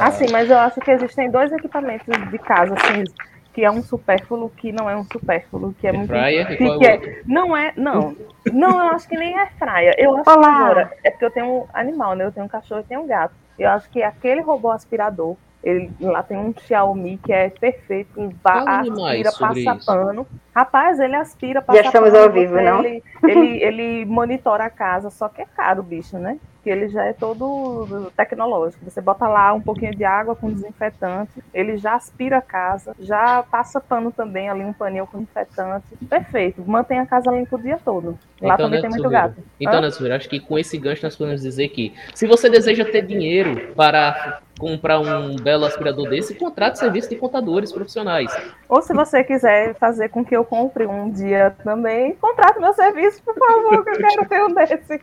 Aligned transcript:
Assim, 0.00 0.26
mas 0.30 0.50
eu 0.50 0.58
acho 0.58 0.80
que 0.80 0.90
existem 0.90 1.30
dois 1.30 1.52
equipamentos 1.52 2.06
de 2.30 2.38
casa, 2.38 2.74
assim, 2.74 3.04
que 3.52 3.64
é 3.64 3.70
um 3.70 3.82
supérfluo 3.82 4.50
que 4.50 4.70
não 4.70 4.88
é 4.88 4.96
um 4.96 5.04
supérfluo, 5.04 5.74
que 5.80 5.86
é 5.86 5.92
muito. 5.92 6.08
Fryer, 6.08 6.52
e 6.52 6.56
que, 6.56 6.64
é 6.64 6.98
que 6.98 7.08
é- 7.08 7.22
não 7.26 7.56
é, 7.56 7.72
não. 7.76 8.14
Não, 8.52 8.78
eu 8.78 8.88
acho 8.90 9.08
que 9.08 9.16
nem 9.16 9.38
é 9.38 9.46
fraia. 9.58 9.94
Eu 9.98 10.14
acho 10.14 10.24
que 10.24 10.30
Olá. 10.30 10.56
agora, 10.56 10.92
é 11.02 11.10
porque 11.10 11.24
eu 11.24 11.30
tenho 11.30 11.46
um 11.46 11.64
animal, 11.72 12.14
né? 12.14 12.24
Eu 12.24 12.32
tenho 12.32 12.46
um 12.46 12.48
cachorro 12.48 12.82
e 12.82 12.84
tenho 12.84 13.00
um 13.00 13.06
gato. 13.06 13.34
Eu 13.58 13.70
acho 13.70 13.88
que 13.90 14.02
aquele 14.02 14.42
robô 14.42 14.70
aspirador, 14.70 15.36
ele, 15.64 15.90
lá 16.00 16.22
tem 16.22 16.36
um 16.36 16.54
Xiaomi 16.56 17.18
que 17.18 17.32
é 17.32 17.48
perfeito, 17.48 18.12
que 18.14 18.20
mais 18.42 19.26
aspira, 19.26 19.32
passa 19.32 19.58
isso. 19.58 19.86
pano. 19.86 20.26
Rapaz, 20.54 21.00
ele 21.00 21.16
aspira, 21.16 21.62
passa 21.62 21.80
estamos 21.80 22.10
pano, 22.10 22.24
ao 22.24 22.30
vivo, 22.30 22.60
não? 22.60 22.84
Ele, 22.84 23.02
ele, 23.26 23.62
ele 23.62 24.04
monitora 24.04 24.64
a 24.64 24.70
casa, 24.70 25.10
só 25.10 25.28
que 25.28 25.42
é 25.42 25.46
caro 25.46 25.80
o 25.80 25.82
bicho, 25.82 26.18
né? 26.18 26.38
Que 26.66 26.70
ele 26.70 26.88
já 26.88 27.04
é 27.04 27.12
todo 27.12 28.10
tecnológico. 28.16 28.84
Você 28.90 29.00
bota 29.00 29.28
lá 29.28 29.52
um 29.52 29.60
pouquinho 29.60 29.94
de 29.94 30.02
água 30.02 30.34
com 30.34 30.52
desinfetante, 30.52 31.40
ele 31.54 31.76
já 31.76 31.94
aspira 31.94 32.38
a 32.38 32.42
casa, 32.42 32.92
já 32.98 33.44
passa 33.44 33.80
pano 33.80 34.10
também 34.10 34.50
ali, 34.50 34.64
um 34.64 34.72
paninho 34.72 35.06
com 35.06 35.18
desinfetante. 35.18 35.86
Perfeito. 36.10 36.64
Mantém 36.66 36.98
a 36.98 37.06
casa 37.06 37.30
limpa 37.30 37.54
o 37.54 37.62
dia 37.62 37.78
todo. 37.84 38.18
Lá 38.42 38.54
Então, 38.54 38.66
também 38.66 38.82
né, 38.82 38.88
tem 38.88 38.90
muito 38.90 39.08
gato. 39.08 39.36
Então, 39.60 39.78
Hã? 39.78 39.80
Natsumira, 39.80 40.16
acho 40.16 40.28
que 40.28 40.40
com 40.40 40.58
esse 40.58 40.76
gancho 40.76 41.04
nós 41.04 41.14
podemos 41.14 41.40
dizer 41.40 41.68
que 41.68 41.94
se 42.12 42.26
você 42.26 42.50
deseja 42.50 42.84
ter 42.84 43.02
dinheiro 43.06 43.72
para 43.76 44.40
comprar 44.58 44.98
um 45.00 45.36
belo 45.36 45.64
aspirador 45.64 46.08
desse, 46.08 46.34
contrate 46.34 46.78
serviço 46.78 47.08
de 47.10 47.16
contadores 47.16 47.70
profissionais. 47.72 48.34
Ou 48.68 48.80
se 48.80 48.94
você 48.94 49.22
quiser 49.22 49.74
fazer 49.74 50.08
com 50.08 50.24
que 50.24 50.36
eu 50.36 50.44
compre 50.44 50.86
um 50.86 51.10
dia 51.10 51.54
também, 51.62 52.14
contrate 52.14 52.58
meu 52.58 52.72
serviço, 52.72 53.22
por 53.22 53.34
favor, 53.34 53.84
que 53.84 53.90
eu 53.90 53.96
quero 53.98 54.26
ter 54.26 54.42
um 54.42 54.52
desse. 54.54 55.00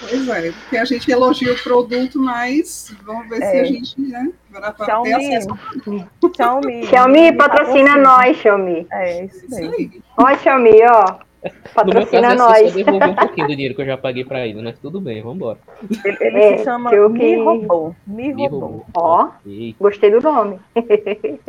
Pois 0.00 0.28
é, 0.28 0.50
porque 0.52 0.76
a 0.76 0.84
gente 0.84 1.10
elogia 1.10 1.52
o 1.52 1.62
produto, 1.62 2.18
mas 2.18 2.94
vamos 3.04 3.28
ver 3.28 3.36
se 3.36 3.42
É. 3.56 3.60
a 3.60 3.64
gente, 3.64 4.00
né, 4.00 4.30
vai 4.50 4.72
ter 4.72 4.84
Xiaomi. 4.84 5.12
acesso 5.14 5.48
Xiaomi. 6.36 6.86
Xiaomi 6.86 7.32
patrocina 7.36 7.96
nós, 7.96 8.36
Xiaomi. 8.38 8.86
É, 8.90 9.24
isso 9.24 9.46
isso 9.46 9.50
mesmo. 9.50 9.74
aí. 9.74 10.02
Ó, 10.16 10.36
Xiaomi, 10.36 10.82
ó. 10.84 11.31
No 11.42 11.50
meu 11.50 11.52
caso, 11.62 11.74
Patrocina 11.74 12.26
é 12.32 12.36
só 12.38 12.48
nós. 12.48 12.72
devolver 12.72 13.08
um 13.10 13.14
pouquinho 13.14 13.46
do 13.48 13.52
dinheiro 13.56 13.74
que 13.74 13.82
eu 13.82 13.86
já 13.86 13.96
paguei 13.96 14.24
pra 14.24 14.46
ele, 14.46 14.62
mas 14.62 14.78
tudo 14.78 15.00
bem, 15.00 15.20
vambora. 15.22 15.58
Ele, 16.04 16.16
ele 16.20 16.38
É, 16.38 16.58
se 16.58 16.64
chama 16.64 16.90
que 16.90 16.96
Robô. 17.36 17.94
Mi 18.06 18.32
Me 18.32 18.46
Robô. 18.46 18.58
roubou. 18.60 18.86
Ó. 18.94 19.22
Ok. 19.24 19.74
Gostei 19.80 20.10
do 20.10 20.20
nome. 20.20 20.58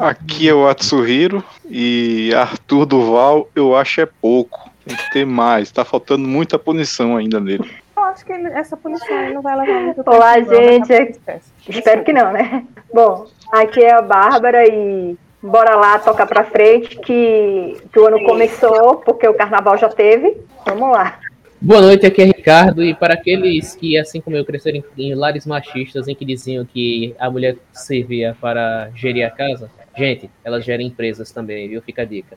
Aqui 0.00 0.48
é 0.48 0.54
o 0.54 0.66
Atsuhiro 0.68 1.42
e 1.68 2.32
Arthur 2.34 2.86
Duval 2.86 3.48
eu 3.54 3.76
acho 3.76 4.00
é 4.00 4.06
pouco. 4.06 4.70
Tem 4.86 4.96
que 4.96 5.10
ter 5.12 5.24
mais. 5.24 5.70
Tá 5.70 5.84
faltando 5.84 6.26
muita 6.28 6.58
punição 6.58 7.16
ainda 7.16 7.40
nele. 7.40 7.64
Eu 7.96 8.02
acho 8.04 8.24
que 8.26 8.32
ele- 8.32 8.48
essa 8.48 8.76
punição 8.76 9.32
não 9.32 9.40
vai 9.40 9.58
levar 9.58 9.80
muito 9.80 9.96
tempo. 9.96 10.10
Olá, 10.14 10.38
daqui 10.38 10.54
a 10.54 10.72
gente. 10.72 10.92
esquece. 10.92 11.52
Espero 11.68 12.04
que 12.04 12.12
não, 12.12 12.32
né? 12.32 12.64
Bom, 12.92 13.26
aqui 13.50 13.80
é 13.80 13.94
a 13.94 14.02
Bárbara 14.02 14.66
e 14.66 15.16
bora 15.44 15.76
lá 15.76 15.98
tocar 15.98 16.26
pra 16.26 16.44
frente 16.44 16.96
que, 16.96 17.76
que 17.92 17.98
o 17.98 18.06
ano 18.06 18.24
começou, 18.24 18.96
porque 18.96 19.28
o 19.28 19.34
carnaval 19.34 19.76
já 19.76 19.88
teve. 19.90 20.38
Vamos 20.66 20.90
lá. 20.90 21.20
Boa 21.60 21.80
noite, 21.82 22.06
aqui 22.06 22.22
é 22.22 22.24
Ricardo, 22.24 22.82
e 22.82 22.94
para 22.94 23.14
aqueles 23.14 23.74
que, 23.74 23.96
assim 23.96 24.20
como 24.20 24.36
eu, 24.36 24.44
cresceram 24.44 24.82
em, 24.96 25.10
em 25.10 25.14
lares 25.14 25.46
machistas 25.46 26.08
em 26.08 26.14
que 26.14 26.24
diziam 26.24 26.64
que 26.64 27.14
a 27.18 27.30
mulher 27.30 27.56
servia 27.72 28.36
para 28.40 28.90
gerir 28.94 29.26
a 29.26 29.30
casa, 29.30 29.70
gente, 29.96 30.30
elas 30.42 30.64
gerem 30.64 30.88
empresas 30.88 31.30
também, 31.30 31.68
viu? 31.68 31.80
Fica 31.80 32.02
a 32.02 32.04
dica. 32.04 32.36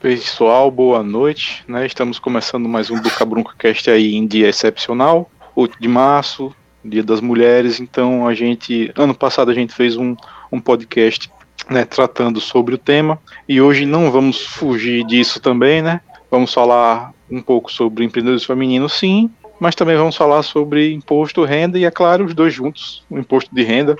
Pessoal, 0.00 0.70
boa 0.70 1.02
noite. 1.02 1.64
Né? 1.68 1.86
Estamos 1.86 2.18
começando 2.18 2.68
mais 2.68 2.90
um 2.90 3.00
Buca 3.00 3.24
Brunca 3.24 3.54
Cast 3.56 3.88
aí 3.88 4.16
em 4.16 4.26
dia 4.26 4.48
excepcional, 4.48 5.30
8 5.54 5.80
de 5.80 5.86
março, 5.86 6.52
Dia 6.84 7.04
das 7.04 7.20
Mulheres. 7.20 7.78
Então 7.78 8.26
a 8.26 8.34
gente, 8.34 8.90
ano 8.96 9.14
passado 9.14 9.50
a 9.50 9.54
gente 9.54 9.72
fez 9.72 9.96
um, 9.96 10.16
um 10.50 10.60
podcast 10.60 11.30
né, 11.68 11.84
tratando 11.84 12.40
sobre 12.40 12.74
o 12.74 12.78
tema 12.78 13.18
e 13.48 13.60
hoje 13.60 13.86
não 13.86 14.10
vamos 14.10 14.44
fugir 14.44 15.04
disso 15.04 15.40
também, 15.40 15.82
né? 15.82 16.00
Vamos 16.30 16.52
falar 16.52 17.12
um 17.30 17.40
pouco 17.42 17.70
sobre 17.70 18.04
empreendedorismo 18.04 18.46
feminino, 18.46 18.88
sim, 18.88 19.30
mas 19.60 19.74
também 19.74 19.96
vamos 19.96 20.16
falar 20.16 20.42
sobre 20.42 20.92
imposto, 20.92 21.44
renda 21.44 21.78
e, 21.78 21.84
é 21.84 21.90
claro, 21.90 22.24
os 22.24 22.34
dois 22.34 22.52
juntos, 22.52 23.04
o 23.08 23.18
imposto 23.18 23.54
de 23.54 23.62
renda. 23.62 23.96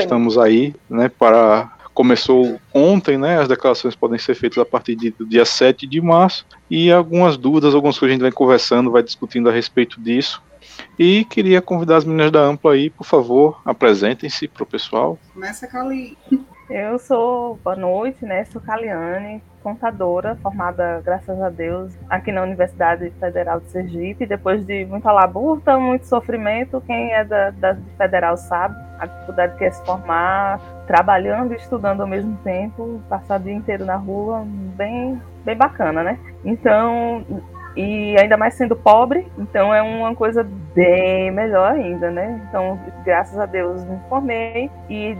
Estamos 0.00 0.36
aí, 0.38 0.74
né, 0.88 1.08
para 1.08 1.70
começou 1.94 2.58
ontem, 2.74 3.16
né, 3.16 3.38
as 3.38 3.46
declarações 3.46 3.94
podem 3.94 4.18
ser 4.18 4.34
feitas 4.34 4.58
a 4.58 4.64
partir 4.66 4.96
de- 4.96 5.12
do 5.12 5.24
dia 5.24 5.44
7 5.44 5.86
de 5.86 6.00
março 6.00 6.44
e 6.68 6.90
algumas 6.90 7.36
dúvidas, 7.36 7.72
algumas 7.72 7.96
coisas 7.96 8.10
a 8.12 8.14
gente 8.14 8.22
vai 8.22 8.32
conversando, 8.32 8.90
vai 8.90 9.00
discutindo 9.02 9.48
a 9.48 9.52
respeito 9.52 10.00
disso. 10.00 10.42
E 10.98 11.24
queria 11.26 11.62
convidar 11.62 11.98
as 11.98 12.04
meninas 12.04 12.32
da 12.32 12.40
Ampla 12.40 12.72
aí, 12.72 12.90
por 12.90 13.04
favor, 13.06 13.60
apresentem-se 13.64 14.48
para 14.48 14.64
o 14.64 14.66
pessoal. 14.66 15.16
Começa 15.32 15.68
com 15.68 15.78
ali. 15.78 16.18
Eu 16.70 16.98
sou, 16.98 17.58
boa 17.62 17.76
noite, 17.76 18.24
né? 18.24 18.42
Sou 18.46 18.60
Caliane, 18.60 19.42
contadora, 19.62 20.34
formada, 20.36 21.02
graças 21.04 21.38
a 21.40 21.50
Deus, 21.50 21.92
aqui 22.08 22.32
na 22.32 22.42
Universidade 22.42 23.10
Federal 23.20 23.60
de 23.60 23.66
Sergipe. 23.66 24.24
Depois 24.24 24.64
de 24.64 24.86
muita 24.86 25.12
labuta, 25.12 25.78
muito 25.78 26.06
sofrimento, 26.06 26.82
quem 26.86 27.12
é 27.12 27.22
da, 27.22 27.50
da 27.50 27.76
Federal 27.98 28.38
sabe 28.38 28.74
a 28.98 29.04
dificuldade 29.04 29.58
que 29.58 29.64
é 29.64 29.70
se 29.70 29.84
formar, 29.84 30.58
trabalhando 30.86 31.52
e 31.52 31.56
estudando 31.56 32.00
ao 32.00 32.06
mesmo 32.06 32.34
tempo, 32.38 32.98
passar 33.10 33.38
o 33.38 33.42
dia 33.42 33.52
inteiro 33.52 33.84
na 33.84 33.96
rua, 33.96 34.42
bem, 34.74 35.20
bem 35.44 35.56
bacana, 35.56 36.02
né? 36.02 36.18
Então, 36.42 37.26
e 37.76 38.16
ainda 38.18 38.38
mais 38.38 38.54
sendo 38.54 38.74
pobre, 38.74 39.30
então 39.36 39.74
é 39.74 39.82
uma 39.82 40.14
coisa 40.14 40.46
bem 40.74 41.30
melhor 41.30 41.72
ainda, 41.72 42.10
né? 42.10 42.40
Então, 42.48 42.80
graças 43.04 43.38
a 43.38 43.44
Deus, 43.44 43.84
me 43.84 43.98
formei 44.08 44.70
e 44.88 45.14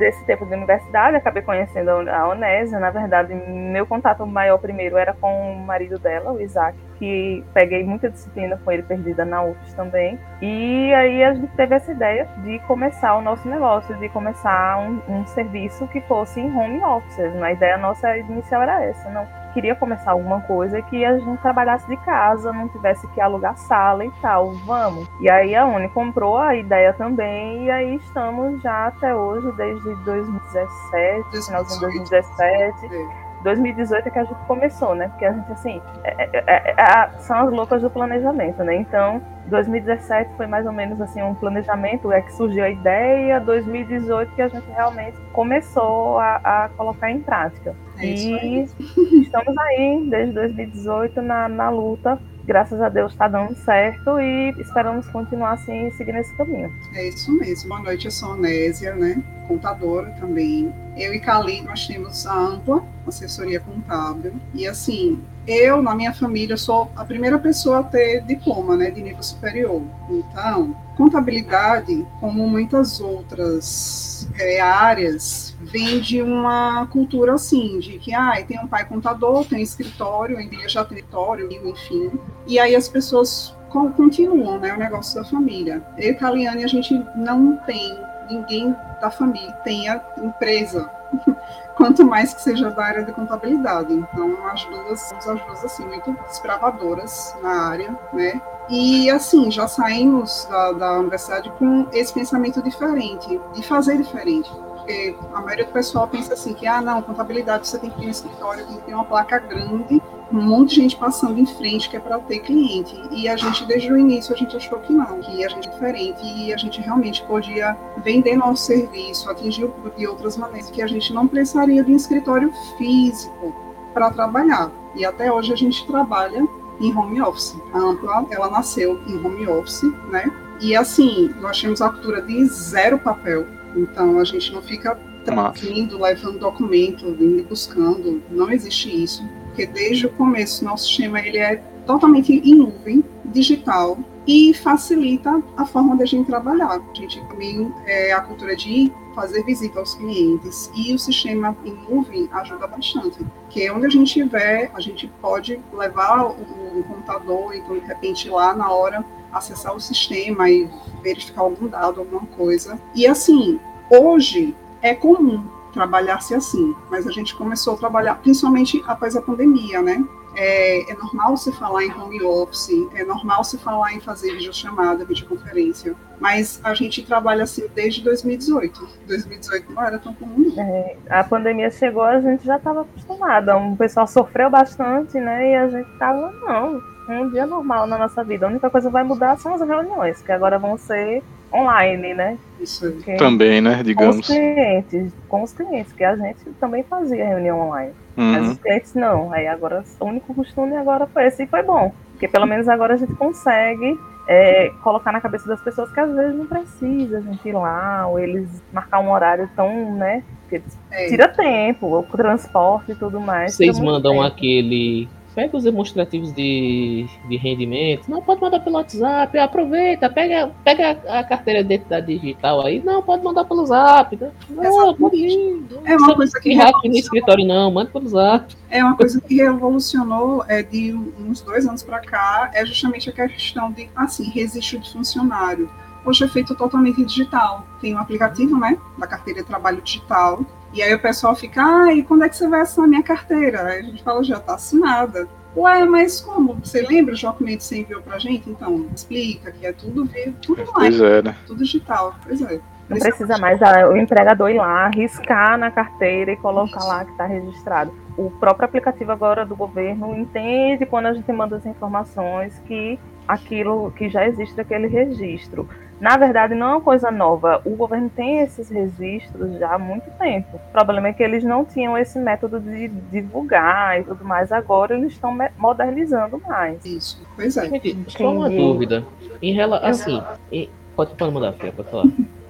desse 0.00 0.24
tempo 0.24 0.46
de 0.46 0.54
universidade, 0.54 1.16
acabei 1.16 1.42
conhecendo 1.42 1.90
a 1.90 2.28
Onésia. 2.28 2.80
Na 2.80 2.90
verdade, 2.90 3.34
meu 3.34 3.86
contato 3.86 4.26
maior 4.26 4.58
primeiro 4.58 4.96
era 4.96 5.12
com 5.12 5.52
o 5.52 5.58
marido 5.60 5.98
dela, 5.98 6.32
o 6.32 6.40
Isaac, 6.40 6.76
que 6.98 7.44
peguei 7.52 7.84
muita 7.84 8.08
disciplina 8.08 8.58
com 8.64 8.72
ele 8.72 8.82
perdida 8.82 9.24
na 9.24 9.44
UFS 9.44 9.74
também. 9.74 10.18
E 10.40 10.92
aí 10.94 11.22
a 11.22 11.34
gente 11.34 11.54
teve 11.54 11.74
essa 11.74 11.92
ideia 11.92 12.26
de 12.38 12.58
começar 12.60 13.14
o 13.16 13.20
nosso 13.20 13.46
negócio, 13.46 13.94
de 13.96 14.08
começar 14.08 14.78
um, 14.78 15.00
um 15.08 15.26
serviço 15.26 15.86
que 15.88 16.00
fosse 16.02 16.40
em 16.40 16.56
home 16.56 16.82
office. 16.82 17.20
A 17.20 17.52
ideia 17.52 17.76
nossa 17.76 18.16
inicial 18.16 18.62
era 18.62 18.82
essa, 18.82 19.08
não 19.10 19.39
queria 19.52 19.74
começar 19.74 20.12
alguma 20.12 20.40
coisa 20.42 20.80
que 20.82 21.04
a 21.04 21.18
gente 21.18 21.40
trabalhasse 21.40 21.86
de 21.86 21.96
casa, 21.98 22.52
não 22.52 22.68
tivesse 22.68 23.06
que 23.08 23.20
alugar 23.20 23.56
sala 23.56 24.04
e 24.04 24.10
tal, 24.22 24.52
vamos. 24.66 25.08
E 25.20 25.30
aí 25.30 25.54
a 25.54 25.66
Uni 25.66 25.88
comprou 25.88 26.38
a 26.38 26.54
ideia 26.54 26.92
também, 26.92 27.64
e 27.64 27.70
aí 27.70 27.94
estamos 27.96 28.60
já 28.62 28.86
até 28.86 29.14
hoje, 29.14 29.50
desde 29.52 29.94
2017, 30.04 31.46
finalzinho 31.46 31.80
de 31.80 32.10
2017. 32.10 33.29
É. 33.40 33.44
2018 33.44 34.06
é 34.06 34.10
que 34.10 34.18
a 34.18 34.24
gente 34.24 34.46
começou, 34.46 34.94
né? 34.94 35.08
Porque 35.08 35.24
a 35.24 35.32
gente, 35.32 35.52
assim, 35.52 35.80
é- 36.04 36.24
é- 36.24 36.42
é- 36.46 36.74
é- 36.78 37.10
são 37.18 37.36
as 37.38 37.52
loucas 37.52 37.82
do 37.82 37.90
planejamento, 37.90 38.62
né? 38.62 38.76
Então, 38.76 39.20
2017 39.46 40.30
foi 40.36 40.46
mais 40.46 40.64
ou 40.64 40.72
menos 40.72 41.00
assim 41.00 41.22
um 41.22 41.34
planejamento, 41.34 42.12
é 42.12 42.22
que 42.22 42.32
surgiu 42.32 42.64
a 42.64 42.70
ideia, 42.70 43.40
2018 43.40 44.32
que 44.34 44.42
a 44.42 44.48
gente 44.48 44.68
realmente 44.70 45.16
começou 45.32 46.18
a, 46.18 46.36
a 46.36 46.68
colocar 46.76 47.10
em 47.10 47.20
prática. 47.20 47.74
É 47.98 48.06
isso 48.06 48.28
e 48.28 48.38
aí. 48.38 48.68
estamos 49.22 49.56
aí 49.58 50.06
desde 50.08 50.34
2018 50.34 51.20
na, 51.20 51.48
na 51.48 51.68
luta. 51.70 52.18
Graças 52.44 52.80
a 52.80 52.88
Deus 52.88 53.12
está 53.12 53.28
dando 53.28 53.54
certo 53.56 54.18
e 54.18 54.50
esperamos 54.58 55.06
continuar 55.08 55.52
assim 55.52 55.90
seguindo 55.92 56.18
esse 56.18 56.34
caminho. 56.36 56.72
É 56.94 57.08
isso 57.08 57.32
mesmo. 57.32 57.68
Boa 57.68 57.82
noite, 57.82 58.06
eu 58.06 58.10
sou 58.10 58.32
Onésia, 58.32 58.94
né? 58.94 59.22
Contadora 59.46 60.10
também. 60.18 60.72
Eu 60.96 61.14
e 61.14 61.20
Cali, 61.20 61.60
nós 61.62 61.86
temos 61.86 62.26
a 62.26 62.34
Ampla, 62.34 62.84
assessoria 63.06 63.60
contábil. 63.60 64.34
E 64.54 64.66
assim, 64.66 65.22
eu, 65.46 65.82
na 65.82 65.94
minha 65.94 66.12
família, 66.12 66.56
sou 66.56 66.90
a 66.96 67.04
primeira 67.04 67.38
pessoa 67.38 67.80
a 67.80 67.82
ter 67.82 68.22
diploma, 68.22 68.76
né, 68.76 68.90
de 68.90 69.02
nível 69.02 69.22
superior. 69.22 69.82
Então, 70.08 70.76
contabilidade, 70.96 72.06
como 72.20 72.48
muitas 72.48 73.00
outras 73.00 74.28
é, 74.38 74.60
áreas, 74.60 75.56
vem 75.70 76.00
de 76.00 76.20
uma 76.22 76.86
cultura 76.88 77.34
assim, 77.34 77.78
de 77.78 77.98
que, 77.98 78.12
ah, 78.12 78.32
tem 78.46 78.58
um 78.58 78.66
pai 78.66 78.84
contador, 78.84 79.44
tem 79.44 79.62
escritório, 79.62 80.36
a 80.36 80.42
igreja 80.42 80.84
tem 80.84 80.98
escritório, 80.98 81.48
enfim. 81.50 82.12
E 82.46 82.58
aí 82.58 82.74
as 82.74 82.88
pessoas 82.88 83.54
con- 83.70 83.92
continuam, 83.92 84.58
né, 84.58 84.74
o 84.74 84.78
negócio 84.78 85.14
da 85.14 85.24
família. 85.24 85.82
Eu 85.96 86.10
e 86.10 86.14
Caliane, 86.14 86.64
a 86.64 86.68
gente 86.68 86.94
não 87.14 87.56
tem 87.58 87.96
ninguém 88.30 88.74
da 89.00 89.10
família 89.10 89.52
tenha 89.64 90.00
empresa, 90.18 90.88
quanto 91.76 92.04
mais 92.04 92.34
que 92.34 92.42
seja 92.42 92.70
da 92.70 92.84
área 92.84 93.04
de 93.04 93.12
contabilidade. 93.12 93.92
Então, 93.92 94.46
as 94.46 94.64
duas, 94.66 95.00
somos 95.00 95.28
as 95.28 95.46
duas, 95.46 95.64
assim, 95.64 95.84
muito 95.86 96.12
desbravadoras 96.28 97.34
na 97.42 97.68
área, 97.68 97.98
né? 98.12 98.40
E, 98.68 99.10
assim, 99.10 99.50
já 99.50 99.66
saímos 99.66 100.46
da, 100.48 100.72
da 100.72 100.98
universidade 100.98 101.50
com 101.58 101.88
esse 101.92 102.12
pensamento 102.12 102.62
diferente, 102.62 103.40
de 103.54 103.62
fazer 103.62 103.96
diferente. 103.96 104.50
Porque 104.90 105.14
a 105.32 105.40
maioria 105.40 105.64
do 105.64 105.72
pessoal 105.72 106.08
pensa 106.08 106.34
assim, 106.34 106.52
que, 106.52 106.66
ah, 106.66 106.80
não, 106.80 107.00
contabilidade 107.00 107.68
você 107.68 107.78
tem 107.78 107.90
que 107.90 108.00
ter 108.00 108.06
um 108.06 108.10
escritório, 108.10 108.66
tem 108.66 108.76
que 108.76 108.82
ter 108.86 108.94
uma 108.94 109.04
placa 109.04 109.38
grande, 109.38 110.02
um 110.32 110.42
monte 110.42 110.70
de 110.70 110.76
gente 110.76 110.96
passando 110.96 111.38
em 111.38 111.46
frente 111.46 111.88
que 111.88 111.96
é 111.96 112.00
para 112.00 112.18
ter 112.18 112.40
cliente. 112.40 113.00
E 113.12 113.28
a 113.28 113.36
gente, 113.36 113.64
desde 113.66 113.92
o 113.92 113.96
início, 113.96 114.34
a 114.34 114.36
gente 114.36 114.56
achou 114.56 114.80
que 114.80 114.92
não, 114.92 115.20
que 115.20 115.44
a 115.44 115.48
gente 115.48 115.68
é 115.68 115.70
diferente 115.70 116.20
e 116.24 116.52
a 116.52 116.56
gente 116.56 116.80
realmente 116.80 117.22
podia 117.22 117.76
vender 117.98 118.36
nosso 118.36 118.64
serviço, 118.64 119.30
atingir 119.30 119.64
o 119.64 119.68
público 119.68 119.96
de 119.96 120.08
outras 120.08 120.36
maneiras, 120.36 120.70
que 120.70 120.82
a 120.82 120.88
gente 120.88 121.12
não 121.12 121.28
precisaria 121.28 121.84
de 121.84 121.92
um 121.92 121.96
escritório 121.96 122.52
físico 122.76 123.54
para 123.94 124.10
trabalhar. 124.10 124.72
E 124.96 125.04
até 125.04 125.30
hoje 125.30 125.52
a 125.52 125.56
gente 125.56 125.86
trabalha 125.86 126.48
em 126.80 126.96
home 126.96 127.22
office. 127.22 127.56
A 127.72 127.78
Ampla, 127.78 128.26
ela 128.30 128.50
nasceu 128.50 129.00
em 129.06 129.24
home 129.24 129.46
office, 129.46 129.82
né? 130.10 130.24
E 130.60 130.74
assim, 130.74 131.32
nós 131.40 131.60
temos 131.60 131.80
a 131.80 131.90
cultura 131.90 132.20
de 132.22 132.44
zero 132.46 132.98
papel. 132.98 133.46
Então 133.76 134.18
a 134.18 134.24
gente 134.24 134.52
não 134.52 134.62
fica 134.62 134.98
traduzindo, 135.24 135.98
levando 136.00 136.38
documento, 136.38 137.06
indo 137.06 137.44
buscando. 137.44 138.22
Não 138.30 138.50
existe 138.50 138.88
isso 139.02 139.22
porque 139.50 139.66
desde 139.66 140.06
o 140.06 140.10
começo 140.10 140.64
nosso 140.64 140.86
sistema 140.86 141.20
ele 141.20 141.38
é 141.38 141.56
totalmente 141.84 142.32
em 142.32 142.54
nuvem, 142.54 143.04
digital, 143.26 143.98
e 144.26 144.54
facilita 144.54 145.42
a 145.56 145.66
forma 145.66 145.96
da 145.96 146.04
gente 146.04 146.26
trabalhar. 146.26 146.80
A 146.80 146.94
gente 146.94 147.20
também 147.26 147.72
é 147.84 148.12
a 148.12 148.20
cultura 148.20 148.54
de 148.54 148.92
fazer 149.14 149.44
visita 149.44 149.80
aos 149.80 149.94
clientes 149.94 150.70
e 150.74 150.94
o 150.94 150.98
sistema 150.98 151.56
em 151.64 151.74
nuvem 151.74 152.28
ajuda 152.32 152.66
bastante, 152.66 153.18
porque 153.42 153.68
onde 153.70 153.86
a 153.86 153.90
gente 153.90 154.06
estiver, 154.06 154.70
a 154.72 154.80
gente 154.80 155.10
pode 155.20 155.60
levar 155.72 156.26
o, 156.26 156.30
o 156.30 156.84
computador, 156.84 157.54
então 157.54 157.78
de 157.78 157.86
repente 157.86 158.28
lá 158.28 158.54
na 158.54 158.70
hora 158.70 159.04
acessar 159.32 159.74
o 159.74 159.80
sistema 159.80 160.48
e 160.50 160.68
verificar 161.02 161.42
algum 161.42 161.68
dado, 161.68 162.00
alguma 162.00 162.26
coisa. 162.26 162.80
E 162.94 163.06
assim, 163.06 163.60
hoje 163.90 164.54
é 164.82 164.94
comum 164.94 165.44
trabalhar-se 165.72 166.34
assim, 166.34 166.74
mas 166.90 167.06
a 167.06 167.10
gente 167.10 167.34
começou 167.34 167.74
a 167.74 167.76
trabalhar, 167.76 168.16
principalmente 168.16 168.82
após 168.86 169.16
a 169.16 169.22
pandemia, 169.22 169.80
né? 169.80 170.04
É, 170.36 170.92
é, 170.92 170.94
normal 170.94 171.36
se 171.36 171.50
falar 171.52 171.84
em 171.84 171.92
home 171.92 172.22
office, 172.22 172.70
é 172.94 173.04
normal 173.04 173.42
se 173.42 173.58
falar 173.58 173.92
em 173.94 174.00
fazer 174.00 174.32
videochamada, 174.32 175.04
videoconferência, 175.04 175.96
mas 176.20 176.60
a 176.62 176.72
gente 176.72 177.02
trabalha 177.02 177.42
assim 177.42 177.66
desde 177.74 178.02
2018. 178.02 178.88
2018 179.08 179.72
não 179.72 179.82
era 179.82 179.98
tão 179.98 180.14
comum. 180.14 180.54
É, 180.56 180.96
a 181.08 181.24
pandemia 181.24 181.70
chegou, 181.70 182.04
a 182.04 182.20
gente 182.20 182.44
já 182.44 182.56
estava 182.56 182.82
acostumada. 182.82 183.56
O 183.56 183.76
pessoal 183.76 184.06
sofreu 184.06 184.48
bastante, 184.48 185.18
né? 185.18 185.50
E 185.50 185.56
a 185.56 185.68
gente 185.68 185.90
estava, 185.90 186.30
não, 186.30 186.80
um 187.18 187.30
dia 187.30 187.46
normal 187.46 187.86
na 187.86 187.98
nossa 187.98 188.22
vida. 188.22 188.46
A 188.46 188.48
única 188.48 188.70
coisa 188.70 188.88
que 188.88 188.92
vai 188.92 189.02
mudar 189.02 189.36
são 189.38 189.54
as 189.54 189.60
reuniões, 189.60 190.22
que 190.22 190.32
agora 190.32 190.58
vão 190.58 190.76
ser 190.76 191.22
online, 191.52 192.14
né? 192.14 192.38
Isso 192.60 192.92
também, 193.18 193.60
né? 193.60 193.82
Digamos. 193.82 194.16
Com 194.16 194.20
os 194.20 194.26
clientes, 194.26 195.12
com 195.28 195.42
os 195.42 195.52
clientes, 195.52 195.92
que 195.92 196.04
a 196.04 196.16
gente 196.16 196.44
também 196.60 196.82
fazia 196.84 197.26
reunião 197.26 197.60
online. 197.60 197.92
Uhum. 198.16 198.32
Mas 198.32 198.48
os 198.50 198.58
clientes 198.58 198.94
não. 198.94 199.32
Aí 199.32 199.46
agora 199.46 199.84
o 199.98 200.04
único 200.04 200.34
costume 200.34 200.76
agora 200.76 201.06
foi 201.06 201.26
esse 201.26 201.42
e 201.42 201.46
foi 201.46 201.62
bom. 201.62 201.92
Porque 202.12 202.28
pelo 202.28 202.46
menos 202.46 202.68
agora 202.68 202.94
a 202.94 202.96
gente 202.96 203.14
consegue 203.14 203.98
é, 204.28 204.70
colocar 204.82 205.10
na 205.10 205.20
cabeça 205.20 205.48
das 205.48 205.60
pessoas 205.60 205.90
que 205.90 205.98
às 205.98 206.14
vezes 206.14 206.36
não 206.36 206.46
precisa 206.46 207.18
a 207.18 207.20
gente 207.20 207.48
ir 207.48 207.52
lá, 207.52 208.06
ou 208.06 208.18
eles 208.18 208.48
marcar 208.72 209.00
um 209.00 209.10
horário 209.10 209.48
tão, 209.56 209.96
né? 209.96 210.22
Que 210.48 210.62
é. 210.90 211.08
tira 211.08 211.28
tempo, 211.28 211.86
o 211.98 212.02
transporte 212.16 212.92
e 212.92 212.94
tudo 212.94 213.20
mais. 213.20 213.54
Vocês 213.54 213.78
mandam 213.80 214.12
tempo. 214.12 214.24
aquele 214.24 215.08
pega 215.40 215.56
os 215.56 215.64
demonstrativos 215.64 216.34
de, 216.34 217.06
de 217.26 217.36
rendimento. 217.38 218.10
Não, 218.10 218.20
pode 218.20 218.42
mandar 218.42 218.60
pelo 218.60 218.76
WhatsApp, 218.76 219.38
aproveita, 219.38 220.10
pega, 220.10 220.52
pega 220.62 220.90
a 221.08 221.24
carteira 221.24 221.64
de 221.64 221.74
identidade 221.74 222.18
digital 222.18 222.66
aí. 222.66 222.82
Não, 222.84 223.02
pode 223.02 223.24
mandar 223.24 223.44
pelo 223.44 223.64
Zap. 223.64 224.18
Não, 224.50 224.94
pode 224.94 225.16
ir. 225.16 225.64
É 225.86 225.96
uma 225.96 226.14
coisa 226.14 226.38
que. 226.38 226.54
no 226.54 226.94
escritório, 226.94 227.46
não, 227.46 227.70
manda 227.70 227.90
pelo 227.90 228.06
Zap. 228.06 228.54
É 228.68 228.84
uma 228.84 228.94
coisa 228.94 229.18
que 229.18 229.36
revolucionou 229.36 230.44
é, 230.46 230.62
de 230.62 230.92
uns 230.92 231.40
dois 231.40 231.66
anos 231.66 231.82
para 231.82 232.00
cá, 232.00 232.50
é 232.52 232.66
justamente 232.66 233.08
a 233.08 233.12
questão 233.12 233.72
de, 233.72 233.88
assim, 233.96 234.24
registro 234.28 234.78
de 234.78 234.92
funcionário. 234.92 235.70
Hoje 236.04 236.24
é 236.24 236.28
feito 236.28 236.54
totalmente 236.54 237.02
digital. 237.02 237.66
Tem 237.80 237.94
um 237.94 237.98
aplicativo, 237.98 238.58
né, 238.58 238.76
da 238.98 239.06
carteira 239.06 239.40
de 239.40 239.46
trabalho 239.46 239.80
digital, 239.80 240.44
e 240.72 240.82
aí 240.82 240.94
o 240.94 241.00
pessoal 241.00 241.34
fica, 241.34 241.62
ah, 241.62 241.92
e 241.92 242.02
quando 242.02 242.24
é 242.24 242.28
que 242.28 242.36
você 242.36 242.48
vai 242.48 242.60
assinar 242.60 242.88
minha 242.88 243.02
carteira? 243.02 243.62
Aí 243.64 243.80
a 243.80 243.82
gente 243.82 244.02
fala, 244.02 244.22
já 244.22 244.36
está 244.36 244.54
assinada. 244.54 245.28
Ué, 245.56 245.84
mas 245.84 246.20
como? 246.20 246.54
Você 246.62 246.80
lembra 246.82 247.12
os 247.12 247.20
documentos 247.20 247.68
que 247.68 247.74
você 247.74 247.80
enviou 247.80 248.00
pra 248.02 248.18
gente? 248.18 248.48
Então, 248.48 248.86
explica 248.94 249.50
que 249.50 249.66
é 249.66 249.72
tudo 249.72 250.04
vivo, 250.04 250.36
tudo 250.40 250.62
online, 250.62 250.96
pois 250.96 251.00
é, 251.00 251.22
né? 251.22 251.36
tudo 251.46 251.64
digital. 251.64 252.14
Pois 252.24 252.40
é. 252.40 252.60
Não 252.88 252.98
precisa 252.98 253.38
mais 253.38 253.62
ah, 253.62 253.88
o 253.88 253.96
empregador 253.96 254.50
ir 254.50 254.58
lá, 254.58 254.88
riscar 254.88 255.56
na 255.56 255.70
carteira 255.70 256.32
e 256.32 256.36
colocar 256.36 256.78
Isso. 256.78 256.88
lá 256.88 257.04
que 257.04 257.12
está 257.12 257.24
registrado. 257.24 257.92
O 258.16 258.30
próprio 258.32 258.64
aplicativo 258.64 259.12
agora 259.12 259.46
do 259.46 259.54
governo 259.54 260.14
entende 260.16 260.84
quando 260.86 261.06
a 261.06 261.12
gente 261.12 261.30
manda 261.32 261.56
as 261.56 261.64
informações 261.64 262.60
que 262.66 262.98
aquilo 263.28 263.92
que 263.92 264.08
já 264.08 264.26
existe 264.26 264.60
aquele 264.60 264.88
registro. 264.88 265.68
Na 266.00 266.16
verdade, 266.16 266.54
não 266.54 266.66
é 266.66 266.70
uma 266.72 266.80
coisa 266.80 267.10
nova. 267.10 267.60
O 267.64 267.76
governo 267.76 268.10
tem 268.14 268.40
esses 268.40 268.70
registros 268.70 269.58
já 269.58 269.74
há 269.74 269.78
muito 269.78 270.10
tempo. 270.18 270.56
O 270.56 270.72
problema 270.72 271.08
é 271.08 271.12
que 271.12 271.22
eles 271.22 271.44
não 271.44 271.64
tinham 271.64 271.96
esse 271.98 272.18
método 272.18 272.58
de 272.58 272.88
divulgar 272.88 274.00
e 274.00 274.04
tudo 274.04 274.24
mais. 274.24 274.50
Agora 274.50 274.96
eles 274.96 275.12
estão 275.12 275.36
modernizando 275.58 276.40
mais. 276.46 276.82
Isso, 276.84 277.22
pois 277.36 277.56
é. 277.56 277.68
só 278.08 278.32
uma 278.32 278.48
dúvida. 278.48 279.04
Em 279.42 279.52
relação. 279.52 279.90
Assim, 279.90 280.22
em... 280.50 280.70
pode, 280.96 281.14
pode 281.14 281.32
mandar, 281.32 281.52
Fia, 281.52 281.70
pode 281.70 281.90
falar. 281.90 282.06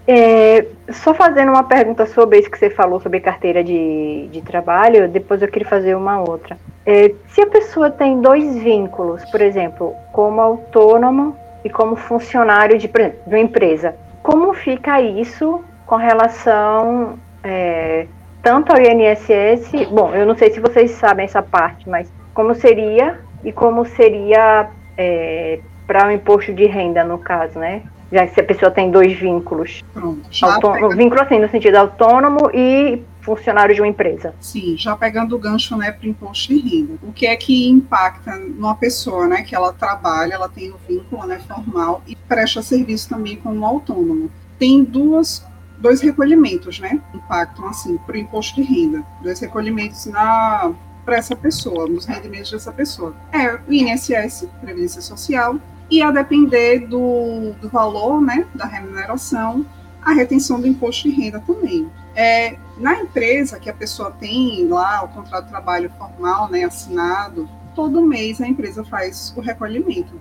É, 0.07 0.67
só 0.93 1.15
fazendo 1.15 1.51
uma 1.51 1.63
pergunta 1.63 2.05
sobre 2.07 2.39
isso 2.39 2.51
que 2.51 2.59
você 2.59 2.71
falou 2.71 3.01
sobre 3.01 3.21
carteira 3.21 3.63
de, 3.63 4.29
de 4.33 4.43
trabalho, 4.43 5.09
depois 5.09 5.41
eu 5.41 5.47
queria 5.47 5.69
fazer 5.69 5.95
uma 5.95 6.21
outra. 6.21 6.59
É, 6.85 7.15
se 7.29 7.43
a 7.43 7.47
pessoa 7.47 7.91
tem 7.91 8.21
dois 8.21 8.57
vínculos, 8.57 9.25
por 9.31 9.41
exemplo, 9.41 9.95
como 10.13 10.41
autônomo 10.41 11.37
e 11.65 11.71
como 11.71 11.97
funcionário 11.97 12.79
de, 12.79 12.89
de 12.89 13.13
uma 13.27 13.39
empresa. 13.39 13.95
Como 14.23 14.53
fica 14.55 15.01
isso 15.01 15.63
com 15.87 15.97
relação 15.97 17.19
é, 17.43 18.07
tanto 18.43 18.73
ao 18.73 18.79
INSS? 18.79 19.89
Bom, 19.91 20.15
eu 20.15 20.27
não 20.27 20.37
sei 20.37 20.51
se 20.51 20.61
vocês 20.61 20.91
sabem 20.93 21.25
essa 21.25 21.43
parte, 21.43 21.89
mas 21.89 22.13
como 22.35 22.55
seria 22.55 23.21
e 23.45 23.53
como 23.53 23.85
seria 23.85 24.69
é, 24.97 25.61
para 25.87 26.09
o 26.09 26.11
imposto 26.11 26.53
de 26.53 26.67
renda, 26.67 27.03
no 27.03 27.19
caso, 27.19 27.59
né? 27.59 27.83
Já 28.13 28.27
que 28.27 28.35
se 28.35 28.41
a 28.41 28.45
pessoa 28.45 28.71
tem 28.71 28.91
dois 28.91 29.13
vínculos. 29.13 29.83
Pronto. 29.93 30.21
Vínculo 30.97 31.23
assim, 31.23 31.39
no 31.39 31.49
sentido 31.49 31.77
autônomo 31.77 32.51
e 32.53 33.03
funcionário 33.21 33.75
de 33.75 33.81
uma 33.81 33.89
empresa. 33.89 34.35
Sim, 34.41 34.77
já 34.77 34.97
pegando 34.97 35.37
o 35.37 35.39
gancho 35.39 35.77
né, 35.77 35.93
para 35.93 36.07
o 36.07 36.11
imposto 36.11 36.55
de 36.55 36.61
renda. 36.61 36.95
O 37.03 37.13
que 37.13 37.27
é 37.27 37.37
que 37.37 37.69
impacta 37.69 38.37
numa 38.37 38.75
pessoa 38.75 39.27
né, 39.27 39.43
que 39.43 39.55
ela 39.55 39.73
trabalha, 39.73 40.35
ela 40.35 40.49
tem 40.49 40.71
o 40.71 40.75
um 40.75 40.79
vínculo 40.89 41.27
né, 41.27 41.41
formal 41.47 42.03
e 42.07 42.17
presta 42.17 42.63
serviço 42.63 43.09
também 43.09 43.37
como 43.37 43.65
autônomo? 43.65 44.31
Tem 44.59 44.85
duas 44.85 45.45
dois 45.79 46.03
recolhimentos, 46.03 46.79
né? 46.79 47.01
Impactam 47.15 47.67
assim 47.67 47.97
para 47.97 48.15
o 48.15 48.19
imposto 48.19 48.57
de 48.57 48.63
renda, 48.63 49.03
dois 49.23 49.41
recolhimentos 49.41 50.05
na 50.07 50.73
para 51.05 51.17
essa 51.17 51.35
pessoa, 51.35 51.89
nos 51.89 52.05
rendimentos 52.05 52.51
dessa 52.51 52.71
pessoa. 52.71 53.15
É 53.33 53.55
o 53.55 53.73
INSS, 53.73 54.47
Previdência 54.61 55.01
Social, 55.01 55.59
e 55.91 56.03
a 56.03 56.11
depender 56.11 56.87
do, 56.87 57.53
do 57.61 57.69
valor, 57.69 58.21
né, 58.21 58.47
da 58.55 58.67
remuneração, 58.67 59.67
a 60.03 60.13
retenção 60.13 60.61
do 60.61 60.67
imposto 60.67 61.09
de 61.09 61.15
renda 61.15 61.41
também. 61.41 61.91
É, 62.15 62.57
na 62.77 63.01
empresa 63.01 63.59
que 63.59 63.71
a 63.71 63.75
pessoa 63.75 64.11
tem 64.11 64.67
lá 64.67 65.05
o 65.05 65.09
contrato 65.09 65.45
de 65.45 65.51
trabalho 65.51 65.91
formal, 65.99 66.51
né, 66.51 66.65
assinado, 66.65 67.49
todo 67.75 68.03
mês 68.03 68.41
a 68.41 68.49
empresa 68.49 68.85
faz 68.85 69.33
o 69.37 69.41
recolhimento, 69.41 70.19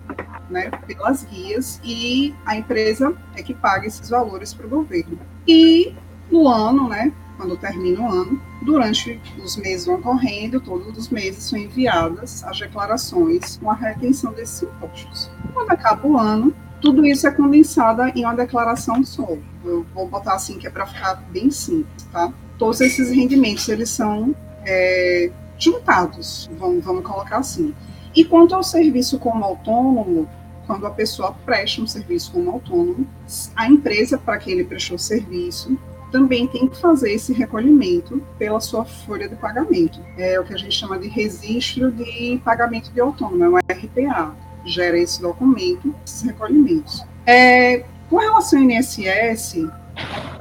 né, 0.49 0.69
pelas 0.85 1.23
guias 1.23 1.79
e 1.83 2.33
a 2.45 2.55
empresa 2.55 3.15
é 3.35 3.41
que 3.41 3.53
paga 3.53 3.87
esses 3.87 4.09
valores 4.09 4.53
para 4.53 4.67
o 4.67 4.69
governo. 4.69 5.17
E 5.47 5.93
no 6.29 6.47
ano, 6.47 6.87
né, 6.87 7.11
quando 7.37 7.55
termina 7.57 8.01
o 8.01 8.11
ano, 8.11 8.41
durante 8.61 9.19
os 9.41 9.55
meses 9.55 9.85
vão 9.85 10.01
correndo, 10.01 10.59
todos 10.59 10.97
os 10.97 11.09
meses 11.09 11.45
são 11.45 11.57
enviadas 11.57 12.43
as 12.43 12.59
declarações 12.59 13.57
com 13.57 13.71
a 13.71 13.75
retenção 13.75 14.33
desses 14.33 14.63
impostos. 14.63 15.31
Quando 15.53 15.71
acaba 15.71 16.05
o 16.05 16.17
ano, 16.17 16.53
tudo 16.81 17.05
isso 17.05 17.27
é 17.27 17.31
condensado 17.31 18.01
em 18.15 18.23
uma 18.23 18.35
declaração 18.35 19.03
só. 19.03 19.27
Eu 19.63 19.85
vou 19.93 20.07
botar 20.07 20.33
assim 20.33 20.57
que 20.57 20.67
é 20.67 20.69
para 20.69 20.85
ficar 20.85 21.15
bem 21.31 21.51
simples, 21.51 22.03
tá? 22.11 22.31
Todos 22.57 22.81
esses 22.81 23.11
rendimentos 23.11 23.67
eles 23.69 23.89
são 23.89 24.35
é, 24.65 25.31
juntados, 25.57 26.49
vamos, 26.57 26.83
vamos 26.83 27.03
colocar 27.03 27.37
assim. 27.37 27.73
E 28.15 28.23
quanto 28.23 28.55
ao 28.55 28.63
serviço 28.63 29.19
como 29.19 29.43
autônomo, 29.43 30.27
quando 30.65 30.85
a 30.85 30.91
pessoa 30.91 31.33
presta 31.45 31.81
um 31.81 31.87
serviço 31.87 32.31
como 32.31 32.51
autônomo, 32.51 33.07
a 33.55 33.67
empresa 33.67 34.17
para 34.17 34.37
quem 34.37 34.53
ele 34.53 34.63
prestou 34.63 34.97
serviço 34.97 35.77
também 36.11 36.47
tem 36.47 36.67
que 36.67 36.77
fazer 36.77 37.13
esse 37.13 37.33
recolhimento 37.33 38.21
pela 38.37 38.59
sua 38.59 38.83
folha 38.83 39.29
de 39.29 39.35
pagamento. 39.35 39.99
É 40.17 40.39
o 40.39 40.43
que 40.43 40.53
a 40.53 40.57
gente 40.57 40.75
chama 40.75 40.97
de 40.97 41.07
registro 41.07 41.91
de 41.91 42.41
pagamento 42.43 42.91
de 42.91 42.99
autônomo, 42.99 43.43
é 43.43 43.49
o 43.49 43.57
RPA 43.57 44.35
gera 44.65 44.97
esse 44.97 45.21
documento, 45.21 45.93
esses 46.05 46.21
recolhimentos. 46.21 47.03
É, 47.25 47.85
com 48.09 48.17
relação 48.17 48.59
ao 48.59 48.65
INSS, 48.65 49.69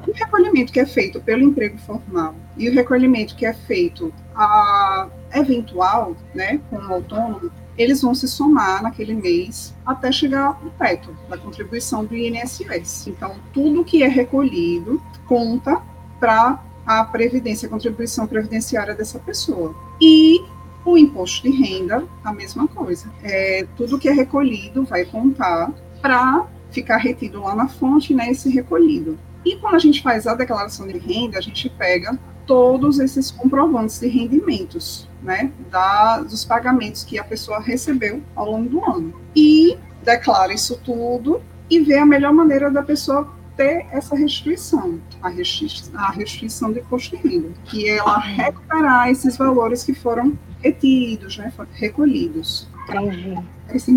o 0.07 0.13
recolhimento 0.13 0.73
que 0.73 0.81
é 0.81 0.87
feito 0.87 1.21
pelo 1.21 1.43
emprego 1.43 1.77
formal 1.79 2.35
e 2.57 2.69
o 2.69 2.75
recolhimento 2.75 3.37
que 3.37 3.45
é 3.45 3.53
feito 3.53 4.13
a, 4.35 5.09
eventual, 5.35 6.17
né, 6.35 6.61
com 6.71 6.77
o 6.77 6.95
autônomo, 6.95 7.51
eles 7.77 8.03
vão 8.03 8.15
se 8.15 8.27
somar 8.27 8.83
naquele 8.83 9.15
mês 9.15 9.75
até 9.87 10.11
chegar 10.11 10.47
ao 10.47 10.71
teto 10.79 11.17
da 11.29 11.39
contribuição 11.39 12.05
do 12.05 12.17
INSS. 12.17 13.09
Então, 13.09 13.37
tudo 13.53 13.85
que 13.85 14.03
é 14.03 14.09
recolhido 14.09 15.01
conta 15.27 15.81
para 16.19 16.63
a 16.85 17.05
previdência, 17.05 17.67
a 17.67 17.71
contribuição 17.71 18.27
previdenciária 18.27 18.95
dessa 18.95 19.19
pessoa. 19.19 19.77
E 20.01 20.43
o 20.92 20.99
imposto 20.99 21.42
de 21.42 21.50
renda, 21.50 22.04
a 22.25 22.33
mesma 22.33 22.66
coisa. 22.68 23.11
É, 23.23 23.66
tudo 23.76 23.99
que 23.99 24.09
é 24.09 24.12
recolhido 24.12 24.85
vai 24.85 25.04
contar 25.04 25.73
para 26.00 26.47
ficar 26.71 26.99
retido 26.99 27.40
lá 27.42 27.54
na 27.54 27.68
fonte, 27.68 28.14
né, 28.14 28.30
esse 28.30 28.49
recolhido. 28.50 29.18
E 29.45 29.57
quando 29.57 29.76
a 29.76 29.78
gente 29.78 30.02
faz 30.02 30.26
a 30.26 30.35
declaração 30.35 30.87
de 30.87 30.99
renda, 30.99 31.38
a 31.38 31.40
gente 31.40 31.68
pega 31.71 32.18
todos 32.47 32.99
esses 32.99 33.30
comprovantes 33.30 34.00
de 34.00 34.09
rendimentos, 34.09 35.09
né, 35.23 35.52
da, 35.71 36.21
dos 36.21 36.45
pagamentos 36.45 37.04
que 37.04 37.18
a 37.18 37.25
pessoa 37.25 37.61
recebeu 37.61 38.23
ao 38.35 38.50
longo 38.50 38.68
do 38.68 38.85
ano. 38.85 39.14
E 39.35 39.76
declara 40.02 40.52
isso 40.52 40.80
tudo 40.85 41.42
e 41.71 41.80
vê 41.80 41.99
a 41.99 42.07
melhor 42.07 42.33
maneira 42.33 42.71
da 42.71 42.83
pessoa 42.83 43.33
ter 43.59 43.87
essa 43.91 44.15
restrição, 44.15 45.00
a 45.21 45.29
restrição, 45.29 46.00
a 46.00 46.12
restrição 46.12 46.73
de 46.73 46.79
imposto 46.79 47.17
de 47.17 47.29
renda, 47.29 47.49
que 47.65 47.88
é 47.88 47.97
ela 47.97 48.17
recuperar 48.21 49.11
esses 49.11 49.37
valores 49.37 49.83
que 49.83 49.93
foram 49.93 50.38
retidos, 50.62 51.37
né, 51.37 51.53
foram 51.57 51.69
recolhidos. 51.75 52.69
Entendi. 52.88 53.35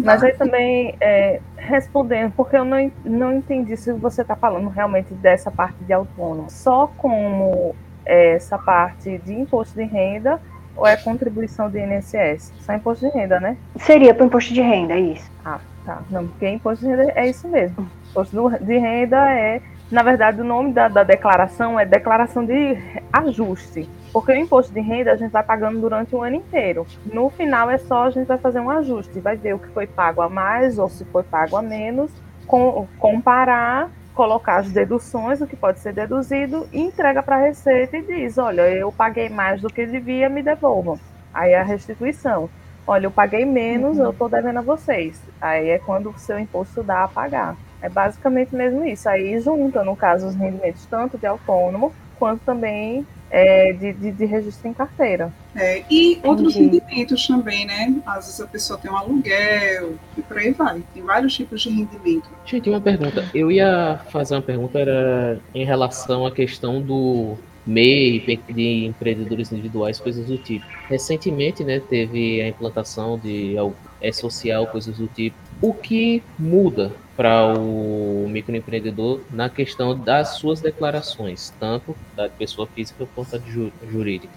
Mas 0.04 0.24
aí 0.24 0.34
também, 0.34 0.96
é, 1.00 1.40
respondendo, 1.56 2.34
porque 2.36 2.58
eu 2.58 2.66
não, 2.66 2.92
não 3.06 3.38
entendi 3.38 3.78
se 3.78 3.94
você 3.94 4.24
está 4.24 4.36
falando 4.36 4.68
realmente 4.68 5.14
dessa 5.14 5.52
parte 5.52 5.78
de 5.84 5.94
autônomo, 5.94 6.50
só 6.50 6.88
como 6.98 7.76
essa 8.04 8.58
parte 8.58 9.20
de 9.20 9.34
imposto 9.34 9.76
de 9.76 9.84
renda 9.84 10.42
ou 10.76 10.88
é 10.88 10.98
contribuição 10.98 11.70
do 11.70 11.78
INSS? 11.78 12.52
Só 12.62 12.74
imposto 12.74 13.06
de 13.06 13.16
renda, 13.16 13.40
né? 13.40 13.56
Seria 13.78 14.14
para 14.14 14.26
imposto 14.26 14.54
de 14.54 14.62
renda, 14.62 14.96
é 14.96 15.00
isso. 15.00 15.32
Ah, 15.46 15.60
tá. 15.96 16.02
Não, 16.10 16.28
porque 16.28 16.48
imposto 16.48 16.86
de 16.86 16.92
renda 16.92 17.12
é 17.16 17.30
isso 17.30 17.48
mesmo. 17.48 17.90
Imposto 18.10 18.50
de 18.62 18.78
renda 18.78 19.32
é, 19.32 19.62
na 19.92 20.04
verdade, 20.04 20.42
o 20.42 20.44
nome 20.44 20.74
da, 20.74 20.88
da 20.88 21.04
declaração 21.04 21.80
é 21.80 21.86
declaração 21.86 22.46
de 22.46 22.78
ajuste. 23.12 23.90
Porque 24.12 24.32
o 24.32 24.36
imposto 24.36 24.74
de 24.74 24.82
renda 24.82 25.12
a 25.12 25.16
gente 25.16 25.32
vai 25.32 25.44
pagando 25.44 25.80
durante 25.80 26.16
o 26.16 26.22
ano 26.22 26.36
inteiro. 26.36 26.86
No 27.06 27.30
final 27.30 27.70
é 27.70 27.78
só 27.78 28.04
a 28.04 28.10
gente 28.10 28.28
vai 28.28 28.38
fazer 28.38 28.60
um 28.60 28.70
ajuste, 28.70 29.20
vai 29.20 29.38
ver 29.38 29.54
o 29.54 29.60
que 29.60 29.70
foi 29.70 29.88
pago 29.88 30.22
a 30.22 30.30
mais 30.30 30.78
ou 30.78 30.90
se 30.90 31.06
foi 31.06 31.24
pago 31.24 31.56
a 31.56 31.62
menos, 31.62 32.12
com, 32.46 32.88
comparar 33.00 33.90
colocar 34.14 34.58
as 34.58 34.70
deduções, 34.70 35.42
o 35.42 35.48
que 35.48 35.56
pode 35.56 35.80
ser 35.80 35.94
deduzido, 35.94 36.68
e 36.72 36.82
entrega 36.82 37.24
para 37.24 37.38
a 37.38 37.40
Receita 37.40 37.98
e 37.98 38.02
diz: 38.02 38.38
olha, 38.38 38.70
eu 38.70 38.92
paguei 38.92 39.30
mais 39.30 39.62
do 39.62 39.70
que 39.70 39.86
devia, 39.86 40.30
me 40.30 40.44
devolvam. 40.44 41.00
Aí 41.34 41.54
é 41.54 41.60
a 41.60 41.64
restituição. 41.64 42.50
Olha, 42.86 43.06
eu 43.06 43.12
paguei 43.12 43.46
menos, 43.46 43.98
uhum. 43.98 44.06
eu 44.06 44.10
estou 44.12 44.30
devendo 44.30 44.58
a 44.58 44.62
vocês. 44.62 45.22
Aí 45.40 45.70
é 45.70 45.80
quando 45.80 46.10
o 46.10 46.20
seu 46.20 46.40
imposto 46.40 46.84
dá 46.84 47.04
a 47.04 47.08
pagar. 47.08 47.56
É 47.82 47.90
basicamente 47.90 48.56
mesmo 48.56 48.86
isso. 48.86 49.08
Aí 49.10 49.40
junta, 49.40 49.84
no 49.84 49.96
caso, 49.96 50.28
os 50.28 50.36
rendimentos 50.36 50.86
tanto 50.86 51.18
de 51.18 51.26
autônomo 51.26 51.94
quanto 52.20 52.42
também 52.42 53.06
é, 53.32 53.72
de, 53.74 53.94
de, 53.94 54.12
de, 54.12 54.26
registro 54.26 54.68
em 54.68 54.74
carteira. 54.74 55.34
É, 55.56 55.84
e 55.90 56.20
outros 56.24 56.54
rendimentos 56.54 57.26
também, 57.26 57.66
né? 57.66 57.96
Às 58.06 58.26
vezes 58.26 58.42
a 58.42 58.48
pessoa 58.48 58.78
tem 58.78 58.92
um 58.92 58.96
aluguel 58.96 59.96
e 60.18 60.22
por 60.22 60.38
aí 60.38 60.52
vai. 60.52 60.84
Tem 60.94 61.02
vários 61.02 61.34
tipos 61.34 61.62
de 61.62 61.70
rendimento. 61.70 62.30
Gente, 62.46 62.70
uma 62.70 62.82
pergunta. 62.82 63.26
Eu 63.34 63.52
ia 63.52 64.00
fazer 64.12 64.36
uma 64.36 64.42
pergunta 64.42 64.78
era 64.78 65.40
em 65.56 65.66
relação 65.66 66.26
à 66.26 66.32
questão 66.32 66.82
do 66.82 67.38
MEI, 67.66 68.40
de 68.50 68.86
empreendedores 68.86 69.52
individuais, 69.52 70.00
coisas 70.00 70.26
do 70.26 70.38
tipo. 70.38 70.66
Recentemente, 70.90 71.64
né, 71.64 71.80
teve 71.80 72.42
a 72.42 72.48
implantação 72.48 73.18
de 73.18 73.56
é 74.02 74.12
social, 74.12 74.68
coisas 74.68 74.98
do 74.98 75.08
tipo. 75.08 75.36
O 75.62 75.74
que 75.74 76.24
muda 76.40 76.92
para 77.16 77.54
o 77.54 78.26
microempreendedor 78.28 79.22
na 79.30 79.48
questão 79.48 79.98
das 79.98 80.38
suas 80.38 80.60
declarações, 80.60 81.54
tanto 81.60 81.96
da 82.16 82.28
pessoa 82.28 82.68
física 82.68 83.08
quanto 83.14 83.38
da 83.38 83.40
jurídica? 83.88 84.34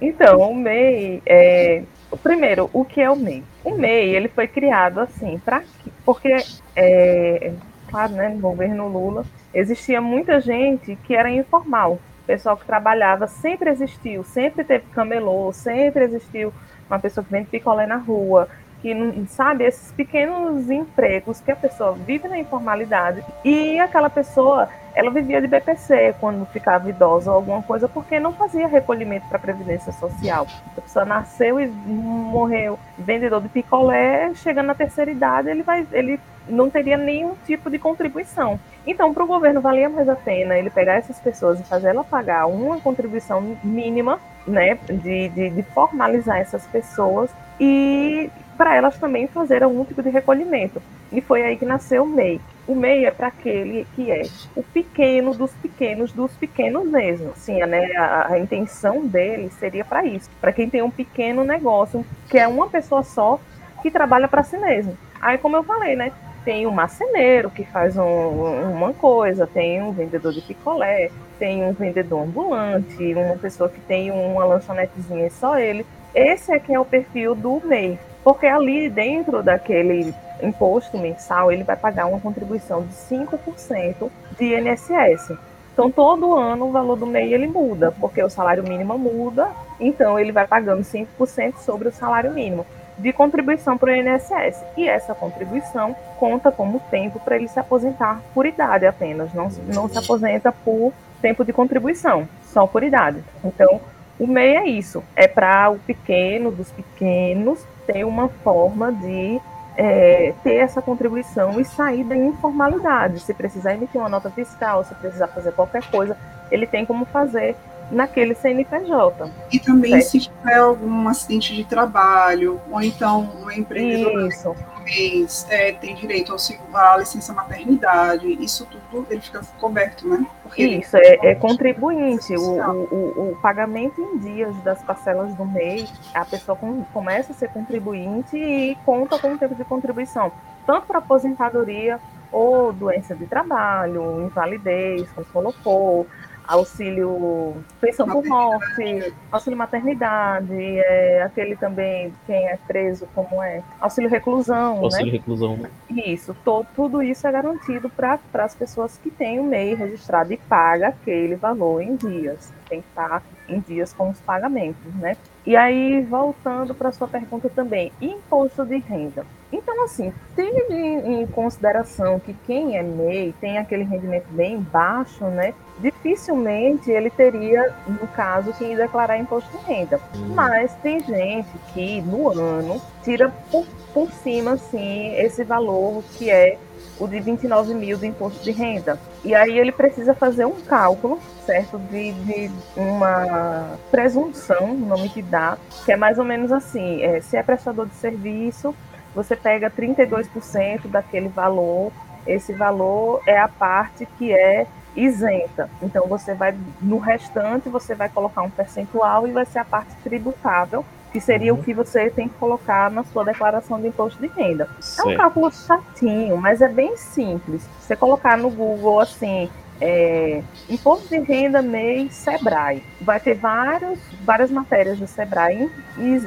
Então, 0.00 0.40
o 0.40 0.54
MEI 0.54 1.20
é, 1.26 1.82
primeiro, 2.22 2.70
o 2.72 2.84
que 2.84 3.00
é 3.00 3.10
o 3.10 3.16
MEI? 3.16 3.42
O 3.64 3.76
MEI 3.76 4.14
ele 4.14 4.28
foi 4.28 4.46
criado 4.46 5.00
assim 5.00 5.40
para 5.44 5.64
porque 6.04 6.36
é, 6.76 7.52
claro, 7.88 8.12
né, 8.12 8.28
no 8.28 8.40
governo 8.40 8.88
Lula 8.88 9.24
existia 9.54 10.00
muita 10.00 10.40
gente 10.40 10.96
que 11.04 11.14
era 11.14 11.30
informal, 11.30 11.98
pessoal 12.26 12.56
que 12.56 12.64
trabalhava 12.64 13.26
sempre 13.26 13.70
existiu, 13.70 14.24
sempre 14.24 14.64
teve 14.64 14.84
camelô, 14.92 15.52
sempre 15.52 16.04
existiu 16.04 16.52
uma 16.88 16.98
pessoa 16.98 17.24
que 17.24 17.30
vende 17.30 17.48
picolé 17.48 17.86
na 17.86 17.96
rua, 17.96 18.48
que 18.82 19.24
sabe 19.28 19.64
esses 19.64 19.92
pequenos 19.92 20.68
empregos 20.68 21.40
que 21.40 21.52
a 21.52 21.56
pessoa 21.56 21.92
vive 21.92 22.26
na 22.26 22.38
informalidade 22.38 23.24
e 23.44 23.78
aquela 23.78 24.10
pessoa 24.10 24.68
ela 24.94 25.10
vivia 25.10 25.40
de 25.40 25.46
BPC 25.46 26.16
quando 26.20 26.44
ficava 26.46 26.90
idosa 26.90 27.30
ou 27.30 27.36
alguma 27.36 27.62
coisa 27.62 27.88
porque 27.88 28.20
não 28.20 28.32
fazia 28.32 28.66
recolhimento 28.66 29.26
para 29.28 29.38
previdência 29.38 29.92
social. 29.92 30.46
A 30.76 30.80
pessoa 30.80 31.04
nasceu 31.04 31.60
e 31.60 31.66
morreu 31.66 32.78
vendedor 32.98 33.40
de 33.40 33.48
picolé, 33.48 34.34
chegando 34.34 34.66
na 34.66 34.74
terceira 34.74 35.10
idade 35.10 35.48
ele 35.48 35.62
vai 35.62 35.86
ele 35.92 36.20
não 36.48 36.68
teria 36.68 36.96
nenhum 36.96 37.34
tipo 37.46 37.70
de 37.70 37.78
contribuição. 37.78 38.58
Então, 38.84 39.14
para 39.14 39.22
o 39.22 39.26
governo 39.28 39.60
valia 39.60 39.88
mais 39.88 40.08
a 40.08 40.16
pena 40.16 40.58
ele 40.58 40.70
pegar 40.70 40.94
essas 40.94 41.20
pessoas 41.20 41.60
e 41.60 41.62
fazer 41.62 41.88
ela 41.88 42.02
pagar 42.02 42.46
uma 42.46 42.80
contribuição 42.80 43.56
mínima, 43.62 44.18
né, 44.44 44.76
de, 44.90 45.28
de, 45.28 45.50
de 45.50 45.62
formalizar 45.62 46.38
essas 46.38 46.66
pessoas 46.66 47.30
e 47.60 48.28
para 48.56 48.76
elas 48.76 48.98
também 48.98 49.26
fazer 49.26 49.62
algum 49.62 49.84
tipo 49.84 50.02
de 50.02 50.10
recolhimento. 50.10 50.82
E 51.10 51.20
foi 51.20 51.42
aí 51.42 51.56
que 51.56 51.64
nasceu 51.64 52.04
o 52.04 52.06
MEI. 52.06 52.40
O 52.66 52.74
MEI 52.74 53.06
é 53.06 53.10
para 53.10 53.26
aquele 53.26 53.86
que 53.94 54.10
é 54.10 54.22
o 54.54 54.62
pequeno 54.62 55.34
dos 55.34 55.52
pequenos 55.54 56.12
dos 56.12 56.32
pequenos 56.32 56.88
mesmo. 56.88 57.32
Sim, 57.36 57.58
né, 57.66 57.92
a, 57.96 58.32
a 58.32 58.38
intenção 58.38 59.06
dele 59.06 59.50
seria 59.58 59.84
para 59.84 60.04
isso, 60.04 60.30
para 60.40 60.52
quem 60.52 60.70
tem 60.70 60.82
um 60.82 60.90
pequeno 60.90 61.44
negócio, 61.44 62.04
que 62.28 62.38
é 62.38 62.46
uma 62.46 62.68
pessoa 62.68 63.02
só 63.02 63.40
que 63.82 63.90
trabalha 63.90 64.28
para 64.28 64.44
si 64.44 64.56
mesmo. 64.56 64.96
Aí, 65.20 65.38
como 65.38 65.56
eu 65.56 65.64
falei, 65.64 65.96
né, 65.96 66.12
tem 66.44 66.66
um 66.66 66.70
marceneiro 66.70 67.50
que 67.50 67.64
faz 67.64 67.96
um, 67.96 68.72
uma 68.72 68.92
coisa, 68.92 69.46
tem 69.46 69.82
um 69.82 69.92
vendedor 69.92 70.32
de 70.32 70.40
picolé, 70.40 71.10
tem 71.38 71.64
um 71.64 71.72
vendedor 71.72 72.22
ambulante, 72.22 73.14
uma 73.14 73.36
pessoa 73.36 73.68
que 73.68 73.80
tem 73.80 74.10
uma 74.10 74.44
lanchonetezinha 74.44 75.30
só 75.30 75.58
ele. 75.58 75.84
Esse 76.14 76.52
é 76.52 76.58
que 76.58 76.72
é 76.72 76.78
o 76.78 76.84
perfil 76.84 77.34
do 77.34 77.60
MEI. 77.64 77.98
Porque 78.22 78.46
ali 78.46 78.88
dentro 78.88 79.42
daquele 79.42 80.14
imposto 80.42 80.98
mensal, 80.98 81.50
ele 81.50 81.64
vai 81.64 81.76
pagar 81.76 82.06
uma 82.06 82.20
contribuição 82.20 82.82
de 82.82 82.92
5% 82.94 84.10
de 84.38 84.54
INSS. 84.54 85.36
Então, 85.72 85.90
todo 85.90 86.34
ano 86.34 86.66
o 86.66 86.72
valor 86.72 86.96
do 86.96 87.06
MEI 87.06 87.32
ele 87.32 87.46
muda, 87.46 87.92
porque 87.92 88.22
o 88.22 88.28
salário 88.28 88.62
mínimo 88.62 88.98
muda, 88.98 89.48
então 89.80 90.18
ele 90.18 90.30
vai 90.30 90.46
pagando 90.46 90.82
5% 90.82 91.56
sobre 91.58 91.88
o 91.88 91.92
salário 91.92 92.32
mínimo 92.32 92.66
de 92.98 93.10
contribuição 93.12 93.78
para 93.78 93.90
o 93.90 93.94
INSS. 93.94 94.62
E 94.76 94.86
essa 94.86 95.14
contribuição 95.14 95.96
conta 96.18 96.52
como 96.52 96.78
tempo 96.90 97.18
para 97.20 97.36
ele 97.36 97.48
se 97.48 97.58
aposentar 97.58 98.20
por 98.34 98.44
idade 98.44 98.86
apenas, 98.86 99.32
não, 99.32 99.48
não 99.74 99.88
se 99.88 99.98
aposenta 99.98 100.52
por 100.52 100.92
tempo 101.22 101.44
de 101.44 101.52
contribuição, 101.52 102.28
só 102.44 102.66
por 102.66 102.82
idade. 102.82 103.24
Então, 103.42 103.80
o 104.18 104.26
MEI 104.26 104.56
é 104.56 104.66
isso, 104.66 105.02
é 105.16 105.26
para 105.26 105.70
o 105.70 105.78
pequeno 105.78 106.50
dos 106.50 106.70
pequenos 106.70 107.66
ter 107.86 108.04
uma 108.04 108.28
forma 108.28 108.92
de 108.92 109.40
é, 109.76 110.34
ter 110.42 110.54
essa 110.54 110.82
contribuição 110.82 111.60
e 111.60 111.64
sair 111.64 112.04
da 112.04 112.16
informalidade. 112.16 113.20
Se 113.20 113.32
precisar 113.32 113.74
emitir 113.74 114.00
uma 114.00 114.08
nota 114.08 114.30
fiscal, 114.30 114.84
se 114.84 114.94
precisar 114.94 115.28
fazer 115.28 115.52
qualquer 115.52 115.82
coisa, 115.90 116.16
ele 116.50 116.66
tem 116.66 116.84
como 116.84 117.04
fazer 117.06 117.56
naquele 117.90 118.34
CNPJ. 118.34 119.30
E 119.52 119.58
também 119.58 119.92
certo? 119.92 120.10
se 120.10 120.20
tiver 120.20 120.56
algum 120.56 121.08
acidente 121.08 121.54
de 121.54 121.64
trabalho, 121.64 122.60
ou 122.70 122.80
então 122.80 123.30
um 123.42 123.50
empreendedor 123.50 124.28
Isso. 124.28 124.54
Mês, 124.82 125.46
é, 125.48 125.72
tem 125.72 125.94
direito 125.94 126.32
ao, 126.32 126.38
à 126.74 126.96
licença 126.98 127.32
maternidade, 127.32 128.26
isso 128.42 128.66
tudo 128.66 129.06
ele 129.10 129.20
fica 129.20 129.40
coberto, 129.58 130.08
né? 130.08 130.26
Porque 130.42 130.64
isso, 130.64 130.96
é, 130.96 131.18
é, 131.22 131.34
contribuinte. 131.34 132.36
O, 132.36 132.60
o, 132.60 133.32
o, 133.32 133.38
pagamento 133.40 134.00
em 134.00 134.18
dias 134.18 134.54
das 134.62 134.82
parcelas 134.82 135.34
do 135.34 135.44
mês, 135.44 135.92
a 136.14 136.24
pessoa 136.24 136.56
com, 136.56 136.84
começa 136.84 137.32
a 137.32 137.34
ser 137.34 137.48
contribuinte 137.48 138.36
e 138.36 138.76
conta 138.84 139.18
com 139.18 139.34
o 139.34 139.38
tempo 139.38 139.54
de 139.54 139.64
contribuição, 139.64 140.30
tanto 140.66 140.86
para 140.86 140.98
aposentadoria 140.98 142.00
ou 142.32 142.72
doença 142.72 143.14
de 143.14 143.26
trabalho, 143.26 144.22
invalidez, 144.22 145.06
como 145.12 145.26
colocou, 145.26 146.06
auxílio 146.46 147.56
pensão 147.80 148.06
por 148.08 148.24
morte, 148.24 149.14
auxílio 149.30 149.58
maternidade, 149.58 150.52
é, 150.52 151.22
aquele 151.22 151.56
também, 151.56 152.12
quem 152.26 152.48
é 152.48 152.56
preso, 152.56 153.08
como 153.14 153.42
é, 153.42 153.62
auxílio 153.80 154.10
reclusão. 154.10 154.76
Né? 154.76 154.84
Auxílio 154.84 155.12
né? 155.12 155.18
reclusão. 155.18 155.58
Isso, 155.90 156.36
to, 156.44 156.66
tudo 156.74 157.02
isso 157.02 157.26
é 157.26 157.32
garantido 157.32 157.88
para 157.90 158.18
as 158.34 158.54
pessoas 158.54 158.98
que 158.98 159.10
têm 159.10 159.40
o 159.40 159.44
MEI 159.44 159.74
registrado 159.74 160.32
e 160.32 160.36
paga 160.36 160.88
aquele 160.88 161.36
valor 161.36 161.80
em 161.80 161.96
dias. 161.96 162.52
Tem 162.68 162.80
que 162.80 162.88
estar 162.88 163.22
em 163.48 163.60
dias 163.60 163.92
com 163.92 164.10
os 164.10 164.20
pagamentos, 164.20 164.94
né? 164.94 165.16
E 165.44 165.56
aí, 165.56 166.02
voltando 166.02 166.74
para 166.74 166.92
sua 166.92 167.08
pergunta 167.08 167.50
também, 167.50 167.92
imposto 168.00 168.64
de 168.64 168.78
renda. 168.78 169.26
Então, 169.52 169.84
assim, 169.84 170.12
tendo 170.34 170.72
em 170.72 171.26
consideração 171.26 172.18
que 172.18 172.34
quem 172.46 172.78
é 172.78 172.82
MEI 172.82 173.34
tem 173.38 173.58
aquele 173.58 173.84
rendimento 173.84 174.26
bem 174.30 174.58
baixo, 174.58 175.26
né? 175.26 175.52
Dificilmente 175.78 176.90
ele 176.90 177.10
teria, 177.10 177.74
no 177.86 178.06
caso, 178.08 178.52
que 178.54 178.74
declarar 178.74 179.18
imposto 179.18 179.50
de 179.58 179.64
renda. 179.64 180.00
Hum. 180.16 180.32
Mas 180.34 180.74
tem 180.76 181.00
gente 181.00 181.50
que, 181.74 182.00
no 182.00 182.30
ano, 182.30 182.80
tira 183.04 183.32
por, 183.50 183.66
por 183.92 184.10
cima, 184.10 184.52
assim, 184.52 185.14
esse 185.16 185.44
valor 185.44 186.02
que 186.16 186.30
é 186.30 186.58
o 186.98 187.06
de 187.06 187.20
29 187.20 187.74
mil 187.74 187.98
do 187.98 188.06
imposto 188.06 188.42
de 188.42 188.52
renda. 188.52 188.98
E 189.24 189.34
aí 189.34 189.58
ele 189.58 189.72
precisa 189.72 190.14
fazer 190.14 190.44
um 190.44 190.60
cálculo, 190.62 191.20
certo, 191.44 191.78
de, 191.78 192.12
de 192.12 192.50
uma 192.76 193.78
presunção, 193.90 194.70
o 194.70 194.78
nome 194.78 195.08
que 195.08 195.22
dá, 195.22 195.58
que 195.84 195.92
é 195.92 195.96
mais 195.96 196.18
ou 196.18 196.24
menos 196.24 196.52
assim, 196.52 197.02
é, 197.02 197.20
se 197.20 197.36
é 197.36 197.42
prestador 197.42 197.86
de 197.86 197.94
serviço, 197.94 198.74
você 199.14 199.36
pega 199.36 199.70
32% 199.70 200.86
daquele 200.86 201.28
valor, 201.28 201.92
esse 202.26 202.52
valor 202.52 203.20
é 203.26 203.38
a 203.38 203.48
parte 203.48 204.06
que 204.18 204.32
é 204.32 204.66
isenta. 204.94 205.70
Então 205.82 206.06
você 206.06 206.34
vai 206.34 206.54
no 206.80 206.98
restante 206.98 207.68
você 207.68 207.94
vai 207.94 208.08
colocar 208.08 208.42
um 208.42 208.50
percentual 208.50 209.26
e 209.26 209.32
vai 209.32 209.46
ser 209.46 209.58
a 209.58 209.64
parte 209.64 209.94
tributável 210.02 210.84
que 211.12 211.20
seria 211.20 211.52
uhum. 211.52 211.60
o 211.60 211.62
que 211.62 211.74
você 211.74 212.08
tem 212.08 212.26
que 212.26 212.34
colocar 212.36 212.90
na 212.90 213.04
sua 213.04 213.22
declaração 213.22 213.78
de 213.78 213.88
imposto 213.88 214.20
de 214.20 214.28
renda. 214.28 214.66
Certo. 214.80 215.10
É 215.10 215.12
um 215.12 215.16
cálculo 215.16 215.52
chatinho, 215.52 216.38
mas 216.38 216.62
é 216.62 216.68
bem 216.68 216.96
simples. 216.96 217.68
Você 217.78 217.94
colocar 217.94 218.38
no 218.38 218.48
Google 218.48 218.98
assim, 218.98 219.50
é, 219.78 220.42
imposto 220.70 221.08
de 221.08 221.18
renda 221.18 221.60
MEI 221.60 222.08
Sebrae. 222.08 222.82
Vai 223.00 223.20
ter 223.20 223.34
vários, 223.34 223.98
várias 224.24 224.50
matérias 224.50 224.98
do 224.98 225.06
Sebrae 225.06 225.70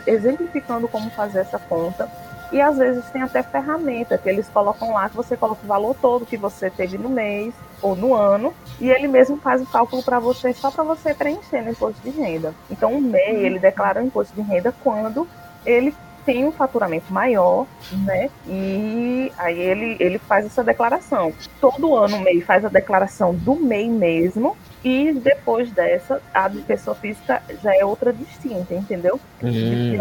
exemplificando 0.06 0.88
como 0.88 1.10
fazer 1.10 1.40
essa 1.40 1.58
conta. 1.58 2.08
E 2.52 2.62
às 2.62 2.78
vezes 2.78 3.06
tem 3.10 3.22
até 3.22 3.42
ferramenta 3.44 4.18
que 4.18 4.30
eles 4.30 4.48
colocam 4.50 4.94
lá 4.94 5.10
que 5.10 5.16
você 5.16 5.36
coloca 5.36 5.64
o 5.64 5.68
valor 5.68 5.96
todo 6.02 6.26
que 6.26 6.38
você 6.38 6.70
teve 6.70 6.98
no 6.98 7.10
mês 7.10 7.54
ou 7.82 7.96
no 7.96 8.14
ano 8.14 8.54
e 8.80 8.90
ele 8.90 9.08
mesmo 9.08 9.38
faz 9.38 9.62
o 9.62 9.66
cálculo 9.66 10.04
para 10.04 10.20
você 10.20 10.54
só 10.54 10.72
para 10.72 10.84
você 10.84 11.14
preencher 11.14 11.62
no 11.62 11.72
imposto 11.72 12.02
de 12.02 12.10
renda. 12.10 12.54
Então 12.70 12.94
o 12.94 13.02
MEI 13.02 13.46
ele 13.46 13.60
declara 13.60 14.02
o 14.02 14.06
imposto 14.06 14.34
de 14.36 14.42
renda 14.42 14.74
quando 14.84 15.28
ele 15.66 15.94
tem 16.26 16.46
um 16.46 16.52
faturamento 16.52 17.14
maior, 17.14 17.66
né? 17.92 18.30
E 18.48 19.32
aí 19.38 19.60
ele, 19.60 19.96
ele 20.00 20.18
faz 20.18 20.46
essa 20.46 20.64
declaração. 20.64 21.32
Todo 21.62 21.96
ano 21.96 22.18
o 22.18 22.20
MEI 22.22 22.42
faz 22.42 22.66
a 22.66 22.70
declaração 22.70 23.34
do 23.34 23.56
MEI 23.56 23.90
mesmo 23.90 24.58
e 24.84 25.14
depois 25.14 25.72
dessa, 25.72 26.22
a 26.34 26.48
de 26.48 26.60
pessoa 26.62 26.96
física 26.96 27.42
já 27.64 27.76
é 27.76 27.84
outra 27.84 28.14
distinta, 28.14 28.74
entendeu? 28.74 29.20
Hum, 29.44 29.98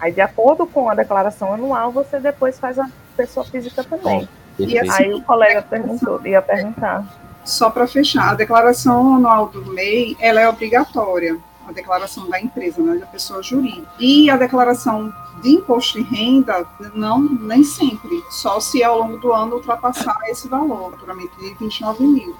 aí, 0.00 0.12
de 0.12 0.20
acordo 0.20 0.66
com 0.66 0.88
a 0.88 0.94
declaração 0.94 1.52
anual, 1.52 1.92
você 1.92 2.18
depois 2.18 2.58
faz 2.58 2.78
a 2.78 2.88
pessoa 3.16 3.44
física 3.44 3.84
também. 3.84 4.26
e 4.58 4.78
aí 4.78 5.12
o 5.12 5.20
colega 5.22 5.60
perguntou, 5.62 6.26
ia 6.26 6.40
perguntar. 6.40 7.04
Só 7.44 7.68
para 7.68 7.86
fechar, 7.86 8.30
a 8.30 8.34
declaração 8.34 9.16
anual 9.16 9.48
do 9.48 9.66
MEI, 9.66 10.16
ela 10.18 10.40
é 10.40 10.48
obrigatória, 10.48 11.38
a 11.66 11.72
declaração 11.72 12.28
da 12.28 12.40
empresa, 12.40 12.82
né, 12.82 12.96
da 12.96 13.06
pessoa 13.06 13.42
jurídica. 13.42 13.86
E 13.98 14.30
a 14.30 14.36
declaração 14.36 15.12
de 15.42 15.50
imposto 15.50 16.02
de 16.02 16.14
renda, 16.14 16.66
não, 16.94 17.20
nem 17.20 17.62
sempre, 17.64 18.22
só 18.30 18.60
se 18.60 18.82
ao 18.82 18.98
longo 18.98 19.18
do 19.18 19.32
ano 19.32 19.56
ultrapassar 19.56 20.18
esse 20.28 20.48
valor, 20.48 20.90
naturalmente 20.90 21.36
de 21.38 21.54
29 21.54 22.04
mil. 22.04 22.36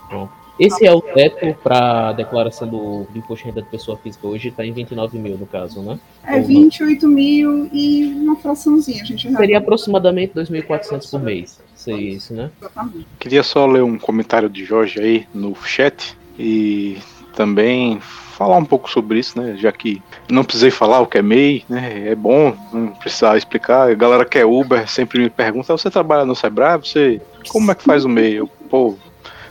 Esse 0.58 0.86
é 0.86 0.92
o 0.92 1.00
teto 1.00 1.58
para 1.62 2.10
a 2.10 2.12
declaração 2.12 2.68
do, 2.68 3.04
do, 3.04 3.18
imposto 3.18 3.44
de 3.44 3.50
renda 3.50 3.62
de 3.62 3.68
pessoa 3.68 3.96
física 3.96 4.26
hoje, 4.26 4.48
está 4.48 4.64
em 4.64 4.72
29 4.72 5.18
mil, 5.18 5.36
no 5.36 5.46
caso, 5.46 5.82
né? 5.82 5.98
É 6.22 6.40
28 6.40 7.08
mil 7.08 7.68
e 7.72 8.04
uma 8.22 8.36
fraçãozinha. 8.36 9.02
A 9.02 9.06
gente 9.06 9.32
Seria 9.36 9.58
aproximadamente 9.58 10.32
2.400 10.34 11.10
por 11.10 11.20
mês. 11.20 11.60
Seria 11.74 12.10
isso, 12.12 12.32
né? 12.32 12.50
Exatamente. 12.60 13.06
Queria 13.18 13.42
só 13.42 13.66
ler 13.66 13.82
um 13.82 13.98
comentário 13.98 14.48
de 14.48 14.64
Jorge 14.64 15.00
aí 15.00 15.26
no 15.34 15.56
chat 15.56 16.16
e 16.38 16.98
também 17.34 18.00
falar 18.34 18.56
um 18.56 18.64
pouco 18.64 18.90
sobre 18.90 19.18
isso, 19.18 19.40
né? 19.40 19.56
Já 19.56 19.72
que 19.72 20.02
não 20.28 20.44
precisei 20.44 20.70
falar 20.70 21.00
o 21.00 21.06
que 21.06 21.18
é 21.18 21.22
MEI, 21.22 21.64
né? 21.68 22.08
É 22.08 22.14
bom 22.14 22.54
não 22.72 22.88
precisar 22.88 23.36
explicar. 23.36 23.90
A 23.90 23.94
galera 23.94 24.24
que 24.24 24.38
é 24.38 24.44
Uber 24.44 24.88
sempre 24.88 25.18
me 25.18 25.30
pergunta: 25.30 25.76
você 25.76 25.90
trabalha 25.90 26.24
no 26.24 26.34
Sebrae? 26.34 26.78
Você 26.78 27.20
como 27.48 27.70
é 27.70 27.74
que 27.74 27.84
faz 27.84 28.04
o 28.04 28.08
MEI? 28.08 28.34
Eu, 28.34 28.48
pô, 28.68 28.96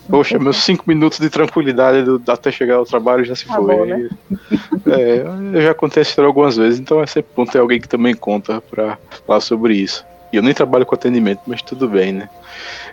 Poxa, 0.10 0.38
meus 0.38 0.58
cinco 0.58 0.84
minutos 0.86 1.17
de 1.17 1.30
tranquilidade 1.30 2.04
do, 2.04 2.22
até 2.28 2.52
chegar 2.52 2.76
ao 2.76 2.86
trabalho 2.86 3.24
já 3.24 3.36
se 3.36 3.48
tá 3.48 3.56
foi. 3.56 3.76
Bom, 3.76 3.86
né? 3.86 4.10
é, 4.88 5.24
eu 5.54 5.62
já 5.62 5.74
contei 5.74 6.02
essa 6.02 6.10
história 6.10 6.28
algumas 6.28 6.58
vezes, 6.58 6.80
então 6.80 7.02
é 7.02 7.08
sempre 7.08 7.32
bom 7.36 7.46
ter 7.46 7.60
alguém 7.60 7.80
que 7.80 7.88
também 7.88 8.13
conta 8.13 8.62
para 8.62 8.98
falar 9.26 9.39
sobre 9.39 9.76
isso. 9.76 10.06
Eu 10.38 10.43
nem 10.43 10.54
trabalho 10.54 10.86
com 10.86 10.96
atendimento, 10.96 11.41
mas 11.46 11.62
tudo 11.62 11.88
bem, 11.88 12.12
né? 12.12 12.30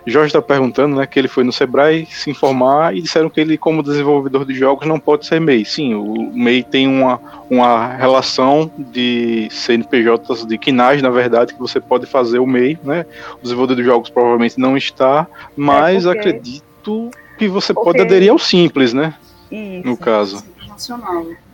Jorge 0.05 0.27
está 0.27 0.41
perguntando, 0.41 0.95
né, 0.95 1.05
que 1.05 1.19
ele 1.19 1.27
foi 1.27 1.43
no 1.43 1.51
Sebrae 1.51 2.07
se 2.09 2.29
informar 2.29 2.95
e 2.95 3.01
disseram 3.01 3.29
que 3.29 3.39
ele, 3.39 3.57
como 3.57 3.83
desenvolvedor 3.83 4.45
de 4.45 4.53
jogos, 4.53 4.87
não 4.87 4.99
pode 4.99 5.25
ser 5.25 5.39
MEI. 5.39 5.63
Sim, 5.63 5.93
o 5.93 6.31
MEI 6.33 6.63
tem 6.63 6.87
uma, 6.87 7.21
uma 7.49 7.87
relação 7.87 8.71
de 8.77 9.47
CNPJs 9.51 10.45
de 10.45 10.57
quinagem, 10.57 11.03
na 11.03 11.09
verdade, 11.09 11.53
que 11.53 11.59
você 11.59 11.79
pode 11.79 12.05
fazer 12.05 12.39
o 12.39 12.47
MEI, 12.47 12.79
né? 12.83 13.05
O 13.39 13.43
desenvolvedor 13.43 13.83
de 13.83 13.89
jogos 13.89 14.09
provavelmente 14.09 14.59
não 14.59 14.75
está, 14.75 15.27
mas 15.55 16.05
é 16.05 16.11
acredito 16.11 17.11
que 17.37 17.47
você 17.47 17.73
pode 17.73 18.01
aderir 18.01 18.31
ao 18.31 18.39
simples, 18.39 18.93
né? 18.93 19.13
Isso. 19.51 19.87
No 19.87 19.97
caso. 19.97 20.43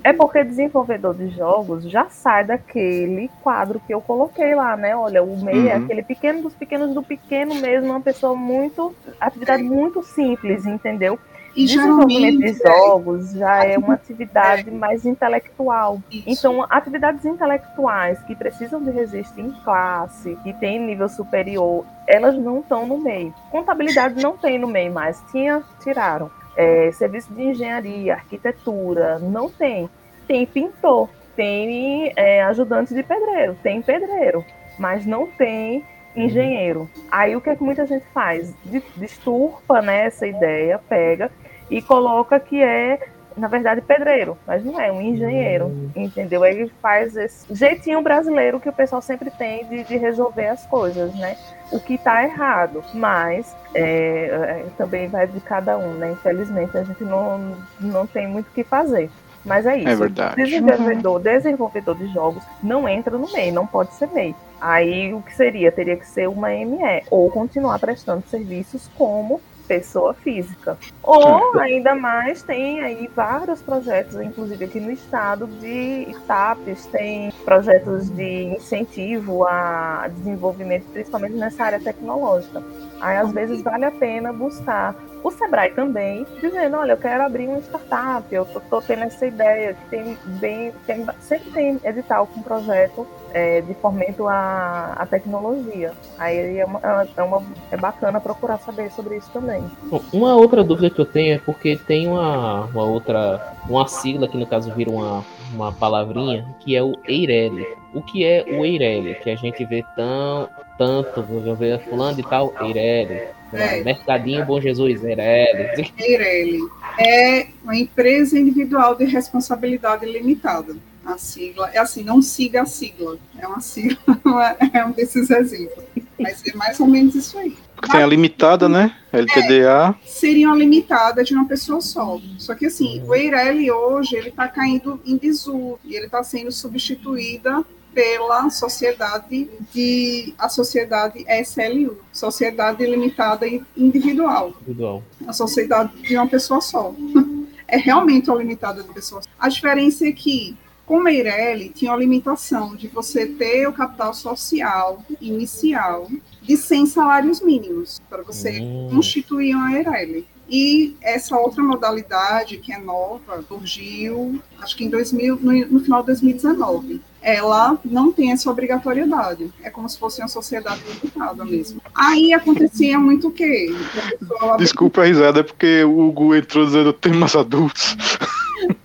É 0.03 0.13
porque 0.13 0.43
desenvolvedor 0.43 1.15
de 1.15 1.29
jogos 1.29 1.89
já 1.89 2.09
sai 2.09 2.45
daquele 2.45 3.29
quadro 3.41 3.81
que 3.85 3.93
eu 3.93 4.01
coloquei 4.01 4.55
lá, 4.55 4.77
né? 4.77 4.95
Olha, 4.95 5.23
o 5.23 5.37
MEI 5.43 5.55
é 5.55 5.59
uhum. 5.59 5.67
é 5.67 5.75
aquele 5.75 6.03
pequeno 6.03 6.41
dos 6.41 6.53
pequenos 6.53 6.93
do 6.93 7.03
pequeno 7.03 7.55
mesmo, 7.55 7.89
uma 7.89 8.01
pessoa 8.01 8.35
muito. 8.35 8.95
atividade 9.19 9.63
muito 9.63 10.03
simples, 10.03 10.65
entendeu? 10.65 11.19
E 11.57 11.65
Desenvolvimento 11.65 12.37
de 12.37 12.53
jogos 12.53 13.31
já 13.31 13.65
é 13.65 13.79
uma 13.79 13.95
atividade 13.95 14.69
mais 14.69 15.07
intelectual. 15.07 15.99
Isso. 16.11 16.23
Então, 16.27 16.63
atividades 16.69 17.25
intelectuais 17.25 18.21
que 18.25 18.35
precisam 18.35 18.79
de 18.79 18.91
registro 18.91 19.41
em 19.41 19.49
classe, 19.63 20.37
que 20.43 20.53
tem 20.53 20.79
nível 20.79 21.09
superior, 21.09 21.83
elas 22.05 22.37
não 22.37 22.59
estão 22.59 22.85
no 22.85 22.99
meio. 22.99 23.33
Contabilidade 23.49 24.21
não 24.21 24.37
tem 24.37 24.59
no 24.59 24.67
meio 24.67 24.93
mais. 24.93 25.19
Tinha, 25.31 25.63
tiraram. 25.81 26.29
É, 26.57 26.91
serviço 26.91 27.31
de 27.33 27.43
engenharia, 27.43 28.15
arquitetura, 28.15 29.19
não 29.19 29.49
tem. 29.49 29.89
Tem 30.27 30.45
pintor, 30.45 31.07
tem 31.35 32.11
é, 32.15 32.43
ajudante 32.43 32.93
de 32.93 33.03
pedreiro, 33.03 33.55
tem 33.63 33.81
pedreiro, 33.81 34.43
mas 34.77 35.05
não 35.05 35.27
tem 35.27 35.85
engenheiro. 36.15 36.89
Aí 37.11 37.35
o 37.35 37.41
que, 37.41 37.51
é 37.51 37.55
que 37.55 37.63
muita 37.63 37.85
gente 37.85 38.05
faz? 38.13 38.53
Disturpa 38.95 39.81
né, 39.81 40.05
essa 40.05 40.25
ideia, 40.25 40.79
pega 40.89 41.31
e 41.69 41.81
coloca 41.81 42.39
que 42.39 42.61
é, 42.61 42.99
na 43.37 43.47
verdade, 43.47 43.81
pedreiro, 43.81 44.37
mas 44.45 44.65
não 44.65 44.79
é, 44.79 44.91
um 44.91 45.01
engenheiro, 45.01 45.67
hum. 45.67 45.89
entendeu? 45.95 46.43
Ele 46.43 46.71
faz 46.81 47.15
esse 47.15 47.53
jeitinho 47.53 48.01
brasileiro 48.01 48.59
que 48.59 48.67
o 48.67 48.73
pessoal 48.73 49.01
sempre 49.01 49.29
tem 49.29 49.65
de, 49.65 49.83
de 49.83 49.97
resolver 49.97 50.47
as 50.47 50.65
coisas, 50.65 51.13
né? 51.15 51.37
O 51.71 51.79
que 51.79 51.95
está 51.95 52.23
errado, 52.23 52.83
mas 52.93 53.55
é, 53.73 53.83
é, 53.83 54.65
também 54.77 55.07
vai 55.07 55.27
de 55.27 55.39
cada 55.39 55.77
um, 55.77 55.93
né? 55.93 56.11
Infelizmente 56.11 56.77
a 56.77 56.83
gente 56.83 57.03
não, 57.03 57.55
não 57.79 58.07
tem 58.07 58.27
muito 58.27 58.47
o 58.47 58.51
que 58.51 58.63
fazer. 58.63 59.09
Mas 59.45 59.65
é 59.65 59.77
isso. 59.77 59.87
É 59.87 59.95
verdade. 59.95 60.35
Desenvolvedor, 60.43 61.19
desenvolvedor 61.21 61.95
de 61.95 62.07
jogos 62.07 62.43
não 62.61 62.87
entra 62.87 63.17
no 63.17 63.31
MEI, 63.31 63.51
não 63.51 63.65
pode 63.65 63.93
ser 63.93 64.09
MEI. 64.09 64.35
Aí 64.59 65.13
o 65.13 65.21
que 65.21 65.33
seria? 65.33 65.71
Teria 65.71 65.95
que 65.95 66.05
ser 66.05 66.27
uma 66.27 66.49
ME, 66.49 67.03
ou 67.09 67.29
continuar 67.29 67.79
prestando 67.79 68.27
serviços 68.27 68.89
como 68.97 69.39
pessoa 69.67 70.13
física. 70.13 70.77
Ou 71.03 71.59
ainda 71.59 71.93
mais 71.95 72.41
tem 72.41 72.81
aí 72.81 73.09
vários 73.15 73.61
projetos, 73.61 74.19
inclusive 74.19 74.65
aqui 74.65 74.79
no 74.79 74.91
estado, 74.91 75.47
de 75.47 76.07
startups, 76.11 76.85
tem 76.87 77.31
projetos 77.45 78.09
de 78.09 78.55
incentivo 78.55 79.45
a 79.45 80.07
desenvolvimento, 80.07 80.85
principalmente 80.91 81.35
nessa 81.35 81.63
área 81.63 81.79
tecnológica. 81.79 82.63
Aí 82.99 83.17
às 83.17 83.31
vezes 83.31 83.61
vale 83.61 83.85
a 83.85 83.91
pena 83.91 84.33
buscar 84.33 84.95
o 85.23 85.31
Sebrae 85.31 85.71
também, 85.71 86.25
dizendo, 86.39 86.77
olha, 86.77 86.93
eu 86.93 86.97
quero 86.97 87.23
abrir 87.23 87.47
uma 87.47 87.59
startup, 87.59 88.33
eu 88.33 88.45
tô, 88.45 88.59
tô 88.61 88.81
tendo 88.81 89.03
essa 89.03 89.25
ideia, 89.25 89.75
tem 89.89 90.17
bem, 90.39 90.71
tem, 90.85 91.05
sempre 91.19 91.51
tem 91.51 91.79
edital 91.83 92.27
com 92.27 92.41
projeto 92.41 93.05
é, 93.33 93.61
de 93.61 93.73
fomento 93.75 94.27
à, 94.27 94.93
à 94.97 95.05
tecnologia. 95.05 95.93
Aí 96.17 96.59
é, 96.59 96.65
uma, 96.65 96.79
é, 97.15 97.23
uma, 97.23 97.43
é 97.71 97.77
bacana 97.77 98.19
procurar 98.21 98.57
saber 98.59 98.91
sobre 98.91 99.17
isso 99.17 99.29
também. 99.31 99.63
Bom, 99.83 100.01
uma 100.13 100.35
outra 100.35 100.63
dúvida 100.63 100.89
que 100.89 100.99
eu 100.99 101.05
tenho 101.05 101.35
é 101.35 101.39
porque 101.39 101.75
tem 101.75 102.07
uma, 102.07 102.65
uma 102.65 102.83
outra, 102.83 103.53
uma 103.67 103.87
sigla 103.87 104.27
que 104.27 104.37
no 104.37 104.47
caso 104.47 104.73
vira 104.73 104.89
uma, 104.89 105.25
uma 105.53 105.71
palavrinha, 105.71 106.55
que 106.59 106.75
é 106.75 106.83
o 106.83 106.93
EIRELI. 107.07 107.67
O 107.93 108.01
que 108.01 108.23
é 108.23 108.45
o 108.47 108.65
EIRELI? 108.65 109.15
Que 109.15 109.29
a 109.29 109.35
gente 109.35 109.63
vê 109.65 109.83
tão, 109.95 110.49
tanto, 110.77 111.21
vou 111.23 111.55
ver 111.55 111.79
fulano 111.85 112.15
de 112.15 112.23
tal, 112.23 112.53
EIRELI. 112.61 113.37
É. 113.53 113.83
Mercadinho 113.83 114.45
Bom 114.45 114.59
Jesus, 114.59 115.03
EIRELI. 115.03 115.93
EIRELI 115.97 116.59
é 116.99 117.47
uma 117.63 117.75
empresa 117.75 118.37
individual 118.37 118.95
de 118.95 119.05
responsabilidade 119.05 120.05
limitada. 120.05 120.75
a 121.05 121.17
sigla. 121.17 121.69
É 121.73 121.79
assim, 121.79 122.03
não 122.03 122.21
siga 122.21 122.63
a 122.63 122.65
sigla. 122.65 123.17
É 123.37 123.47
uma 123.47 123.61
sigla, 123.61 123.97
é 124.73 124.85
um 124.85 124.91
desses 124.91 125.29
exemplos. 125.29 125.85
Mas 126.19 126.43
é 126.45 126.55
mais 126.55 126.79
ou 126.79 126.87
menos 126.87 127.15
isso 127.15 127.37
aí. 127.37 127.55
Porque 127.77 127.91
tem 127.91 128.01
a 128.01 128.07
limitada, 128.07 128.67
né? 128.67 128.95
LTDA. 129.13 129.95
É, 130.03 130.07
seria 130.07 130.47
uma 130.47 130.57
limitada 130.57 131.23
de 131.23 131.35
uma 131.35 131.47
pessoa 131.47 131.79
só. 131.79 132.19
Só 132.39 132.55
que 132.55 132.65
assim, 132.65 133.03
o 133.05 133.13
Eireli 133.13 133.71
hoje, 133.71 134.15
ele 134.15 134.29
está 134.29 134.47
caindo 134.47 134.99
em 135.05 135.15
desuso. 135.15 135.77
E 135.85 135.95
ele 135.95 136.07
está 136.07 136.23
sendo 136.23 136.51
substituída 136.51 137.63
pela 137.93 138.49
sociedade 138.49 139.47
de 139.73 140.33
a 140.39 140.49
sociedade 140.49 141.23
SLU, 141.43 141.99
Sociedade 142.11 142.83
Limitada 142.83 143.47
Individual. 143.77 144.53
Individual. 144.61 145.03
A 145.27 145.33
sociedade 145.33 145.91
de 146.01 146.17
uma 146.17 146.27
pessoa 146.27 146.59
só. 146.59 146.93
É 147.69 147.75
realmente 147.75 148.29
uma 148.29 148.39
limitada 148.39 148.81
de 148.81 148.87
pessoas. 148.93 149.25
A 149.37 149.49
diferença 149.49 150.07
é 150.07 150.11
que 150.13 150.55
com 150.85 151.01
Meirelli 151.01 151.67
tinha 151.67 151.91
uma 151.91 151.97
limitação 151.97 152.77
de 152.77 152.87
você 152.87 153.25
ter 153.25 153.67
o 153.67 153.73
capital 153.73 154.13
social 154.13 155.03
inicial 155.19 156.07
de 156.47 156.55
100 156.55 156.85
salários 156.85 157.41
mínimos 157.41 158.01
para 158.09 158.23
você 158.23 158.59
hum. 158.61 158.89
constituir 158.89 159.53
uma 159.53 159.69
Meirelli. 159.69 160.25
E 160.49 160.95
essa 161.01 161.37
outra 161.37 161.61
modalidade, 161.61 162.57
que 162.57 162.71
é 162.71 162.79
nova, 162.79 163.43
surgiu, 163.45 164.41
acho 164.61 164.77
que 164.77 164.85
em 164.85 164.89
2000, 164.89 165.39
no, 165.41 165.65
no, 165.67 165.79
final 165.81 165.99
de 165.99 166.07
2019. 166.07 167.01
Ela 167.21 167.77
não 167.83 168.13
tem 168.13 168.31
essa 168.31 168.49
obrigatoriedade. 168.49 169.51
É 169.61 169.69
como 169.69 169.89
se 169.89 169.99
fosse 169.99 170.21
uma 170.21 170.29
sociedade 170.29 170.81
limitada 170.87 171.43
mesmo. 171.43 171.81
Aí 171.93 172.33
acontecia 172.33 172.97
muito 172.97 173.27
o 173.27 173.31
quê? 173.31 173.75
Desculpa 174.57 175.01
a 175.01 175.05
risada, 175.05 175.41
é 175.41 175.43
porque 175.43 175.83
o 175.83 176.07
Hugo 176.07 176.33
entrou 176.33 176.65
dizendo 176.65 176.93
temas 176.93 177.35
adultos. 177.35 177.97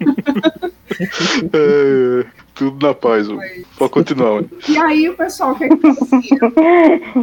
é, 1.53 2.27
tudo 2.55 2.87
na 2.87 2.95
paz, 2.95 3.27
pode 3.79 3.93
continuar. 3.93 4.45
E 4.69 4.79
aí 4.79 5.09
o 5.09 5.17
pessoal, 5.17 5.53
o 5.53 5.55
que 5.57 5.65
é 5.65 5.69
que 5.69 5.77
fazia? 5.77 6.39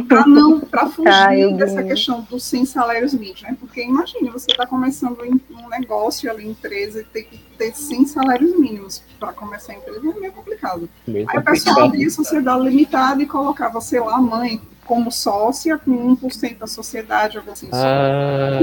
Para 0.08 0.26
não, 0.26 0.60
para 0.60 0.88
fugir 0.88 1.08
Ai, 1.08 1.52
dessa 1.54 1.82
questão 1.82 2.26
dos 2.28 2.42
100 2.44 2.64
salários 2.66 3.14
mínimos, 3.14 3.42
né? 3.42 3.56
Porque 3.58 3.82
imagine, 3.82 4.30
você 4.30 4.50
está 4.50 4.66
começando 4.66 5.20
um 5.22 5.68
negócio 5.68 6.30
ali, 6.30 6.48
empresa, 6.48 7.00
e 7.00 7.04
tem 7.04 7.24
que 7.24 7.38
ter 7.56 7.74
100 7.74 8.06
salários 8.06 8.58
mínimos 8.58 9.02
para 9.18 9.32
começar 9.32 9.72
a 9.72 9.76
empresa, 9.76 10.00
é 10.00 10.20
meio 10.20 10.32
complicado. 10.32 10.88
Meio 11.06 11.26
aí 11.30 11.38
o 11.38 11.42
pessoal 11.42 11.84
abria 11.84 12.10
sociedade 12.10 12.62
limitada 12.64 13.22
e 13.22 13.26
colocava, 13.26 13.80
sei 13.80 14.00
lá, 14.00 14.16
a 14.16 14.20
mãe, 14.20 14.60
como 14.90 15.12
sócia 15.12 15.78
com 15.78 16.16
1% 16.16 16.58
da 16.58 16.66
sociedade, 16.66 17.38
algo 17.38 17.52
assim. 17.52 17.68
Ah, 17.72 18.58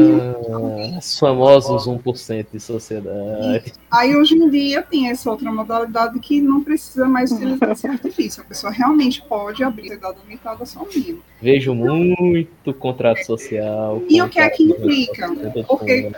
os 0.97 1.17
famosos 1.17 1.87
1% 1.87 2.47
de 2.51 2.59
sociedade. 2.59 3.71
E 3.71 3.73
aí 3.89 4.13
hoje 4.13 4.35
em 4.35 4.49
dia 4.49 4.81
tem 4.81 5.09
essa 5.09 5.31
outra 5.31 5.49
modalidade 5.49 6.19
que 6.19 6.41
não 6.41 6.61
precisa 6.61 7.07
mais 7.07 7.31
utilizar 7.31 7.71
esse 7.71 7.87
artifício. 7.87 8.43
A 8.43 8.45
pessoa 8.45 8.73
realmente 8.73 9.21
pode 9.21 9.63
abrir 9.63 9.93
a 9.93 9.95
sociedade 9.95 10.17
limitada 10.27 10.65
sozinha. 10.65 11.15
Vejo 11.41 11.73
muito 11.73 12.73
contrato 12.73 13.23
social. 13.23 14.03
E 14.09 14.21
o 14.21 14.27
que 14.27 14.41
é 14.41 14.49
que 14.49 14.63
implica? 14.63 15.29
Porque 15.65 16.11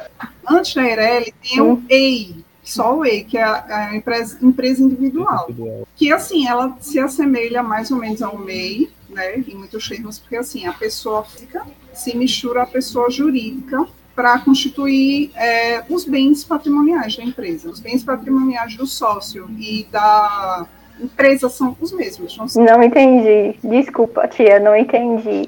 antes 0.50 0.74
da 0.74 0.88
Eireli 0.88 1.32
tem 1.39 1.62
o 1.62 1.84
EI, 1.88 2.36
só 2.63 2.98
o 2.98 3.06
EI, 3.06 3.26
que 3.26 3.38
é 3.38 3.43
a, 3.43 3.95
empresa, 3.95 4.39
empresa 4.41 4.82
individual, 4.82 5.45
individual, 5.50 5.88
que 5.95 6.12
assim, 6.12 6.48
ela 6.48 6.76
se 6.80 6.98
assemelha 6.98 7.62
mais 7.62 7.91
ou 7.91 7.98
menos 7.98 8.24
ao 8.24 8.36
MEI, 8.39 8.89
né, 9.19 9.43
em 9.47 9.55
muitos 9.55 9.88
termos, 9.88 10.17
porque 10.17 10.38
assim, 10.38 10.65
a 10.65 10.73
pessoa 10.73 11.23
física 11.23 11.65
se 11.93 12.15
mistura 12.15 12.63
à 12.63 12.65
pessoa 12.65 13.10
jurídica 13.10 13.86
para 14.15 14.39
constituir 14.39 15.32
é, 15.36 15.84
os 15.89 16.03
bens 16.05 16.43
patrimoniais 16.43 17.15
da 17.15 17.23
empresa. 17.23 17.69
Os 17.69 17.79
bens 17.79 18.03
patrimoniais 18.03 18.75
do 18.75 18.86
sócio 18.86 19.49
e 19.58 19.86
da 19.91 20.67
empresa 20.99 21.47
são 21.47 21.75
os 21.79 21.93
mesmos. 21.93 22.38
Não, 22.55 22.65
não 22.65 22.84
entendi. 22.84 23.58
Desculpa, 23.63 24.27
tia, 24.27 24.60
não 24.60 24.75
entendi. 24.75 25.47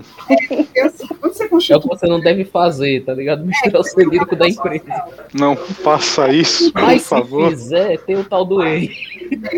É, 0.74 0.84
assim, 0.84 1.08
você 1.22 1.50
constitui... 1.50 1.76
É 1.76 1.78
o 1.78 1.82
que 1.82 1.88
você 1.90 2.08
não 2.08 2.22
deve 2.22 2.46
fazer, 2.46 3.04
tá 3.04 3.14
ligado? 3.14 3.46
Misturar 3.46 3.76
é, 3.76 3.80
o 3.80 3.84
segredo 3.84 4.36
da 4.38 4.48
empresa. 4.48 5.04
Não 5.34 5.56
faça 5.56 6.30
isso, 6.30 6.72
por 6.72 6.82
Mas 6.82 7.06
favor. 7.06 7.50
se 7.50 7.56
quiser, 7.56 8.00
tem 8.00 8.16
o 8.16 8.24
tal 8.24 8.46
do 8.46 8.64
EI. 8.64 8.90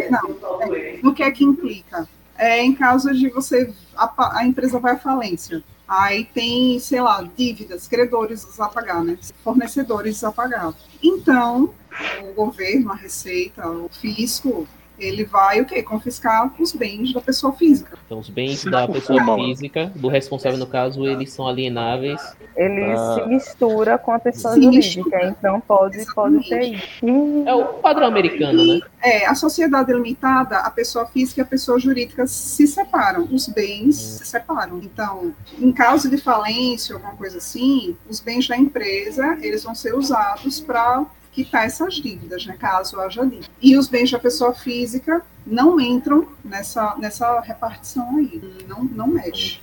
Não, 0.10 1.10
o 1.10 1.14
que 1.14 1.22
é 1.22 1.30
que 1.30 1.44
implica? 1.44 2.08
É, 2.38 2.64
em 2.64 2.74
caso 2.74 3.14
de 3.14 3.30
você 3.30 3.74
a, 3.96 4.40
a 4.40 4.46
empresa 4.46 4.80
vai 4.80 4.94
à 4.94 5.00
falência. 5.00 5.64
Aí 5.88 6.26
tem, 6.26 6.80
sei 6.80 7.02
lá, 7.02 7.22
dívidas, 7.36 7.88
credores 7.88 8.60
a 8.60 8.68
pagar, 8.68 9.04
né? 9.04 9.18
Fornecedores 9.44 10.24
a 10.24 10.32
pagar. 10.32 10.74
Então, 11.04 11.74
o 12.22 12.34
governo, 12.34 12.92
a 12.92 12.96
Receita, 12.96 13.68
o 13.68 13.90
fisco, 13.90 14.68
ele 14.98 15.26
vai 15.26 15.62
o 15.62 15.66
quê? 15.66 15.82
Confiscar 15.82 16.54
os 16.60 16.72
bens 16.74 17.14
da 17.14 17.22
pessoa 17.22 17.54
física. 17.54 17.98
Então, 18.06 18.20
os 18.20 18.30
bens 18.30 18.64
da 18.64 18.88
pessoa 18.88 19.36
física, 19.36 19.92
do 19.96 20.08
responsável, 20.08 20.58
no 20.58 20.68
caso, 20.68 21.06
eles 21.06 21.32
são 21.32 21.48
alienáveis. 21.48 22.22
Ele 22.56 22.86
pra... 22.86 23.16
se 23.16 23.26
mistura 23.28 23.98
com 23.98 24.12
a 24.12 24.20
pessoa 24.20 24.54
se 24.54 24.62
jurídica, 24.62 25.04
mistura. 25.04 25.36
então 25.40 25.60
pode, 25.62 26.06
pode 26.14 26.48
ter 26.48 26.76
isso. 26.76 27.44
É 27.46 27.54
o 27.54 27.66
padrão 27.76 28.08
americano, 28.08 28.66
né? 28.66 28.80
É, 29.02 29.26
a 29.26 29.36
sociedade 29.36 29.92
limitada, 29.92 30.60
a 30.60 30.70
pessoa 30.70 31.06
física 31.06 31.42
e 31.42 31.44
a 31.44 31.46
pessoa 31.46 31.80
jurídica 31.80 32.28
se 32.28 32.68
separam, 32.68 33.28
os 33.32 33.48
bens 33.48 33.88
hum. 33.88 34.18
se 34.18 34.26
separam. 34.26 34.80
Então, 34.84 35.34
em 35.60 35.72
caso 35.72 36.10
de 36.10 36.18
falência, 36.18 36.96
alguma 36.96 37.14
coisa 37.16 37.40
assim, 37.40 37.98
os 38.10 38.20
bens 38.20 38.48
da 38.48 38.56
empresa, 38.56 39.38
eles 39.42 39.64
vão 39.64 39.74
ser 39.74 39.96
usados 39.96 40.60
para 40.60 41.06
quitar 41.34 41.66
essas 41.66 41.96
dívidas, 41.96 42.46
né, 42.46 42.56
caso 42.58 43.00
haja 43.00 43.24
dívida. 43.26 43.48
E 43.62 43.76
os 43.76 43.88
bens 43.88 44.12
da 44.12 44.20
pessoa 44.20 44.54
física 44.54 45.22
não 45.46 45.80
entram 45.80 46.28
nessa, 46.44 46.96
nessa 46.98 47.40
repartição 47.42 48.18
aí, 48.18 48.42
não, 48.68 48.84
não 48.84 49.08
mexe. 49.08 49.60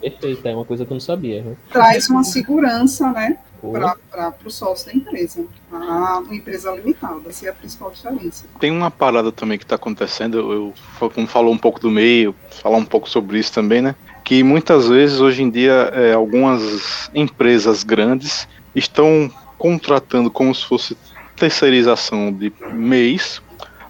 Perfeito, 0.00 0.46
é 0.46 0.54
uma 0.54 0.64
coisa 0.64 0.84
que 0.84 0.92
eu 0.92 0.94
não 0.94 1.00
sabia. 1.00 1.42
Né? 1.42 1.56
Traz 1.70 2.08
uma 2.08 2.24
segurança, 2.24 3.10
né, 3.12 3.36
para 4.10 4.34
o 4.44 4.50
sócio 4.50 4.86
da 4.86 4.92
empresa. 4.92 5.44
A, 5.70 6.18
uma 6.18 6.34
empresa 6.34 6.72
limitada, 6.72 7.28
essa 7.28 7.46
é 7.46 7.50
a 7.50 7.52
principal 7.52 7.90
diferença. 7.90 8.44
Tem 8.58 8.70
uma 8.70 8.90
parada 8.90 9.30
também 9.30 9.58
que 9.58 9.64
está 9.64 9.76
acontecendo, 9.76 10.52
eu, 10.52 10.74
como 11.10 11.26
falou 11.26 11.52
um 11.52 11.58
pouco 11.58 11.78
do 11.78 11.90
meio, 11.90 12.34
falar 12.62 12.78
um 12.78 12.84
pouco 12.84 13.08
sobre 13.08 13.38
isso 13.38 13.52
também, 13.52 13.80
né? 13.80 13.94
Que 14.24 14.42
muitas 14.42 14.88
vezes, 14.88 15.20
hoje 15.20 15.42
em 15.42 15.50
dia, 15.50 15.90
é, 15.92 16.12
algumas 16.12 17.10
empresas 17.14 17.82
grandes 17.82 18.48
estão 18.74 19.30
contratando 19.62 20.28
como 20.28 20.52
se 20.52 20.64
fosse 20.64 20.96
terceirização 21.36 22.32
de 22.32 22.52
mês, 22.72 23.40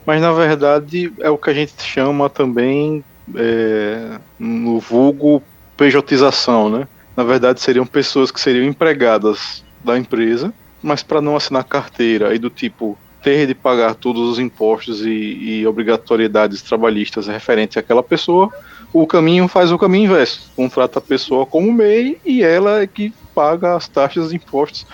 mas 0.05 0.21
na 0.21 0.31
verdade 0.31 1.11
é 1.19 1.31
o 1.31 1.39
que 1.39 1.49
a 1.49 1.55
gente 1.55 1.73
chama 1.83 2.29
também 2.29 3.03
é, 3.35 4.19
no 4.39 4.79
vulgo 4.79 5.43
pejotização, 5.75 6.69
né? 6.69 6.87
Na 7.17 7.25
verdade 7.25 7.59
seriam 7.59 7.87
pessoas 7.87 8.31
que 8.31 8.39
seriam 8.39 8.67
empregadas 8.67 9.65
da 9.83 9.97
empresa, 9.97 10.53
mas 10.83 11.03
para 11.03 11.23
não 11.23 11.37
assinar 11.37 11.65
carteira 11.65 12.35
e 12.35 12.39
do 12.39 12.51
tipo 12.51 12.99
ter 13.23 13.47
de 13.47 13.55
pagar 13.55 13.95
todos 13.95 14.29
os 14.29 14.39
impostos 14.39 15.07
e, 15.07 15.09
e 15.11 15.67
obrigatoriedades 15.67 16.61
trabalhistas 16.61 17.29
referentes 17.29 17.79
àquela 17.79 18.03
pessoa, 18.03 18.53
o 18.93 19.07
caminho 19.07 19.49
faz 19.49 19.73
o 19.73 19.79
caminho 19.79 20.05
inverso. 20.05 20.51
Contrata 20.55 20.99
a 20.99 21.03
pessoa 21.03 21.47
como 21.47 21.73
MEI 21.73 22.21
e 22.27 22.43
ela 22.43 22.83
é 22.83 22.87
que 22.87 23.11
paga 23.35 23.75
as 23.75 23.89
taxas 23.89 24.33
e 24.33 24.37
impostos 24.37 24.87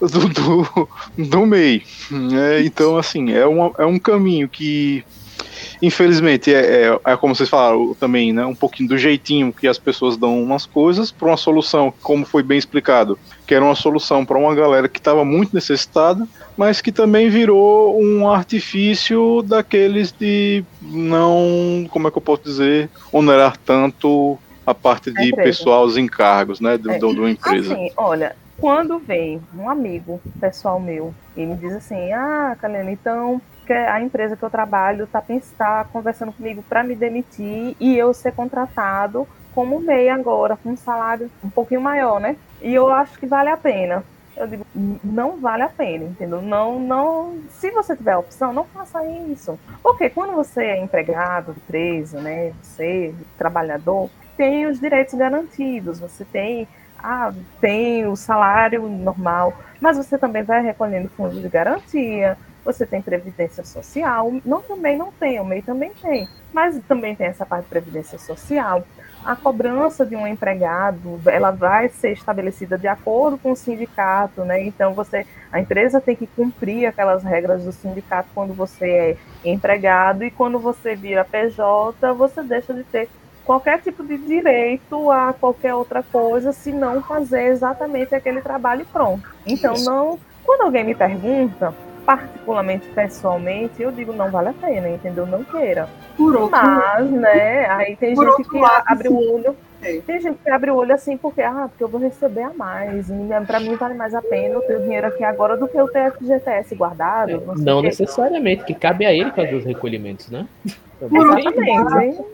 do, 0.00 0.28
do, 0.28 0.88
do 1.16 1.46
MEI. 1.46 1.82
É, 2.32 2.62
então, 2.62 2.96
assim, 2.96 3.32
é, 3.32 3.46
uma, 3.46 3.72
é 3.78 3.84
um 3.84 3.98
caminho 3.98 4.48
que, 4.48 5.04
infelizmente, 5.82 6.52
é, 6.52 6.88
é, 6.88 7.00
é, 7.04 7.16
como 7.16 7.34
vocês 7.34 7.48
falaram 7.48 7.94
também, 7.94 8.32
né, 8.32 8.44
um 8.46 8.54
pouquinho 8.54 8.88
do 8.88 8.98
jeitinho 8.98 9.52
que 9.52 9.68
as 9.68 9.78
pessoas 9.78 10.16
dão 10.16 10.42
umas 10.42 10.64
coisas 10.66 11.10
para 11.10 11.28
uma 11.28 11.36
solução, 11.36 11.92
como 12.02 12.24
foi 12.24 12.42
bem 12.42 12.58
explicado, 12.58 13.18
que 13.46 13.54
era 13.54 13.64
uma 13.64 13.74
solução 13.74 14.24
para 14.24 14.38
uma 14.38 14.54
galera 14.54 14.88
que 14.88 14.98
estava 14.98 15.24
muito 15.24 15.54
necessitada, 15.54 16.26
mas 16.56 16.80
que 16.80 16.92
também 16.92 17.28
virou 17.28 18.00
um 18.00 18.28
artifício 18.28 19.42
daqueles 19.42 20.12
de 20.12 20.64
não, 20.82 21.86
como 21.90 22.08
é 22.08 22.10
que 22.10 22.18
eu 22.18 22.22
posso 22.22 22.42
dizer, 22.42 22.88
onerar 23.12 23.56
tanto 23.58 24.38
a 24.66 24.74
parte 24.74 25.10
de 25.10 25.32
pessoal, 25.32 25.84
os 25.84 25.96
encargos, 25.96 26.60
né, 26.60 26.78
do, 26.78 26.90
é, 26.90 26.98
do, 26.98 27.12
do 27.12 27.28
empresa. 27.28 27.74
Assim, 27.74 27.90
olha, 27.96 28.36
quando 28.60 28.98
vem 28.98 29.40
um 29.56 29.70
amigo 29.70 30.20
pessoal 30.38 30.78
meu 30.78 31.14
e 31.34 31.46
me 31.46 31.56
diz 31.56 31.72
assim, 31.72 32.12
ah, 32.12 32.56
Kalena, 32.60 32.90
então 32.90 33.40
a 33.88 34.00
empresa 34.00 34.36
que 34.36 34.42
eu 34.42 34.50
trabalho 34.50 35.04
está 35.04 35.22
tá 35.56 35.84
conversando 35.84 36.32
comigo 36.32 36.62
para 36.68 36.82
me 36.82 36.94
demitir 36.94 37.76
e 37.78 37.96
eu 37.96 38.12
ser 38.12 38.32
contratado 38.32 39.26
como 39.54 39.80
MEI 39.80 40.08
agora, 40.08 40.56
com 40.56 40.70
um 40.70 40.76
salário 40.76 41.30
um 41.42 41.50
pouquinho 41.50 41.80
maior, 41.80 42.20
né? 42.20 42.36
E 42.60 42.74
eu 42.74 42.88
acho 42.92 43.18
que 43.18 43.26
vale 43.26 43.48
a 43.48 43.56
pena. 43.56 44.04
Eu 44.36 44.46
digo, 44.46 44.64
não 44.74 45.38
vale 45.38 45.62
a 45.62 45.68
pena, 45.68 46.04
entendeu? 46.04 46.40
Não, 46.40 46.78
não. 46.78 47.38
Se 47.50 47.70
você 47.70 47.96
tiver 47.96 48.12
a 48.12 48.18
opção, 48.18 48.52
não 48.52 48.64
faça 48.64 49.04
isso. 49.04 49.58
Porque 49.82 50.08
quando 50.08 50.34
você 50.34 50.62
é 50.62 50.82
empregado, 50.82 51.54
empresa, 51.56 52.20
né? 52.20 52.52
Você, 52.62 53.14
trabalhador, 53.36 54.08
tem 54.36 54.66
os 54.66 54.80
direitos 54.80 55.14
garantidos, 55.14 56.00
você 56.00 56.24
tem 56.24 56.66
ah, 57.02 57.32
tem 57.60 58.06
o 58.06 58.16
salário 58.16 58.88
normal, 58.88 59.54
mas 59.80 59.96
você 59.96 60.18
também 60.18 60.42
vai 60.42 60.62
recolhendo 60.62 61.08
fundo 61.10 61.40
de 61.40 61.48
garantia, 61.48 62.36
você 62.64 62.86
tem 62.86 63.00
previdência 63.00 63.64
social, 63.64 64.32
não 64.44 64.60
também 64.60 64.96
não 64.96 65.10
tem, 65.12 65.40
o 65.40 65.44
MEI 65.44 65.62
também 65.62 65.92
tem, 66.00 66.28
mas 66.52 66.78
também 66.86 67.14
tem 67.16 67.26
essa 67.26 67.46
parte 67.46 67.64
de 67.64 67.70
previdência 67.70 68.18
social. 68.18 68.84
A 69.24 69.36
cobrança 69.36 70.04
de 70.04 70.16
um 70.16 70.26
empregado, 70.26 71.20
ela 71.26 71.50
vai 71.50 71.90
ser 71.90 72.12
estabelecida 72.12 72.78
de 72.78 72.88
acordo 72.88 73.36
com 73.36 73.52
o 73.52 73.56
sindicato, 73.56 74.44
né? 74.44 74.62
Então 74.62 74.94
você, 74.94 75.26
a 75.52 75.60
empresa 75.60 76.00
tem 76.00 76.16
que 76.16 76.26
cumprir 76.26 76.86
aquelas 76.86 77.22
regras 77.22 77.64
do 77.64 77.72
sindicato 77.72 78.30
quando 78.34 78.54
você 78.54 79.16
é 79.44 79.50
empregado 79.50 80.24
e 80.24 80.30
quando 80.30 80.58
você 80.58 80.96
vira 80.96 81.24
PJ, 81.24 82.14
você 82.14 82.42
deixa 82.42 82.72
de 82.72 82.82
ter 82.84 83.10
qualquer 83.44 83.80
tipo 83.80 84.04
de 84.04 84.16
direito 84.18 85.10
a 85.10 85.32
qualquer 85.32 85.74
outra 85.74 86.02
coisa 86.02 86.52
se 86.52 86.72
não 86.72 87.02
fazer 87.02 87.46
exatamente 87.46 88.14
aquele 88.14 88.40
trabalho 88.40 88.86
pronto. 88.92 89.28
Então 89.46 89.74
não, 89.84 90.18
quando 90.44 90.62
alguém 90.62 90.84
me 90.84 90.94
pergunta, 90.94 91.74
particularmente 92.04 92.88
pessoalmente, 92.88 93.82
eu 93.82 93.92
digo 93.92 94.12
não 94.12 94.30
vale 94.30 94.48
a 94.48 94.52
pena, 94.52 94.88
entendeu? 94.88 95.26
Não 95.26 95.44
queira. 95.44 95.88
Por 96.16 96.36
outro, 96.36 96.58
Mas, 96.60 97.10
né, 97.10 97.66
aí 97.70 97.96
tem 97.96 98.14
gente 98.16 98.48
que 98.48 98.58
lado, 98.58 98.84
abre 98.86 99.08
sim. 99.08 99.14
o 99.14 99.34
olho. 99.34 99.56
É. 99.82 100.00
Tem 100.00 100.20
gente 100.20 100.38
que 100.42 100.50
abre 100.50 100.70
o 100.70 100.76
olho 100.76 100.94
assim 100.94 101.16
porque, 101.16 101.40
ah, 101.40 101.68
porque 101.68 101.82
eu 101.82 101.88
vou 101.88 102.00
receber 102.00 102.42
a 102.42 102.52
mais. 102.52 103.08
e 103.08 103.14
Pra 103.46 103.60
mim 103.60 103.74
vale 103.76 103.94
mais 103.94 104.14
a 104.14 104.20
pena 104.20 104.54
eu 104.54 104.62
ter 104.62 104.76
o 104.76 104.82
dinheiro 104.82 105.06
aqui 105.06 105.24
agora 105.24 105.56
do 105.56 105.66
que 105.66 105.76
eu 105.76 105.88
ter 105.88 106.12
FGTS 106.12 106.74
guardado. 106.74 107.30
É, 107.30 107.40
não 107.56 107.80
necessariamente, 107.80 108.64
que 108.64 108.74
cabe 108.74 109.06
a 109.06 109.12
ele 109.12 109.30
fazer 109.30 109.54
os 109.54 109.64
recolhimentos, 109.64 110.28
né? 110.30 110.46
Por 110.98 111.28
outro 111.28 111.38
Exatamente. 111.38 112.24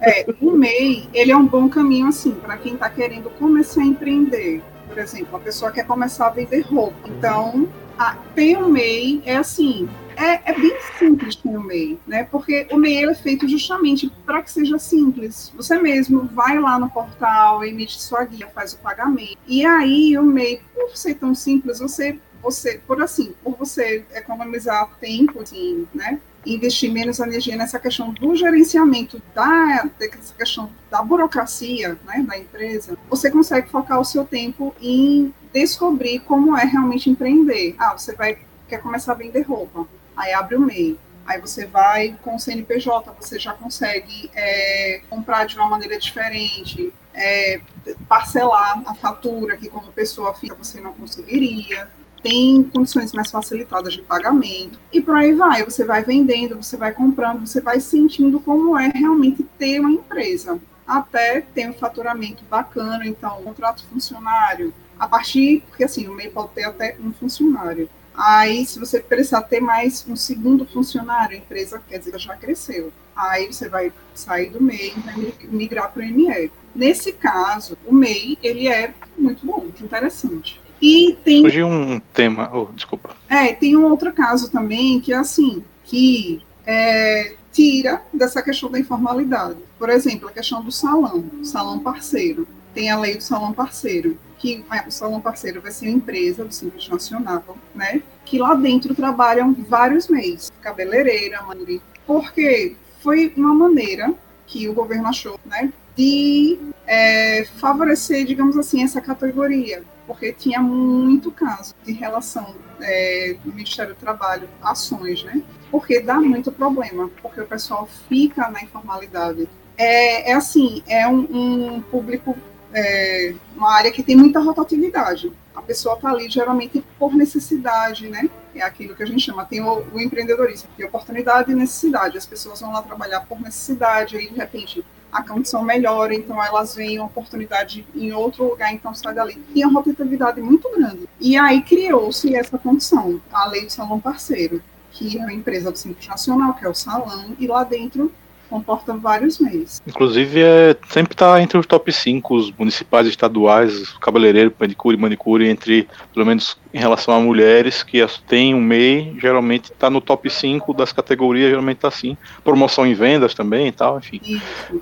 É, 0.00 0.26
o 0.40 0.50
MEI, 0.50 1.08
ele 1.14 1.30
é 1.30 1.36
um 1.36 1.46
bom 1.46 1.68
caminho, 1.68 2.08
assim, 2.08 2.32
para 2.32 2.56
quem 2.56 2.74
está 2.74 2.90
querendo 2.90 3.30
começar 3.38 3.82
a 3.82 3.84
empreender. 3.84 4.60
Por 4.88 4.98
exemplo, 4.98 5.36
a 5.36 5.40
pessoa 5.40 5.70
quer 5.70 5.86
começar 5.86 6.26
a 6.26 6.30
vender 6.30 6.62
roupa. 6.62 6.96
Então, 7.06 7.68
a, 7.96 8.16
ter 8.34 8.56
o 8.56 8.68
MEI 8.68 9.22
é 9.24 9.36
assim, 9.36 9.88
é, 10.16 10.50
é 10.50 10.58
bem 10.58 10.76
simples 10.98 11.36
ter 11.36 11.56
o 11.56 11.62
MEI, 11.62 11.98
né? 12.06 12.24
Porque 12.24 12.66
o 12.70 12.76
MEI 12.76 13.04
é 13.04 13.14
feito 13.14 13.46
justamente 13.48 14.10
para 14.24 14.42
que 14.42 14.50
seja 14.50 14.78
simples. 14.78 15.52
Você 15.56 15.78
mesmo 15.78 16.24
vai 16.32 16.58
lá 16.58 16.78
no 16.78 16.90
portal, 16.90 17.64
emite 17.64 18.00
sua 18.00 18.24
guia, 18.24 18.48
faz 18.48 18.72
o 18.72 18.78
pagamento. 18.78 19.36
E 19.46 19.64
aí, 19.64 20.16
o 20.18 20.22
MEI, 20.22 20.60
por 20.74 20.96
ser 20.96 21.14
tão 21.14 21.34
simples, 21.34 21.78
você, 21.78 22.18
você 22.42 22.80
por 22.86 23.02
assim, 23.02 23.34
por 23.44 23.56
você 23.56 24.04
economizar 24.14 24.88
tempo, 24.98 25.42
assim, 25.42 25.86
né? 25.94 26.18
investir 26.46 26.92
menos 26.92 27.18
energia 27.18 27.56
nessa 27.56 27.78
questão 27.78 28.12
do 28.12 28.36
gerenciamento 28.36 29.20
da 29.34 29.90
dessa 29.98 30.32
questão 30.32 30.70
da 30.88 31.02
burocracia 31.02 31.98
né, 32.06 32.24
da 32.26 32.38
empresa, 32.38 32.96
você 33.10 33.30
consegue 33.30 33.68
focar 33.68 34.00
o 34.00 34.04
seu 34.04 34.24
tempo 34.24 34.72
em 34.80 35.34
descobrir 35.52 36.20
como 36.20 36.56
é 36.56 36.64
realmente 36.64 37.10
empreender. 37.10 37.74
Ah, 37.78 37.98
você 37.98 38.14
vai 38.14 38.38
quer 38.68 38.80
começar 38.80 39.12
a 39.12 39.16
vender 39.16 39.42
roupa, 39.42 39.86
aí 40.16 40.32
abre 40.32 40.56
o 40.56 40.60
MEI. 40.60 40.98
Aí 41.26 41.40
você 41.40 41.66
vai 41.66 42.16
com 42.22 42.36
o 42.36 42.38
CNPJ, 42.38 43.12
você 43.20 43.38
já 43.38 43.52
consegue 43.52 44.30
é, 44.34 45.02
comprar 45.10 45.44
de 45.44 45.56
uma 45.56 45.68
maneira 45.68 45.98
diferente, 45.98 46.92
é, 47.12 47.60
parcelar 48.08 48.82
a 48.86 48.94
fatura, 48.94 49.56
que 49.56 49.68
como 49.68 49.90
pessoa 49.92 50.32
física 50.34 50.56
você 50.56 50.80
não 50.80 50.92
conseguiria 50.92 51.88
tem 52.26 52.62
condições 52.64 53.12
mais 53.12 53.30
facilitadas 53.30 53.94
de 53.94 54.02
pagamento 54.02 54.80
e 54.92 55.00
por 55.00 55.14
aí 55.14 55.32
vai. 55.32 55.64
Você 55.64 55.84
vai 55.84 56.02
vendendo, 56.02 56.56
você 56.56 56.76
vai 56.76 56.92
comprando, 56.92 57.46
você 57.46 57.60
vai 57.60 57.78
sentindo 57.78 58.40
como 58.40 58.76
é 58.76 58.88
realmente 58.88 59.44
ter 59.56 59.78
uma 59.78 59.92
empresa. 59.92 60.58
Até 60.84 61.40
ter 61.40 61.68
um 61.68 61.72
faturamento 61.72 62.44
bacana, 62.50 63.06
então, 63.06 63.42
contrato 63.42 63.84
funcionário. 63.86 64.74
A 64.98 65.06
partir, 65.06 65.62
porque 65.68 65.84
assim, 65.84 66.08
o 66.08 66.14
MEI 66.14 66.30
pode 66.30 66.48
ter 66.50 66.64
até 66.64 66.96
um 67.00 67.12
funcionário. 67.12 67.88
Aí, 68.16 68.64
se 68.64 68.78
você 68.78 68.98
precisar 68.98 69.42
ter 69.42 69.60
mais 69.60 70.04
um 70.08 70.16
segundo 70.16 70.64
funcionário, 70.64 71.36
a 71.36 71.38
empresa, 71.38 71.82
quer 71.86 71.98
dizer, 71.98 72.18
já 72.18 72.34
cresceu. 72.34 72.90
Aí 73.14 73.46
você 73.46 73.68
vai 73.68 73.92
sair 74.14 74.50
do 74.50 74.62
MEI 74.62 74.94
e 74.96 75.00
vai 75.00 75.34
migrar 75.50 75.92
para 75.92 76.02
o 76.02 76.06
ME. 76.06 76.50
Nesse 76.74 77.12
caso, 77.12 77.76
o 77.86 77.94
MEI, 77.94 78.38
ele 78.42 78.68
é 78.68 78.94
muito 79.18 79.44
bom, 79.44 79.60
muito 79.60 79.84
interessante. 79.84 80.60
E 80.80 81.16
tem 81.24 81.40
Surgiu 81.42 81.66
um 81.66 81.98
tema. 81.98 82.50
Oh, 82.52 82.66
desculpa. 82.72 83.16
é, 83.28 83.52
tem 83.52 83.76
um 83.76 83.84
outro 83.84 84.12
caso 84.12 84.50
também 84.50 85.00
que 85.00 85.12
é 85.12 85.16
assim, 85.16 85.64
que 85.84 86.42
é, 86.66 87.34
tira 87.52 88.02
dessa 88.12 88.42
questão 88.42 88.70
da 88.70 88.78
informalidade. 88.78 89.58
Por 89.78 89.88
exemplo, 89.88 90.28
a 90.28 90.32
questão 90.32 90.62
do 90.62 90.70
salão, 90.70 91.24
salão 91.42 91.78
parceiro. 91.78 92.46
Tem 92.74 92.90
a 92.90 92.98
lei 92.98 93.16
do 93.16 93.22
salão 93.22 93.54
parceiro, 93.54 94.18
que 94.54 94.64
o 94.86 94.90
salão 94.90 95.20
parceiro 95.20 95.60
vai 95.60 95.72
ser 95.72 95.88
uma 95.88 95.96
empresa 95.96 96.44
do 96.44 96.52
Simples 96.52 96.88
Nacional, 96.88 97.56
né? 97.74 98.02
Que 98.24 98.38
lá 98.38 98.54
dentro 98.54 98.94
trabalham 98.94 99.54
vários 99.68 100.08
meses, 100.08 100.52
cabeleireira, 100.60 101.42
manicure. 101.42 101.82
Porque 102.06 102.76
foi 103.02 103.32
uma 103.36 103.54
maneira 103.54 104.14
que 104.46 104.68
o 104.68 104.74
governo 104.74 105.08
achou, 105.08 105.40
né? 105.44 105.72
De 105.96 106.58
é, 106.86 107.44
favorecer, 107.56 108.24
digamos 108.24 108.56
assim, 108.56 108.84
essa 108.84 109.00
categoria 109.00 109.82
porque 110.06 110.32
tinha 110.32 110.60
muito 110.60 111.32
caso 111.32 111.74
de 111.84 111.92
relação 111.92 112.54
é, 112.80 113.36
do 113.44 113.52
Ministério 113.52 113.94
do 113.94 113.98
Trabalho, 113.98 114.48
ações, 114.62 115.24
né? 115.24 115.42
Porque 115.70 116.00
dá 116.00 116.14
muito 116.20 116.52
problema, 116.52 117.10
porque 117.20 117.40
o 117.40 117.46
pessoal 117.46 117.88
fica 118.08 118.48
na 118.48 118.62
informalidade. 118.62 119.48
É, 119.76 120.30
é 120.30 120.34
assim, 120.34 120.82
é 120.86 121.08
um, 121.08 121.76
um 121.76 121.82
público, 121.82 122.36
é, 122.72 123.34
uma 123.56 123.72
área 123.74 123.90
que 123.90 124.02
tem 124.02 124.16
muita 124.16 124.40
rotatividade. 124.40 125.32
A 125.54 125.62
pessoa 125.62 125.94
está 125.94 126.10
ali 126.10 126.28
geralmente 126.28 126.84
por 126.98 127.14
necessidade, 127.14 128.08
né? 128.08 128.28
É 128.54 128.62
aquilo 128.62 128.94
que 128.94 129.02
a 129.02 129.06
gente 129.06 129.20
chama, 129.20 129.44
tem 129.44 129.60
o, 129.60 129.84
o 129.92 130.00
empreendedorismo, 130.00 130.68
tem 130.76 130.86
oportunidade 130.86 131.52
e 131.52 131.54
necessidade. 131.54 132.18
As 132.18 132.26
pessoas 132.26 132.60
vão 132.60 132.72
lá 132.72 132.82
trabalhar 132.82 133.20
por 133.20 133.40
necessidade, 133.40 134.16
aí 134.16 134.28
de 134.28 134.36
repente 134.36 134.84
a 135.12 135.22
condição 135.22 135.62
melhora, 135.62 136.14
então 136.14 136.42
elas 136.42 136.74
veem 136.74 136.98
uma 136.98 137.06
oportunidade 137.06 137.86
em 137.94 138.12
outro 138.12 138.44
lugar, 138.44 138.72
então 138.72 138.94
sai 138.94 139.14
dali. 139.14 139.42
Tinha 139.52 139.66
uma 139.66 139.80
rotatividade 139.80 140.40
muito 140.42 140.70
grande. 140.70 141.08
E 141.18 141.36
aí 141.38 141.62
criou-se 141.62 142.34
essa 142.34 142.58
condição, 142.58 143.20
a 143.32 143.46
lei 143.48 143.64
do 143.64 143.72
salão 143.72 143.98
parceiro, 143.98 144.62
que 144.90 145.18
é 145.18 145.22
uma 145.22 145.32
empresa 145.32 145.72
do 145.72 145.78
Simples 145.78 146.06
Nacional, 146.06 146.54
que 146.54 146.64
é 146.64 146.68
o 146.68 146.74
salão, 146.74 147.34
e 147.38 147.46
lá 147.46 147.64
dentro 147.64 148.12
comporta 148.48 148.94
vários 148.94 149.38
meios. 149.38 149.80
Inclusive, 149.86 150.40
é, 150.42 150.76
sempre 150.88 151.14
está 151.14 151.40
entre 151.40 151.58
os 151.58 151.66
top 151.66 151.92
5, 151.92 152.34
os 152.34 152.52
municipais 152.52 153.06
estaduais, 153.06 153.90
cabeleireiro, 154.00 154.50
pedicure, 154.50 154.96
manicure, 154.96 155.48
entre, 155.48 155.88
pelo 156.12 156.26
menos 156.26 156.56
em 156.72 156.78
relação 156.78 157.14
a 157.14 157.20
mulheres 157.20 157.82
que 157.82 158.04
têm 158.26 158.54
um 158.54 158.60
MEI, 158.60 159.16
geralmente 159.18 159.72
está 159.72 159.88
no 159.88 160.00
top 160.00 160.28
5 160.28 160.74
das 160.74 160.92
categorias, 160.92 161.50
geralmente 161.50 161.78
está 161.78 161.88
assim. 161.88 162.16
Promoção 162.44 162.86
em 162.86 162.94
vendas 162.94 163.34
também 163.34 163.68
e 163.68 163.72
tal, 163.72 163.98
enfim. 163.98 164.20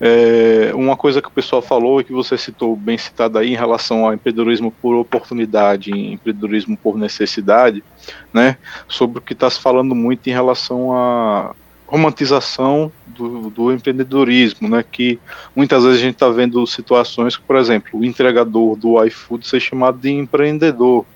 É, 0.00 0.72
uma 0.74 0.96
coisa 0.96 1.22
que 1.22 1.28
o 1.28 1.30
pessoal 1.30 1.62
falou 1.62 2.00
e 2.00 2.04
que 2.04 2.12
você 2.12 2.36
citou 2.36 2.74
bem 2.76 2.98
citado 2.98 3.38
aí 3.38 3.52
em 3.52 3.56
relação 3.56 4.04
ao 4.04 4.12
empreendedorismo 4.12 4.72
por 4.72 4.94
oportunidade 4.94 5.90
e 5.90 6.12
empreendedorismo 6.12 6.76
por 6.76 6.98
necessidade, 6.98 7.82
né? 8.32 8.56
Sobre 8.88 9.18
o 9.18 9.22
que 9.22 9.32
está 9.32 9.48
se 9.48 9.60
falando 9.60 9.94
muito 9.94 10.28
em 10.28 10.32
relação 10.32 10.92
à 10.92 11.54
romantização 11.94 12.90
do, 13.06 13.50
do 13.50 13.72
empreendedorismo, 13.72 14.68
né? 14.68 14.84
Que 14.90 15.18
muitas 15.54 15.84
vezes 15.84 16.00
a 16.00 16.02
gente 16.02 16.14
está 16.14 16.28
vendo 16.28 16.66
situações 16.66 17.36
que, 17.36 17.42
por 17.44 17.56
exemplo, 17.56 18.00
o 18.00 18.04
entregador 18.04 18.76
do 18.76 19.02
iFood 19.04 19.46
ser 19.46 19.60
chamado 19.60 19.98
de 19.98 20.10
empreendedor, 20.10 21.06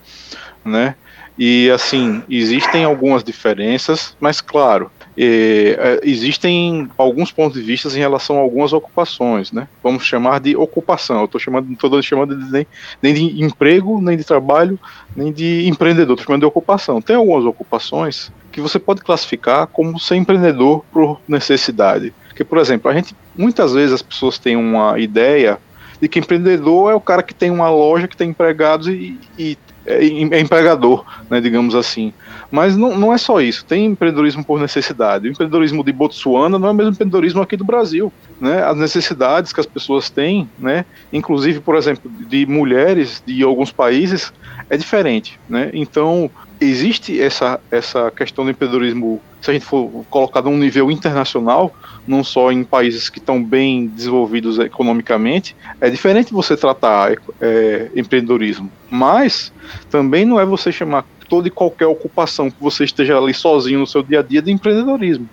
né? 0.65 0.95
E 1.37 1.71
assim, 1.71 2.23
existem 2.29 2.83
algumas 2.85 3.23
diferenças, 3.23 4.17
mas 4.19 4.41
claro, 4.41 4.91
eh, 5.17 6.01
existem 6.03 6.89
alguns 6.99 7.31
pontos 7.31 7.61
de 7.61 7.65
vista 7.65 7.89
em 7.89 8.01
relação 8.01 8.37
a 8.39 8.41
algumas 8.41 8.73
ocupações, 8.73 9.53
né? 9.53 9.69
Vamos 9.83 10.05
chamar 10.05 10.41
de 10.41 10.57
ocupação. 10.57 11.21
Eu 11.21 11.25
estou 11.27 11.41
chamando, 11.41 11.73
estou 11.73 12.03
chamando 12.03 12.37
de, 12.37 12.51
nem, 12.51 12.67
nem 13.01 13.15
de 13.15 13.45
emprego, 13.45 14.01
nem 14.01 14.17
de 14.17 14.25
trabalho, 14.25 14.79
nem 15.15 15.33
de 15.33 15.69
empreendedor. 15.69 16.15
Estou 16.15 16.27
chamando 16.27 16.41
de 16.41 16.47
ocupação. 16.47 17.01
Tem 17.01 17.15
algumas 17.15 17.45
ocupações 17.45 18.33
que 18.59 18.63
você 18.63 18.79
pode 18.79 19.03
classificar 19.03 19.69
como 19.69 20.01
ser 20.01 20.17
empreendedor 20.17 20.85
por 20.93 21.21
necessidade. 21.29 22.13
Porque, 22.27 22.43
por 22.43 22.59
exemplo, 22.59 22.91
a 22.91 22.95
gente 22.95 23.15
muitas 23.37 23.73
vezes 23.73 23.93
as 23.93 24.03
pessoas 24.03 24.37
têm 24.37 24.57
uma 24.57 24.99
ideia 24.99 25.59
de 26.01 26.09
que 26.09 26.19
empreendedor 26.19 26.91
é 26.91 26.95
o 26.95 27.01
cara 27.01 27.23
que 27.23 27.35
tem 27.35 27.51
uma 27.51 27.71
loja 27.71 28.09
que 28.09 28.17
tem 28.17 28.31
empregados 28.31 28.89
e, 28.89 29.17
e 29.39 29.57
é, 29.87 30.05
é 30.05 30.41
empregador, 30.41 31.05
né, 31.31 31.41
digamos 31.41 31.75
assim. 31.75 32.13
Mas 32.51 32.77
não, 32.77 32.99
não 32.99 33.13
é 33.13 33.19
só 33.19 33.41
isso. 33.41 33.65
Tem 33.65 33.87
empreendedorismo 33.87 34.45
por 34.45 34.61
necessidade. 34.61 35.29
O 35.29 35.31
empreendedorismo 35.31 35.85
de 35.85 35.93
Botsuana 35.93 36.59
não 36.59 36.69
é 36.69 36.71
o 36.73 36.75
mesmo 36.75 36.93
empreendedorismo 36.93 37.41
aqui 37.41 37.57
do 37.57 37.65
Brasil. 37.65 38.13
Né? 38.41 38.63
As 38.63 38.77
necessidades 38.77 39.53
que 39.53 39.61
as 39.61 39.67
pessoas 39.67 40.11
têm, 40.11 40.49
né? 40.59 40.85
inclusive, 41.13 41.61
por 41.61 41.77
exemplo, 41.77 42.11
de 42.11 42.45
mulheres 42.47 43.23
de 43.25 43.43
alguns 43.43 43.71
países, 43.71 44.33
é 44.69 44.77
diferente. 44.77 45.39
Né? 45.49 45.71
Então, 45.73 46.31
existe 46.61 47.21
essa, 47.21 47.61
essa 47.71 48.11
questão 48.11 48.45
do 48.45 48.51
empreendedorismo, 48.51 49.21
se 49.41 49.51
a 49.51 49.55
gente 49.55 49.65
for 49.65 50.05
colocar 50.11 50.43
num 50.43 50.57
nível 50.57 50.91
internacional, 50.91 51.73
não 52.07 52.25
só 52.25 52.51
em 52.51 52.65
países 52.65 53.09
que 53.09 53.19
estão 53.19 53.43
bem 53.43 53.87
desenvolvidos 53.87 54.59
economicamente, 54.59 55.55
é 55.81 55.91
diferente 55.91 56.33
você 56.33 56.57
tratar 56.57 57.13
é, 57.41 57.91
empreendedorismo. 57.95 58.71
Mas 58.91 59.53
também 59.91 60.25
não 60.25 60.41
é 60.41 60.45
você 60.45 60.73
chamar 60.73 61.05
toda 61.29 61.47
e 61.47 61.51
qualquer 61.51 61.87
ocupação 61.87 62.51
que 62.51 62.57
você 62.59 62.85
esteja 62.85 63.17
ali 63.19 63.35
sozinho 63.35 63.81
no 63.81 63.87
seu 63.87 64.03
dia 64.03 64.21
a 64.21 64.23
dia 64.23 64.41
de 64.41 64.51
empreendedorismo. 64.51 65.29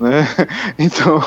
Né? 0.00 0.26
Então, 0.78 1.20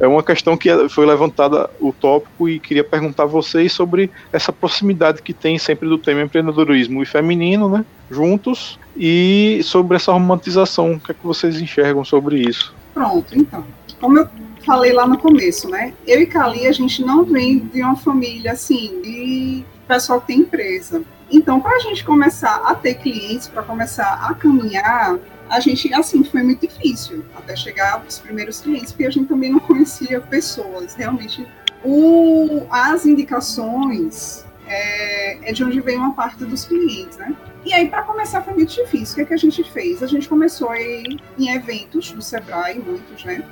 é 0.00 0.06
uma 0.06 0.22
questão 0.22 0.56
que 0.56 0.70
foi 0.88 1.04
levantada 1.04 1.68
o 1.80 1.92
tópico 1.92 2.48
e 2.48 2.58
queria 2.58 2.84
perguntar 2.84 3.24
a 3.24 3.26
vocês 3.26 3.72
sobre 3.72 4.10
essa 4.32 4.52
proximidade 4.52 5.20
que 5.20 5.34
tem 5.34 5.58
sempre 5.58 5.88
do 5.88 5.98
tema 5.98 6.22
empreendedorismo 6.22 7.02
e 7.02 7.06
feminino, 7.06 7.68
né? 7.68 7.84
Juntos, 8.10 8.78
e 8.96 9.60
sobre 9.62 9.96
essa 9.96 10.12
romantização. 10.12 10.92
O 10.92 11.00
que 11.00 11.12
é 11.12 11.14
que 11.14 11.24
vocês 11.24 11.60
enxergam 11.60 12.04
sobre 12.04 12.40
isso? 12.40 12.74
Pronto, 12.92 13.36
então. 13.36 13.64
Como 14.00 14.18
eu 14.18 14.28
falei 14.64 14.92
lá 14.92 15.06
no 15.06 15.18
começo, 15.18 15.68
né? 15.68 15.94
Eu 16.06 16.20
e 16.20 16.26
Cali, 16.26 16.66
a 16.66 16.72
gente 16.72 17.04
não 17.04 17.24
vem 17.24 17.58
de 17.58 17.82
uma 17.82 17.96
família 17.96 18.52
assim, 18.52 19.00
de 19.02 19.64
pessoal 19.86 20.20
que 20.20 20.28
tem 20.28 20.40
empresa. 20.40 21.02
Então, 21.30 21.60
para 21.60 21.76
a 21.76 21.80
gente 21.80 22.04
começar 22.04 22.62
a 22.64 22.74
ter 22.74 22.94
clientes, 22.94 23.48
para 23.48 23.62
começar 23.62 24.26
a 24.28 24.34
caminhar, 24.34 25.18
a 25.48 25.60
gente, 25.60 25.92
assim, 25.92 26.22
foi 26.24 26.42
muito 26.42 26.66
difícil 26.66 27.24
até 27.36 27.56
chegar 27.56 27.94
aos 27.94 28.18
primeiros 28.18 28.60
clientes, 28.60 28.92
porque 28.92 29.06
a 29.06 29.10
gente 29.10 29.28
também 29.28 29.50
não 29.52 29.60
conhecia 29.60 30.20
pessoas. 30.20 30.94
Realmente, 30.94 31.46
o, 31.84 32.66
as 32.70 33.04
indicações 33.04 34.44
é, 34.66 35.50
é 35.50 35.52
de 35.52 35.64
onde 35.64 35.80
vem 35.80 35.98
uma 35.98 36.14
parte 36.14 36.44
dos 36.44 36.64
clientes, 36.64 37.16
né? 37.18 37.34
E 37.64 37.72
aí, 37.72 37.88
para 37.88 38.02
começar, 38.02 38.42
foi 38.42 38.52
muito 38.52 38.74
difícil. 38.74 39.12
O 39.12 39.16
que, 39.16 39.22
é 39.22 39.24
que 39.24 39.34
a 39.34 39.38
gente 39.38 39.64
fez? 39.64 40.02
A 40.02 40.06
gente 40.06 40.28
começou 40.28 40.74
ir 40.76 41.20
em 41.38 41.54
eventos 41.54 42.12
do 42.12 42.20
Sebrae, 42.20 42.78
muitos, 42.78 43.24
né? 43.24 43.42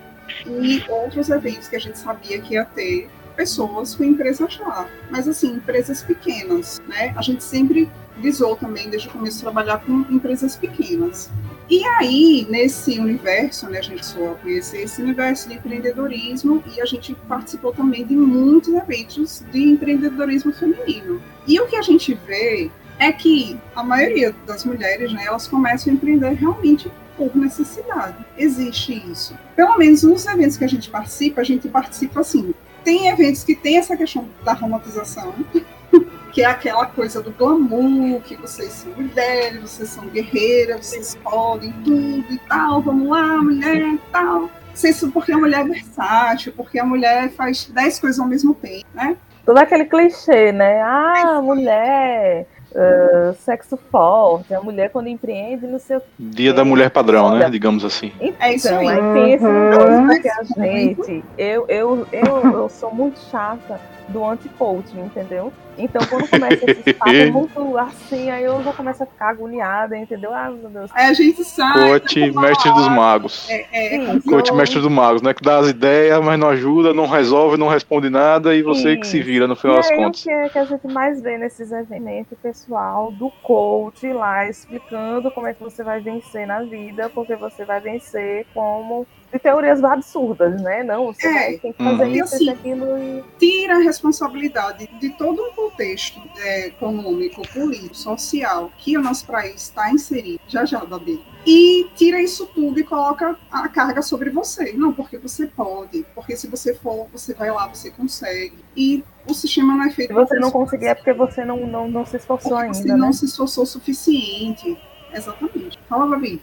E 0.46 0.84
outros 0.88 1.30
eventos 1.30 1.68
que 1.68 1.76
a 1.76 1.80
gente 1.80 1.98
sabia 1.98 2.40
que 2.40 2.54
ia 2.54 2.64
ter 2.64 3.08
pessoas 3.34 3.94
com 3.94 4.04
empresas 4.04 4.58
lá. 4.58 4.86
Mas, 5.10 5.26
assim, 5.26 5.54
empresas 5.54 6.02
pequenas, 6.02 6.80
né? 6.86 7.14
A 7.16 7.22
gente 7.22 7.42
sempre 7.42 7.90
visou 8.18 8.54
também, 8.56 8.90
desde 8.90 9.08
o 9.08 9.12
começo, 9.12 9.40
trabalhar 9.40 9.78
com 9.78 10.04
empresas 10.10 10.56
pequenas. 10.56 11.30
E 11.70 11.82
aí, 11.84 12.46
nesse 12.50 12.98
universo, 13.00 13.68
né, 13.70 13.78
a 13.78 13.82
gente 13.82 14.04
só 14.04 14.34
conhecer 14.42 14.82
esse 14.82 15.00
universo 15.00 15.48
de 15.48 15.54
empreendedorismo 15.54 16.62
e 16.74 16.80
a 16.82 16.84
gente 16.84 17.14
participou 17.26 17.72
também 17.72 18.04
de 18.04 18.14
muitos 18.14 18.74
eventos 18.74 19.42
de 19.50 19.70
empreendedorismo 19.70 20.52
feminino. 20.52 21.22
E 21.46 21.58
o 21.58 21.66
que 21.66 21.76
a 21.76 21.82
gente 21.82 22.12
vê 22.26 22.70
é 23.02 23.12
que 23.12 23.58
a 23.74 23.82
maioria 23.82 24.34
das 24.46 24.64
mulheres, 24.64 25.12
né, 25.12 25.24
elas 25.26 25.46
começam 25.46 25.92
a 25.92 25.96
empreender 25.96 26.32
realmente 26.34 26.90
por 27.16 27.34
necessidade. 27.36 28.16
Existe 28.36 28.94
isso. 29.10 29.36
Pelo 29.54 29.76
menos 29.76 30.02
nos 30.02 30.26
eventos 30.26 30.56
que 30.56 30.64
a 30.64 30.68
gente 30.68 30.90
participa, 30.90 31.40
a 31.40 31.44
gente 31.44 31.68
participa 31.68 32.20
assim. 32.20 32.54
Tem 32.84 33.08
eventos 33.08 33.44
que 33.44 33.54
tem 33.54 33.78
essa 33.78 33.96
questão 33.96 34.28
da 34.44 34.52
romantização, 34.52 35.34
que 36.32 36.42
é 36.42 36.46
aquela 36.46 36.86
coisa 36.86 37.22
do 37.22 37.30
glamour, 37.30 38.20
que 38.22 38.36
vocês 38.36 38.72
são 38.72 38.92
mulheres, 38.92 39.60
vocês 39.60 39.88
são 39.90 40.06
guerreiras, 40.06 40.86
vocês 40.86 41.14
podem 41.22 41.72
tudo 41.84 42.24
e 42.32 42.38
tal, 42.48 42.82
vamos 42.82 43.08
lá, 43.08 43.36
mulher 43.36 43.98
tal. 44.10 44.50
Isso 44.74 45.10
porque 45.10 45.32
a 45.32 45.38
mulher 45.38 45.60
é 45.60 45.68
versátil, 45.68 46.52
porque 46.56 46.78
a 46.78 46.84
mulher 46.84 47.30
faz 47.32 47.66
dez 47.66 48.00
coisas 48.00 48.18
ao 48.18 48.26
mesmo 48.26 48.54
tempo, 48.54 48.86
né? 48.94 49.16
Todo 49.44 49.58
aquele 49.58 49.84
clichê, 49.84 50.50
né? 50.50 50.80
Ah, 50.80 51.40
mulher, 51.42 52.46
uh, 52.74 53.34
sexo 53.34 53.76
forte, 53.90 54.54
a 54.54 54.60
mulher 54.60 54.90
quando 54.90 55.08
empreende 55.08 55.66
no 55.66 55.78
seu. 55.78 56.02
Dia 56.18 56.52
da 56.52 56.64
mulher 56.64 56.90
padrão, 56.90 57.36
né? 57.36 57.48
Digamos 57.48 57.84
assim. 57.84 58.12
Então, 58.20 58.46
é 58.46 58.54
isso 58.54 58.68
aí. 58.68 58.88
aí 58.88 59.12
tem 59.14 59.32
esse 59.32 59.44
uhum. 59.44 60.20
que 60.20 60.28
a 60.28 60.42
gente. 60.42 61.24
Eu, 61.38 61.66
eu, 61.68 62.06
eu, 62.12 62.52
eu 62.52 62.68
sou 62.68 62.92
muito 62.94 63.18
chata 63.30 63.80
do 64.08 64.24
anti-coaching, 64.24 65.00
entendeu? 65.00 65.52
Então, 65.78 66.02
quando 66.06 66.28
começa 66.28 66.70
esse 66.70 66.92
papo 66.92 67.10
muito 67.32 67.78
assim, 67.78 68.30
aí 68.30 68.44
eu 68.44 68.62
já 68.62 68.72
começo 68.72 69.02
a 69.02 69.06
ficar 69.06 69.30
agoniada, 69.30 69.96
entendeu? 69.96 70.32
Ah, 70.34 70.50
meu 70.50 70.68
Deus. 70.68 70.90
Aí 70.94 71.06
a 71.06 71.12
gente 71.14 71.42
sabe. 71.44 71.80
Coach, 71.80 72.30
mestre 72.32 72.72
dos 72.72 72.88
magos. 72.88 73.48
É, 73.48 73.96
é, 73.96 74.20
Coach, 74.20 74.50
eu... 74.50 74.56
mestre 74.56 74.80
dos 74.80 74.90
magos, 74.90 75.22
né? 75.22 75.32
Que 75.32 75.42
dá 75.42 75.58
as 75.58 75.68
ideias, 75.68 76.22
mas 76.22 76.38
não 76.38 76.48
ajuda, 76.48 76.92
não 76.92 77.06
resolve, 77.06 77.56
não 77.56 77.68
responde 77.68 78.10
nada 78.10 78.54
e 78.54 78.62
você 78.62 78.94
Sim. 78.94 79.00
que 79.00 79.06
se 79.06 79.22
vira 79.22 79.46
no 79.46 79.56
final 79.56 79.76
e 79.76 79.78
das 79.78 79.90
aí, 79.90 79.96
contas. 79.96 80.20
O 80.20 80.24
que, 80.24 80.30
é 80.30 80.48
que 80.48 80.58
a 80.58 80.64
gente 80.64 80.86
mais 80.88 81.20
vê 81.22 81.38
nesses 81.38 81.72
eventos, 81.72 82.38
pessoal, 82.42 83.10
do 83.12 83.30
coach 83.42 84.12
lá 84.12 84.48
explicando 84.48 85.30
como 85.30 85.46
é 85.46 85.54
que 85.54 85.62
você 85.62 85.82
vai 85.82 86.00
vencer 86.00 86.46
na 86.46 86.62
vida, 86.62 87.08
porque 87.08 87.34
você 87.34 87.64
vai 87.64 87.80
vencer 87.80 88.46
como 88.52 89.06
de 89.32 89.38
teorias 89.38 89.82
absurdas, 89.82 90.60
né? 90.60 90.82
Não, 90.82 91.06
você 91.06 91.26
é. 91.26 91.32
vai, 91.32 91.58
tem 91.58 91.72
que 91.72 91.82
fazer 91.82 92.04
uhum. 92.04 92.12
isso, 92.12 92.34
assim, 92.34 92.50
aquilo 92.50 92.98
e... 92.98 93.24
Tira 93.38 93.76
a 93.76 93.80
responsabilidade 93.80 94.86
de 95.00 95.10
todo 95.10 95.42
um 95.42 95.52
contexto 95.52 96.20
é, 96.38 96.66
econômico, 96.66 97.42
político, 97.48 97.96
social 97.96 98.70
que 98.78 98.96
o 98.96 99.02
nosso 99.02 99.26
país 99.26 99.62
está 99.62 99.90
inserido, 99.90 100.40
já 100.46 100.64
já, 100.64 100.84
Babi, 100.84 101.22
e 101.46 101.88
tira 101.96 102.20
isso 102.20 102.46
tudo 102.46 102.78
e 102.78 102.84
coloca 102.84 103.36
a 103.50 103.68
carga 103.68 104.02
sobre 104.02 104.30
você. 104.30 104.72
Não, 104.72 104.92
porque 104.92 105.18
você 105.18 105.46
pode, 105.46 106.04
porque 106.14 106.36
se 106.36 106.46
você 106.46 106.74
for, 106.74 107.08
você 107.10 107.34
vai 107.34 107.50
lá, 107.50 107.66
você 107.66 107.90
consegue. 107.90 108.58
E 108.76 109.02
o 109.26 109.34
sistema 109.34 109.74
não 109.74 109.84
é 109.84 109.90
feito. 109.90 110.08
Se 110.08 110.14
você 110.14 110.38
não 110.38 110.50
conseguir 110.50 110.86
é 110.86 110.94
porque 110.94 111.12
você 111.12 111.44
não, 111.44 111.66
não, 111.66 111.88
não 111.88 112.06
se 112.06 112.16
esforçou 112.16 112.52
porque 112.52 112.64
ainda. 112.66 112.78
Você 112.78 112.88
né? 112.88 112.96
não 112.96 113.12
se 113.12 113.24
esforçou 113.24 113.64
o 113.64 113.66
suficiente. 113.66 114.78
Exatamente. 115.12 115.78
Fala, 115.88 116.06
Babi. 116.06 116.40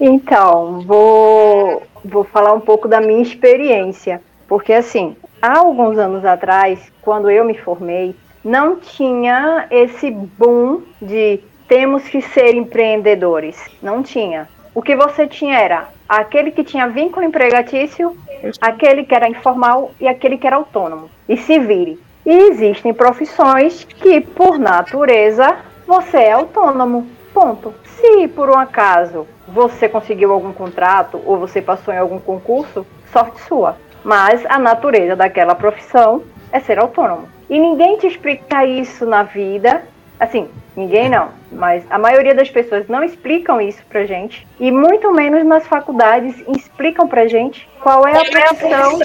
Então, 0.00 0.80
vou, 0.82 1.82
vou 2.04 2.24
falar 2.24 2.52
um 2.52 2.60
pouco 2.60 2.86
da 2.86 3.00
minha 3.00 3.22
experiência. 3.22 4.22
Porque, 4.46 4.72
assim, 4.72 5.16
há 5.42 5.58
alguns 5.58 5.98
anos 5.98 6.24
atrás, 6.24 6.80
quando 7.02 7.30
eu 7.30 7.44
me 7.44 7.54
formei, 7.58 8.14
não 8.44 8.76
tinha 8.76 9.66
esse 9.70 10.10
boom 10.10 10.82
de 11.02 11.40
temos 11.66 12.04
que 12.04 12.22
ser 12.22 12.54
empreendedores. 12.54 13.56
Não 13.82 14.02
tinha. 14.02 14.48
O 14.74 14.80
que 14.80 14.96
você 14.96 15.26
tinha 15.26 15.58
era 15.58 15.88
aquele 16.08 16.50
que 16.50 16.64
tinha 16.64 16.88
vínculo 16.88 17.26
empregatício, 17.26 18.16
aquele 18.60 19.04
que 19.04 19.14
era 19.14 19.28
informal 19.28 19.90
e 20.00 20.08
aquele 20.08 20.38
que 20.38 20.46
era 20.46 20.56
autônomo. 20.56 21.10
E 21.28 21.36
se 21.36 21.58
vire. 21.58 22.00
E 22.24 22.30
existem 22.30 22.94
profissões 22.94 23.84
que, 23.84 24.20
por 24.20 24.58
natureza, 24.58 25.56
você 25.86 26.18
é 26.18 26.32
autônomo. 26.32 27.06
Ponto. 27.38 27.72
Se 27.84 28.26
por 28.26 28.50
um 28.50 28.58
acaso 28.58 29.24
você 29.46 29.88
conseguiu 29.88 30.32
algum 30.32 30.52
contrato 30.52 31.22
ou 31.24 31.38
você 31.38 31.62
passou 31.62 31.94
em 31.94 31.96
algum 31.96 32.18
concurso, 32.18 32.84
sorte 33.12 33.40
sua. 33.42 33.76
Mas 34.02 34.44
a 34.46 34.58
natureza 34.58 35.14
daquela 35.14 35.54
profissão 35.54 36.24
é 36.50 36.58
ser 36.58 36.80
autônomo. 36.80 37.28
E 37.48 37.56
ninguém 37.56 37.96
te 37.96 38.08
explica 38.08 38.66
isso 38.66 39.06
na 39.06 39.22
vida. 39.22 39.84
Assim, 40.18 40.48
ninguém 40.76 41.08
não, 41.08 41.28
mas 41.52 41.84
a 41.88 41.96
maioria 41.96 42.34
das 42.34 42.50
pessoas 42.50 42.88
não 42.88 43.04
explicam 43.04 43.60
isso 43.60 43.84
pra 43.88 44.04
gente. 44.04 44.44
E 44.58 44.72
muito 44.72 45.12
menos 45.12 45.46
nas 45.46 45.64
faculdades 45.64 46.42
explicam 46.48 47.06
pra 47.06 47.28
gente 47.28 47.68
qual 47.80 48.04
é 48.04 48.16
a 48.16 48.24
profissão 48.24 48.98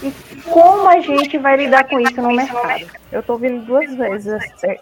e 0.00 0.12
como 0.48 0.88
a 0.88 1.00
gente 1.00 1.36
vai 1.38 1.56
lidar 1.56 1.88
com 1.88 1.98
isso 1.98 2.22
no 2.22 2.32
mercado. 2.32 2.99
Eu 3.12 3.22
tô 3.22 3.32
ouvindo 3.34 3.64
duas 3.64 3.92
vezes 3.94 4.32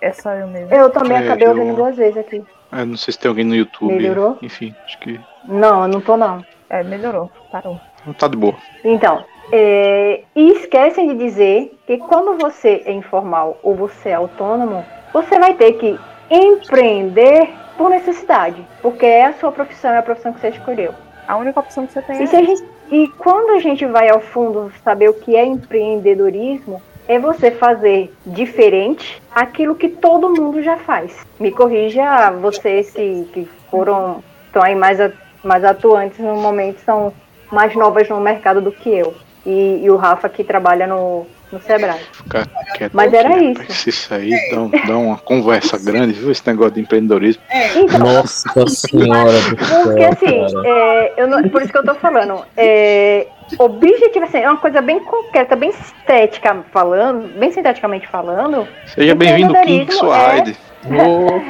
essa 0.00 0.36
eu 0.36 0.48
mesmo. 0.48 0.74
Eu 0.74 0.90
também 0.90 1.16
é, 1.16 1.20
acabei 1.20 1.46
eu... 1.46 1.50
ouvindo 1.50 1.76
duas 1.76 1.96
vezes 1.96 2.18
aqui. 2.18 2.44
Eu 2.70 2.86
não 2.86 2.96
sei 2.96 3.12
se 3.12 3.18
tem 3.18 3.28
alguém 3.28 3.44
no 3.44 3.54
YouTube. 3.54 3.94
Melhorou? 3.94 4.38
Enfim, 4.42 4.74
acho 4.84 4.98
que. 4.98 5.18
Não, 5.46 5.82
eu 5.82 5.88
não 5.88 6.00
tô 6.00 6.16
não. 6.16 6.44
É, 6.68 6.82
melhorou, 6.82 7.30
parou. 7.50 7.80
Não 8.06 8.12
tá 8.12 8.28
de 8.28 8.36
boa. 8.36 8.54
Então, 8.84 9.24
é, 9.50 10.22
e 10.36 10.52
esquecem 10.52 11.08
de 11.08 11.14
dizer 11.24 11.78
que 11.86 11.96
quando 11.96 12.38
você 12.38 12.82
é 12.84 12.92
informal 12.92 13.58
ou 13.62 13.74
você 13.74 14.10
é 14.10 14.14
autônomo, 14.14 14.84
você 15.12 15.38
vai 15.38 15.54
ter 15.54 15.72
que 15.74 15.98
empreender 16.30 17.48
por 17.78 17.88
necessidade, 17.88 18.62
porque 18.82 19.06
é 19.06 19.26
a 19.26 19.32
sua 19.34 19.50
profissão, 19.50 19.92
é 19.92 19.98
a 19.98 20.02
profissão 20.02 20.32
que 20.32 20.40
você 20.40 20.48
escolheu. 20.48 20.92
A 21.26 21.36
única 21.36 21.60
opção 21.60 21.86
que 21.86 21.92
você 21.92 22.02
tem 22.02 22.20
e, 22.20 22.22
é 22.24 22.26
gente, 22.26 22.64
e 22.90 23.08
quando 23.18 23.56
a 23.56 23.60
gente 23.60 23.86
vai 23.86 24.10
ao 24.10 24.20
fundo 24.20 24.70
saber 24.82 25.08
o 25.08 25.14
que 25.14 25.36
é 25.36 25.44
empreendedorismo, 25.44 26.82
é 27.08 27.18
você 27.18 27.50
fazer 27.50 28.14
diferente 28.26 29.20
aquilo 29.34 29.74
que 29.74 29.88
todo 29.88 30.28
mundo 30.28 30.62
já 30.62 30.76
faz. 30.76 31.16
Me 31.40 31.50
corrija 31.50 32.30
vocês 32.32 32.88
se, 32.88 33.26
que 33.32 33.48
foram 33.70 34.22
estão 34.46 34.62
aí 34.62 34.74
mais, 34.74 34.98
mais 35.42 35.64
atuantes 35.64 36.18
no 36.18 36.36
momento, 36.36 36.80
são 36.80 37.12
mais 37.50 37.74
novas 37.74 38.08
no 38.08 38.20
mercado 38.20 38.60
do 38.60 38.70
que 38.70 38.90
eu 38.90 39.14
e, 39.44 39.80
e 39.82 39.90
o 39.90 39.96
Rafa 39.96 40.28
que 40.28 40.44
trabalha 40.44 40.86
no, 40.86 41.26
no 41.50 41.60
Sebrae. 41.60 42.00
Ficar 42.12 42.46
quieto 42.74 42.92
Mas 42.92 43.12
era 43.12 43.30
aqui, 43.30 43.52
isso. 43.68 43.88
Isso 43.88 44.14
aí 44.14 44.30
dá, 44.50 44.86
dá 44.86 44.98
uma 44.98 45.16
conversa 45.16 45.78
grande, 45.82 46.12
viu? 46.12 46.30
Esse 46.30 46.46
negócio 46.46 46.74
de 46.74 46.80
empreendedorismo. 46.80 47.42
É. 47.48 47.78
Então, 47.78 47.98
Nossa 47.98 48.66
senhora 48.68 49.40
do 49.40 49.56
Porque 49.84 50.04
assim, 50.04 50.44
é, 50.64 51.12
eu 51.16 51.26
não, 51.26 51.48
por 51.48 51.62
isso 51.62 51.72
que 51.72 51.78
eu 51.78 51.84
tô 51.84 51.94
falando. 51.94 52.44
É, 52.56 53.26
objetivo, 53.58 54.24
assim, 54.24 54.38
é 54.38 54.48
uma 54.48 54.58
coisa 54.58 54.82
bem 54.82 55.00
concreta, 55.00 55.56
bem 55.56 55.70
estética 55.70 56.64
falando, 56.72 57.28
bem 57.38 57.50
sinteticamente 57.50 58.06
falando. 58.08 58.68
Seja 58.86 59.14
bem-vindo, 59.14 59.54
King 59.62 59.92
Suaide. 59.92 60.56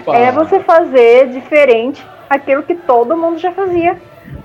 É, 0.09 0.25
é 0.25 0.33
você 0.33 0.61
fazer 0.61 1.29
diferente 1.29 2.05
aquilo 2.31 2.63
que 2.63 2.75
todo 2.75 3.17
mundo 3.17 3.39
já 3.39 3.53
fazia 3.53 3.97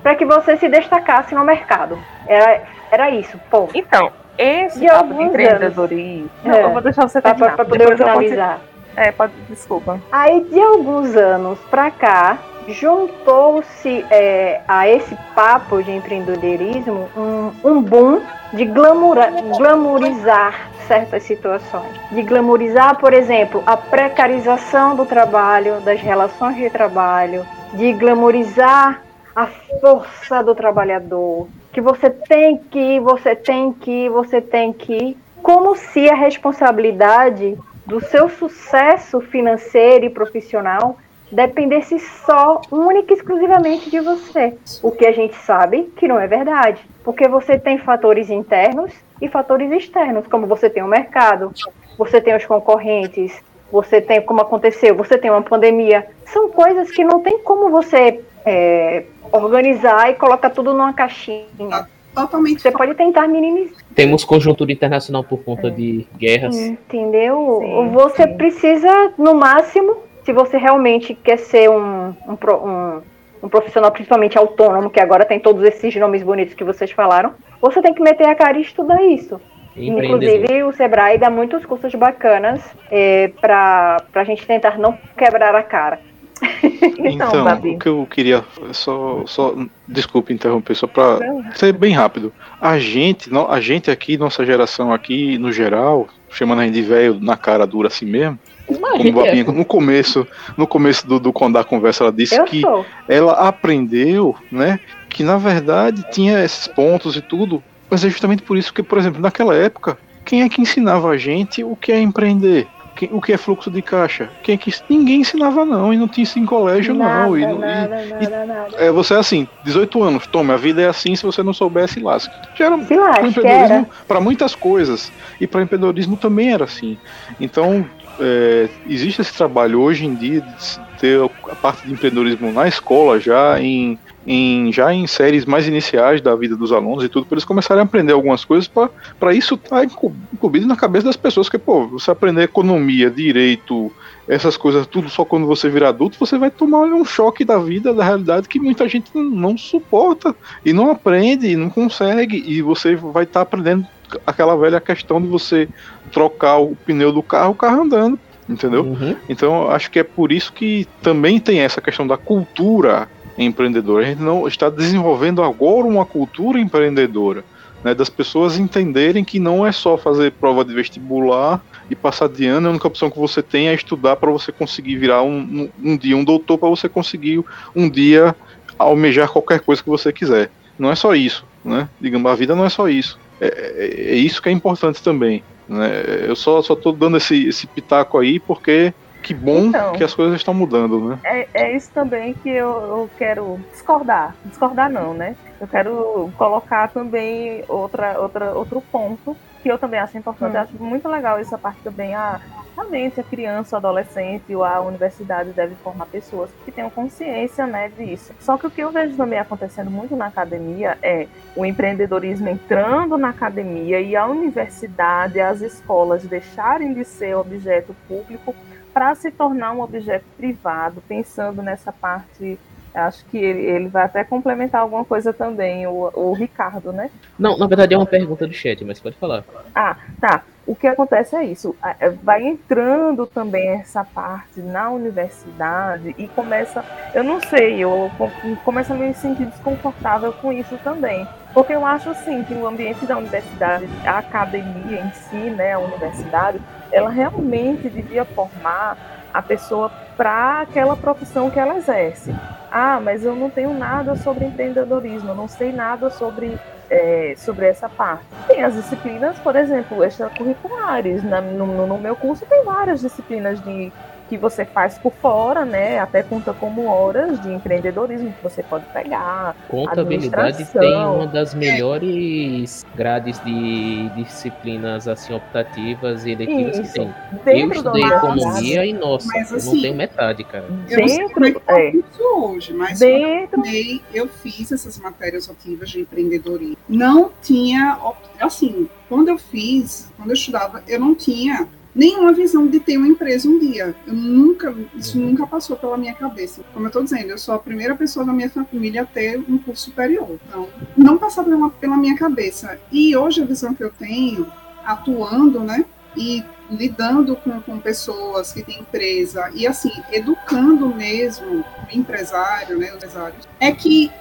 para 0.02 0.16
que 0.16 0.26
você 0.26 0.58
se 0.58 0.68
destacasse 0.68 1.36
no 1.36 1.44
mercado. 1.44 1.98
Era, 2.28 2.62
era 2.92 3.10
isso, 3.10 3.40
pô. 3.50 3.70
Então, 3.74 4.12
esse 4.44 4.80
de 4.80 4.88
papo 4.88 5.14
de 5.14 5.24
empreendedorismo. 5.24 6.30
Não, 6.44 6.54
é. 6.54 6.64
eu 6.64 6.72
vou 6.72 6.82
deixar 6.82 7.08
você 7.08 7.22
terminar. 7.22 7.56
Para 7.56 7.66
poder 7.66 7.98
finalizar. 7.98 8.60
É, 8.96 9.12
pode, 9.12 9.34
desculpa. 9.50 10.00
Aí, 10.12 10.42
de 10.44 10.60
alguns 10.60 11.16
anos 11.16 11.58
pra 11.70 11.90
cá, 11.90 12.38
juntou-se 12.68 14.06
é, 14.10 14.62
a 14.68 14.88
esse 14.88 15.16
papo 15.36 15.82
de 15.82 15.92
empreendedorismo 15.92 17.10
um, 17.18 17.52
um 17.64 17.82
boom 17.82 18.22
de 18.54 18.66
glamoura, 18.66 19.32
glamourizar 19.58 20.70
certas 20.88 21.24
situações. 21.24 21.92
De 22.12 22.22
glamourizar, 22.22 22.98
por 23.00 23.14
exemplo, 23.14 23.64
a 23.66 23.76
precarização 23.76 24.96
do 24.96 25.06
trabalho, 25.06 25.82
das 25.82 26.00
relações 26.00 26.56
de 26.56 26.70
trabalho, 26.70 27.46
de 27.74 27.94
glamourizar 27.94 29.02
a 29.36 29.48
força 29.82 30.44
do 30.44 30.54
trabalhador, 30.54 31.48
que 31.74 31.82
você 31.82 32.10
tem 32.10 32.58
que, 32.58 33.00
você 33.00 33.36
tem 33.36 33.74
que, 33.74 34.08
você 34.10 34.40
tem 34.40 34.72
que, 34.72 35.18
como 35.42 35.76
se 35.76 36.08
a 36.08 36.16
responsabilidade 36.16 37.58
do 37.86 38.00
seu 38.00 38.30
sucesso 38.30 39.20
financeiro 39.20 40.06
e 40.06 40.10
profissional 40.10 40.98
dependesse 41.32 41.98
só, 41.98 42.62
única 42.72 43.12
e 43.12 43.18
exclusivamente 43.18 43.90
de 43.90 44.00
você. 44.00 44.56
O 44.84 44.92
que 44.92 45.06
a 45.06 45.12
gente 45.12 45.36
sabe 45.36 45.92
que 45.98 46.08
não 46.08 46.20
é 46.20 46.28
verdade, 46.28 46.80
porque 47.04 47.28
você 47.28 47.58
tem 47.58 47.80
fatores 47.80 48.30
internos 48.30 48.94
e 49.20 49.28
fatores 49.28 49.72
externos, 49.72 50.28
como 50.28 50.46
você 50.46 50.70
tem 50.70 50.84
o 50.84 50.88
mercado, 50.88 51.52
você 51.98 52.22
tem 52.22 52.36
os 52.36 52.46
concorrentes, 52.46 53.42
você 53.72 54.00
tem 54.00 54.22
como 54.22 54.42
aconteceu, 54.42 54.96
você 54.96 55.18
tem 55.18 55.32
uma 55.32 55.42
pandemia. 55.42 56.06
São 56.26 56.50
coisas 56.50 56.92
que 56.92 57.04
não 57.04 57.22
tem 57.22 57.40
como 57.40 57.72
você 57.72 58.22
é, 58.46 59.04
organizar 59.32 60.10
e 60.12 60.16
colocar 60.16 60.50
tudo 60.50 60.74
numa 60.74 60.94
caixinha. 60.94 61.88
Totalmente. 62.14 62.62
Você 62.62 62.72
pode 62.72 62.94
tentar 62.94 63.28
minimizar. 63.28 63.82
Temos 63.96 64.24
conjuntura 64.24 64.72
internacional 64.72 65.24
por 65.24 65.44
conta 65.44 65.72
de 65.72 66.06
guerras. 66.18 66.56
Entendeu? 66.56 67.60
Sim, 67.62 67.90
você 67.90 68.24
sim. 68.24 68.38
precisa, 68.38 69.14
no 69.18 69.34
máximo, 69.34 69.98
se 70.24 70.32
você 70.32 70.58
realmente 70.58 71.14
quer 71.16 71.38
ser 71.38 71.70
um, 71.70 72.10
um, 72.28 72.38
um- 72.68 73.02
um 73.44 73.50
profissional 73.50 73.92
principalmente 73.92 74.38
autônomo, 74.38 74.90
que 74.90 75.00
agora 75.02 75.26
tem 75.26 75.40
todos 75.40 75.64
esses 75.64 75.94
nomes 75.96 76.24
bonitos 76.24 76.54
que 76.54 76.64
vocês 76.64 76.92
falaram, 76.92 77.34
você 77.60 77.82
tem 77.82 77.94
que 77.94 78.02
meter 78.02 78.26
a 78.28 78.36
cara 78.36 78.58
e 78.58 78.62
estudar 78.62 79.04
isso. 79.04 79.42
Inclusive, 79.76 80.64
o 80.64 80.72
Sebrae 80.72 81.18
dá 81.18 81.30
muitos 81.32 81.66
cursos 81.66 81.94
bacanas 81.96 82.62
é, 82.92 83.32
para 83.42 83.98
a 84.14 84.24
gente 84.24 84.46
tentar 84.46 84.78
não 84.78 84.96
quebrar 85.18 85.56
a 85.56 85.64
cara. 85.64 86.00
Então, 87.04 87.30
Então, 87.30 87.44
Babi. 87.44 87.76
o 87.76 87.80
que 87.80 87.88
eu 87.88 88.08
queria 88.10 88.44
só, 88.72 89.24
só 89.26 89.56
desculpe 89.88 90.34
interromper, 90.34 90.76
só 90.76 90.88
para 90.88 91.20
ser 91.56 91.74
bem 91.74 91.94
rápido. 91.94 92.32
A 92.62 92.80
gente, 92.80 93.30
a 93.50 93.60
gente 93.60 93.92
aqui, 93.92 94.18
nossa 94.18 94.46
geração 94.46 94.94
aqui, 94.94 95.38
no 95.38 95.52
geral, 95.52 96.08
chamando 96.30 96.62
a 96.62 96.66
gente 96.66 96.76
de 96.76 96.82
velho 96.82 97.20
na 97.20 97.36
cara 97.36 97.66
dura 97.68 97.88
assim 97.88 98.06
mesmo, 98.06 98.40
como 98.66 98.98
gente, 98.98 99.10
é, 99.10 99.12
Babinha, 99.12 99.44
no 99.44 99.66
começo, 99.66 100.26
no 100.58 100.66
começo 100.66 101.06
do, 101.06 101.20
do 101.20 101.34
quando 101.34 101.54
da 101.56 101.64
conversa, 101.64 102.04
ela 102.06 102.12
disse 102.14 102.36
Eu 102.36 102.46
que 102.46 102.62
sou. 102.62 102.86
ela 103.08 103.34
aprendeu, 103.34 104.36
né, 104.52 104.80
que 105.10 105.24
na 105.24 105.38
verdade 105.38 106.04
tinha 106.12 106.44
esses 106.44 106.68
pontos 106.68 107.16
e 107.16 107.22
tudo, 107.22 107.62
mas 107.90 108.04
é 108.06 108.10
justamente 108.10 108.42
por 108.44 108.58
isso 108.58 108.74
que, 108.74 108.82
por 108.82 108.98
exemplo, 108.98 109.22
naquela 109.22 109.54
época, 109.56 109.98
quem 110.26 110.42
é 110.42 110.50
que 110.50 110.62
ensinava 110.62 111.10
a 111.10 111.18
gente 111.18 111.64
o 111.64 111.76
que 111.76 111.92
é 111.92 112.00
empreender? 112.00 112.68
O 113.12 113.20
que 113.22 113.34
é 113.34 113.38
fluxo 113.38 113.72
de 113.72 113.82
caixa? 113.82 114.30
Quem 114.44 114.58
que 114.58 114.72
ninguém 114.90 115.22
ensinava 115.22 115.66
não 115.66 115.94
e 115.94 115.98
não 115.98 116.08
tinha 116.08 116.24
isso 116.24 116.38
em 116.38 116.46
colégio 116.46 116.94
não. 116.94 117.38
E, 117.38 117.42
Nada, 117.42 117.54
e- 117.54 117.58
nada, 117.58 118.04
e- 118.04 118.30
nada, 118.30 118.46
nada. 118.46 118.76
é, 118.78 118.92
você 118.92 119.14
é 119.16 119.18
assim, 119.18 119.48
18 119.64 120.04
anos, 120.04 120.28
toma, 120.28 120.54
a 120.54 120.58
vida 120.58 120.82
é 120.82 120.88
assim, 120.88 121.16
se 121.16 121.24
você 121.24 121.42
não 121.42 121.54
souber, 121.54 121.88
se 121.88 122.00
lasca. 122.00 122.32
Já 122.56 122.66
era 122.66 122.76
lasca, 122.76 123.28
empreendedorismo 123.28 123.90
para 124.08 124.20
muitas 124.22 124.54
coisas. 124.56 125.12
E 125.42 125.48
para 125.48 125.64
empreendedorismo 125.64 126.16
também 126.18 126.54
era 126.54 126.66
assim. 126.66 126.98
Então, 127.40 127.86
é, 128.20 128.70
existe 128.88 129.22
esse 129.22 129.34
trabalho 129.34 129.82
hoje 129.82 130.06
em 130.06 130.14
dia 130.16 130.42
de 130.42 130.54
ter 131.00 131.20
a 131.50 131.56
parte 131.56 131.86
de 131.88 131.94
empreendedorismo 131.94 132.52
na 132.52 132.68
escola 132.68 133.20
já 133.20 133.60
em, 133.60 133.98
em- 134.26 134.72
já 134.72 134.94
em 134.94 135.06
séries 135.08 135.46
mais 135.46 135.68
iniciais 135.68 136.22
da 136.22 136.36
vida 136.36 136.56
dos 136.56 136.72
alunos 136.72 137.04
e 137.04 137.10
tudo, 137.10 137.26
para 137.26 137.36
eles 137.36 137.46
começarem 137.46 137.82
a 137.82 137.84
aprender 137.84 138.14
algumas 138.14 138.46
coisas 138.46 138.68
para 138.68 139.34
isso 139.34 139.56
estar 139.56 139.84
incluído 139.84 140.68
na 140.68 140.76
cabeça 140.76 141.06
das 141.06 141.18
pessoas, 141.18 141.50
que, 141.50 141.58
pô, 141.58 141.88
você 141.88 142.12
aprender 142.12 142.44
economia, 142.44 143.10
direito, 143.10 143.92
essas 144.28 144.56
coisas 144.56 144.88
tudo 144.88 145.10
só 145.10 145.26
quando 145.26 145.46
você 145.46 145.70
virar 145.70 145.90
adulto, 145.90 146.18
você 146.18 146.38
vai 146.38 146.50
tomar 146.50 146.84
um 146.84 147.04
choque 147.04 147.44
da 147.44 147.58
vida, 147.58 147.94
da 147.94 148.04
realidade 148.04 148.48
que 148.48 148.60
muita 148.60 148.88
gente 148.88 149.12
não, 149.14 149.24
não 149.24 149.58
suporta 149.58 150.36
e 150.66 150.72
não 150.72 150.90
aprende, 150.90 151.48
e 151.48 151.56
não 151.56 151.70
consegue, 151.70 152.42
e 152.48 152.62
você 152.62 152.96
vai 152.96 153.24
estar 153.24 153.42
aprendendo 153.42 153.86
aquela 154.26 154.56
velha 154.56 154.80
questão 154.80 155.22
de 155.22 155.28
você 155.28 155.68
trocar 156.12 156.58
o 156.58 156.76
pneu 156.76 157.12
do 157.12 157.24
carro, 157.24 157.52
o 157.52 157.56
carro 157.56 157.82
andando, 157.82 158.20
entendeu? 158.48 158.84
Uhum. 158.84 159.16
Então, 159.28 159.70
acho 159.72 159.90
que 159.90 160.00
é 160.00 160.04
por 160.04 160.32
isso 160.32 160.54
que 160.54 160.88
também 161.02 161.40
tem 161.40 161.60
essa 161.60 161.82
questão 161.82 162.06
da 162.06 162.16
cultura 162.18 163.10
empreendedora. 163.38 164.06
A 164.06 164.10
gente 164.10 164.22
não 164.22 164.48
está 164.48 164.70
desenvolvendo 164.70 165.42
agora 165.42 165.86
uma 165.86 166.06
cultura 166.06 166.60
empreendedora, 166.60 167.44
né, 167.84 167.94
das 167.94 168.10
pessoas 168.10 168.58
entenderem 168.58 169.24
que 169.24 169.40
não 169.40 169.66
é 169.66 169.72
só 169.72 169.98
fazer 169.98 170.32
prova 170.34 170.64
de 170.64 170.74
vestibular 170.74 171.64
e 171.90 171.96
passar 171.96 172.30
de 172.30 172.46
ano, 172.46 172.68
a 172.68 172.72
única 172.72 172.88
opção 172.88 173.10
que 173.10 173.20
você 173.20 173.42
tem 173.42 173.68
é 173.68 173.74
estudar 173.74 174.16
para 174.16 174.32
você 174.32 174.52
conseguir 174.52 174.96
virar 174.96 175.22
um, 175.24 175.70
um, 175.84 175.92
um 175.92 175.98
dia 175.98 176.16
um 176.16 176.24
doutor, 176.24 176.58
para 176.58 176.70
você 176.70 176.88
conseguir 176.88 177.44
um 177.76 177.90
dia 177.90 178.36
almejar 178.80 179.30
qualquer 179.30 179.60
coisa 179.60 179.84
que 179.84 179.90
você 179.90 180.12
quiser. 180.12 180.50
Não 180.80 180.90
é 180.90 180.96
só 180.96 181.14
isso, 181.14 181.46
né? 181.64 181.88
Digamos, 182.00 182.32
a 182.32 182.36
vida 182.36 182.56
não 182.56 182.66
é 182.66 182.70
só 182.70 182.88
isso. 182.88 183.20
É, 183.40 183.48
é- 183.48 184.12
é 184.12 184.16
isso 184.16 184.42
que 184.42 184.50
é 184.50 184.52
importante 184.52 185.04
também. 185.04 185.44
Né? 185.68 186.26
Eu 186.28 186.36
só 186.36 186.62
tô 186.62 186.92
dando 186.92 187.18
esse, 187.18 187.48
esse 187.48 187.68
pitaco 187.68 188.18
aí 188.18 188.40
porque 188.40 188.94
que 189.24 189.34
bom 189.34 189.66
Então. 189.66 189.94
que 189.94 190.04
as 190.04 190.14
coisas 190.14 190.36
estão 190.36 190.54
mudando, 190.54 191.00
né? 191.00 191.20
É, 191.24 191.48
é 191.54 191.76
isso 191.76 191.90
também 191.92 192.34
que 192.34 192.50
eu, 192.50 192.70
eu 192.70 193.10
quero 193.18 193.60
discordar. 193.72 194.36
Discordar 194.46 194.90
não, 194.90 195.14
né? 195.14 195.36
Eu 195.60 195.68
quero 195.68 196.32
colocar 196.38 196.90
também 196.90 197.64
outra, 197.68 198.20
outra, 198.20 198.52
outro 198.54 198.82
ponto 198.92 199.36
que 199.64 199.72
eu 199.72 199.78
também 199.78 200.00
acho 200.00 200.18
importante. 200.18 200.52
Hum. 200.52 200.56
Eu 200.56 200.62
acho 200.62 200.84
muito 200.84 201.08
legal 201.08 201.40
essa 201.40 201.58
parte 201.58 201.80
também. 201.82 202.14
A, 202.14 202.42
realmente 202.76 203.20
a 203.20 203.24
criança, 203.24 203.76
o 203.76 203.78
adolescente 203.78 204.54
ou 204.54 204.64
a 204.64 204.82
universidade 204.82 205.52
deve 205.52 205.76
formar 205.76 206.06
pessoas 206.08 206.50
que 206.66 206.72
tenham 206.72 206.90
consciência 206.90 207.66
né, 207.66 207.90
disso. 207.98 208.34
Só 208.40 208.58
que 208.58 208.68
o 208.68 208.72
que 208.72 208.82
eu 208.82 208.92
vejo 208.92 209.16
também 209.16 209.40
acontecendo 209.40 209.90
muito 209.90 210.16
na 210.16 210.28
academia 210.28 210.98
é 211.02 211.28
o 211.56 211.66
empreendedorismo 211.66 212.50
entrando 212.50 213.18
na 213.18 213.30
academia 213.30 214.02
e 214.02 214.16
a 214.16 214.26
universidade, 214.28 215.40
as 215.40 215.62
escolas 215.62 216.24
deixarem 216.24 216.94
de 216.94 217.06
ser 217.06 217.36
objeto 217.36 217.96
público 218.08 218.54
para 218.94 219.14
se 219.16 219.32
tornar 219.32 219.72
um 219.74 219.82
objeto 219.82 220.26
privado, 220.38 221.02
pensando 221.08 221.62
nessa 221.62 221.92
parte. 221.92 222.60
Acho 222.94 223.26
que 223.26 223.38
ele, 223.40 223.62
ele 223.62 223.88
vai 223.88 224.04
até 224.04 224.24
complementar 224.24 224.82
alguma 224.82 225.04
coisa 225.04 225.34
também, 225.34 225.88
o, 225.88 226.12
o 226.14 226.34
Ricardo, 226.34 226.94
né? 226.94 227.10
Não, 227.40 227.58
na 227.58 227.66
verdade 227.66 227.96
é 227.96 227.98
uma 227.98 228.06
pergunta 228.06 228.46
do 228.46 228.54
chat, 228.54 228.86
mas 228.86 229.00
pode 229.00 229.18
falar. 229.18 229.44
Ah, 229.74 229.96
tá. 230.22 230.44
O 230.66 230.76
que 230.76 230.86
acontece 230.88 231.36
é 231.36 231.44
isso. 231.44 231.76
a- 231.82 231.96
é, 232.00 232.10
Vai 232.12 232.44
entrando 232.46 233.26
também 233.26 233.68
essa 233.70 234.04
parte 234.04 234.62
na 234.62 234.92
universidade 234.92 236.14
e 236.18 236.28
começa. 236.28 236.86
Eu 237.16 237.24
não 237.24 237.42
sei, 237.42 237.80
eu 237.84 238.12
co- 238.18 238.30
começo 238.64 238.94
a 238.94 238.96
me 238.96 239.14
sentir 239.16 239.46
desconfortável 239.48 240.32
com 240.34 240.54
isso 240.54 240.78
também. 240.84 241.28
Porque 241.54 241.74
eu 241.74 241.86
acho 241.86 242.10
assim 242.12 242.44
que 242.44 242.54
o 242.54 242.66
ambiente 242.68 243.06
da 243.06 243.18
universidade, 243.18 243.88
a 244.06 244.20
academia 244.20 245.02
em 245.02 245.12
si, 245.14 245.36
né, 245.52 245.74
a 245.74 245.80
universidade, 245.80 246.60
ela 246.94 247.10
realmente 247.10 247.90
devia 247.90 248.24
formar 248.24 248.98
a 249.34 249.42
pessoa 249.42 249.92
para 250.16 250.62
aquela 250.62 250.96
profissão 250.96 251.50
que 251.50 251.60
ela 251.60 251.76
exerce. 251.78 252.34
Ah, 252.72 253.00
mas 253.04 253.24
eu 253.26 253.36
não 253.36 253.50
tenho 253.50 253.74
nada 253.74 254.16
sobre 254.16 254.46
empreendedorismo, 254.46 255.34
não 255.36 255.48
sei 255.48 255.72
nada 255.72 256.10
sobre 256.10 256.58
é, 256.90 257.34
sobre 257.38 257.66
essa 257.68 257.90
parte. 257.90 258.24
Tem 258.48 258.64
as 258.64 258.74
disciplinas, 258.76 259.38
por 259.40 259.56
exemplo, 259.56 260.04
extracurriculares. 260.04 261.24
Na, 261.24 261.42
no- 261.42 261.88
no 261.88 261.98
meu 261.98 262.16
curso 262.16 262.46
tem 262.46 262.64
várias 262.64 263.02
disciplinas 263.02 263.60
de 263.64 263.92
que 264.34 264.38
você 264.38 264.66
faz 264.66 264.98
por 264.98 265.14
fora, 265.14 265.64
né? 265.64 266.00
Até 266.00 266.24
conta 266.24 266.54
como 266.54 266.88
horas 266.88 267.40
de 267.40 267.54
empreendedorismo 267.54 268.34
que 268.34 268.42
você 268.42 268.64
pode 268.64 268.86
pegar. 268.88 269.56
Contabilidade 269.68 270.66
tem 270.66 270.96
uma 270.96 271.28
das 271.28 271.54
melhores 271.54 272.84
grades 272.96 273.40
de 273.44 274.10
disciplinas 274.16 275.08
assim 275.08 275.36
optativas 275.36 276.26
e 276.26 276.32
eletivas 276.32 276.80
Isso. 276.80 276.94
que 276.94 277.00
tem. 277.00 277.14
Eu 277.32 277.44
Dentro 277.44 277.84
da 277.84 277.92
estudei 277.92 278.18
economia 278.18 278.86
e 278.86 278.94
nossa, 278.94 279.28
Mas, 279.28 279.52
eu 279.52 279.58
não 279.58 279.58
assim, 279.58 279.82
tenho 279.82 279.96
metade, 279.96 280.44
cara. 280.46 280.66
Eu 280.90 281.00
não 281.00 281.08
sei 281.08 281.30
como 281.30 281.46
é 281.46 281.52
que 281.52 281.60
Dentro, 281.60 281.66
tá 281.66 281.80
é, 281.80 282.24
hoje, 282.24 282.74
mas 282.74 283.00
quando 283.00 283.12
eu 283.12 283.20
dentro 283.20 283.62
formei, 283.62 284.02
eu 284.14 284.28
fiz 284.28 284.72
essas 284.72 284.98
matérias 284.98 285.48
ativas 285.50 285.90
de 285.92 286.02
empreendedorismo. 286.02 286.78
Não 286.90 287.32
tinha, 287.42 288.00
assim, 288.40 288.90
quando 289.08 289.30
eu 289.30 289.38
fiz, 289.38 290.12
quando 290.18 290.30
eu 290.30 290.34
estudava, 290.34 290.84
eu 290.88 291.00
não 291.00 291.14
tinha 291.14 291.68
nenhuma 291.96 292.34
visão 292.34 292.68
de 292.68 292.80
ter 292.80 292.98
uma 292.98 293.08
empresa 293.08 293.48
um 293.48 293.60
dia. 293.60 293.96
Eu 294.08 294.14
nunca, 294.14 294.74
isso 294.96 295.18
Uhum. 295.18 295.28
nunca 295.28 295.46
passou 295.48 295.76
pela 295.76 295.98
minha 295.98 296.14
cabeça. 296.14 296.62
Como 296.74 296.86
eu 296.86 296.88
estou 296.88 297.04
dizendo, 297.04 297.30
eu 297.30 297.38
sou 297.38 297.54
a 297.54 297.60
primeira 297.60 297.96
pessoa 297.96 298.26
da 298.26 298.34
minha 298.34 298.50
família 298.50 299.04
a 299.04 299.06
ter 299.06 299.38
um 299.48 299.58
curso 299.58 299.86
superior. 299.86 300.40
Então, 300.48 300.68
não 300.98 301.18
passava 301.18 301.50
pela, 301.50 301.70
pela 301.70 301.98
minha 301.98 302.16
cabeça. 302.16 302.80
E 302.92 303.16
hoje 303.16 303.42
a 303.42 303.46
visão 303.46 303.74
que 303.74 303.84
eu 303.84 303.92
tenho, 303.92 304.48
atuando, 304.86 305.60
né, 305.60 305.86
e 306.16 306.44
lidando 306.70 307.36
com, 307.36 307.60
com 307.62 307.80
pessoas 307.80 308.52
que 308.54 308.64
têm 308.64 308.80
empresa 308.80 309.50
e 309.54 309.68
assim 309.68 309.92
educando 310.12 310.88
mesmo 310.94 311.46
o 311.60 311.66
empresário, 311.92 312.78
né, 312.78 312.90
os 312.90 312.96
empresários, 312.96 313.48
é 313.60 313.72
que 313.72 314.12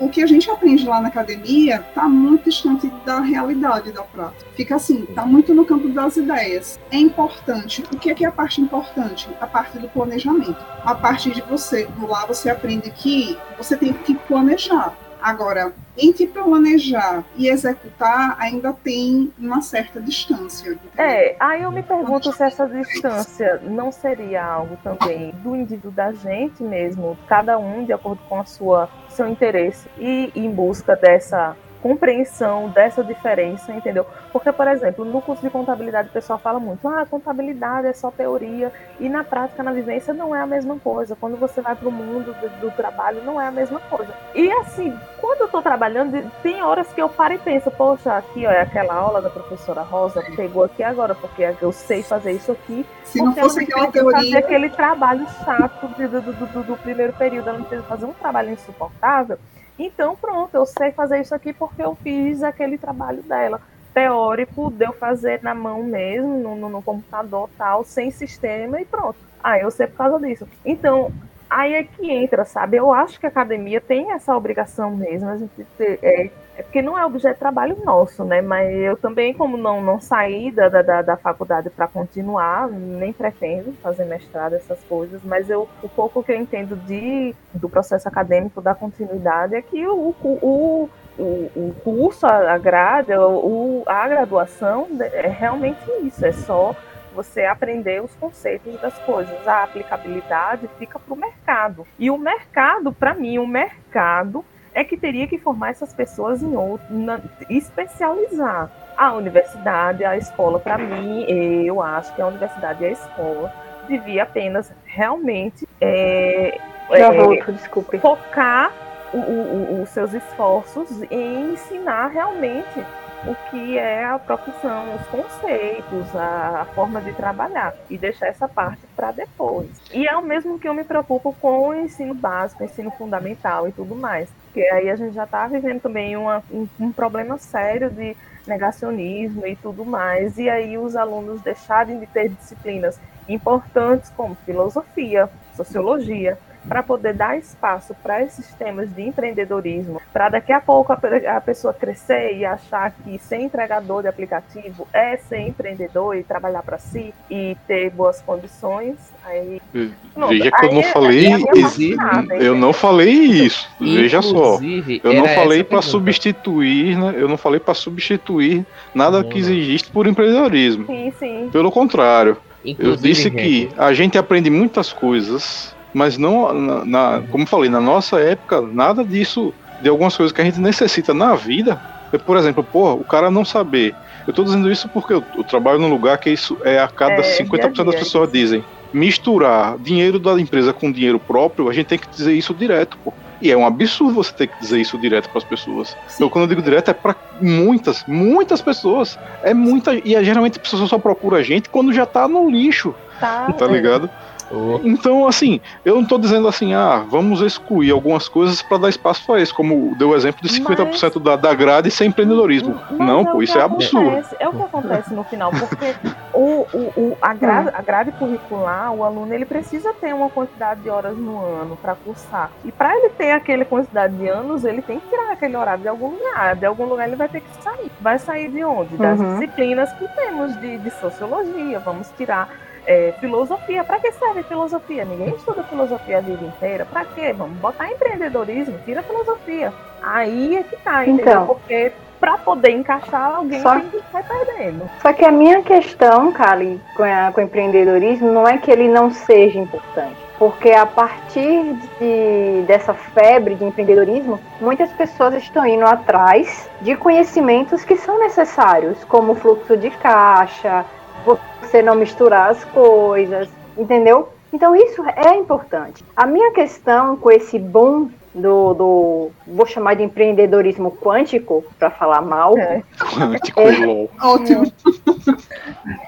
o 0.00 0.08
que 0.08 0.22
a 0.22 0.26
gente 0.26 0.50
aprende 0.50 0.86
lá 0.86 1.00
na 1.00 1.08
academia 1.08 1.84
está 1.88 2.08
muito 2.08 2.44
distante 2.44 2.90
da 3.04 3.20
realidade 3.20 3.92
da 3.92 4.02
prática. 4.02 4.46
Fica 4.56 4.76
assim, 4.76 5.04
está 5.08 5.26
muito 5.26 5.54
no 5.54 5.64
campo 5.64 5.88
das 5.88 6.16
ideias. 6.16 6.78
É 6.90 6.96
importante. 6.96 7.82
O 7.92 7.98
que 7.98 8.10
é, 8.10 8.14
que 8.14 8.24
é 8.24 8.28
a 8.28 8.32
parte 8.32 8.60
importante? 8.60 9.28
A 9.40 9.46
parte 9.46 9.78
do 9.78 9.88
planejamento. 9.88 10.56
A 10.84 10.94
parte 10.94 11.30
de 11.30 11.42
você, 11.42 11.88
lá 12.00 12.24
você 12.26 12.50
aprende 12.50 12.90
que 12.90 13.36
você 13.56 13.76
tem 13.76 13.92
que 13.92 14.14
planejar. 14.14 14.96
Agora, 15.20 15.72
entre 15.96 16.26
planejar 16.26 17.24
e 17.36 17.48
executar, 17.48 18.36
ainda 18.38 18.72
tem 18.72 19.32
uma 19.38 19.60
certa 19.60 20.00
distância. 20.00 20.70
Entendeu? 20.70 20.90
É, 20.96 21.36
aí 21.40 21.62
eu 21.62 21.70
me 21.70 21.82
pergunto 21.82 22.32
se 22.32 22.42
essa 22.42 22.66
distância 22.66 23.60
não 23.64 23.90
seria 23.90 24.44
algo 24.44 24.76
também 24.82 25.32
do 25.42 25.56
indivíduo 25.56 25.90
da 25.90 26.12
gente 26.12 26.62
mesmo, 26.62 27.18
cada 27.26 27.58
um 27.58 27.84
de 27.84 27.92
acordo 27.92 28.20
com 28.28 28.40
a 28.40 28.44
sua 28.44 28.88
seu 29.08 29.28
interesse 29.28 29.88
e 29.98 30.30
em 30.34 30.50
busca 30.50 30.94
dessa 30.94 31.56
compreensão 31.82 32.68
dessa 32.68 33.02
diferença, 33.02 33.72
entendeu? 33.72 34.06
Porque, 34.32 34.52
por 34.52 34.68
exemplo, 34.68 35.04
no 35.04 35.20
curso 35.20 35.42
de 35.42 35.50
contabilidade 35.50 36.08
o 36.08 36.12
pessoal 36.12 36.38
fala 36.38 36.58
muito, 36.58 36.86
ah, 36.88 37.06
contabilidade 37.06 37.86
é 37.86 37.92
só 37.92 38.10
teoria, 38.10 38.72
e 39.00 39.08
na 39.08 39.24
prática, 39.24 39.62
na 39.62 39.72
vivência, 39.72 40.12
não 40.12 40.34
é 40.34 40.40
a 40.40 40.46
mesma 40.46 40.78
coisa. 40.78 41.16
Quando 41.16 41.36
você 41.36 41.60
vai 41.60 41.74
para 41.74 41.88
o 41.88 41.92
mundo 41.92 42.34
do, 42.34 42.60
do, 42.60 42.70
trabalho, 42.72 43.22
não 43.24 43.40
é 43.40 43.46
a 43.46 43.50
mesma 43.50 43.80
coisa. 43.80 44.12
E 44.34 44.50
assim, 44.52 44.96
quando 45.20 45.40
eu 45.40 45.46
estou 45.46 45.62
trabalhando, 45.62 46.30
tem 46.42 46.62
horas 46.62 46.88
que 46.88 47.00
eu 47.00 47.08
paro 47.08 47.34
e 47.34 47.38
penso, 47.38 47.70
poxa, 47.70 48.16
aqui 48.16 48.46
ó, 48.46 48.50
é 48.50 48.60
aquela 48.60 48.94
aula 48.94 49.22
da 49.22 49.30
professora 49.30 49.82
Rosa, 49.82 50.22
pegou 50.36 50.64
aqui 50.64 50.82
agora, 50.82 51.14
porque 51.14 51.54
eu 51.60 51.72
sei 51.72 52.02
fazer 52.02 52.32
isso 52.32 52.52
aqui. 52.52 52.84
Se 53.04 53.18
não 53.18 53.34
fosse 53.34 53.60
aquela 53.60 53.90
teoria. 53.90 54.18
fazer 54.18 54.36
aquele 54.36 54.68
trabalho 54.70 55.26
chato 55.44 55.88
do, 55.88 56.08
do, 56.08 56.46
do, 56.46 56.62
do 56.62 56.76
primeiro 56.76 57.12
período, 57.12 57.48
ela 57.48 57.58
não 57.58 57.64
precisa 57.64 57.88
fazer 57.88 58.04
um 58.04 58.12
trabalho 58.12 58.50
insuportável 58.50 59.38
então, 59.78 60.16
pronto, 60.16 60.54
eu 60.54 60.66
sei 60.66 60.90
fazer 60.92 61.20
isso 61.20 61.34
aqui 61.34 61.52
porque 61.52 61.82
eu 61.82 61.94
fiz 61.94 62.42
aquele 62.42 62.76
trabalho 62.76 63.22
dela. 63.22 63.60
Teórico, 63.94 64.70
de 64.70 64.84
eu 64.84 64.92
fazer 64.92 65.42
na 65.42 65.54
mão 65.54 65.82
mesmo, 65.82 66.56
no, 66.56 66.68
no 66.68 66.82
computador 66.82 67.48
tal, 67.56 67.84
sem 67.84 68.10
sistema 68.10 68.80
e 68.80 68.84
pronto. 68.84 69.16
Ah, 69.42 69.58
eu 69.58 69.70
sei 69.70 69.86
por 69.86 69.96
causa 69.96 70.26
disso. 70.26 70.46
Então, 70.64 71.12
aí 71.48 71.74
é 71.74 71.84
que 71.84 72.10
entra, 72.10 72.44
sabe? 72.44 72.76
Eu 72.76 72.92
acho 72.92 73.18
que 73.18 73.26
a 73.26 73.28
academia 73.28 73.80
tem 73.80 74.12
essa 74.12 74.36
obrigação 74.36 74.94
mesmo, 74.94 75.28
a 75.28 75.36
gente 75.36 75.64
ter, 75.76 75.98
é, 76.02 76.30
é 76.58 76.62
porque 76.64 76.82
não 76.82 76.98
é 76.98 77.06
objeto 77.06 77.34
de 77.34 77.38
trabalho 77.38 77.76
nosso, 77.84 78.24
né? 78.24 78.42
Mas 78.42 78.74
eu 78.74 78.96
também, 78.96 79.32
como 79.32 79.56
não, 79.56 79.80
não 79.80 80.00
saí 80.00 80.50
da, 80.50 80.68
da, 80.68 81.02
da 81.02 81.16
faculdade 81.16 81.70
para 81.70 81.86
continuar, 81.86 82.68
nem 82.68 83.12
pretendo 83.12 83.72
fazer 83.74 84.04
mestrado, 84.04 84.54
essas 84.54 84.82
coisas, 84.88 85.22
mas 85.22 85.48
eu, 85.48 85.68
o 85.80 85.88
pouco 85.88 86.20
que 86.20 86.32
eu 86.32 86.36
entendo 86.36 86.74
de, 86.74 87.32
do 87.54 87.68
processo 87.68 88.08
acadêmico, 88.08 88.60
da 88.60 88.74
continuidade, 88.74 89.54
é 89.54 89.62
que 89.62 89.86
o, 89.86 90.12
o, 90.20 90.90
o, 91.16 91.50
o 91.54 91.74
curso, 91.84 92.26
a 92.26 92.58
grade, 92.58 93.12
o, 93.14 93.84
a 93.86 94.08
graduação 94.08 94.88
é 95.00 95.28
realmente 95.28 95.88
isso, 96.02 96.26
é 96.26 96.32
só 96.32 96.74
você 97.14 97.44
aprender 97.44 98.02
os 98.02 98.12
conceitos 98.16 98.80
das 98.80 98.98
coisas. 99.00 99.46
A 99.46 99.62
aplicabilidade 99.62 100.68
fica 100.76 100.98
para 100.98 101.14
o 101.14 101.16
mercado. 101.16 101.86
E 101.98 102.10
o 102.10 102.18
mercado, 102.18 102.92
para 102.92 103.14
mim, 103.14 103.38
o 103.38 103.46
mercado 103.46 104.44
é 104.78 104.84
que 104.84 104.96
teria 104.96 105.26
que 105.26 105.36
formar 105.38 105.70
essas 105.70 105.92
pessoas 105.92 106.40
em 106.40 106.56
outro, 106.56 106.86
na, 106.90 107.20
especializar. 107.50 108.70
A 108.96 109.12
universidade, 109.12 110.04
a 110.04 110.16
escola, 110.16 110.60
para 110.60 110.78
mim, 110.78 111.24
eu 111.64 111.82
acho 111.82 112.14
que 112.14 112.22
a 112.22 112.26
universidade 112.28 112.84
e 112.84 112.86
a 112.86 112.90
escola 112.90 113.52
devia 113.88 114.22
apenas 114.22 114.72
realmente 114.84 115.66
é, 115.80 116.60
é, 116.90 117.10
volto, 117.12 118.00
focar 118.00 118.72
os 119.12 119.88
seus 119.88 120.12
esforços 120.14 121.02
em 121.10 121.52
ensinar 121.54 122.08
realmente 122.08 122.84
o 123.26 123.34
que 123.50 123.76
é 123.78 124.04
a 124.04 124.18
profissão, 124.18 124.94
os 124.94 125.06
conceitos, 125.08 126.14
a, 126.14 126.60
a 126.62 126.64
forma 126.66 127.00
de 127.00 127.12
trabalhar 127.14 127.74
e 127.90 127.98
deixar 127.98 128.28
essa 128.28 128.46
parte 128.46 128.82
para 128.94 129.10
depois. 129.10 129.68
E 129.92 130.06
é 130.06 130.16
o 130.16 130.22
mesmo 130.22 130.58
que 130.58 130.68
eu 130.68 130.74
me 130.74 130.84
preocupo 130.84 131.34
com 131.40 131.68
o 131.68 131.74
ensino 131.74 132.14
básico, 132.14 132.62
o 132.62 132.66
ensino 132.66 132.90
fundamental 132.92 133.66
e 133.66 133.72
tudo 133.72 133.94
mais, 133.96 134.28
porque 134.48 134.62
aí 134.62 134.90
a 134.90 134.96
gente 134.96 135.14
já 135.14 135.24
está 135.24 135.46
vivendo 135.46 135.80
também 135.80 136.16
uma, 136.16 136.42
um, 136.50 136.66
um 136.80 136.90
problema 136.90 137.36
sério 137.38 137.90
de 137.90 138.16
negacionismo 138.46 139.46
e 139.46 139.54
tudo 139.54 139.84
mais, 139.84 140.38
e 140.38 140.48
aí 140.48 140.78
os 140.78 140.96
alunos 140.96 141.42
deixarem 141.42 142.00
de 142.00 142.06
ter 142.06 142.30
disciplinas 142.30 142.98
importantes 143.28 144.10
como 144.16 144.34
filosofia, 144.46 145.28
sociologia, 145.54 146.38
para 146.66 146.82
poder 146.82 147.14
dar 147.14 147.38
espaço 147.38 147.94
para 148.02 148.22
esses 148.22 148.52
temas 148.54 148.94
de 148.94 149.02
empreendedorismo, 149.02 150.00
para 150.12 150.28
daqui 150.28 150.52
a 150.52 150.60
pouco 150.60 150.92
a, 150.92 150.98
a, 151.36 151.40
pessoa 151.40 151.72
crescer 151.72 152.36
e 152.36 152.44
achar 152.44 152.90
que 152.90 153.18
ser 153.18 153.40
entregador 153.40 154.02
de 154.02 154.08
aplicativo 154.08 154.86
é 154.92 155.16
ser 155.16 155.40
empreendedor 155.40 156.16
e 156.16 156.22
trabalhar 156.22 156.62
para 156.62 156.78
si 156.78 157.12
e 157.30 157.56
ter 157.66 157.90
boas 157.90 158.20
condições. 158.22 158.96
Aí, 159.24 159.60
Veja 159.72 160.50
que 160.50 160.66
eu 160.66 160.72
não 160.72 160.80
é, 160.80 160.92
falei, 160.92 161.26
é 161.26 162.42
eu 162.42 162.56
não 162.56 162.72
falei 162.72 163.12
isso. 163.12 163.68
Veja 163.80 164.22
só, 164.22 164.58
eu 165.04 165.14
não 165.14 165.28
falei 165.28 165.62
para 165.62 165.82
substituir, 165.82 166.98
né? 166.98 167.14
Eu 167.16 167.28
não 167.28 167.36
falei 167.36 167.60
para 167.60 167.74
substituir 167.74 168.64
nada 168.94 169.22
que 169.22 169.38
existe 169.38 169.90
por 169.90 170.06
empreendedorismo. 170.06 170.86
Sim, 170.86 171.12
sim. 171.18 171.48
Pelo 171.52 171.70
contrário, 171.70 172.36
Inclusive, 172.64 172.92
eu 172.92 172.96
disse 172.96 173.30
que 173.30 173.68
a 173.76 173.92
gente 173.92 174.18
aprende 174.18 174.50
muitas 174.50 174.92
coisas 174.92 175.74
mas 175.92 176.18
não, 176.18 176.52
na, 176.52 176.84
na, 176.84 177.22
como 177.30 177.46
falei, 177.46 177.70
na 177.70 177.80
nossa 177.80 178.18
época, 178.20 178.60
nada 178.60 179.04
disso, 179.04 179.52
de 179.80 179.88
algumas 179.88 180.16
coisas 180.16 180.32
que 180.32 180.40
a 180.40 180.44
gente 180.44 180.60
necessita 180.60 181.14
na 181.14 181.34
vida, 181.34 181.80
é, 182.12 182.18
por 182.18 182.36
exemplo, 182.36 182.62
porra, 182.62 182.94
o 182.94 183.04
cara 183.04 183.30
não 183.30 183.44
saber. 183.44 183.94
Eu 184.26 184.32
tô 184.32 184.44
dizendo 184.44 184.70
isso 184.70 184.88
porque 184.88 185.12
eu, 185.12 185.24
eu 185.36 185.44
trabalho 185.44 185.78
num 185.78 185.88
lugar 185.88 186.18
que 186.18 186.30
isso 186.30 186.58
é 186.62 186.78
a 186.78 186.88
cada 186.88 187.22
é, 187.22 187.38
50% 187.38 187.84
das 187.84 187.94
pessoas 187.94 188.30
dizem. 188.30 188.62
Misturar 188.92 189.78
dinheiro 189.78 190.18
da 190.18 190.32
empresa 190.40 190.72
com 190.72 190.90
dinheiro 190.90 191.18
próprio, 191.18 191.68
a 191.68 191.72
gente 191.72 191.86
tem 191.86 191.98
que 191.98 192.08
dizer 192.08 192.32
isso 192.34 192.54
direto, 192.54 192.98
pô. 193.02 193.12
E 193.40 193.52
é 193.52 193.56
um 193.56 193.64
absurdo 193.64 194.14
você 194.14 194.32
ter 194.32 194.48
que 194.48 194.60
dizer 194.60 194.80
isso 194.80 194.98
direto 194.98 195.28
para 195.28 195.38
as 195.38 195.44
pessoas. 195.44 195.96
Sim. 196.08 196.24
Eu, 196.24 196.30
quando 196.30 196.44
eu 196.44 196.48
digo 196.48 196.62
direto, 196.62 196.90
é 196.90 196.94
para 196.94 197.14
muitas, 197.40 198.04
muitas 198.06 198.60
pessoas. 198.60 199.18
É 199.42 199.54
muita. 199.54 199.94
E 199.94 200.14
é, 200.14 200.24
geralmente 200.24 200.58
a 200.58 200.60
pessoa 200.60 200.86
só 200.88 200.98
procura 200.98 201.36
a 201.38 201.42
gente 201.42 201.68
quando 201.68 201.92
já 201.92 202.04
tá 202.04 202.26
no 202.26 202.50
lixo. 202.50 202.94
Tá, 203.20 203.52
tá 203.52 203.66
ligado? 203.66 204.10
Oh. 204.50 204.80
Então, 204.82 205.26
assim, 205.26 205.60
eu 205.84 205.94
não 205.94 206.02
estou 206.02 206.18
dizendo 206.18 206.48
assim, 206.48 206.72
ah, 206.72 207.04
vamos 207.08 207.40
excluir 207.40 207.90
algumas 207.90 208.28
coisas 208.28 208.62
para 208.62 208.78
dar 208.78 208.88
espaço 208.88 209.24
para 209.26 209.40
isso, 209.40 209.54
como 209.54 209.94
deu 209.96 210.10
o 210.10 210.16
exemplo 210.16 210.42
de 210.42 210.48
50% 210.48 211.12
mas... 211.14 211.22
da, 211.22 211.36
da 211.36 211.54
grade 211.54 211.90
sem 211.90 212.08
empreendedorismo. 212.08 212.80
não, 212.90 213.20
é 213.20 213.24
pô, 213.32 213.42
isso 213.42 213.58
é 213.58 213.62
absurdo. 213.62 214.24
É 214.38 214.48
o 214.48 214.52
que 214.52 214.62
acontece 214.62 215.12
no 215.12 215.24
final, 215.24 215.50
porque 215.50 215.94
o, 216.32 216.66
o, 216.72 216.78
o, 216.96 217.18
a, 217.20 217.34
grade, 217.34 217.70
a 217.74 217.82
grade 217.82 218.12
curricular, 218.12 218.92
o 218.92 219.04
aluno, 219.04 219.32
ele 219.34 219.44
precisa 219.44 219.92
ter 219.94 220.14
uma 220.14 220.30
quantidade 220.30 220.80
de 220.80 220.90
horas 220.90 221.16
no 221.16 221.44
ano 221.44 221.76
para 221.76 221.94
cursar. 221.94 222.50
E 222.64 222.72
para 222.72 222.96
ele 222.96 223.10
ter 223.10 223.32
aquela 223.32 223.64
quantidade 223.64 224.16
de 224.16 224.28
anos, 224.28 224.64
ele 224.64 224.82
tem 224.82 225.00
que 225.00 225.08
tirar 225.08 225.32
aquele 225.32 225.56
horário 225.56 225.82
de 225.82 225.88
algum 225.88 226.08
lugar. 226.10 226.56
De 226.56 226.66
algum 226.66 226.84
lugar 226.84 227.06
ele 227.06 227.16
vai 227.16 227.28
ter 227.28 227.40
que 227.40 227.62
sair. 227.62 227.90
Vai 228.00 228.18
sair 228.18 228.50
de 228.50 228.64
onde? 228.64 228.96
Das 228.96 229.18
uhum. 229.18 229.34
disciplinas 229.34 229.92
que 229.94 230.08
temos 230.08 230.58
de, 230.60 230.78
de 230.78 230.90
sociologia. 230.92 231.78
Vamos 231.80 232.08
tirar 232.16 232.48
é, 232.88 233.12
filosofia. 233.20 233.84
Para 233.84 234.00
que 234.00 234.10
serve 234.12 234.42
filosofia? 234.44 235.04
Ninguém 235.04 235.28
estuda 235.34 235.62
filosofia 235.64 236.18
a 236.18 236.20
vida 236.22 236.44
inteira. 236.44 236.86
Para 236.86 237.04
quê? 237.04 237.34
Vamos 237.34 237.58
botar 237.58 237.92
empreendedorismo, 237.92 238.78
tira 238.84 239.02
filosofia. 239.02 239.72
Aí 240.02 240.56
é 240.56 240.62
que 240.62 240.76
tá, 240.76 241.06
entendeu? 241.06 241.24
Então, 241.26 241.46
Porque 241.46 241.92
para 242.18 242.38
poder 242.38 242.70
encaixar 242.70 243.36
alguém 243.36 243.60
só, 243.60 243.78
tem 243.78 243.90
que 243.90 244.02
perdendo. 244.10 244.90
Só 245.02 245.12
que 245.12 245.24
a 245.24 245.30
minha 245.30 245.62
questão, 245.62 246.32
Kali, 246.32 246.80
com, 246.96 247.04
a, 247.04 247.30
com 247.30 247.40
o 247.40 247.44
empreendedorismo, 247.44 248.32
não 248.32 248.48
é 248.48 248.58
que 248.58 248.70
ele 248.70 248.88
não 248.88 249.10
seja 249.10 249.58
importante. 249.58 250.16
Porque 250.38 250.70
a 250.70 250.86
partir 250.86 251.74
de, 251.98 252.62
dessa 252.66 252.94
febre 252.94 253.56
de 253.56 253.64
empreendedorismo, 253.64 254.40
muitas 254.60 254.90
pessoas 254.92 255.34
estão 255.34 255.66
indo 255.66 255.84
atrás 255.84 256.70
de 256.80 256.96
conhecimentos 256.96 257.84
que 257.84 257.96
são 257.96 258.18
necessários, 258.18 259.02
como 259.04 259.34
fluxo 259.34 259.76
de 259.76 259.90
caixa, 259.90 260.84
você 261.24 261.82
não 261.82 261.94
misturar 261.94 262.50
as 262.50 262.64
coisas, 262.64 263.48
entendeu? 263.76 264.28
Então 264.52 264.74
isso 264.74 265.02
é 265.14 265.36
importante. 265.36 266.04
A 266.16 266.26
minha 266.26 266.52
questão 266.52 267.16
com 267.16 267.30
esse 267.30 267.58
boom 267.58 268.10
do, 268.34 268.74
do 268.74 269.30
vou 269.46 269.66
chamar 269.66 269.94
de 269.94 270.02
empreendedorismo 270.02 270.90
quântico 270.92 271.64
para 271.78 271.90
falar 271.90 272.22
mal. 272.22 272.56
É. 272.56 272.82
Quântico, 272.98 273.60
é, 273.60 274.08
ótimo. 274.22 274.72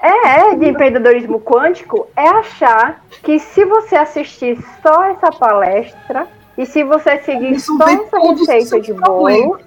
É, 0.02 0.40
é, 0.40 0.54
de 0.56 0.68
empreendedorismo 0.68 1.40
quântico 1.40 2.06
é 2.16 2.28
achar 2.28 3.02
que 3.22 3.38
se 3.38 3.64
você 3.64 3.96
assistir 3.96 4.58
só 4.82 5.04
essa 5.04 5.30
palestra 5.30 6.26
e 6.58 6.66
se 6.66 6.84
você 6.84 7.18
seguir 7.18 7.58
só 7.60 7.88
essa 7.88 8.18
receita 8.18 8.80
de 8.80 8.92
bolo, 8.92 9.58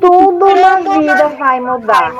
tudo 0.00 0.54
na 0.54 0.80
vida 0.80 1.28
vai 1.30 1.60
mudar. 1.60 2.12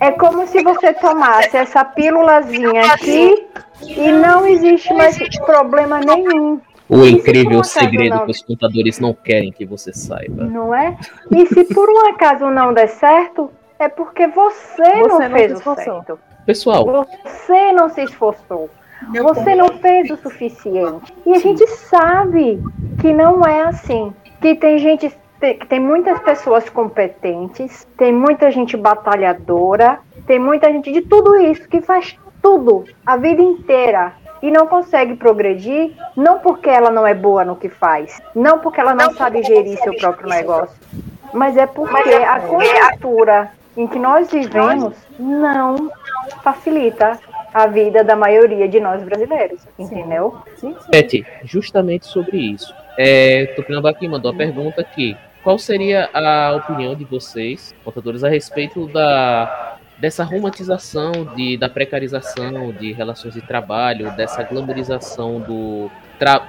É 0.00 0.10
como 0.12 0.46
se 0.46 0.62
você 0.62 0.92
tomasse 0.94 1.56
essa 1.56 1.84
pílulazinha 1.84 2.92
aqui 2.92 3.46
e 3.82 4.12
não 4.12 4.46
existe 4.46 4.92
mais 4.94 5.18
problema 5.40 6.00
nenhum. 6.00 6.60
O 6.88 7.04
incrível 7.04 7.62
segredo 7.62 8.16
não... 8.16 8.24
que 8.24 8.32
os 8.32 8.42
contadores 8.42 8.98
não 8.98 9.14
querem 9.14 9.52
que 9.52 9.64
você 9.64 9.92
saiba. 9.92 10.44
Não 10.44 10.74
é? 10.74 10.96
E 11.30 11.46
se 11.46 11.64
por 11.72 11.88
um 11.88 12.08
acaso 12.08 12.46
não 12.46 12.74
der 12.74 12.88
certo, 12.88 13.50
é 13.78 13.88
porque 13.88 14.26
você, 14.26 14.82
você 14.82 15.08
não, 15.08 15.20
não 15.20 15.30
fez 15.30 15.66
o 15.66 15.74
certo. 15.74 16.18
Pessoal, 16.44 16.84
você 16.84 17.72
não 17.72 17.88
se 17.88 18.02
esforçou. 18.02 18.68
Meu 19.08 19.24
você 19.24 19.54
não 19.54 19.68
fez 19.78 20.10
o 20.10 20.16
suficiente. 20.16 21.12
E 21.24 21.32
a 21.32 21.38
gente 21.38 21.66
sabe 21.66 22.62
que 23.00 23.12
não 23.12 23.42
é 23.44 23.62
assim. 23.62 24.12
Que 24.40 24.54
tem 24.54 24.78
gente, 24.78 25.12
tem, 25.38 25.58
tem 25.58 25.80
muitas 25.80 26.18
pessoas 26.20 26.68
competentes, 26.68 27.86
tem 27.96 28.12
muita 28.12 28.50
gente 28.50 28.76
batalhadora, 28.76 30.00
tem 30.26 30.38
muita 30.38 30.70
gente 30.70 30.92
de 30.92 31.02
tudo 31.02 31.36
isso 31.36 31.68
que 31.68 31.80
faz 31.80 32.18
tudo 32.42 32.84
a 33.04 33.16
vida 33.16 33.42
inteira 33.42 34.12
e 34.42 34.50
não 34.50 34.66
consegue 34.66 35.14
progredir, 35.16 35.92
não 36.16 36.38
porque 36.38 36.70
ela 36.70 36.90
não 36.90 37.06
é 37.06 37.14
boa 37.14 37.44
no 37.44 37.56
que 37.56 37.68
faz, 37.68 38.20
não 38.34 38.58
porque 38.58 38.80
ela 38.80 38.94
não, 38.94 39.06
não 39.06 39.14
sabe 39.14 39.42
gerir 39.42 39.78
seu 39.82 39.94
próprio 39.96 40.28
negócio, 40.28 40.74
mas 41.32 41.56
é 41.56 41.66
porque 41.66 42.08
é 42.08 42.26
a 42.26 42.40
conjuntura 42.40 43.50
em 43.76 43.86
que 43.86 43.98
nós 43.98 44.30
vivemos 44.30 44.94
não 45.18 45.90
facilita 46.42 47.18
a 47.52 47.66
vida 47.66 48.04
da 48.04 48.16
maioria 48.16 48.68
de 48.68 48.80
nós 48.80 49.02
brasileiros, 49.02 49.60
entendeu? 49.78 50.36
Sim, 50.56 50.74
sim. 50.80 50.90
Pet, 50.90 51.26
justamente 51.44 52.06
sobre 52.06 52.36
isso. 52.36 52.74
É, 52.96 53.46
Tupinamba 53.56 53.90
aqui 53.90 54.08
mandou 54.08 54.30
a 54.30 54.34
pergunta 54.34 54.80
aqui. 54.80 55.16
Qual 55.42 55.58
seria 55.58 56.10
a 56.12 56.54
opinião 56.54 56.94
de 56.94 57.04
vocês, 57.04 57.74
contadores, 57.82 58.22
a 58.22 58.28
respeito 58.28 58.86
da 58.88 59.78
dessa 60.00 60.24
romantização 60.24 61.12
de, 61.36 61.58
da 61.58 61.68
precarização 61.68 62.72
de 62.72 62.90
relações 62.92 63.34
de 63.34 63.42
trabalho, 63.42 64.10
dessa 64.16 64.42
glamorização 64.42 65.40
do, 65.40 65.90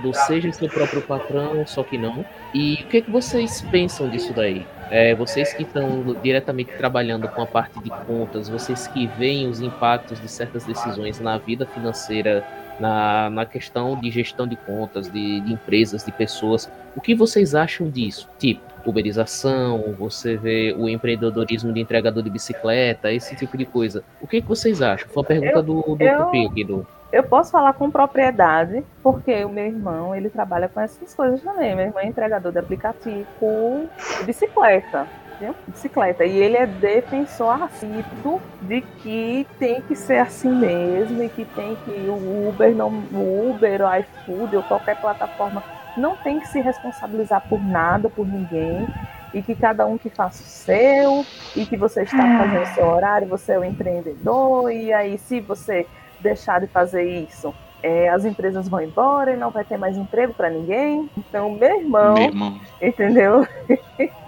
do 0.02 0.14
seja 0.14 0.50
seu 0.54 0.70
próprio 0.70 1.02
patrão, 1.02 1.68
só 1.68 1.84
que 1.84 1.98
não. 1.98 2.26
E 2.54 2.76
o 2.76 2.88
que, 2.88 2.98
é 2.98 3.02
que 3.02 3.12
vocês 3.12 3.62
pensam 3.64 4.10
disso 4.10 4.34
daí? 4.34 4.66
É, 4.94 5.16
vocês 5.16 5.54
que 5.54 5.64
estão 5.64 6.14
diretamente 6.22 6.74
trabalhando 6.76 7.30
com 7.30 7.42
a 7.42 7.48
parte 7.48 7.80
de 7.82 7.90
contas, 8.06 8.50
vocês 8.50 8.88
que 8.90 9.08
veem 9.08 9.48
os 9.48 9.62
impactos 9.62 10.20
de 10.20 10.28
certas 10.28 10.66
decisões 10.66 11.18
na 11.18 11.38
vida 11.38 11.66
financeira, 11.66 12.46
na, 12.80 13.30
na 13.30 13.46
questão 13.46 14.00
de 14.00 14.10
gestão 14.10 14.48
de 14.48 14.56
contas, 14.56 15.10
de, 15.10 15.40
de 15.42 15.54
empresas, 15.54 16.04
de 16.04 16.12
pessoas, 16.12 16.72
o 16.96 17.02
que 17.02 17.16
vocês 17.16 17.56
acham 17.56 17.90
disso? 17.90 18.30
Tipo, 18.38 18.62
uberização, 18.86 19.96
você 19.98 20.36
vê 20.36 20.76
o 20.78 20.90
empreendedorismo 20.90 21.72
de 21.72 21.80
entregador 21.80 22.24
de 22.24 22.30
bicicleta, 22.30 23.12
esse 23.12 23.36
tipo 23.36 23.58
de 23.58 23.66
coisa. 23.66 24.04
O 24.22 24.28
que, 24.28 24.42
que 24.42 24.48
vocês 24.48 24.82
acham? 24.82 25.08
Foi 25.10 25.24
a 25.24 25.26
pergunta 25.26 25.60
eu, 25.60 25.64
do, 25.64 25.82
do 25.96 26.04
eu. 26.04 26.66
Do... 26.66 26.88
Eu 27.12 27.24
posso 27.24 27.52
falar 27.52 27.74
com 27.74 27.92
propriedade, 27.92 28.84
porque 29.04 29.44
o 29.44 29.50
meu 29.50 29.66
irmão, 29.66 30.16
ele 30.16 30.30
trabalha 30.30 30.70
com 30.70 30.80
essas 30.80 31.14
coisas 31.14 31.42
também. 31.42 31.76
Meu 31.76 31.86
irmão 31.86 32.00
é 32.00 32.08
entregador 32.08 32.52
de 32.52 32.60
aplicativo 32.60 33.90
bicicleta. 34.26 35.06
Viu? 35.42 35.56
Bicicleta. 35.68 36.24
E 36.24 36.38
ele 36.38 36.56
é 36.56 36.68
defensor 36.68 37.64
assíduo 37.64 38.40
de 38.62 38.82
que 38.82 39.48
tem 39.58 39.82
que 39.82 39.96
ser 39.96 40.20
assim 40.20 40.52
mesmo 40.52 41.24
e 41.24 41.30
que 41.30 41.44
tem 41.44 41.76
que 41.84 41.92
o 41.92 42.48
Uber, 42.48 42.76
não, 42.76 42.90
o 42.90 43.50
Uber, 43.50 43.82
o 43.82 43.96
iFood 43.96 44.58
ou 44.58 44.62
qualquer 44.62 45.02
plataforma 45.02 45.64
não 45.98 46.16
tem 46.16 46.40
que 46.40 46.48
se 46.48 46.62
responsabilizar 46.62 47.42
por 47.50 47.60
nada, 47.60 48.08
por 48.08 48.26
ninguém, 48.26 48.88
e 49.34 49.42
que 49.42 49.56
cada 49.56 49.86
um 49.86 49.98
que 49.98 50.10
faça 50.10 50.44
o 50.44 50.46
seu, 50.46 51.26
e 51.56 51.66
que 51.66 51.76
você 51.76 52.04
está 52.04 52.24
ah. 52.24 52.38
fazendo 52.38 52.64
o 52.64 52.74
seu 52.76 52.86
horário, 52.86 53.28
você 53.28 53.54
é 53.54 53.60
o 53.60 53.64
empreendedor, 53.64 54.72
e 54.72 54.94
aí 54.94 55.18
se 55.18 55.40
você 55.40 55.88
deixar 56.20 56.62
de 56.62 56.68
fazer 56.68 57.04
isso, 57.04 57.54
é, 57.84 58.10
as 58.10 58.26
empresas 58.26 58.68
vão 58.68 58.82
embora 58.82 59.34
e 59.34 59.38
não 59.38 59.50
vai 59.50 59.64
ter 59.64 59.78
mais 59.78 59.98
emprego 59.98 60.34
para 60.34 60.50
ninguém. 60.50 61.10
Então, 61.18 61.52
meu 61.52 61.80
irmão, 61.80 62.14
meu 62.14 62.24
irmão. 62.24 62.60
entendeu? 62.82 63.48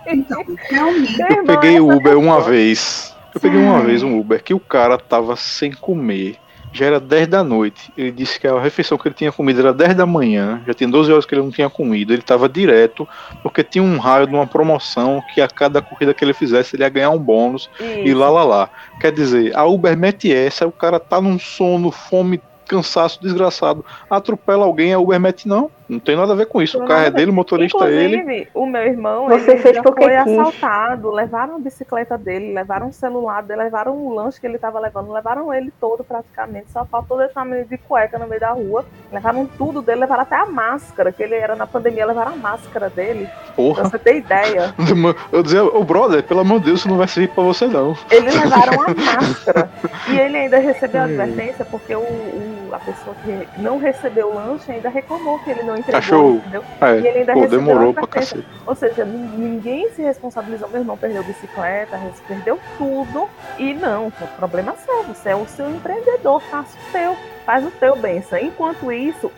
Então, 0.06 0.44
eu 1.38 1.44
peguei 1.46 1.80
o 1.80 1.96
Uber 1.96 2.18
uma 2.18 2.42
vez. 2.42 3.16
Eu 3.34 3.40
peguei 3.42 3.60
uma 3.60 3.82
vez 3.82 4.04
um 4.04 4.20
Uber 4.20 4.44
que 4.44 4.54
o 4.54 4.60
cara 4.60 4.98
tava 4.98 5.36
sem 5.36 5.72
comer 5.72 6.38
já 6.74 6.88
era 6.88 7.00
10 7.00 7.28
da 7.28 7.44
noite. 7.44 7.94
Ele 7.96 8.12
disse 8.12 8.40
que 8.40 8.48
a 8.48 8.60
refeição 8.60 8.98
que 8.98 9.08
ele 9.08 9.16
tinha 9.16 9.32
comido 9.32 9.60
era 9.60 9.72
10 9.72 9.96
da 9.96 10.06
manhã, 10.06 10.62
já 10.66 10.74
tem 10.74 10.90
12 10.90 11.12
horas 11.12 11.26
que 11.26 11.36
ele 11.36 11.44
não 11.44 11.52
tinha 11.52 11.70
comido. 11.70 12.12
Ele 12.12 12.22
estava 12.22 12.50
direto, 12.50 13.08
porque 13.44 13.64
tinha 13.64 13.84
um 13.84 13.98
raio 14.00 14.26
de 14.26 14.34
uma 14.34 14.48
promoção 14.48 15.22
que 15.34 15.40
a 15.40 15.48
cada 15.48 15.82
corrida 15.82 16.14
que 16.14 16.26
ele 16.26 16.34
fizesse 16.34 16.76
ele 16.76 16.84
ia 16.84 16.90
ganhar 16.90 17.12
um 17.12 17.20
bônus 17.20 17.70
Isso. 17.80 18.00
e 18.00 18.14
lá 18.14 18.30
lá 18.30 18.44
lá. 18.44 18.70
Quer 19.00 19.12
dizer, 19.12 19.56
a 19.56 19.64
Uber 19.66 19.96
mete 19.96 20.34
essa, 20.34 20.66
o 20.66 20.72
cara 20.72 21.00
tá 21.00 21.22
num 21.22 21.38
sono, 21.38 21.92
fome, 21.92 22.42
cansaço 22.64 23.22
desgraçado, 23.22 23.86
atropela 24.10 24.66
alguém, 24.66 24.94
a 24.94 25.00
Uber 25.00 25.20
mete 25.20 25.48
não. 25.48 25.70
Não 25.88 26.00
tem 26.00 26.16
nada 26.16 26.34
a 26.34 26.36
ver 26.36 26.46
com 26.48 26.62
isso. 26.62 26.82
o 26.82 26.86
carro 26.86 27.06
é 27.06 27.12
dele, 27.12 27.32
o 27.32 27.34
motorista 27.34 27.90
é 27.90 27.94
ele. 27.94 28.48
O 28.54 28.66
meu 28.66 28.84
irmão 28.84 29.28
Você 29.28 29.58
fez 29.58 29.76
já 29.76 29.84
foi 29.84 30.16
assaltado. 30.16 31.12
Levaram 31.12 31.56
a 31.56 31.60
bicicleta 31.60 32.18
dele, 32.18 32.54
levaram 32.54 32.90
o 32.90 32.94
celular 32.94 33.44
dele, 33.44 33.64
levaram 33.64 33.94
o 33.94 34.14
lanche 34.14 34.40
que 34.40 34.48
ele 34.48 34.56
estava 34.56 34.80
levando, 34.80 35.12
levaram 35.12 35.54
ele 35.54 35.72
todo 35.80 36.04
praticamente. 36.04 36.72
Só 36.72 36.86
faltou 36.86 37.18
deixar 37.18 37.46
ele 37.48 37.66
de 37.66 37.78
cueca 37.78 38.18
no 38.18 38.28
meio 38.28 38.42
da 38.42 38.52
rua. 38.52 38.86
Levaram 39.12 39.46
tudo 39.46 39.82
dele, 39.82 40.02
levaram 40.02 40.24
até 40.24 40.36
a 40.36 40.46
máscara, 40.46 41.12
que 41.12 41.22
ele 41.22 41.36
era 41.36 41.56
na 41.56 41.68
pandemia, 41.68 42.06
levaram 42.06 42.34
a 42.34 42.38
máscara 42.38 42.90
dele. 42.90 43.28
Porra. 43.56 43.82
Pra 43.82 43.90
você 43.90 44.00
ter 44.00 44.18
ideia. 44.18 44.74
Eu 45.32 45.44
dizia, 45.44 45.64
ô 45.64 45.84
brother, 45.84 46.24
pelo 46.24 46.42
amor 46.42 46.60
de 46.60 46.66
Deus, 46.66 46.80
isso 46.80 46.90
não 46.90 46.98
vai 46.98 47.08
servir 47.08 47.34
pra 47.34 47.44
você 47.44 47.68
não. 47.68 47.96
Eles 48.10 48.34
levaram 48.36 48.82
a 48.82 48.94
máscara. 48.94 49.70
e 50.10 50.18
ele 50.20 50.38
ainda 50.38 50.58
recebeu 50.60 51.02
a 51.02 51.06
advertência 51.06 51.66
porque 51.66 51.96
o, 51.96 52.00
o, 52.00 52.63
a 52.76 52.80
pessoa 52.80 53.16
que 53.24 53.62
não 53.62 53.78
recebeu 53.78 54.30
o 54.30 54.36
lanche 54.36 54.72
ainda 54.72 54.90
reclamou 54.90 55.40
que 55.40 55.50
ele 55.50 55.64
não 55.64 55.78
entregou. 55.78 56.00
Achou. 56.00 56.36
Entendeu? 56.36 56.64
É, 56.82 57.00
e 57.00 57.08
ele 57.08 57.20
ainda 57.20 57.34
pô, 57.34 57.48
demorou 57.48 57.94
pra 57.94 58.08
cacete. 58.08 58.46
Ou 58.66 58.76
seja, 58.76 59.06
ninguém 59.06 59.90
se 59.92 60.02
responsabilizou. 60.02 60.70
Meu 60.70 60.82
irmão 60.82 60.98
perdeu 60.98 61.24
bicicleta, 61.24 62.00
perdeu 62.28 62.60
tudo. 62.78 63.30
E 63.58 63.74
não, 63.74 64.08
o 64.08 64.28
problema 64.38 64.74
é 64.74 64.76
seu. 64.78 65.04
Você 65.04 65.30
é 65.30 65.36
o 65.36 65.46
seu 65.48 65.70
empreendedor, 65.70 66.42
faça 66.42 66.78
o 66.78 66.92
teu. 66.92 67.16
Faz 67.46 67.66
o 67.66 67.72
teu, 67.72 67.96
benção. 67.98 68.40
Enquanto 68.40 68.92
isso, 68.92 69.30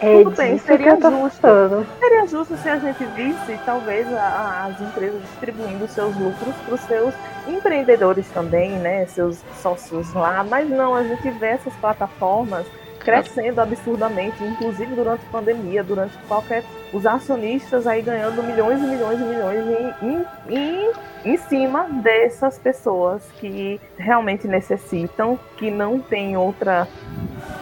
é 0.00 0.22
tudo 0.22 0.36
bem, 0.36 0.58
seria 0.58 0.96
justo. 1.00 1.86
Seria 1.98 2.26
justo 2.26 2.56
se 2.56 2.68
a 2.68 2.78
gente 2.78 3.04
visse, 3.04 3.58
talvez, 3.64 4.06
a, 4.14 4.66
as 4.66 4.80
empresas 4.80 5.20
distribuindo 5.22 5.88
seus 5.88 6.16
lucros 6.16 6.54
para 6.64 6.74
os 6.74 6.80
seus 6.82 7.14
empreendedores 7.48 8.28
também, 8.28 8.70
né? 8.78 9.06
Seus 9.06 9.38
sócios 9.60 10.12
lá. 10.14 10.44
Mas 10.44 10.68
não, 10.70 10.94
a 10.94 11.02
gente 11.02 11.30
vê 11.30 11.48
essas 11.48 11.74
plataformas 11.74 12.64
crescendo 13.08 13.58
absurdamente, 13.58 14.44
inclusive 14.44 14.94
durante 14.94 15.24
a 15.24 15.30
pandemia, 15.30 15.82
durante 15.82 16.14
qualquer. 16.28 16.62
Os 16.92 17.06
acionistas 17.06 17.86
aí 17.86 18.02
ganhando 18.02 18.42
milhões 18.42 18.78
e 18.82 18.86
milhões 18.86 19.18
e 19.18 19.24
milhões 19.24 19.64
em, 20.02 20.54
em, 20.54 20.92
em 21.24 21.36
cima 21.38 21.84
dessas 21.84 22.58
pessoas 22.58 23.22
que 23.40 23.80
realmente 23.96 24.46
necessitam, 24.46 25.38
que 25.56 25.70
não 25.70 25.98
tem 25.98 26.36
outra 26.36 26.86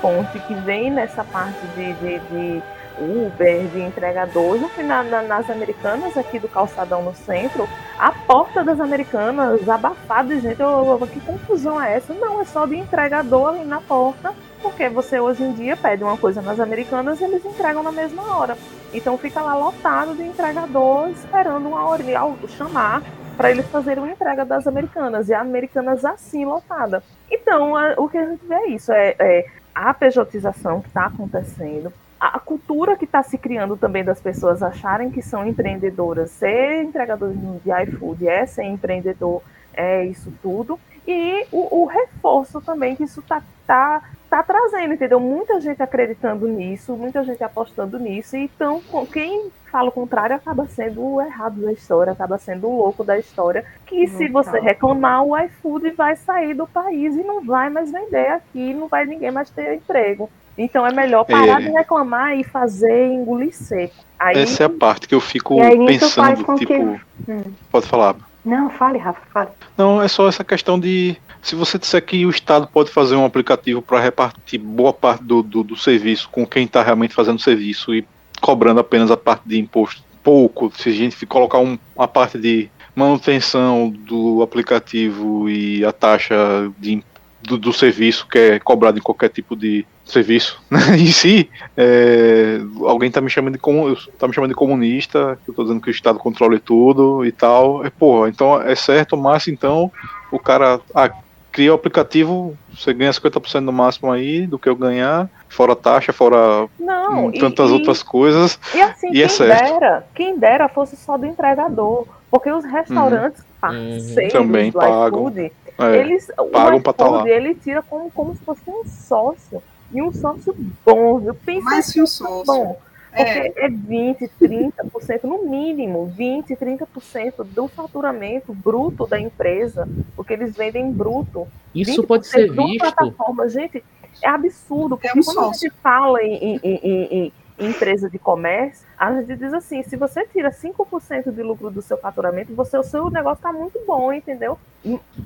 fonte, 0.01 0.37
que 0.41 0.55
vem 0.55 0.91
nessa 0.91 1.23
parte 1.23 1.65
de, 1.77 1.93
de, 1.95 2.19
de 2.19 2.63
Uber, 2.99 3.67
de 3.69 3.83
entregador. 3.83 4.57
No 4.59 4.69
final, 4.69 5.05
nas 5.05 5.49
americanas, 5.49 6.17
aqui 6.17 6.41
do 6.41 6.49
calçadão 6.49 7.03
no 7.03 7.15
centro, 7.15 7.69
a 7.97 8.11
porta 8.11 8.65
das 8.65 8.81
americanas 8.81 9.69
abafada 9.69 10.35
de 10.35 10.41
gente. 10.41 10.61
Eu, 10.61 10.99
eu, 11.01 11.07
que 11.07 11.21
confusão 11.21 11.81
é 11.81 11.95
essa? 11.95 12.13
Não, 12.15 12.41
é 12.41 12.45
só 12.45 12.67
de 12.67 12.77
entregador 12.77 13.51
ali 13.51 13.65
na 13.65 13.81
porta 13.81 14.35
porque 14.67 14.89
você 14.89 15.21
hoje 15.21 15.45
em 15.45 15.53
dia 15.53 15.77
pede 15.77 16.03
uma 16.03 16.17
coisa 16.17 16.43
nas 16.43 16.59
americanas 16.59 17.21
e 17.21 17.25
eles 17.25 17.45
entregam 17.45 17.85
na 17.85 17.93
mesma 17.93 18.37
hora. 18.37 18.59
Então 18.93 19.17
fica 19.17 19.41
lá 19.41 19.55
lotado 19.55 20.17
de 20.17 20.25
entregador 20.25 21.09
esperando 21.11 21.69
uma 21.69 21.87
hora 21.87 22.03
chamar 22.49 23.01
para 23.37 23.51
eles 23.51 23.65
fazerem 23.69 24.03
uma 24.03 24.13
entrega 24.13 24.45
das 24.45 24.67
americanas. 24.67 25.29
E 25.29 25.35
a 25.35 25.41
americanas 25.41 26.05
assim 26.05 26.45
lotada. 26.45 27.01
Então, 27.31 27.77
a, 27.77 27.95
o 27.97 28.09
que 28.09 28.19
a 28.19 28.27
gente 28.27 28.45
vê 28.45 28.55
é 28.55 28.69
isso: 28.71 28.91
é, 28.91 29.15
é 29.21 29.47
a 29.73 29.95
pejotização 29.95 30.81
que 30.81 30.89
está 30.89 31.07
acontecendo, 31.07 31.93
a 32.19 32.39
cultura 32.41 32.97
que 32.97 33.05
está 33.05 33.23
se 33.23 33.39
criando 33.39 33.77
também 33.77 34.03
das 34.03 34.21
pessoas 34.21 34.65
acharem 34.65 35.11
que 35.11 35.23
são 35.23 35.47
empreendedoras, 35.47 36.31
ser 36.33 36.83
entregador 36.83 37.33
de 37.33 37.71
iFood 37.85 38.27
é 38.27 38.45
ser 38.47 38.65
empreendedor, 38.65 39.43
é 39.73 40.05
isso 40.05 40.33
tudo. 40.43 40.77
E 41.07 41.47
o, 41.53 41.83
o 41.83 41.87
reforço 41.87 42.61
também 42.61 42.97
que 42.97 43.05
isso 43.05 43.21
está 43.21 43.43
tá, 43.67 44.03
tá 44.29 44.43
trazendo, 44.43 44.95
entendeu? 44.95 45.21
Muita 45.21 45.61
gente 45.61 45.83
acreditando 45.83 46.47
nisso, 46.49 46.95
muita 46.95 47.23
gente 47.25 47.43
apostando 47.43 47.99
nisso, 47.99 48.37
então 48.37 48.83
quem 49.13 49.51
fala 49.71 49.89
o 49.89 49.93
contrário 49.93 50.35
acaba 50.35 50.67
sendo 50.67 51.03
o 51.03 51.21
errado 51.21 51.61
da 51.61 51.73
história, 51.73 52.13
acaba 52.13 52.39
sendo 52.39 52.67
o 52.69 52.77
louco 52.77 53.05
da 53.05 53.19
história, 53.19 53.65
que 53.85 54.07
se 54.09 54.29
você 54.29 54.59
reclamar, 54.59 55.23
o 55.23 55.37
iFood 55.39 55.91
vai 55.91 56.17
sair 56.17 56.55
do 56.55 56.67
país 56.67 57.15
e 57.15 57.23
não 57.23 57.45
vai 57.45 57.69
mais 57.69 57.91
vender 57.91 58.29
aqui, 58.29 58.73
não 58.73 58.89
vai 58.89 59.05
ninguém 59.05 59.31
mais 59.31 59.51
ter 59.51 59.75
emprego. 59.75 60.31
Então 60.59 60.87
é 60.87 60.93
melhor 60.93 61.25
parar 61.25 61.61
é. 61.61 61.67
de 61.67 61.71
reclamar 61.71 62.39
e 62.39 62.43
fazer 62.43 63.09
engolir 63.09 63.55
seco. 63.55 63.95
Aí... 64.19 64.39
Essa 64.39 64.63
é 64.63 64.67
a 64.67 64.71
parte 64.71 65.07
que 65.07 65.15
eu 65.15 65.21
fico 65.21 65.57
pensando, 65.87 66.57
tipo. 66.57 66.67
Que... 66.67 67.31
Hum. 67.31 67.43
Pode 67.71 67.87
falar. 67.87 68.17
Não, 68.47 68.71
fale, 68.71 68.97
Rafa, 68.97 69.21
fale. 69.33 69.51
Não, 69.77 70.01
é 70.01 70.07
só 70.07 70.29
essa 70.29 70.45
questão 70.45 70.79
de. 70.79 71.17
Se 71.43 71.57
você 71.57 71.79
disser 71.79 72.05
que 72.05 72.25
o 72.25 72.31
Estado 72.31 72.69
pode 72.69 72.91
fazer 72.91 73.17
um 73.17 73.25
aplicativo 73.25 73.83
para 73.83 74.01
repartir 74.01 74.61
boa 74.61 74.93
parte 74.93 75.25
do, 75.25 75.43
do, 75.43 75.65
do 75.65 75.77
serviço 75.77 76.29
com 76.31 76.47
quem 76.47 76.65
está 76.65 76.81
realmente 76.81 77.13
fazendo 77.13 77.39
o 77.39 77.43
serviço 77.43 77.93
e 77.93 78.07
cobrando 78.41 78.79
apenas 78.79 79.11
a 79.11 79.17
parte 79.17 79.49
de 79.49 79.59
imposto 79.59 80.07
pouco, 80.23 80.73
se 80.77 80.89
a 80.89 80.93
gente 80.93 81.25
colocar 81.27 81.59
um, 81.59 81.79
uma 81.95 82.09
parte 82.09 82.37
de 82.37 82.69
manutenção 82.97 83.89
do 83.91 84.43
aplicativo 84.43 85.49
e 85.49 85.85
a 85.85 85.93
taxa 85.93 86.37
de, 86.79 87.03
do, 87.47 87.57
do 87.57 87.73
serviço 87.73 88.27
que 88.29 88.39
é 88.39 88.59
cobrado 88.59 88.99
em 88.99 89.03
qualquer 89.03 89.29
tipo 89.29 89.57
de 89.57 89.87
serviço 90.05 90.61
né, 90.71 90.81
em 90.99 91.07
si, 91.07 91.51
é, 91.77 92.61
alguém 92.85 93.11
tá 93.11 93.21
me 93.21 93.31
chamando 93.31 93.55
de 93.55 93.59
comu, 93.59 93.97
tá 94.19 94.29
me 94.29 94.35
chamando 94.35 94.51
de 94.51 94.57
comunista, 94.57 95.39
que 95.45 95.51
eu 95.51 95.55
tô 95.55 95.63
dizendo 95.63 95.81
que 95.81 95.89
o 95.89 95.91
Estado 95.91 96.19
controla 96.19 96.59
tudo 96.59 97.25
e 97.25 97.33
tal. 97.33 97.85
É, 97.85 97.91
porra, 97.91 98.29
então 98.29 98.61
é 98.61 98.75
certo, 98.75 99.17
mas 99.17 99.49
então 99.49 99.91
o 100.31 100.39
cara 100.39 100.81
ah, 100.95 101.11
cria 101.51 101.73
o 101.73 101.75
aplicativo, 101.75 102.57
você 102.75 102.93
ganha 102.93 103.11
50% 103.11 103.61
no 103.61 103.73
máximo 103.73 104.13
aí 104.13 104.47
do 104.47 104.59
que 104.59 104.69
eu 104.69 104.77
ganhar, 104.77 105.29
fora 105.49 105.75
taxa, 105.75 106.13
fora 106.13 106.69
Não, 106.79 107.33
tantas 107.33 107.71
e, 107.71 107.73
outras 107.73 108.03
coisas. 108.03 108.59
E 108.75 108.81
assim, 108.81 109.09
E 109.09 109.13
quem 109.13 109.23
é 109.23 109.29
certo. 109.29 109.73
dera, 109.73 110.07
quem 110.15 110.39
dera 110.39 110.69
fosse 110.69 110.97
só 110.97 111.17
do 111.17 111.25
entregador. 111.25 112.07
Porque 112.31 112.51
os 112.51 112.65
restaurantes 112.65 113.43
parceiros 113.61 114.33
Também 114.33 114.71
do 114.71 114.79
pagam. 114.79 115.29
iFood, 115.29 115.53
É, 115.79 115.97
eles, 115.99 116.27
pagam 116.53 116.79
o 116.79 116.81
pra 116.83 116.93
tá 116.93 117.09
lá. 117.09 117.29
ele 117.29 117.55
tira 117.55 117.83
como, 117.83 118.11
como 118.11 118.35
se 118.35 118.43
fosse 118.45 118.63
um 118.69 118.83
sócio. 118.87 119.63
E 119.93 120.03
um 120.03 120.13
sócio 120.13 120.55
bom, 120.85 121.19
viu? 121.21 121.35
Pensa 121.35 121.65
Mais 121.65 121.93
que 121.93 122.01
o 122.03 122.07
sócio. 122.07 122.45
bom. 122.45 122.79
É, 123.13 123.45
Porque 123.51 123.61
é 123.61 123.69
20, 123.71 124.31
30%, 124.43 125.23
no 125.25 125.45
mínimo, 125.49 126.05
20, 126.07 126.55
30% 126.55 127.45
do 127.45 127.67
faturamento 127.69 128.53
bruto 128.53 129.07
da 129.07 129.19
empresa, 129.19 129.89
porque 130.15 130.35
eles 130.35 130.55
vendem 130.55 130.91
bruto. 130.93 131.47
Isso 131.75 132.03
20% 132.03 132.07
pode 132.07 132.27
ser 132.27 132.51
visto. 132.53 132.79
plataforma, 132.79 133.49
gente, 133.49 133.83
é 134.23 134.29
absurdo, 134.29 134.99
porque 134.99 135.19
um 135.19 135.23
quando 135.23 135.39
a 135.39 135.43
sócio. 135.45 135.61
gente 135.71 135.81
fala 135.83 136.23
em, 136.23 136.35
em- 136.35 136.61
em- 136.63 137.05
em- 137.11 137.33
em 137.59 137.71
empresa 137.71 138.09
de 138.11 138.19
comércio, 138.19 138.87
a 138.99 139.13
gente 139.21 139.37
diz 139.37 139.53
assim, 139.53 139.83
se 139.83 139.97
você 139.97 140.27
tira 140.27 140.51
5% 140.51 141.31
de 141.31 141.43
lucro 141.43 141.71
do 141.71 141.81
seu 141.81 141.97
faturamento, 141.97 142.55
você, 142.55 142.77
o 142.77 142.83
seu 142.83 143.11
negócio 143.11 143.39
está 143.39 143.53
muito 143.53 143.81
bom, 143.87 144.13
entendeu? 144.13 144.59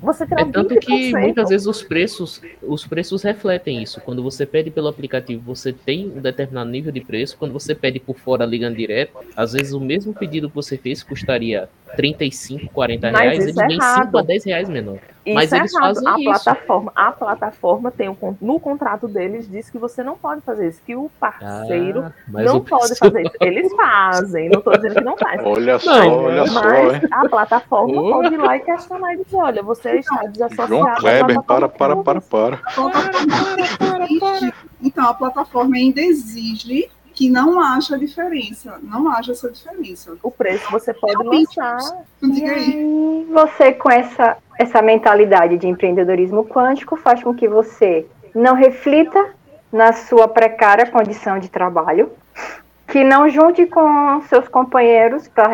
Você 0.01 0.25
tira 0.25 0.41
É 0.41 0.45
tanto 0.45 0.75
20%, 0.75 0.79
que 0.79 1.11
muitas 1.13 1.49
vezes 1.49 1.67
os 1.67 1.83
preços, 1.83 2.41
os 2.61 2.85
preços 2.87 3.21
refletem 3.21 3.83
isso. 3.83 4.01
Quando 4.01 4.23
você 4.23 4.45
pede 4.45 4.71
pelo 4.71 4.87
aplicativo, 4.87 5.41
você 5.45 5.71
tem 5.71 6.07
um 6.07 6.21
determinado 6.21 6.69
nível 6.69 6.91
de 6.91 7.01
preço. 7.01 7.37
Quando 7.37 7.51
você 7.51 7.75
pede 7.75 7.99
por 7.99 8.17
fora 8.17 8.45
ligando 8.45 8.75
direto, 8.75 9.17
às 9.35 9.53
vezes 9.53 9.73
o 9.73 9.79
mesmo 9.79 10.13
pedido 10.13 10.49
que 10.49 10.55
você 10.55 10.77
fez 10.77 11.03
custaria 11.03 11.69
35, 11.95 12.73
40 12.73 13.11
Mas 13.11 13.21
reais, 13.21 13.43
eles 13.43 13.57
é 13.57 13.71
errado. 13.71 14.05
5 14.05 14.17
a 14.17 14.21
10 14.21 14.43
reais 14.45 14.69
menor. 14.69 14.99
Isso 15.25 15.35
Mas 15.35 15.53
é 15.53 15.57
eles 15.57 15.73
errado. 15.73 15.95
fazem 15.95 16.07
a 16.09 16.15
isso. 16.19 16.23
plataforma, 16.43 16.91
a 16.95 17.11
plataforma 17.11 17.91
tem 17.91 18.09
um, 18.09 18.35
no 18.41 18.59
contrato 18.59 19.07
deles 19.07 19.47
diz 19.49 19.69
que 19.69 19.77
você 19.77 20.03
não 20.03 20.17
pode 20.17 20.41
fazer 20.41 20.69
isso, 20.69 20.81
que 20.83 20.95
o 20.95 21.11
parceiro 21.19 22.05
Ah, 22.07 22.11
mas 22.27 22.45
não 22.45 22.57
o 22.57 22.63
pode 22.63 22.89
pessoal- 22.89 23.11
fazer 23.11 23.21
isso. 23.27 23.35
Eles 23.39 23.71
fazem, 23.75 24.49
não 24.49 24.59
estou 24.59 24.73
dizendo 24.73 24.95
que 24.95 25.01
não 25.03 25.17
faz. 25.17 25.41
Olha 25.45 25.77
só, 25.77 25.95
Não, 25.99 26.23
olha 26.23 26.47
só, 26.47 26.61
Mas 26.63 27.03
a 27.11 27.29
plataforma 27.29 28.01
Oh. 28.01 28.09
pode 28.13 28.33
ir 28.33 28.37
lá 28.37 28.57
e 28.57 28.59
questionar 28.61 29.13
e 29.13 29.23
dizer, 29.23 29.35
olha, 29.37 29.61
você 29.63 29.91
está 29.99 30.23
desassociado. 30.25 30.69
João 30.75 30.95
Kleber, 30.95 31.41
para, 31.43 31.69
para, 31.69 31.95
para, 31.97 32.21
para. 32.21 32.59
Então, 34.81 35.07
a 35.07 35.13
plataforma 35.13 35.75
ainda 35.75 36.01
exige 36.01 36.89
que 37.21 37.29
não 37.29 37.59
haja 37.59 37.99
diferença. 37.99 38.79
Não 38.81 39.07
haja 39.11 39.33
essa 39.33 39.47
diferença. 39.51 40.17
O 40.23 40.31
preço 40.31 40.71
você 40.71 40.91
pode 40.91 41.23
lançar. 41.23 41.77
Diga 42.19 42.53
aí. 42.53 43.27
você 43.31 43.71
com 43.73 43.91
essa, 43.91 44.37
essa 44.57 44.81
mentalidade 44.81 45.55
de 45.59 45.67
empreendedorismo 45.67 46.43
quântico 46.43 46.95
faz 46.97 47.21
com 47.21 47.31
que 47.31 47.47
você 47.47 48.07
não 48.33 48.55
reflita 48.55 49.35
na 49.71 49.93
sua 49.93 50.27
precária 50.27 50.89
condição 50.89 51.37
de 51.37 51.47
trabalho, 51.47 52.11
que 52.87 53.03
não 53.03 53.29
junte 53.29 53.67
com 53.67 54.19
seus 54.23 54.47
companheiros 54.47 55.27
para 55.27 55.47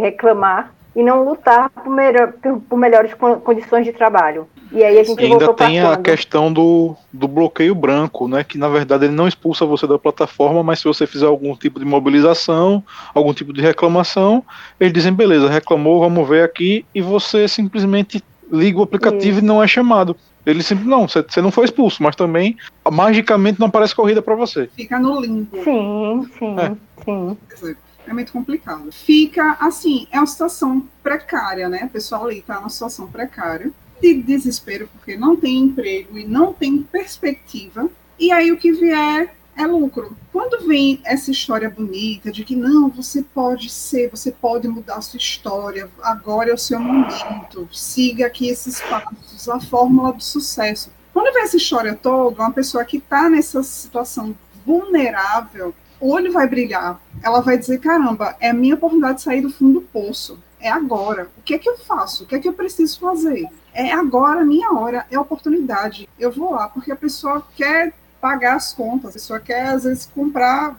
reclamar 0.00 0.73
e 0.94 1.02
não 1.02 1.24
lutar 1.24 1.68
por, 1.70 1.88
melhor- 1.90 2.32
por- 2.68 2.76
melhores 2.78 3.12
con- 3.14 3.40
condições 3.40 3.84
de 3.84 3.92
trabalho. 3.92 4.46
E 4.72 4.82
aí 4.82 4.98
a 4.98 5.04
gente 5.04 5.20
E 5.20 5.26
ainda 5.26 5.52
tem 5.54 5.80
a 5.80 5.90
quando? 5.94 6.02
questão 6.02 6.52
do, 6.52 6.96
do 7.12 7.28
bloqueio 7.28 7.74
branco, 7.74 8.26
né? 8.26 8.42
Que 8.42 8.58
na 8.58 8.68
verdade 8.68 9.04
ele 9.06 9.14
não 9.14 9.28
expulsa 9.28 9.64
você 9.64 9.86
da 9.86 9.98
plataforma, 9.98 10.62
mas 10.62 10.78
se 10.80 10.84
você 10.84 11.06
fizer 11.06 11.26
algum 11.26 11.54
tipo 11.54 11.78
de 11.78 11.84
mobilização, 11.84 12.82
algum 13.14 13.32
tipo 13.32 13.52
de 13.52 13.60
reclamação, 13.60 14.42
eles 14.80 14.92
dizem, 14.92 15.12
beleza, 15.12 15.48
reclamou, 15.48 16.00
vamos 16.00 16.28
ver 16.28 16.42
aqui, 16.44 16.84
e 16.94 17.00
você 17.00 17.46
simplesmente 17.46 18.22
liga 18.52 18.78
o 18.78 18.82
aplicativo 18.82 19.38
e 19.38 19.42
não 19.42 19.62
é 19.62 19.66
chamado. 19.66 20.16
Ele 20.46 20.62
sempre, 20.62 20.86
não, 20.86 21.08
você 21.08 21.22
você 21.22 21.40
não 21.40 21.50
foi 21.50 21.64
expulso, 21.64 22.02
mas 22.02 22.14
também 22.14 22.56
magicamente 22.90 23.58
não 23.58 23.68
aparece 23.68 23.94
corrida 23.94 24.20
para 24.20 24.34
você. 24.34 24.68
Fica 24.76 24.98
no 24.98 25.20
limbo. 25.20 25.48
Sim, 25.64 26.28
sim, 26.38 26.56
É. 26.58 26.72
sim. 27.04 27.36
É 28.06 28.12
muito 28.12 28.32
complicado. 28.32 28.92
Fica 28.92 29.56
assim, 29.60 30.06
é 30.10 30.18
uma 30.18 30.26
situação 30.26 30.86
precária, 31.02 31.68
né? 31.68 31.84
O 31.84 31.88
pessoal 31.88 32.26
ali 32.26 32.38
está 32.38 32.56
numa 32.56 32.68
situação 32.68 33.06
precária, 33.06 33.72
de 34.00 34.14
desespero, 34.14 34.88
porque 34.92 35.16
não 35.16 35.36
tem 35.36 35.58
emprego 35.58 36.18
e 36.18 36.26
não 36.26 36.52
tem 36.52 36.82
perspectiva. 36.82 37.88
E 38.18 38.30
aí 38.30 38.52
o 38.52 38.56
que 38.56 38.72
vier 38.72 39.34
é 39.56 39.66
lucro. 39.66 40.16
Quando 40.32 40.66
vem 40.66 41.00
essa 41.04 41.30
história 41.30 41.70
bonita 41.70 42.30
de 42.30 42.44
que 42.44 42.56
não, 42.56 42.88
você 42.88 43.22
pode 43.22 43.70
ser, 43.70 44.10
você 44.10 44.32
pode 44.32 44.66
mudar 44.68 44.96
a 44.96 45.00
sua 45.00 45.18
história, 45.18 45.88
agora 46.02 46.50
é 46.50 46.54
o 46.54 46.58
seu 46.58 46.80
momento, 46.80 47.68
siga 47.72 48.26
aqui 48.26 48.48
esses 48.48 48.80
passos, 48.80 49.48
a 49.48 49.60
fórmula 49.60 50.12
do 50.12 50.22
sucesso. 50.22 50.90
Quando 51.12 51.32
vem 51.32 51.44
essa 51.44 51.56
história 51.56 51.94
toda, 51.94 52.42
uma 52.42 52.52
pessoa 52.52 52.84
que 52.84 52.96
está 52.96 53.30
nessa 53.30 53.62
situação 53.62 54.34
vulnerável, 54.66 55.72
o 56.00 56.10
olho 56.10 56.32
vai 56.32 56.46
brilhar. 56.48 57.00
Ela 57.22 57.40
vai 57.40 57.58
dizer: 57.58 57.78
caramba, 57.78 58.36
é 58.40 58.50
a 58.50 58.54
minha 58.54 58.74
oportunidade 58.74 59.18
de 59.18 59.22
sair 59.22 59.40
do 59.40 59.50
fundo 59.50 59.80
do 59.80 59.86
poço. 59.86 60.38
É 60.60 60.70
agora. 60.70 61.28
O 61.36 61.42
que 61.42 61.54
é 61.54 61.58
que 61.58 61.68
eu 61.68 61.76
faço? 61.78 62.24
O 62.24 62.26
que 62.26 62.34
é 62.34 62.38
que 62.38 62.48
eu 62.48 62.52
preciso 62.52 62.98
fazer? 62.98 63.46
É 63.72 63.92
agora 63.92 64.40
a 64.40 64.44
minha 64.44 64.72
hora, 64.72 65.06
é 65.10 65.16
a 65.16 65.20
oportunidade. 65.20 66.08
Eu 66.18 66.30
vou 66.32 66.52
lá, 66.52 66.68
porque 66.68 66.92
a 66.92 66.96
pessoa 66.96 67.46
quer 67.54 67.92
pagar 68.24 68.56
as 68.56 68.72
contas, 68.72 69.10
a 69.10 69.12
pessoa 69.12 69.38
quer, 69.38 69.66
às 69.66 69.84
vezes, 69.84 70.06
comprar 70.06 70.74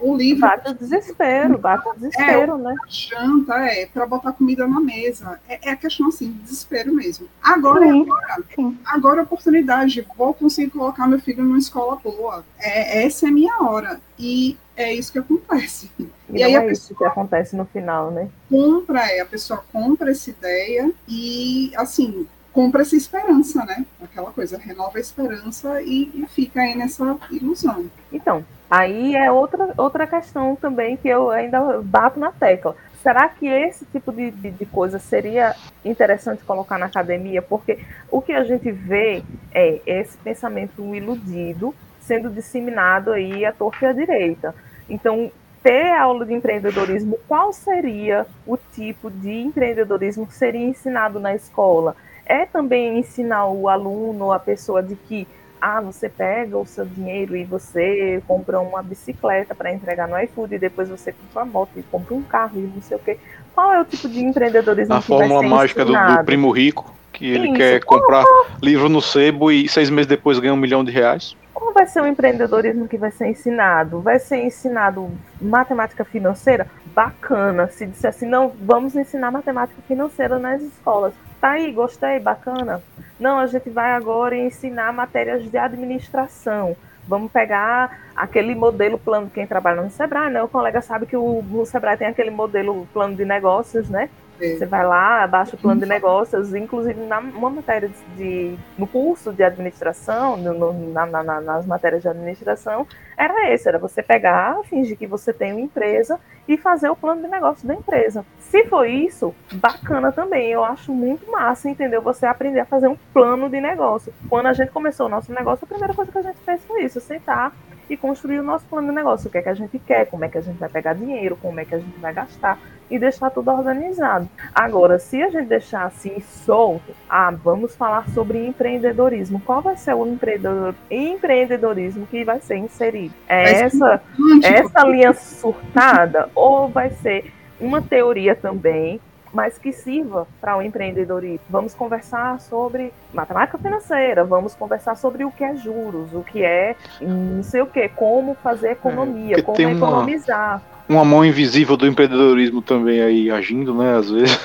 o 0.00 0.16
livro, 0.16 0.42
Bate 0.42 0.70
o 0.70 0.74
desespero, 0.74 1.58
bate 1.58 1.88
o 1.88 1.94
desespero, 1.94 2.56
né? 2.58 2.76
janta, 2.88 3.54
é, 3.66 3.86
para 3.86 4.06
botar 4.06 4.30
comida 4.30 4.68
na 4.68 4.78
mesa. 4.78 5.40
É, 5.48 5.68
é 5.68 5.72
a 5.72 5.76
questão 5.76 6.06
assim, 6.06 6.30
de 6.30 6.38
desespero 6.38 6.94
mesmo. 6.94 7.28
Agora 7.42 7.84
é 7.84 7.90
Sim, 7.90 8.02
agora. 8.02 8.44
sim. 8.54 8.78
Agora 8.84 9.16
é 9.16 9.20
a 9.20 9.24
oportunidade. 9.24 10.06
Vou 10.16 10.32
conseguir 10.32 10.70
colocar 10.70 11.08
meu 11.08 11.18
filho 11.18 11.42
numa 11.42 11.58
escola 11.58 11.96
boa. 11.96 12.44
É, 12.56 13.04
essa 13.04 13.26
é 13.26 13.30
a 13.30 13.32
minha 13.32 13.60
hora. 13.62 14.00
E 14.16 14.56
é 14.76 14.94
isso 14.94 15.10
que 15.10 15.18
acontece. 15.18 15.90
E, 15.98 16.06
E 16.30 16.42
aí 16.44 16.52
não 16.52 16.60
a 16.60 16.64
é 16.66 16.70
isso 16.72 16.94
que 16.94 17.04
acontece 17.04 17.56
no 17.56 17.64
final, 17.64 18.12
né? 18.12 18.28
compra, 18.48 19.00
é, 19.10 19.20
a 19.20 19.26
pessoa 19.26 19.64
compra 19.72 20.12
essa 20.12 20.30
ideia 20.30 20.92
e, 21.08 21.72
assim, 21.76 22.26
compra 22.56 22.80
essa 22.80 22.96
esperança, 22.96 23.62
né? 23.66 23.84
Aquela 24.02 24.30
coisa, 24.30 24.56
renova 24.56 24.96
a 24.96 25.00
esperança 25.00 25.82
e, 25.82 26.10
e 26.14 26.26
fica 26.26 26.62
aí 26.62 26.74
nessa 26.74 27.18
ilusão. 27.30 27.84
Então, 28.10 28.42
aí 28.70 29.14
é 29.14 29.30
outra, 29.30 29.74
outra 29.76 30.06
questão 30.06 30.56
também 30.56 30.96
que 30.96 31.06
eu 31.06 31.30
ainda 31.30 31.82
bato 31.82 32.18
na 32.18 32.32
tecla. 32.32 32.74
Será 33.02 33.28
que 33.28 33.46
esse 33.46 33.84
tipo 33.84 34.10
de, 34.10 34.30
de, 34.30 34.50
de 34.52 34.64
coisa 34.64 34.98
seria 34.98 35.54
interessante 35.84 36.42
colocar 36.44 36.78
na 36.78 36.86
academia? 36.86 37.42
Porque 37.42 37.78
o 38.10 38.22
que 38.22 38.32
a 38.32 38.42
gente 38.42 38.72
vê 38.72 39.22
é 39.52 39.82
esse 39.84 40.16
pensamento 40.16 40.94
iludido 40.94 41.74
sendo 42.00 42.30
disseminado 42.30 43.12
aí 43.12 43.44
à 43.44 43.52
torta 43.52 43.84
e 43.84 43.88
à 43.88 43.92
direita. 43.92 44.54
Então, 44.88 45.30
ter 45.62 45.92
aula 45.92 46.24
de 46.24 46.32
empreendedorismo, 46.32 47.18
qual 47.28 47.52
seria 47.52 48.26
o 48.46 48.56
tipo 48.56 49.10
de 49.10 49.42
empreendedorismo 49.42 50.26
que 50.26 50.34
seria 50.34 50.66
ensinado 50.66 51.20
na 51.20 51.34
escola? 51.34 51.94
É 52.26 52.44
também 52.44 52.98
ensinar 52.98 53.46
o 53.46 53.68
aluno, 53.68 54.32
a 54.32 54.38
pessoa 54.38 54.82
de 54.82 54.96
que 54.96 55.26
ah, 55.60 55.80
você 55.80 56.08
pega 56.08 56.56
o 56.58 56.66
seu 56.66 56.84
dinheiro 56.84 57.36
e 57.36 57.44
você 57.44 58.22
compra 58.26 58.60
uma 58.60 58.82
bicicleta 58.82 59.54
para 59.54 59.72
entregar 59.72 60.06
no 60.06 60.18
iFood 60.20 60.54
e 60.54 60.58
depois 60.58 60.88
você 60.88 61.12
compra 61.12 61.42
uma 61.42 61.52
moto 61.52 61.70
e 61.76 61.82
compra 61.82 62.14
um 62.14 62.22
carro 62.22 62.52
e 62.56 62.70
não 62.74 62.82
sei 62.82 62.96
o 62.96 63.00
quê. 63.00 63.18
Qual 63.54 63.72
é 63.72 63.80
o 63.80 63.84
tipo 63.84 64.08
de 64.08 64.22
empreendedorismo 64.22 64.94
A 64.94 65.00
que 65.00 65.08
vai 65.08 65.18
fórmula 65.18 65.40
ser 65.40 65.48
mágica 65.48 65.84
do, 65.84 65.92
do 65.92 66.24
primo 66.24 66.50
rico, 66.50 66.94
que 67.12 67.26
ele 67.26 67.48
Isso. 67.48 67.56
quer 67.56 67.84
comprar 67.84 68.24
livro 68.62 68.88
no 68.88 69.00
sebo 69.00 69.50
e 69.50 69.68
seis 69.68 69.88
meses 69.88 70.06
depois 70.06 70.38
ganha 70.38 70.52
um 70.52 70.58
milhão 70.58 70.84
de 70.84 70.90
reais. 70.90 71.34
Como 71.56 71.72
vai 71.72 71.86
ser 71.86 72.02
o 72.02 72.06
empreendedorismo 72.06 72.86
que 72.86 72.98
vai 72.98 73.10
ser 73.10 73.28
ensinado? 73.28 74.02
Vai 74.02 74.18
ser 74.18 74.44
ensinado 74.44 75.10
matemática 75.40 76.04
financeira? 76.04 76.66
Bacana. 76.94 77.66
Se 77.68 77.86
disser 77.86 78.10
assim, 78.10 78.26
não, 78.26 78.52
vamos 78.60 78.94
ensinar 78.94 79.30
matemática 79.30 79.80
financeira 79.88 80.38
nas 80.38 80.60
escolas. 80.60 81.14
Tá 81.40 81.52
aí, 81.52 81.72
gostei, 81.72 82.20
bacana. 82.20 82.82
Não, 83.18 83.38
a 83.38 83.46
gente 83.46 83.70
vai 83.70 83.92
agora 83.92 84.36
ensinar 84.36 84.92
matérias 84.92 85.50
de 85.50 85.56
administração. 85.56 86.76
Vamos 87.08 87.32
pegar 87.32 88.00
aquele 88.14 88.54
modelo 88.54 88.98
plano, 88.98 89.30
quem 89.30 89.46
trabalha 89.46 89.80
no 89.80 89.90
Sebrae, 89.90 90.30
né? 90.30 90.42
O 90.42 90.48
colega 90.48 90.82
sabe 90.82 91.06
que 91.06 91.16
o, 91.16 91.42
o 91.54 91.64
Sebrae 91.64 91.96
tem 91.96 92.08
aquele 92.08 92.30
modelo 92.30 92.86
plano 92.92 93.16
de 93.16 93.24
negócios, 93.24 93.88
né? 93.88 94.10
É. 94.40 94.56
Você 94.56 94.66
vai 94.66 94.84
lá, 94.84 95.26
baixa 95.26 95.56
o 95.56 95.58
plano 95.58 95.80
de 95.80 95.86
negócios, 95.86 96.54
inclusive 96.54 97.00
na 97.06 97.18
uma 97.18 97.50
matéria 97.50 97.88
de, 97.88 98.16
de 98.16 98.58
no 98.76 98.86
curso 98.86 99.32
de 99.32 99.42
administração, 99.42 100.36
no, 100.36 100.52
no, 100.52 100.92
na, 100.92 101.06
na, 101.06 101.40
nas 101.40 101.66
matérias 101.66 102.02
de 102.02 102.08
administração, 102.08 102.86
era 103.16 103.52
esse, 103.52 103.68
era 103.68 103.78
você 103.78 104.02
pegar, 104.02 104.62
fingir 104.64 104.96
que 104.96 105.06
você 105.06 105.32
tem 105.32 105.52
uma 105.52 105.60
empresa 105.60 106.20
e 106.46 106.56
fazer 106.56 106.88
o 106.88 106.96
plano 106.96 107.22
de 107.22 107.28
negócio 107.28 107.66
da 107.66 107.74
empresa. 107.74 108.24
Se 108.38 108.64
for 108.66 108.86
isso, 108.86 109.34
bacana 109.54 110.12
também. 110.12 110.50
Eu 110.50 110.64
acho 110.64 110.92
muito 110.92 111.30
massa, 111.30 111.68
entendeu? 111.68 112.00
Você 112.02 112.26
aprender 112.26 112.60
a 112.60 112.64
fazer 112.64 112.88
um 112.88 112.96
plano 113.12 113.48
de 113.48 113.60
negócio. 113.60 114.12
Quando 114.28 114.46
a 114.46 114.52
gente 114.52 114.70
começou 114.70 115.06
o 115.06 115.08
nosso 115.08 115.32
negócio, 115.32 115.64
a 115.64 115.68
primeira 115.68 115.94
coisa 115.94 116.12
que 116.12 116.18
a 116.18 116.22
gente 116.22 116.38
fez 116.44 116.64
foi 116.64 116.84
isso, 116.84 117.00
sentar 117.00 117.52
e 117.88 117.96
construir 117.96 118.40
o 118.40 118.42
nosso 118.42 118.64
plano 118.66 118.88
de 118.88 118.94
negócio. 118.94 119.28
O 119.28 119.30
que 119.30 119.38
é 119.38 119.42
que 119.42 119.48
a 119.48 119.54
gente 119.54 119.78
quer, 119.78 120.06
como 120.06 120.24
é 120.24 120.28
que 120.28 120.38
a 120.38 120.40
gente 120.40 120.58
vai 120.58 120.68
pegar 120.68 120.94
dinheiro, 120.94 121.36
como 121.40 121.60
é 121.60 121.64
que 121.64 121.74
a 121.74 121.78
gente 121.78 121.98
vai 121.98 122.12
gastar 122.12 122.58
e 122.90 122.98
deixar 122.98 123.30
tudo 123.30 123.50
organizado. 123.50 124.28
Agora, 124.54 124.98
se 124.98 125.22
a 125.22 125.28
gente 125.28 125.46
deixar 125.46 125.84
assim 125.84 126.20
solto, 126.20 126.94
ah, 127.08 127.30
vamos 127.30 127.74
falar 127.74 128.08
sobre 128.10 128.46
empreendedorismo. 128.46 129.40
Qual 129.40 129.60
vai 129.60 129.76
ser 129.76 129.94
o 129.94 130.06
empreendedor, 130.06 130.74
empreendedorismo 130.90 132.06
que 132.06 132.24
vai 132.24 132.40
ser 132.40 132.56
inserido? 132.56 133.14
É 133.28 133.62
essa, 133.62 134.00
essa 134.42 134.86
linha 134.86 135.12
surtada 135.14 136.30
ou 136.34 136.68
vai 136.68 136.90
ser 136.90 137.32
uma 137.60 137.82
teoria 137.82 138.34
também 138.34 139.00
mas 139.36 139.58
que 139.58 139.70
sirva 139.70 140.26
para 140.40 140.56
o 140.56 140.62
empreendedorismo. 140.62 141.44
Vamos 141.50 141.74
conversar 141.74 142.40
sobre 142.40 142.90
matemática 143.12 143.58
financeira, 143.58 144.24
vamos 144.24 144.54
conversar 144.54 144.96
sobre 144.96 145.26
o 145.26 145.30
que 145.30 145.44
é 145.44 145.54
juros, 145.54 146.14
o 146.14 146.22
que 146.22 146.42
é 146.42 146.74
não 147.02 147.42
sei 147.42 147.60
o 147.60 147.66
que, 147.66 147.86
como 147.90 148.34
fazer 148.42 148.70
economia, 148.70 149.36
é, 149.36 149.42
como 149.42 149.60
economizar. 149.60 150.62
Uma, 150.88 151.00
uma 151.00 151.04
mão 151.04 151.22
invisível 151.22 151.76
do 151.76 151.86
empreendedorismo 151.86 152.62
também 152.62 153.02
aí 153.02 153.30
agindo, 153.30 153.74
né, 153.74 153.98
às 153.98 154.10
vezes. 154.10 154.40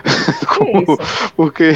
como, 0.56 0.98
porque, 1.36 1.72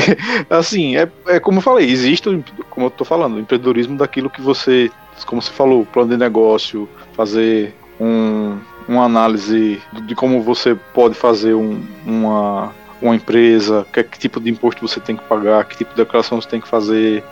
assim, 0.49 0.97
é, 0.97 1.07
é 1.27 1.39
como 1.39 1.59
eu 1.59 1.63
falei, 1.63 1.91
existe, 1.91 2.43
como 2.71 2.87
eu 2.87 2.91
tô 2.91 3.05
falando, 3.05 3.35
o 3.35 3.41
empreendedorismo 3.41 3.99
daquilo 3.99 4.31
que 4.31 4.41
você, 4.41 4.91
como 5.27 5.43
você 5.43 5.53
falou, 5.53 5.85
plano 5.85 6.13
de 6.13 6.17
negócio, 6.17 6.89
fazer 7.13 7.75
um, 8.01 8.59
uma 8.89 9.05
análise 9.05 9.81
de 10.07 10.15
como 10.15 10.43
você 10.43 10.75
pode 10.75 11.15
fazer 11.15 11.55
um, 11.55 11.83
uma, 12.07 12.73
uma 13.01 13.15
empresa, 13.15 13.87
que, 13.93 14.03
que 14.03 14.19
tipo 14.19 14.41
de 14.41 14.51
imposto 14.51 14.87
você 14.87 15.01
tem 15.01 15.17
que 15.17 15.25
pagar, 15.25 15.65
que 15.65 15.77
tipo 15.77 15.91
de 15.91 15.97
declaração 15.97 16.41
você 16.41 16.49
tem 16.49 16.61
que 16.61 16.69
fazer, 16.69 17.25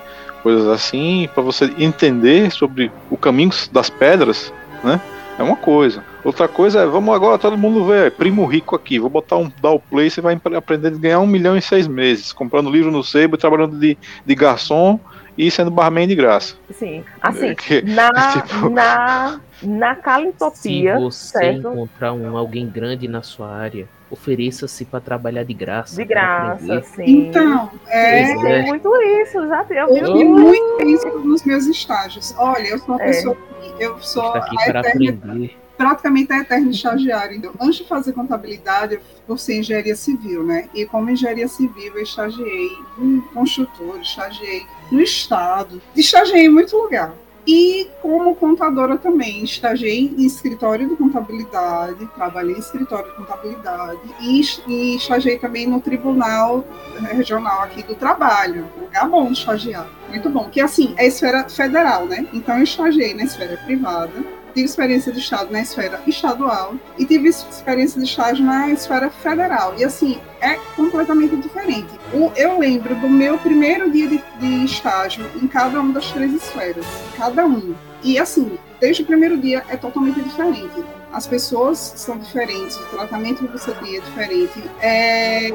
coisas 0.42 0.66
assim, 0.68 1.28
para 1.32 1.42
você 1.42 1.72
entender 1.78 2.50
sobre 2.50 2.90
o 3.10 3.16
caminho 3.16 3.50
das 3.70 3.88
pedras, 3.88 4.52
né? 4.82 5.00
É 5.38 5.42
uma 5.42 5.56
coisa. 5.56 6.04
Outra 6.22 6.46
coisa 6.46 6.82
é, 6.82 6.86
vamos 6.86 7.14
agora 7.14 7.38
todo 7.38 7.56
mundo 7.56 7.86
ver, 7.86 8.12
primo 8.12 8.44
rico 8.44 8.76
aqui, 8.76 8.98
vou 8.98 9.08
botar 9.08 9.38
um 9.38 9.50
dar 9.62 9.70
o 9.70 9.80
play, 9.80 10.10
você 10.10 10.20
vai 10.20 10.38
aprender 10.56 10.88
a 10.88 10.90
ganhar 10.90 11.20
um 11.20 11.26
milhão 11.26 11.56
em 11.56 11.60
seis 11.60 11.88
meses, 11.88 12.32
comprando 12.32 12.70
livro 12.70 12.90
no 12.90 13.02
sebo, 13.02 13.38
trabalhando 13.38 13.78
de, 13.78 13.96
de 14.26 14.34
garçom 14.34 15.00
e 15.36 15.50
sendo 15.50 15.70
barman 15.70 16.06
de 16.06 16.14
graça. 16.14 16.54
Sim, 16.70 17.02
assim, 17.20 17.54
que, 17.56 17.82
na, 17.82 18.10
tipo... 18.32 18.68
na, 18.68 19.40
na 19.62 19.94
Calitopia, 19.94 20.96
Se 20.96 21.00
você 21.00 21.38
certo? 21.38 21.68
encontrar 21.68 22.12
um, 22.12 22.36
alguém 22.36 22.68
grande 22.68 23.08
na 23.08 23.22
sua 23.22 23.50
área, 23.50 23.88
ofereça-se 24.10 24.84
para 24.84 25.00
trabalhar 25.00 25.44
de 25.44 25.54
graça. 25.54 25.96
De 25.96 26.04
graça, 26.04 26.82
sim. 26.82 27.28
Então, 27.28 27.70
é, 27.88 28.34
tem 28.34 28.52
é. 28.52 28.62
muito 28.62 28.94
isso, 29.02 29.46
já 29.46 29.64
tem. 29.64 29.78
Eu, 29.78 29.88
eu 29.88 30.14
vi 30.14 30.24
muito 30.24 30.86
isso 30.86 31.08
nos 31.20 31.42
meus 31.44 31.66
estágios. 31.66 32.34
Olha, 32.36 32.68
eu 32.68 32.78
sou 32.78 32.94
uma 32.94 33.02
é. 33.02 33.06
pessoa 33.06 33.36
que 33.36 33.82
eu 33.82 33.98
sou 34.00 34.26
Está 34.26 34.38
aqui 34.38 34.56
para 34.66 34.80
aprender 34.80 35.56
praticamente 35.76 36.32
a 36.32 36.38
eterno 36.38 36.70
estagiário. 36.70 37.36
Então, 37.36 37.52
antes 37.60 37.76
de 37.76 37.84
fazer 37.84 38.12
contabilidade, 38.12 39.00
eu 39.28 39.36
ser 39.36 39.58
engenharia 39.58 39.96
civil, 39.96 40.44
né? 40.44 40.68
E 40.74 40.86
como 40.86 41.10
engenharia 41.10 41.48
civil, 41.48 41.92
eu 41.96 42.02
estagiei 42.02 42.70
em 42.98 43.20
construtor, 43.34 43.98
estagiei 44.00 44.64
no 44.90 45.00
estado, 45.00 45.82
estagiei 45.96 46.46
em 46.46 46.50
muito 46.50 46.76
lugar. 46.76 47.12
E 47.46 47.90
como 48.00 48.36
contadora 48.36 48.96
também, 48.96 49.42
estagiei 49.42 50.14
em 50.16 50.24
escritório 50.24 50.88
de 50.88 50.96
contabilidade, 50.96 52.08
trabalhei 52.14 52.54
em 52.54 52.58
escritório 52.58 53.10
de 53.10 53.16
contabilidade 53.16 54.00
e, 54.20 54.40
e 54.68 54.96
estagiei 54.96 55.38
também 55.38 55.66
no 55.66 55.80
Tribunal 55.80 56.64
Regional 57.00 57.62
aqui 57.62 57.82
do 57.82 57.96
Trabalho, 57.96 58.68
lugar 58.80 59.08
bom 59.08 59.26
de 59.26 59.38
estagiar, 59.38 59.88
muito 60.08 60.30
bom, 60.30 60.48
que 60.48 60.60
assim, 60.60 60.94
é 60.96 61.06
esfera 61.06 61.48
federal, 61.48 62.06
né? 62.06 62.26
Então 62.32 62.56
eu 62.56 62.62
estagiei 62.62 63.12
na 63.12 63.24
esfera 63.24 63.56
privada, 63.64 64.12
tive 64.52 64.66
experiência 64.66 65.12
de 65.12 65.18
Estado 65.18 65.52
na 65.52 65.60
esfera 65.60 66.00
estadual 66.06 66.74
e 66.98 67.04
tive 67.04 67.28
experiência 67.28 68.00
de 68.00 68.06
estágio 68.06 68.44
na 68.44 68.70
esfera 68.70 69.10
federal. 69.10 69.74
E 69.78 69.84
assim, 69.84 70.18
é 70.40 70.54
completamente 70.76 71.36
diferente. 71.36 71.88
eu 72.36 72.58
lembro 72.58 72.94
do 72.96 73.08
meu 73.08 73.38
primeiro 73.38 73.90
dia 73.90 74.08
de, 74.08 74.22
de 74.38 74.64
estágio 74.64 75.24
em 75.40 75.46
cada 75.46 75.80
uma 75.80 75.92
das 75.92 76.10
três 76.12 76.32
esferas, 76.32 76.86
cada 77.16 77.46
um. 77.46 77.74
E 78.02 78.18
assim, 78.18 78.58
desde 78.80 79.02
o 79.02 79.06
primeiro 79.06 79.38
dia 79.38 79.64
é 79.68 79.76
totalmente 79.76 80.20
diferente. 80.20 80.84
As 81.12 81.26
pessoas 81.26 81.78
são 81.78 82.18
diferentes, 82.18 82.76
o 82.76 82.84
tratamento 82.86 83.46
que 83.46 83.52
você 83.52 83.72
tem 83.72 83.96
é 83.96 84.00
diferente. 84.00 84.62
É, 84.80 85.50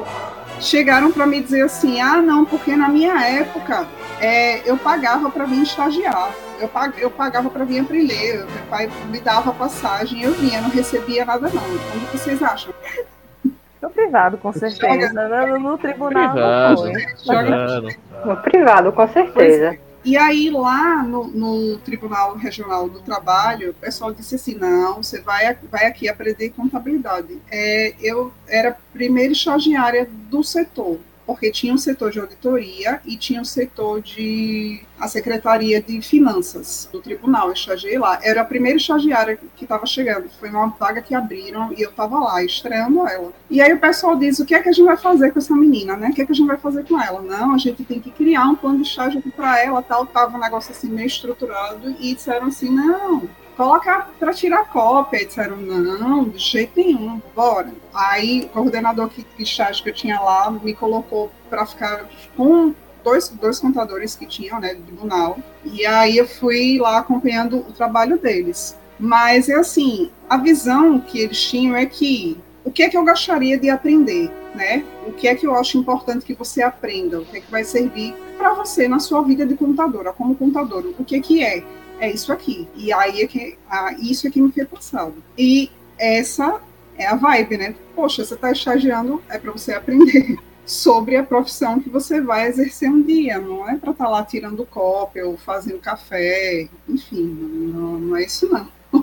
chegaram 0.60 1.10
para 1.10 1.26
me 1.26 1.40
dizer 1.40 1.62
assim: 1.62 2.00
ah, 2.00 2.22
não, 2.22 2.44
porque 2.44 2.74
na 2.74 2.88
minha 2.88 3.20
época 3.22 3.86
é, 4.20 4.68
eu 4.68 4.78
pagava 4.78 5.28
para 5.30 5.44
vir 5.44 5.62
estagiar 5.62 6.32
eu, 6.60 6.68
pag, 6.68 7.00
eu 7.00 7.10
pagava 7.10 7.50
para 7.50 7.64
vir 7.64 7.80
aprender, 7.80 8.38
meu 8.38 8.64
pai 8.68 8.90
me 9.10 9.20
dava 9.20 9.52
passagem, 9.52 10.22
eu 10.22 10.32
vinha, 10.32 10.60
não 10.60 10.70
recebia 10.70 11.24
nada 11.24 11.48
não. 11.48 11.62
Como 11.62 12.06
vocês 12.12 12.42
acham? 12.42 12.72
No 13.80 13.90
privado, 13.90 14.38
com 14.38 14.52
certeza. 14.52 15.12
No, 15.12 15.58
no, 15.58 15.78
tribunal 15.78 16.32
privado, 16.32 16.92
não 17.26 18.34
No 18.34 18.42
privado, 18.42 18.92
com 18.92 19.08
certeza. 19.08 19.68
Pois, 19.68 19.88
e 20.04 20.16
aí 20.16 20.48
lá 20.48 21.02
no, 21.02 21.28
no, 21.28 21.78
Tribunal 21.78 22.36
Regional 22.36 22.88
do 22.88 23.00
Trabalho, 23.00 23.70
o 23.70 23.74
pessoal 23.74 24.12
disse 24.12 24.36
assim, 24.36 24.54
não, 24.54 25.02
você 25.02 25.20
vai, 25.20 25.56
vai 25.70 25.86
aqui 25.86 26.08
aprender 26.08 26.50
contabilidade. 26.50 27.38
É, 27.50 27.94
eu 28.00 28.32
era 28.46 28.76
primeira 28.92 29.32
estagiária 29.32 30.08
do 30.30 30.42
setor 30.42 30.98
porque 31.28 31.50
tinha 31.50 31.74
um 31.74 31.76
setor 31.76 32.10
de 32.10 32.18
auditoria 32.18 33.02
e 33.04 33.14
tinha 33.14 33.38
um 33.38 33.44
setor 33.44 34.00
de 34.00 34.80
a 34.98 35.06
Secretaria 35.06 35.80
de 35.80 36.00
Finanças 36.00 36.88
do 36.90 37.02
Tribunal, 37.02 37.48
eu 37.48 37.52
estagiei 37.52 37.98
lá. 37.98 38.18
Era 38.22 38.40
a 38.40 38.44
primeira 38.46 38.78
estagiária 38.78 39.38
que 39.54 39.64
estava 39.64 39.84
chegando, 39.84 40.30
foi 40.40 40.48
uma 40.48 40.68
vaga 40.68 41.02
que 41.02 41.14
abriram 41.14 41.70
e 41.76 41.82
eu 41.82 41.90
estava 41.90 42.18
lá, 42.18 42.42
estreando 42.42 43.06
ela. 43.06 43.30
E 43.50 43.60
aí 43.60 43.74
o 43.74 43.78
pessoal 43.78 44.16
diz, 44.16 44.38
o 44.38 44.46
que 44.46 44.54
é 44.54 44.62
que 44.62 44.70
a 44.70 44.72
gente 44.72 44.86
vai 44.86 44.96
fazer 44.96 45.30
com 45.30 45.38
essa 45.38 45.54
menina, 45.54 45.98
né? 45.98 46.08
O 46.08 46.14
que 46.14 46.22
é 46.22 46.24
que 46.24 46.32
a 46.32 46.34
gente 46.34 46.46
vai 46.46 46.56
fazer 46.56 46.84
com 46.86 46.98
ela? 46.98 47.20
Não, 47.20 47.54
a 47.54 47.58
gente 47.58 47.84
tem 47.84 48.00
que 48.00 48.10
criar 48.10 48.46
um 48.46 48.56
plano 48.56 48.78
de 48.78 48.88
estágio 48.88 49.22
para 49.36 49.62
ela, 49.62 49.82
tal, 49.82 50.06
tava 50.06 50.34
um 50.34 50.40
negócio 50.40 50.72
assim 50.72 50.88
meio 50.88 51.08
estruturado 51.08 51.94
e 52.00 52.14
disseram 52.14 52.46
assim, 52.46 52.70
não, 52.70 53.28
coloca 53.58 54.06
para 54.20 54.32
tirar 54.32 54.68
cópia. 54.68 55.20
E 55.20 55.26
disseram, 55.26 55.56
não, 55.56 56.28
de 56.28 56.38
jeito 56.38 56.72
nenhum, 56.76 57.20
bora. 57.34 57.74
Aí 57.92 58.42
o 58.42 58.48
coordenador 58.50 59.08
que, 59.08 59.26
de 59.36 59.42
estágio 59.42 59.82
que 59.82 59.90
eu 59.90 59.94
tinha 59.94 60.20
lá 60.20 60.48
me 60.50 60.72
colocou 60.72 61.30
para 61.50 61.66
ficar 61.66 62.08
com 62.36 62.72
dois, 63.02 63.28
dois 63.28 63.58
contadores 63.58 64.14
que 64.14 64.26
tinham, 64.26 64.60
né, 64.60 64.74
do 64.74 64.82
tribunal. 64.82 65.38
E 65.64 65.84
aí 65.84 66.16
eu 66.16 66.28
fui 66.28 66.78
lá 66.78 66.98
acompanhando 66.98 67.58
o 67.58 67.72
trabalho 67.72 68.16
deles. 68.16 68.76
Mas 68.98 69.48
é 69.48 69.54
assim, 69.54 70.10
a 70.30 70.36
visão 70.36 71.00
que 71.00 71.20
eles 71.20 71.42
tinham 71.42 71.76
é 71.76 71.84
que 71.84 72.38
o 72.64 72.70
que 72.70 72.82
é 72.82 72.88
que 72.88 72.96
eu 72.96 73.04
gostaria 73.04 73.58
de 73.58 73.70
aprender, 73.70 74.30
né? 74.54 74.84
O 75.06 75.12
que 75.12 75.26
é 75.26 75.34
que 75.34 75.46
eu 75.46 75.54
acho 75.54 75.78
importante 75.78 76.24
que 76.24 76.34
você 76.34 76.62
aprenda? 76.62 77.20
O 77.20 77.24
que 77.24 77.38
é 77.38 77.40
que 77.40 77.50
vai 77.50 77.64
servir 77.64 78.14
para 78.36 78.52
você 78.52 78.86
na 78.86 78.98
sua 78.98 79.22
vida 79.22 79.46
de 79.46 79.56
contadora, 79.56 80.12
como 80.12 80.34
contador? 80.34 80.84
O 80.98 81.04
que 81.04 81.16
é 81.16 81.20
que 81.20 81.42
é? 81.42 81.64
É 82.00 82.10
isso 82.10 82.32
aqui. 82.32 82.68
E 82.74 82.92
aí 82.92 83.22
é 83.22 83.26
que 83.26 83.58
ah, 83.70 83.94
isso 83.98 84.26
é 84.26 84.30
que 84.30 84.40
me 84.40 84.52
foi 84.52 84.64
passado. 84.64 85.14
E 85.36 85.70
essa 85.98 86.60
é 86.96 87.06
a 87.06 87.14
vibe, 87.14 87.58
né? 87.58 87.74
Poxa, 87.94 88.24
você 88.24 88.34
está 88.34 88.50
estagiando, 88.50 89.22
é 89.28 89.38
para 89.38 89.52
você 89.52 89.74
aprender 89.74 90.38
sobre 90.66 91.16
a 91.16 91.22
profissão 91.22 91.80
que 91.80 91.88
você 91.88 92.20
vai 92.20 92.46
exercer 92.46 92.90
um 92.90 93.00
dia, 93.00 93.38
não 93.38 93.68
é 93.68 93.76
para 93.76 93.92
estar 93.92 94.04
tá 94.04 94.10
lá 94.10 94.22
tirando 94.22 94.66
cópia 94.66 95.26
ou 95.26 95.36
fazendo 95.36 95.78
café, 95.78 96.68
enfim, 96.88 97.24
não, 97.72 97.98
não 97.98 98.16
é 98.16 98.24
isso 98.24 98.48
não. 98.50 98.68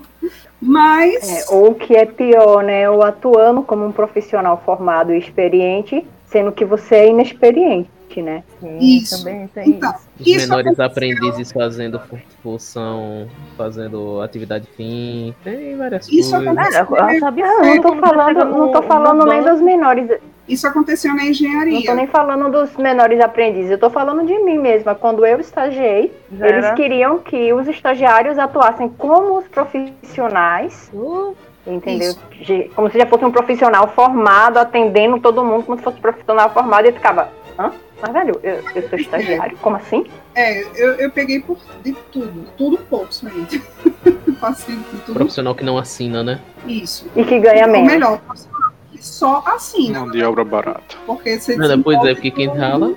Mas. 0.62 1.30
É, 1.30 1.54
ou 1.54 1.72
o 1.72 1.76
que 1.76 1.96
é 1.96 2.06
pior, 2.06 2.64
né? 2.64 2.90
Ou 2.90 3.04
atuando 3.04 3.62
como 3.62 3.86
um 3.86 3.92
profissional 3.92 4.62
formado 4.66 5.14
e 5.14 5.20
experiente, 5.20 6.06
sendo 6.28 6.52
que 6.52 6.66
você 6.66 6.96
é 6.96 7.10
inexperiente 7.10 7.90
né? 8.22 8.44
Sim, 8.60 8.78
isso. 8.80 9.18
também 9.24 9.48
tem 9.48 9.70
então, 9.70 9.94
isso. 10.20 10.40
Os 10.40 10.48
menores 10.48 10.80
aprendizes 10.80 11.52
fazendo 11.52 12.00
função, 12.42 13.28
fazendo 13.58 14.22
atividade 14.22 14.68
fim, 14.76 15.34
tem 15.44 15.76
várias 15.78 16.08
isso 16.10 16.32
coisas. 16.32 16.90
eu 16.90 17.20
sabia, 17.20 17.48
não 17.48 17.82
tô 17.82 17.96
falando, 17.96 18.46
não 18.46 18.72
tô 18.72 18.82
falando 18.84 19.26
nem 19.26 19.44
dos 19.44 19.62
menores. 19.62 20.10
Isso 20.48 20.68
aconteceu 20.68 21.16
na 21.16 21.26
engenharia. 21.26 21.74
Não 21.74 21.84
tô 21.84 21.94
nem 21.96 22.08
falando 22.08 22.52
dos 22.52 22.76
menores 22.78 23.20
aprendizes, 23.20 23.72
eu 23.72 23.80
tô 23.80 23.90
falando 23.90 24.26
de 24.26 24.38
mim 24.40 24.60
mesma. 24.60 24.94
Quando 24.94 25.26
eu 25.26 25.40
estagiei, 25.40 26.14
eles 26.32 26.72
queriam 26.76 27.20
que 27.20 27.52
os 27.52 27.68
estagiários 27.68 28.38
atuassem 28.38 28.90
como 28.90 29.40
os 29.40 29.48
profissionais 29.48 30.92
uh 30.94 31.36
Entendeu? 31.68 32.14
De- 32.32 32.70
Como 32.76 32.90
se 32.92 32.98
já 32.98 33.06
fosse 33.08 33.26
um 33.26 33.32
profissional 33.32 33.88
formado, 33.88 34.58
atendendo 34.58 35.20
todo 35.20 35.44
mundo 35.44 35.64
como 35.64 35.78
se 35.78 35.84
fosse 35.84 35.98
um 35.98 36.02
profissional 36.02 36.50
formado, 36.52 36.88
e 36.88 36.92
ficava, 36.92 37.30
hã? 37.58 37.72
Mas, 38.02 38.12
velho, 38.14 38.40
eu, 38.44 38.62
eu 38.76 38.90
sou 38.90 39.00
estagiário? 39.00 39.58
Como 39.58 39.76
assim? 39.78 40.06
É, 40.36 40.62
eu, 40.76 40.94
eu 40.96 41.12
peguei 41.12 41.40
por 41.42 41.58
de 41.84 41.94
tudo, 42.12 42.46
tudo 42.58 42.78
pouco 42.78 43.10
ainda. 43.24 43.66
Passei 44.40 44.76
por 44.76 45.00
tudo 45.02 45.14
Profissional 45.16 45.56
que 45.56 45.64
não 45.64 45.78
assina, 45.78 46.24
né? 46.24 46.40
isso. 46.68 47.08
E 47.16 47.24
que 47.24 47.40
ganha 47.40 47.66
Ou 47.66 47.72
menos. 47.72 47.92
melhor, 47.92 48.20
profissional 48.20 48.72
que 48.92 49.06
só 49.06 49.44
assina. 49.48 50.00
Mão 50.02 50.12
de 50.12 50.24
obra 50.24 50.44
barata. 50.44 50.96
Porque 51.06 51.40
você 51.40 51.56
Não, 51.56 51.82
pois 51.82 52.04
é, 52.04 52.14
porque 52.14 52.32
quem 52.32 52.48
rala. 52.48 52.94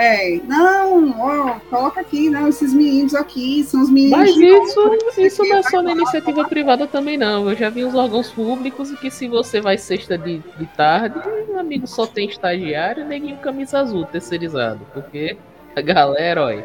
É, 0.00 0.40
não, 0.46 1.10
ó, 1.18 1.58
coloca 1.68 2.00
aqui, 2.00 2.30
não, 2.30 2.46
esses 2.46 2.72
meninos 2.72 3.16
aqui 3.16 3.64
são 3.64 3.82
os 3.82 3.90
meninos. 3.90 4.16
Mas 4.16 4.36
isso, 4.36 4.80
obra, 4.80 4.98
isso 5.26 5.42
não 5.42 5.56
é 5.56 5.62
só 5.64 5.82
na 5.82 5.90
iniciativa 5.90 6.44
privada 6.44 6.86
também, 6.86 7.18
não. 7.18 7.50
Eu 7.50 7.56
já 7.56 7.68
vi 7.68 7.84
uns 7.84 7.96
órgãos 7.96 8.30
públicos 8.30 8.92
que 8.92 9.10
se 9.10 9.26
você 9.26 9.60
vai 9.60 9.76
sexta 9.76 10.16
de, 10.16 10.38
de 10.56 10.66
tarde, 10.76 11.18
meu 11.48 11.58
amigo 11.58 11.84
só 11.88 12.06
tem 12.06 12.28
estagiário 12.28 13.02
e 13.02 13.08
neguinho 13.08 13.38
camisa 13.38 13.80
azul 13.80 14.04
terceirizado. 14.04 14.86
Porque 14.94 15.36
a 15.74 15.80
galera, 15.80 16.44
olha, 16.44 16.62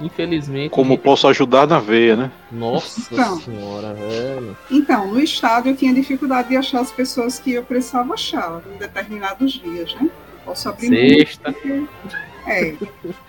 infelizmente. 0.00 0.70
Como 0.70 0.96
posso 0.96 1.26
ajudar 1.26 1.66
na 1.66 1.80
veia, 1.80 2.14
né? 2.14 2.30
Nossa 2.52 3.12
Então. 3.12 3.40
senhora, 3.40 3.92
velho. 3.94 4.56
Então, 4.70 5.08
no 5.08 5.18
estado 5.18 5.68
eu 5.68 5.74
tinha 5.74 5.92
dificuldade 5.92 6.50
de 6.50 6.56
achar 6.56 6.78
as 6.80 6.92
pessoas 6.92 7.40
que 7.40 7.54
eu 7.54 7.64
precisava 7.64 8.14
achar 8.14 8.62
em 8.72 8.78
determinados 8.78 9.54
dias, 9.54 9.92
né? 9.96 10.08
Posso 10.44 10.68
abrir 10.68 10.88
Sexta. 10.88 11.52
muito. 11.64 12.27
É, 12.48 12.74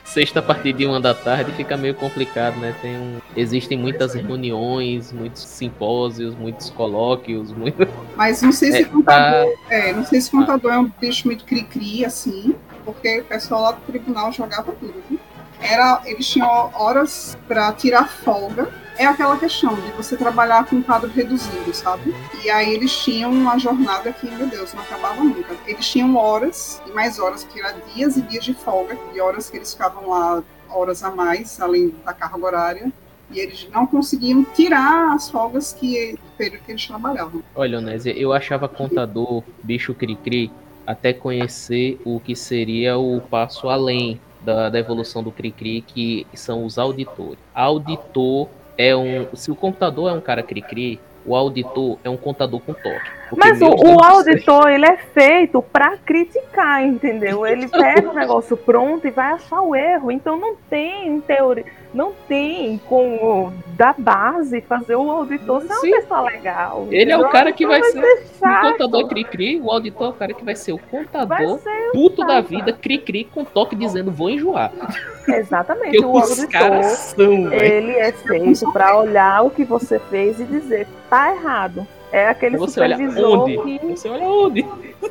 Sexta 0.06 0.40
a 0.40 0.44
partir 0.44 0.74
de 0.74 0.86
uma 0.86 1.00
da 1.00 1.14
tarde 1.14 1.52
fica 1.52 1.76
meio 1.76 1.94
complicado, 1.94 2.58
né? 2.58 2.74
Tem 2.82 2.96
um... 2.96 3.20
Existem 3.36 3.78
muitas 3.78 4.14
reuniões, 4.14 5.12
muitos 5.12 5.44
simpósios, 5.44 6.34
muitos 6.36 6.70
colóquios, 6.70 7.52
muito. 7.52 7.88
mas 8.16 8.42
não 8.42 8.52
sei 8.52 8.72
se 8.72 8.78
É, 8.80 8.86
contador, 8.86 9.54
é, 9.70 9.94
não 9.94 10.06
sei 10.06 10.22
se 10.22 10.32
contador 10.32 10.74
é 10.74 10.80
um 10.80 10.92
bicho 11.00 11.28
muito 11.28 11.44
cri-cri, 11.44 12.06
assim, 12.06 12.56
porque 12.86 13.20
o 13.20 13.26
pessoal 13.26 13.62
lá 13.62 13.72
do 13.74 13.82
tribunal 13.82 14.32
jogava 14.32 14.72
tudo? 14.72 15.20
Era, 15.62 16.02
eles 16.06 16.28
tinham 16.28 16.72
horas 16.74 17.38
para 17.48 17.72
tirar 17.74 18.08
folga. 18.08 18.70
É 19.00 19.06
aquela 19.06 19.38
questão 19.38 19.76
de 19.76 19.92
você 19.92 20.18
trabalhar 20.18 20.66
com 20.66 20.76
um 20.76 20.82
quadro 20.82 21.10
reduzido, 21.10 21.74
sabe? 21.74 22.14
E 22.44 22.50
aí 22.50 22.74
eles 22.74 22.94
tinham 22.98 23.32
uma 23.32 23.58
jornada 23.58 24.12
que, 24.12 24.30
meu 24.30 24.46
Deus, 24.48 24.74
não 24.74 24.82
acabava 24.82 25.24
nunca. 25.24 25.56
Eles 25.66 25.88
tinham 25.90 26.18
horas 26.18 26.82
e 26.86 26.92
mais 26.92 27.18
horas, 27.18 27.46
que 27.46 27.62
era 27.62 27.74
dias 27.94 28.18
e 28.18 28.22
dias 28.22 28.44
de 28.44 28.54
folga, 28.54 28.98
e 29.16 29.22
horas 29.22 29.50
que 29.50 29.56
eles 29.56 29.72
ficavam 29.72 30.10
lá 30.10 30.44
horas 30.70 31.02
a 31.02 31.12
mais, 31.12 31.62
além 31.62 31.96
da 32.04 32.12
carga 32.12 32.46
horária. 32.46 32.92
E 33.32 33.40
eles 33.40 33.70
não 33.74 33.88
conseguiam 33.88 34.44
tirar 34.44 35.14
as 35.14 35.30
folgas 35.30 35.72
que 35.72 36.18
do 36.22 36.38
período 36.38 36.64
que 36.66 36.72
eles 36.74 36.86
trabalhavam. 36.86 37.42
Olha, 37.56 37.78
Onésia, 37.78 38.12
eu 38.12 38.34
achava 38.34 38.68
contador, 38.68 39.44
bicho 39.64 39.94
cri-cri, 39.94 40.52
até 40.86 41.14
conhecer 41.14 41.98
o 42.04 42.20
que 42.20 42.36
seria 42.36 42.98
o 42.98 43.22
passo 43.22 43.70
além 43.70 44.20
da, 44.42 44.70
da 44.70 44.78
evolução 44.78 45.24
do 45.24 45.32
cri-cri, 45.32 45.82
que 45.88 46.28
são 46.34 46.66
os 46.66 46.78
auditores. 46.78 47.40
Auditor 47.56 48.50
é 48.80 48.96
um. 48.96 49.28
Se 49.36 49.52
o 49.52 49.56
computador 49.56 50.10
é 50.10 50.14
um 50.14 50.22
cara 50.22 50.42
cri-cri, 50.42 51.02
o 51.26 51.36
auditor 51.36 52.00
é 52.02 52.10
um 52.10 52.16
contador 52.16 52.62
com 52.62 52.74
toque. 52.74 53.19
Porque 53.30 53.48
Mas 53.48 53.62
o, 53.62 53.68
o 53.68 54.04
auditor, 54.04 54.70
ele 54.70 54.86
é 54.86 54.98
feito 54.98 55.62
pra 55.62 55.98
criticar, 55.98 56.84
entendeu? 56.84 57.46
Ele 57.46 57.68
pega 57.70 58.10
o 58.10 58.14
negócio 58.14 58.58
pronto 58.58 59.08
e 59.08 59.12
vai 59.12 59.34
achar 59.34 59.62
o 59.62 59.76
erro. 59.76 60.12
Então 60.12 60.36
não 60.36 60.56
tem 60.70 61.22
teoria, 61.22 61.66
não 61.94 62.12
tem 62.28 62.80
como 62.90 63.54
da 63.78 63.94
base 63.96 64.62
fazer 64.62 64.96
o 64.96 65.10
auditor 65.12 65.62
ser 65.62 65.74
uma 65.74 65.82
pessoa 65.82 66.22
legal. 66.22 66.88
Ele 66.90 67.12
é 67.12 67.18
o 67.18 67.30
cara 67.30 67.52
que 67.52 67.68
vai 67.68 67.84
ser. 67.84 68.02
ser 68.02 68.48
O 68.48 68.62
contador 68.62 69.08
cri-cri, 69.08 69.62
o 69.62 69.70
auditor 69.70 70.08
é 70.08 70.10
o 70.10 70.14
cara 70.14 70.34
que 70.34 70.44
vai 70.44 70.56
ser 70.56 70.74
o 70.74 70.80
Vai 70.80 71.04
contador 71.04 71.60
ser 71.60 71.92
puto 71.92 72.26
da 72.26 72.42
vida, 72.42 72.74
cri-cri, 72.74 73.26
com 73.26 73.44
toque 73.44 73.76
dizendo 73.76 74.12
vou 74.12 74.30
enjoar. 74.30 74.72
exatamente 75.28 76.00
o 76.00 76.18
auditor. 76.18 76.84
são, 76.84 77.50
velho. 77.50 77.64
Ele 77.64 77.92
é 77.92 78.12
feito 78.12 78.72
pra 78.72 78.98
olhar 78.98 79.44
o 79.46 79.52
que 79.52 79.64
você 79.64 80.00
fez 80.00 80.40
e 80.40 80.46
dizer 80.46 80.88
tá 81.10 81.32
errado. 81.32 81.88
É 82.12 82.28
aquele 82.28 82.58
Você 82.58 82.80
olha 82.82 82.96
supervisor 82.98 83.42
onde? 83.44 83.58
que 83.80 83.88
Você 83.96 84.10
olha 84.10 84.24
onde? 84.28 84.66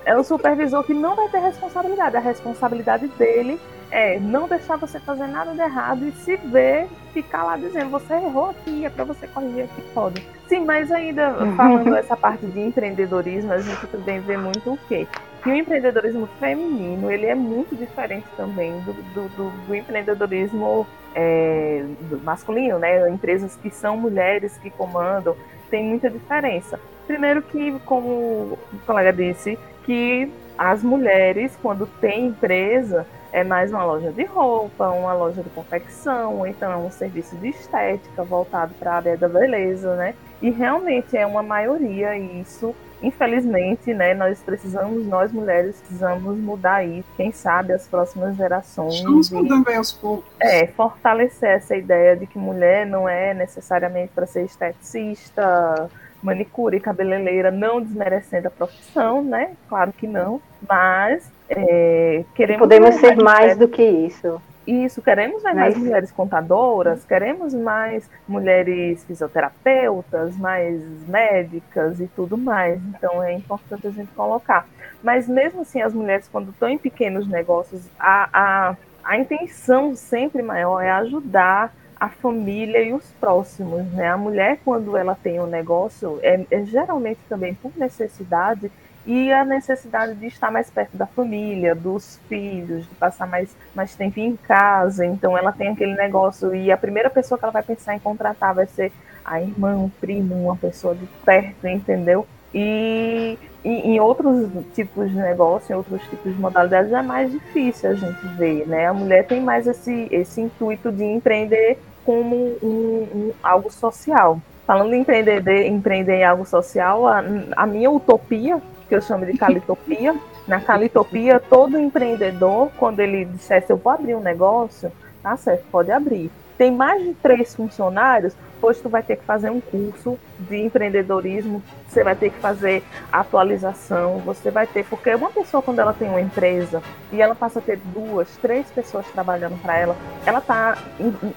é 0.04 0.16
o 0.16 0.24
supervisor 0.24 0.82
que 0.84 0.92
não 0.94 1.14
vai 1.14 1.28
ter 1.28 1.38
responsabilidade. 1.38 2.16
A 2.16 2.20
responsabilidade 2.20 3.06
dele 3.08 3.58
é 3.90 4.18
não 4.18 4.48
deixar 4.48 4.76
você 4.76 4.98
fazer 5.00 5.26
nada 5.28 5.52
de 5.52 5.60
errado 5.60 6.04
e 6.06 6.12
se 6.12 6.36
ver, 6.36 6.88
ficar 7.14 7.44
lá 7.44 7.56
dizendo, 7.56 7.90
você 7.90 8.14
errou 8.14 8.50
aqui, 8.50 8.84
é 8.84 8.90
pra 8.90 9.04
você 9.04 9.26
corrigir 9.28 9.64
aqui, 9.64 9.80
pode. 9.94 10.26
Sim, 10.48 10.64
mas 10.64 10.90
ainda 10.90 11.34
falando 11.56 11.94
essa 11.96 12.16
parte 12.16 12.44
de 12.46 12.60
empreendedorismo, 12.60 13.52
a 13.52 13.58
gente 13.58 13.86
também 13.86 14.18
vê 14.20 14.36
muito 14.36 14.72
o 14.72 14.78
quê? 14.88 15.06
Que 15.42 15.50
o 15.50 15.54
empreendedorismo 15.54 16.28
feminino, 16.40 17.10
ele 17.10 17.26
é 17.26 17.34
muito 17.34 17.76
diferente 17.76 18.26
também 18.36 18.72
do, 18.80 18.92
do, 18.92 19.28
do- 19.36 19.50
do 19.68 19.74
empreendedorismo 19.74 20.84
é, 21.14 21.84
do 22.10 22.18
masculino, 22.18 22.78
né? 22.78 23.08
Empresas 23.08 23.54
que 23.56 23.70
são 23.70 23.96
mulheres 23.96 24.58
que 24.58 24.68
comandam, 24.68 25.36
tem 25.70 25.84
muita 25.84 26.10
diferença. 26.10 26.78
Primeiro 27.06 27.42
que, 27.42 27.78
como 27.80 28.08
o 28.08 28.58
colega 28.86 29.12
disse, 29.12 29.58
que 29.84 30.30
as 30.56 30.82
mulheres, 30.82 31.56
quando 31.62 31.86
têm 32.00 32.26
empresa, 32.26 33.06
é 33.32 33.44
mais 33.44 33.70
uma 33.70 33.84
loja 33.84 34.10
de 34.10 34.24
roupa, 34.24 34.88
uma 34.90 35.12
loja 35.12 35.42
de 35.42 35.50
confecção, 35.50 36.46
então 36.46 36.72
é 36.72 36.76
um 36.76 36.90
serviço 36.90 37.36
de 37.36 37.48
estética 37.48 38.24
voltado 38.24 38.74
para 38.78 38.92
a 38.92 38.96
área 38.96 39.16
da 39.16 39.28
beleza, 39.28 39.94
né? 39.96 40.14
E 40.40 40.50
realmente 40.50 41.16
é 41.16 41.26
uma 41.26 41.42
maioria 41.42 42.16
isso. 42.16 42.74
Infelizmente, 43.02 43.94
né, 43.94 44.14
nós 44.14 44.40
precisamos, 44.40 45.06
nós 45.06 45.32
mulheres, 45.32 45.76
precisamos 45.80 46.36
mudar 46.36 46.84
isso. 46.84 47.08
Quem 47.16 47.30
sabe 47.30 47.72
as 47.72 47.86
próximas 47.86 48.36
gerações. 48.36 48.94
Estamos 48.94 49.30
e- 49.30 49.34
mudando 49.34 49.68
aí 49.68 49.76
aos 49.76 49.92
poucos. 49.92 50.24
é, 50.40 50.66
fortalecer 50.66 51.50
essa 51.50 51.76
ideia 51.76 52.16
de 52.16 52.26
que 52.26 52.38
mulher 52.38 52.86
não 52.86 53.08
é 53.08 53.32
necessariamente 53.34 54.12
para 54.14 54.26
ser 54.26 54.44
esteticista, 54.44 55.88
manicure, 56.22 56.80
cabeleireira, 56.80 57.50
não 57.50 57.80
desmerecendo 57.80 58.48
a 58.48 58.50
profissão, 58.50 59.22
né? 59.22 59.52
Claro 59.68 59.92
que 59.92 60.06
não, 60.06 60.40
mas 60.68 61.30
é, 61.48 62.24
queremos 62.34 62.60
Podemos 62.60 62.94
ser 62.96 63.16
mais 63.16 63.56
do 63.56 63.68
que 63.68 63.82
isso. 63.82 64.40
Isso, 64.68 65.00
queremos 65.00 65.42
ver 65.42 65.54
mais 65.54 65.74
Mas- 65.74 65.82
mulheres 65.82 66.12
contadoras, 66.12 67.04
queremos 67.04 67.54
mais 67.54 68.08
mulheres 68.26 69.02
fisioterapeutas, 69.04 70.36
mais 70.36 70.82
médicas 71.08 72.00
e 72.00 72.06
tudo 72.08 72.36
mais. 72.36 72.80
Então 72.88 73.22
é 73.22 73.32
importante 73.32 73.86
a 73.86 73.90
gente 73.90 74.12
colocar. 74.12 74.66
Mas 75.02 75.28
mesmo 75.28 75.62
assim, 75.62 75.80
as 75.80 75.94
mulheres, 75.94 76.28
quando 76.30 76.50
estão 76.50 76.68
em 76.68 76.78
pequenos 76.78 77.26
negócios, 77.28 77.88
a, 77.98 78.28
a, 78.32 78.76
a 79.04 79.16
intenção 79.18 79.94
sempre 79.96 80.42
maior 80.42 80.80
é 80.80 80.90
ajudar 80.90 81.72
a 81.98 82.08
família 82.08 82.80
e 82.82 82.92
os 82.92 83.04
próximos, 83.20 83.84
né? 83.92 84.08
A 84.08 84.16
mulher, 84.16 84.58
quando 84.64 84.96
ela 84.96 85.16
tem 85.20 85.40
um 85.40 85.46
negócio, 85.46 86.18
é, 86.22 86.44
é 86.50 86.64
geralmente 86.64 87.18
também 87.28 87.54
por 87.54 87.72
necessidade 87.76 88.70
e 89.08 89.32
a 89.32 89.42
necessidade 89.42 90.14
de 90.16 90.26
estar 90.26 90.50
mais 90.50 90.68
perto 90.70 90.94
da 90.94 91.06
família, 91.06 91.74
dos 91.74 92.20
filhos, 92.28 92.86
de 92.86 92.94
passar 92.96 93.26
mais, 93.26 93.48
mais 93.74 93.94
tempo 93.94 94.20
em 94.20 94.36
casa. 94.36 95.06
Então 95.06 95.36
ela 95.36 95.50
tem 95.50 95.68
aquele 95.68 95.94
negócio 95.94 96.54
e 96.54 96.70
a 96.70 96.76
primeira 96.76 97.08
pessoa 97.08 97.38
que 97.38 97.44
ela 97.46 97.52
vai 97.52 97.62
pensar 97.62 97.94
em 97.94 97.98
contratar 97.98 98.54
vai 98.54 98.66
ser 98.66 98.92
a 99.24 99.40
irmã, 99.40 99.76
um 99.76 99.88
primo, 99.88 100.34
uma 100.34 100.56
pessoa 100.56 100.94
de 100.94 101.06
perto, 101.24 101.66
entendeu? 101.66 102.26
E, 102.54 103.38
e 103.64 103.70
em 103.70 103.98
outros 103.98 104.46
tipos 104.74 105.10
de 105.10 105.16
negócio, 105.16 105.72
em 105.72 105.76
outros 105.76 106.02
tipos 106.02 106.34
de 106.34 106.38
modalidades, 106.40 106.92
é 106.92 107.00
mais 107.02 107.30
difícil 107.32 107.90
a 107.90 107.94
gente 107.94 108.26
ver, 108.36 108.66
né? 108.68 108.86
A 108.88 108.92
mulher 108.94 109.26
tem 109.26 109.40
mais 109.40 109.66
esse, 109.66 110.06
esse 110.10 110.40
intuito 110.42 110.92
de 110.92 111.04
empreender 111.04 111.78
como 112.04 112.36
um, 112.62 113.06
um- 113.14 113.32
algo 113.42 113.70
social. 113.72 114.38
Falando 114.66 114.92
em 114.92 115.00
empreender, 115.00 115.66
empreender 115.66 116.16
em 116.16 116.24
algo 116.24 116.44
social, 116.44 117.06
a, 117.06 117.22
a 117.56 117.66
minha 117.66 117.90
utopia, 117.90 118.60
que 118.88 118.94
eu 118.94 119.02
chamo 119.02 119.26
de 119.26 119.36
calitopia, 119.36 120.16
na 120.46 120.60
calitopia, 120.60 121.38
todo 121.38 121.78
empreendedor, 121.78 122.70
quando 122.78 123.00
ele 123.00 123.24
dissesse 123.26 123.70
eu 123.70 123.76
vou 123.76 123.92
abrir 123.92 124.14
um 124.14 124.20
negócio, 124.20 124.90
tá 125.22 125.36
certo, 125.36 125.64
pode 125.70 125.90
abrir. 125.90 126.30
Tem 126.58 126.70
mais 126.72 127.02
de 127.02 127.14
três 127.14 127.54
funcionários, 127.54 128.34
pois 128.60 128.80
tu 128.80 128.88
vai 128.88 129.02
ter 129.02 129.16
que 129.16 129.24
fazer 129.24 129.48
um 129.48 129.60
curso 129.60 130.18
de 130.40 130.56
empreendedorismo, 130.56 131.62
você 131.88 132.02
vai 132.02 132.16
ter 132.16 132.30
que 132.30 132.38
fazer 132.40 132.82
atualização, 133.12 134.18
você 134.18 134.50
vai 134.50 134.66
ter, 134.66 134.84
porque 134.84 135.14
uma 135.14 135.30
pessoa 135.30 135.62
quando 135.62 135.78
ela 135.78 135.92
tem 135.92 136.08
uma 136.08 136.20
empresa 136.20 136.82
e 137.12 137.22
ela 137.22 137.34
passa 137.36 137.60
a 137.60 137.62
ter 137.62 137.78
duas, 137.94 138.28
três 138.38 138.68
pessoas 138.70 139.06
trabalhando 139.12 139.56
para 139.62 139.78
ela, 139.78 139.96
ela 140.26 140.40
tá, 140.40 140.76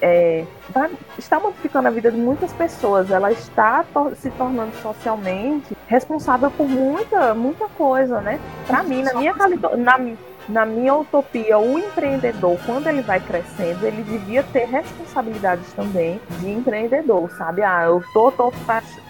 é, 0.02 0.44
tá- 0.74 0.90
está 1.18 1.40
modificando 1.40 1.88
a 1.88 1.92
vida 1.92 2.12
de 2.12 2.18
muitas 2.18 2.52
pessoas, 2.54 3.12
ela 3.12 3.32
está 3.32 3.86
to- 3.94 4.16
se 4.16 4.32
tornando 4.32 4.76
socialmente 4.78 5.78
responsável 5.88 6.50
por 6.50 6.68
muita, 6.68 7.34
muita 7.36 7.68
coisa, 7.70 8.20
né? 8.22 8.40
Para 8.66 8.82
mim, 8.82 9.04
na 9.04 9.14
minha, 9.14 9.34
na, 9.78 9.98
na 10.52 10.66
minha 10.66 10.94
utopia, 10.96 11.58
o 11.58 11.80
empreendedor, 11.80 12.60
quando 12.66 12.88
ele 12.88 13.02
vai 13.02 13.20
crescendo, 13.20 13.86
ele 13.86 14.04
devia 14.04 14.44
ter 14.44 14.66
responsabilidades 14.66 15.72
também 15.74 16.20
de 16.40 16.50
empreendedor, 16.50 17.32
sabe? 17.32 17.64
Ah, 17.64 17.86
eu 17.86 18.04
tô, 18.14 18.32
tô 18.32 18.52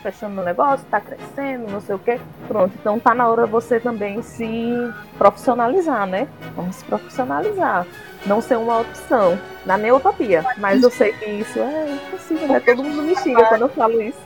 fechando 0.04 0.36
meu 0.36 0.44
negócio, 0.44 0.86
tá 0.90 1.02
crescendo, 1.02 1.72
não 1.72 1.82
sei 1.82 1.96
o 1.96 2.00
quê. 2.00 2.20
Pronto, 2.48 2.74
então 2.80 3.00
tá 3.00 3.16
na 3.16 3.28
hora 3.28 3.48
você 3.48 3.80
também 3.80 4.22
se 4.22 4.72
profissionalizar, 5.18 6.06
né? 6.06 6.28
Vamos 6.56 6.76
se 6.76 6.86
profissionalizar. 6.86 7.88
Não 8.26 8.40
ser 8.40 8.58
uma 8.58 8.82
opção, 8.82 9.38
na 9.66 9.78
minha 9.78 9.96
utopia. 9.96 10.46
Mas 10.58 10.84
eu 10.84 10.92
sei 10.92 11.12
que 11.14 11.26
isso 11.26 11.58
é 11.58 11.92
impossível, 11.92 12.48
né? 12.48 12.60
Todo 12.60 12.84
mundo 12.84 13.02
me 13.02 13.16
xinga 13.16 13.46
quando 13.46 13.64
eu 13.64 13.70
falo 13.70 14.00
isso. 14.00 14.20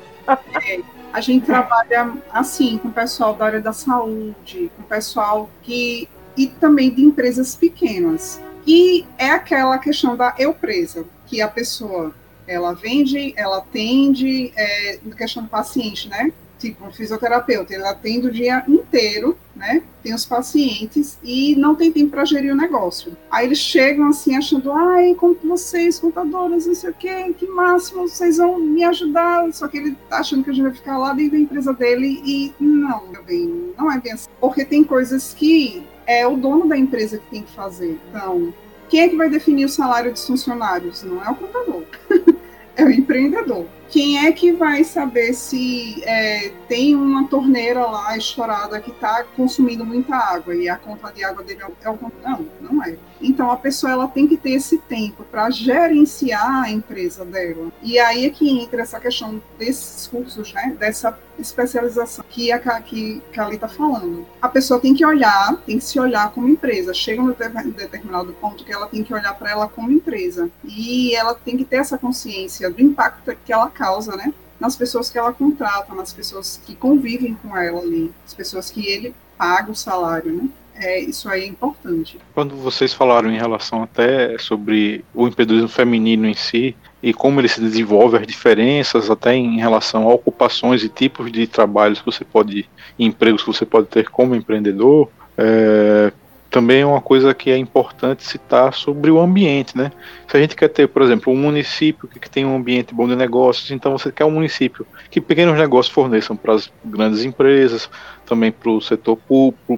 É, 0.62 0.82
a 1.14 1.22
gente 1.22 1.46
trabalha 1.46 2.12
assim 2.34 2.78
com 2.78 2.90
o 2.90 2.92
pessoal 2.92 3.34
da 3.34 3.46
área 3.46 3.62
da 3.62 3.72
saúde, 3.72 4.70
com 4.76 4.82
o 4.82 4.86
pessoal 4.86 5.50
que 5.62 6.10
e 6.38 6.48
também 6.48 6.94
de 6.94 7.04
empresas 7.04 7.56
pequenas. 7.56 8.42
E 8.68 9.06
é 9.18 9.30
aquela 9.30 9.78
questão 9.78 10.16
da 10.16 10.34
eu 10.40 10.54
presa, 10.54 11.06
que 11.28 11.42
a 11.42 11.48
pessoa 11.48 12.14
ela 12.48 12.74
vende, 12.74 13.34
ela 13.36 13.58
atende, 13.58 14.52
é, 14.56 15.00
questão 15.18 15.44
do 15.44 15.50
paciente, 15.50 16.10
né? 16.10 16.32
Tipo, 16.58 16.86
um 16.86 16.92
fisioterapeuta, 16.92 17.74
ele 17.74 17.86
atende 17.86 18.28
o 18.28 18.32
dia 18.32 18.64
inteiro, 18.68 19.38
né? 19.56 19.84
Tem 20.02 20.14
os 20.14 20.26
pacientes 20.26 21.18
e 21.24 21.56
não 21.56 21.76
tem 21.76 21.92
tempo 21.92 22.12
para 22.12 22.26
gerir 22.26 22.54
o 22.54 22.56
negócio. 22.56 23.16
Aí 23.30 23.46
eles 23.46 23.60
chegam 23.60 24.08
assim, 24.08 24.36
achando, 24.36 24.72
ai, 24.72 25.14
como 25.16 25.38
vocês, 25.44 26.00
contadoras, 26.00 26.66
não 26.66 26.74
sei 26.74 26.90
o 26.90 26.94
quê, 26.94 27.34
que 27.38 27.46
máximo, 27.48 28.08
vocês 28.08 28.38
vão 28.38 28.60
me 28.60 28.84
ajudar. 28.84 29.52
Só 29.54 29.68
que 29.68 29.78
ele 29.78 29.98
tá 30.10 30.20
achando 30.20 30.44
que 30.44 30.50
a 30.50 30.54
gente 30.54 30.64
vai 30.64 30.74
ficar 30.74 30.98
lá 30.98 31.14
dentro 31.14 31.34
da 31.34 31.40
empresa 31.40 31.74
dele 31.74 32.22
e 32.24 32.54
não, 32.60 33.08
meu 33.08 33.24
bem, 33.24 33.74
não 33.78 33.92
é 33.92 34.00
bem 34.00 34.14
assim. 34.14 34.30
Porque 34.40 34.64
tem 34.64 34.84
coisas 34.84 35.34
que 35.34 35.84
é 36.06 36.28
o 36.28 36.36
dono 36.36 36.68
da 36.68 36.78
empresa 36.78 37.18
que 37.18 37.28
tem 37.30 37.44
que 37.44 37.52
fazer. 37.52 38.00
Então, 38.10 38.54
quem 38.90 39.02
é 39.02 39.10
que 39.10 39.16
vai 39.16 39.30
definir 39.30 39.66
o 39.66 39.70
salário 39.70 40.12
dos 40.12 40.26
funcionários? 40.26 41.04
Não 41.04 41.24
é 41.24 41.30
o 41.30 41.36
contador, 41.36 41.84
é 42.76 42.84
o 42.84 42.90
empreendedor 42.90 43.66
quem 43.90 44.26
é 44.26 44.32
que 44.32 44.52
vai 44.52 44.84
saber 44.84 45.34
se 45.34 46.04
é, 46.04 46.52
tem 46.68 46.96
uma 46.96 47.28
torneira 47.28 47.86
lá 47.86 48.18
estourada 48.18 48.80
que 48.82 48.92
está 48.92 49.24
consumindo 49.24 49.86
muita 49.86 50.16
água 50.16 50.56
e 50.56 50.68
a 50.68 50.76
conta 50.76 51.12
de 51.12 51.24
água 51.24 51.44
dele 51.44 51.62
é 51.62 51.90
o 51.90 51.98
não, 52.22 52.46
não 52.60 52.84
é. 52.84 52.98
Então 53.26 53.50
a 53.50 53.58
pessoa 53.58 53.92
ela 53.92 54.08
tem 54.08 54.28
que 54.28 54.38
ter 54.38 54.52
esse 54.52 54.78
tempo 54.78 55.24
para 55.24 55.50
gerenciar 55.50 56.64
a 56.64 56.70
empresa 56.70 57.26
dela. 57.26 57.72
E 57.82 57.98
aí 57.98 58.26
é 58.26 58.30
que 58.30 58.48
entra 58.50 58.84
essa 58.84 59.00
questão 59.00 59.42
desses 59.58 60.08
cursos, 60.08 60.54
né? 60.54 60.76
Dessa 60.80 61.18
especialização 61.40 62.24
que 62.30 62.52
a 62.52 62.60
que, 62.82 63.22
que 63.32 63.40
a 63.40 63.46
Ali 63.46 63.56
está 63.56 63.68
falando. 63.68 64.26
A 64.42 64.48
pessoa 64.48 64.80
tem 64.80 64.94
que 64.94 65.06
olhar, 65.06 65.56
tem 65.66 65.78
que 65.78 65.84
se 65.84 66.00
olhar 66.00 66.32
como 66.32 66.48
empresa. 66.48 66.94
Chega 66.94 67.22
um 67.22 67.32
determinado 67.32 68.34
ponto 68.34 68.64
que 68.64 68.72
ela 68.72 68.88
tem 68.88 69.04
que 69.04 69.14
olhar 69.14 69.34
para 69.36 69.52
ela 69.52 69.68
como 69.68 69.92
empresa 69.92 70.50
e 70.64 71.16
ela 71.16 71.34
tem 71.34 71.58
que 71.58 71.66
ter 71.66 71.78
essa 71.78 71.98
consciência 71.98 72.70
do 72.70 72.82
impacto 72.82 73.36
que 73.44 73.52
ela 73.52 73.70
causa, 73.70 74.16
né? 74.16 74.34
Nas 74.60 74.76
pessoas 74.76 75.10
que 75.10 75.18
ela 75.18 75.34
contrata, 75.34 75.94
nas 75.94 76.14
pessoas 76.14 76.60
que 76.66 76.76
convivem 76.76 77.36
com 77.36 77.58
ela 77.58 77.82
ali, 77.82 78.14
as 78.26 78.34
pessoas 78.34 78.70
que 78.72 78.88
ele 78.88 79.14
paga 79.38 79.72
o 79.72 79.76
salário, 79.76 80.32
né? 80.32 80.50
É, 80.78 81.00
isso 81.00 81.30
aí 81.30 81.44
é 81.44 81.48
importante. 81.48 82.20
Quando 82.34 82.56
vocês 82.56 82.94
falaram 82.94 83.32
em 83.32 83.38
relação 83.38 83.84
até 83.84 84.38
sobre 84.38 85.06
o 85.14 85.28
empreendedorismo 85.28 85.70
feminino 85.70 86.28
em 86.28 86.34
si 86.34 86.76
e 87.02 87.14
como 87.14 87.40
ele 87.40 87.48
se 87.48 87.62
desenvolve, 87.62 88.18
as 88.18 88.28
diferenças 88.28 89.10
até 89.10 89.34
em 89.34 89.58
relação 89.58 90.10
a 90.10 90.14
ocupações 90.14 90.84
e 90.84 90.90
tipos 90.90 91.32
de 91.32 91.48
trabalhos 91.48 92.00
que 92.00 92.06
você 92.06 92.26
pode, 92.26 92.70
empregos 93.00 93.42
que 93.42 93.48
você 93.48 93.66
pode 93.66 93.88
ter 93.88 94.10
como 94.10 94.36
empreendedor, 94.36 95.10
é, 95.38 96.12
também 96.56 96.84
é 96.84 96.86
uma 96.86 97.02
coisa 97.02 97.34
que 97.34 97.52
é 97.52 97.58
importante 97.58 98.24
citar 98.24 98.74
sobre 98.74 99.12
o 99.12 99.20
ambiente, 99.20 99.78
né? 99.78 99.92
Se 100.26 100.38
a 100.38 100.40
gente 100.40 100.56
quer 100.56 100.70
ter, 100.70 100.88
por 100.88 101.02
exemplo, 101.02 101.34
um 101.34 101.36
município 101.36 102.08
que 102.08 102.30
tem 102.30 102.46
um 102.46 102.56
ambiente 102.56 102.94
bom 102.94 103.06
de 103.06 103.14
negócios, 103.14 103.72
então 103.72 103.92
você 103.92 104.10
quer 104.10 104.24
um 104.24 104.32
município 104.32 104.88
que 105.12 105.20
pequenos 105.20 105.60
negócios 105.60 105.94
forneçam 105.94 106.34
para 106.34 106.54
as 106.54 106.72
grandes 106.86 107.26
empresas, 107.26 107.90
também 108.26 108.54
para 108.54 108.72
o 108.72 108.80
setor 108.80 109.18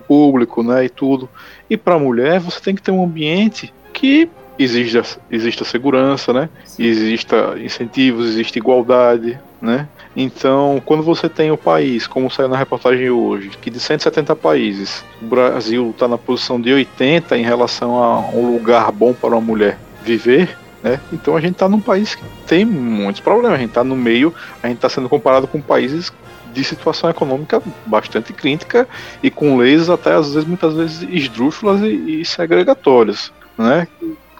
público, 0.08 0.62
né, 0.62 0.86
e 0.86 0.90
tudo. 0.90 1.28
E 1.68 1.76
para 1.76 1.96
a 1.96 2.00
mulher, 2.00 2.40
você 2.40 2.62
tem 2.62 2.76
que 2.76 2.82
ter 2.84 2.92
um 2.92 3.04
ambiente 3.04 3.74
que 3.92 4.30
exista, 4.60 5.20
exista 5.32 5.66
segurança, 5.66 6.32
né? 6.32 6.48
Exista 6.78 7.56
incentivos, 7.60 8.28
exista 8.28 8.60
igualdade, 8.60 9.40
né? 9.60 9.88
Então, 10.20 10.82
quando 10.84 11.04
você 11.04 11.30
tem 11.30 11.52
o 11.52 11.58
país, 11.58 12.08
como 12.08 12.32
saiu 12.32 12.50
na 12.50 12.58
reportagem 12.58 13.08
hoje, 13.08 13.52
que 13.62 13.70
de 13.70 13.80
170 13.80 14.36
países, 14.36 15.06
o 15.22 15.26
Brasil 15.26 15.92
está 15.92 16.08
na 16.08 16.18
posição 16.18 16.60
de 16.60 16.74
80 16.74 17.38
em 17.38 17.44
relação 17.44 18.02
a 18.02 18.20
um 18.32 18.52
lugar 18.52 18.92
bom 18.92 19.14
para 19.14 19.30
uma 19.30 19.42
mulher 19.42 19.78
viver, 20.04 20.58
né? 20.82 21.00
Então 21.14 21.38
a 21.38 21.40
gente 21.40 21.54
está 21.54 21.70
num 21.70 21.80
país 21.80 22.16
que 22.16 22.24
tem 22.48 22.66
muitos 22.66 23.22
problemas. 23.22 23.60
A 23.60 23.62
gente 23.62 23.70
está 23.70 23.84
no 23.84 23.96
meio, 23.96 24.34
a 24.64 24.68
gente 24.68 24.78
está 24.78 24.90
sendo 24.90 25.08
comparado 25.08 25.48
com 25.48 25.62
países 25.62 26.12
de 26.52 26.64
situação 26.64 27.08
econômica 27.12 27.62
bastante 27.86 28.34
crítica 28.34 28.88
e 29.22 29.30
com 29.30 29.56
leis 29.56 29.88
até 29.88 30.16
às 30.16 30.34
vezes 30.34 30.48
muitas 30.48 30.74
vezes 30.74 31.08
esdrúxulas 31.12 31.82
e, 31.82 32.22
e 32.22 32.26
segregatórias, 32.26 33.32
né? 33.56 33.88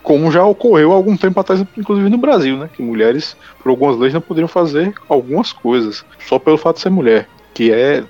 Como 0.08 0.32
já 0.32 0.42
ocorreu 0.42 0.90
há 0.90 0.94
algum 0.94 1.14
tempo 1.18 1.38
atrás, 1.38 1.62
inclusive 1.76 2.08
no 2.08 2.16
Brasil, 2.16 2.56
né? 2.56 2.70
Que 2.74 2.82
mulheres, 2.82 3.36
por 3.62 3.68
algumas 3.68 3.98
leis, 3.98 4.14
não 4.14 4.22
poderiam 4.22 4.48
fazer 4.48 4.94
algumas 5.06 5.52
coisas, 5.52 6.02
só 6.26 6.38
pelo 6.38 6.56
fato 6.56 6.76
de 6.76 6.82
ser 6.82 6.88
mulher, 6.88 7.28
que 7.52 7.70
é 7.70 8.02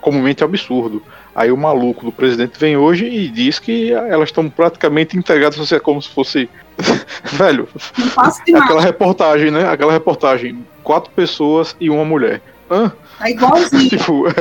comumente 0.00 0.44
absurdo. 0.44 1.02
Aí 1.34 1.50
o 1.50 1.56
maluco 1.56 2.04
do 2.04 2.12
presidente 2.12 2.56
vem 2.56 2.76
hoje 2.76 3.06
e 3.06 3.28
diz 3.28 3.58
que 3.58 3.92
elas 3.92 4.28
estão 4.28 4.48
praticamente 4.48 5.16
integradas, 5.16 5.58
você 5.58 5.80
como 5.80 6.00
se 6.00 6.08
fosse. 6.08 6.48
Velho, 7.24 7.66
aquela 8.54 8.80
reportagem, 8.80 9.50
né? 9.50 9.68
Aquela 9.68 9.92
reportagem, 9.92 10.64
quatro 10.84 11.10
pessoas 11.10 11.74
e 11.80 11.90
uma 11.90 12.04
mulher. 12.04 12.40
Hã? 12.70 12.92
É 13.20 13.30
igualzinho. 13.30 13.88
tipo, 13.90 14.28
é 14.28 14.32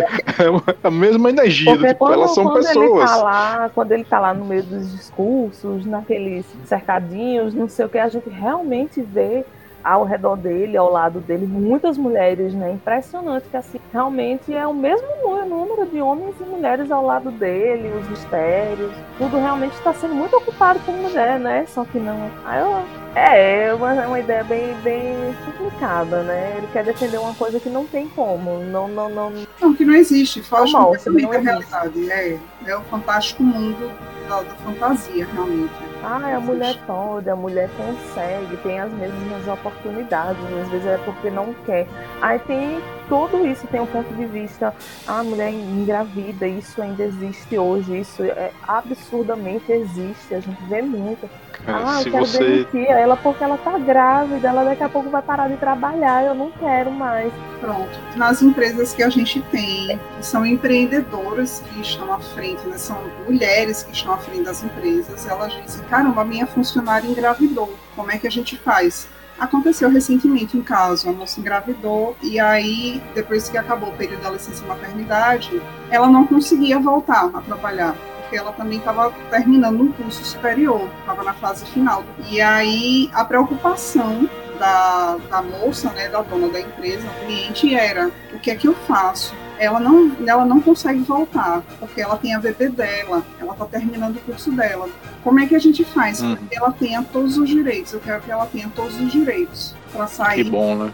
a 0.83 0.91
mesma 0.91 1.29
energia, 1.29 1.77
tipo, 1.77 1.95
quando, 1.95 2.13
elas 2.13 2.33
são 2.33 2.43
quando 2.43 2.55
pessoas. 2.57 2.85
Ele 2.85 3.07
tá 3.07 3.15
lá, 3.17 3.71
quando 3.73 3.91
ele 3.91 4.03
tá 4.03 4.19
lá 4.19 4.33
no 4.33 4.45
meio 4.45 4.63
dos 4.63 4.91
discursos, 4.91 5.85
naqueles 5.85 6.45
cercadinhos, 6.65 7.53
não 7.53 7.67
sei 7.67 7.85
o 7.85 7.89
que, 7.89 7.97
a 7.97 8.09
gente 8.09 8.29
realmente 8.29 9.01
vê 9.01 9.45
ao 9.83 10.03
redor 10.03 10.35
dele, 10.35 10.77
ao 10.77 10.91
lado 10.91 11.19
dele, 11.19 11.45
muitas 11.45 11.97
mulheres, 11.97 12.53
né? 12.53 12.71
Impressionante 12.71 13.47
que 13.49 13.57
assim, 13.57 13.79
realmente 13.91 14.53
é 14.53 14.65
o 14.65 14.73
mesmo 14.73 15.07
número 15.45 15.85
de 15.85 16.01
homens 16.01 16.35
e 16.39 16.43
mulheres 16.43 16.91
ao 16.91 17.05
lado 17.05 17.31
dele, 17.31 17.91
os 17.99 18.07
mistérios, 18.09 18.93
tudo 19.17 19.37
realmente 19.37 19.73
está 19.73 19.93
sendo 19.93 20.15
muito 20.15 20.35
ocupado 20.35 20.79
por 20.81 20.93
mulher, 20.93 21.39
né? 21.39 21.65
Só 21.67 21.83
que 21.85 21.99
não. 21.99 22.29
Aí 22.45 22.59
eu, 22.61 22.83
é, 23.15 23.67
é 23.67 23.73
uma, 23.73 23.93
uma 23.93 24.19
ideia 24.19 24.43
bem, 24.43 24.73
bem 24.83 25.35
complicada, 25.45 26.23
né? 26.23 26.55
Ele 26.57 26.67
quer 26.71 26.83
defender 26.83 27.17
uma 27.17 27.33
coisa 27.33 27.59
que 27.59 27.69
não 27.69 27.85
tem 27.85 28.07
como. 28.09 28.59
Não, 28.63 28.87
não, 28.87 29.09
não. 29.09 29.33
Não, 29.61 29.73
que 29.73 29.85
não 29.85 29.93
existe. 29.93 30.41
Foge 30.41 30.73
completamente 30.73 31.29
da 31.29 31.39
realidade. 31.39 32.11
É, 32.11 32.39
é 32.65 32.77
o 32.77 32.81
fantástico 32.81 33.43
mundo 33.43 33.91
da, 34.27 34.41
da 34.41 34.55
fantasia, 34.55 35.27
realmente. 35.33 35.73
Ah, 36.03 36.35
a 36.35 36.39
mulher 36.39 36.77
pode, 36.85 37.29
a 37.29 37.35
mulher 37.35 37.69
consegue, 37.77 38.57
tem 38.57 38.79
as 38.79 38.91
mesmas 38.91 39.47
oportunidades, 39.47 40.43
às 40.61 40.69
vezes 40.69 40.85
é 40.85 40.97
porque 40.97 41.29
não 41.29 41.53
quer. 41.65 41.87
Aí 42.21 42.39
tem 42.39 42.81
tudo 43.07 43.45
isso, 43.45 43.67
tem 43.67 43.81
um 43.81 43.85
ponto 43.85 44.13
de 44.13 44.25
vista, 44.25 44.73
ah, 45.07 45.19
a 45.19 45.23
mulher 45.23 45.51
engravida, 45.51 46.47
isso 46.47 46.81
ainda 46.81 47.03
existe 47.03 47.57
hoje, 47.57 47.99
isso 47.99 48.23
é 48.23 48.51
absurdamente 48.67 49.71
existe, 49.71 50.33
a 50.33 50.39
gente 50.39 50.61
vê 50.65 50.81
muito. 50.81 51.25
É, 51.65 51.71
ah, 51.71 52.01
eu 52.05 52.11
quero 52.11 52.25
você... 52.25 52.39
demitir 52.39 52.89
ela 52.89 53.15
porque 53.15 53.43
ela 53.43 53.57
tá 53.57 53.77
grávida, 53.77 54.47
ela 54.47 54.63
daqui 54.63 54.83
a 54.83 54.89
pouco 54.89 55.09
vai 55.09 55.21
parar 55.21 55.47
de 55.47 55.57
trabalhar, 55.57 56.25
eu 56.25 56.35
não 56.35 56.51
quero 56.51 56.91
mais. 56.91 57.31
Pronto. 57.59 57.99
Nas 58.15 58.41
empresas 58.41 58.93
que 58.93 59.03
a 59.03 59.09
gente 59.09 59.41
tem, 59.43 59.99
são 60.19 60.45
empreendedoras 60.45 61.63
que 61.69 61.81
estão 61.81 62.13
à 62.13 62.19
frente, 62.19 62.65
né? 62.67 62.77
são 62.77 62.97
mulheres 63.25 63.83
que 63.83 63.93
estão 63.93 64.13
à 64.13 64.17
frente 64.17 64.43
das 64.43 64.63
empresas, 64.63 65.25
elas 65.27 65.53
dizem, 65.53 65.83
caramba, 65.85 66.21
a 66.21 66.25
minha 66.25 66.45
funcionária 66.45 67.07
engravidou, 67.07 67.73
como 67.95 68.11
é 68.11 68.17
que 68.17 68.27
a 68.27 68.31
gente 68.31 68.57
faz? 68.57 69.07
Aconteceu 69.39 69.89
recentemente 69.89 70.57
um 70.57 70.61
caso, 70.61 71.09
a 71.09 71.11
moça 71.11 71.39
engravidou 71.39 72.15
e 72.21 72.39
aí, 72.39 73.01
depois 73.15 73.49
que 73.49 73.57
acabou 73.57 73.89
o 73.89 73.93
período 73.93 74.21
da 74.21 74.29
licença 74.29 74.65
maternidade, 74.65 75.61
ela 75.89 76.07
não 76.07 76.25
conseguia 76.25 76.79
voltar 76.79 77.29
a 77.33 77.41
trabalhar 77.41 77.95
porque 78.21 78.37
ela 78.37 78.51
também 78.53 78.79
estava 78.79 79.11
terminando 79.29 79.81
um 79.81 79.91
curso 79.91 80.23
superior, 80.25 80.89
estava 80.99 81.23
na 81.23 81.33
fase 81.33 81.65
final. 81.65 82.03
E 82.29 82.41
aí 82.41 83.09
a 83.13 83.23
preocupação 83.23 84.27
da, 84.57 85.17
da 85.29 85.41
moça, 85.41 85.91
né, 85.91 86.09
da 86.09 86.21
dona 86.21 86.49
da 86.49 86.59
empresa, 86.59 87.07
o 87.07 87.25
cliente 87.25 87.75
era: 87.75 88.09
o 88.33 88.39
que 88.39 88.49
é 88.49 88.55
que 88.55 88.67
eu 88.67 88.73
faço? 88.87 89.35
Ela 89.59 89.79
não, 89.79 90.11
ela 90.25 90.45
não 90.45 90.59
consegue 90.59 90.99
voltar, 90.99 91.61
porque 91.79 92.01
ela 92.01 92.17
tem 92.17 92.33
a 92.33 92.39
bebê 92.39 92.69
dela, 92.69 93.23
ela 93.39 93.53
está 93.53 93.65
terminando 93.65 94.17
o 94.17 94.19
curso 94.21 94.51
dela. 94.51 94.89
Como 95.23 95.39
é 95.39 95.47
que 95.47 95.55
a 95.55 95.59
gente 95.59 95.83
faz 95.83 96.21
para 96.21 96.35
que 96.35 96.57
ela 96.57 96.71
tenha 96.71 97.03
todos 97.03 97.37
os 97.37 97.47
direitos? 97.47 97.93
Eu 97.93 97.99
quero 97.99 98.21
que 98.21 98.31
ela 98.31 98.45
tenha 98.45 98.69
todos 98.75 98.99
os 98.99 99.11
direitos 99.11 99.73
para 99.91 100.07
sair. 100.07 100.43
Que 100.43 100.49
bom, 100.49 100.75
né? 100.75 100.93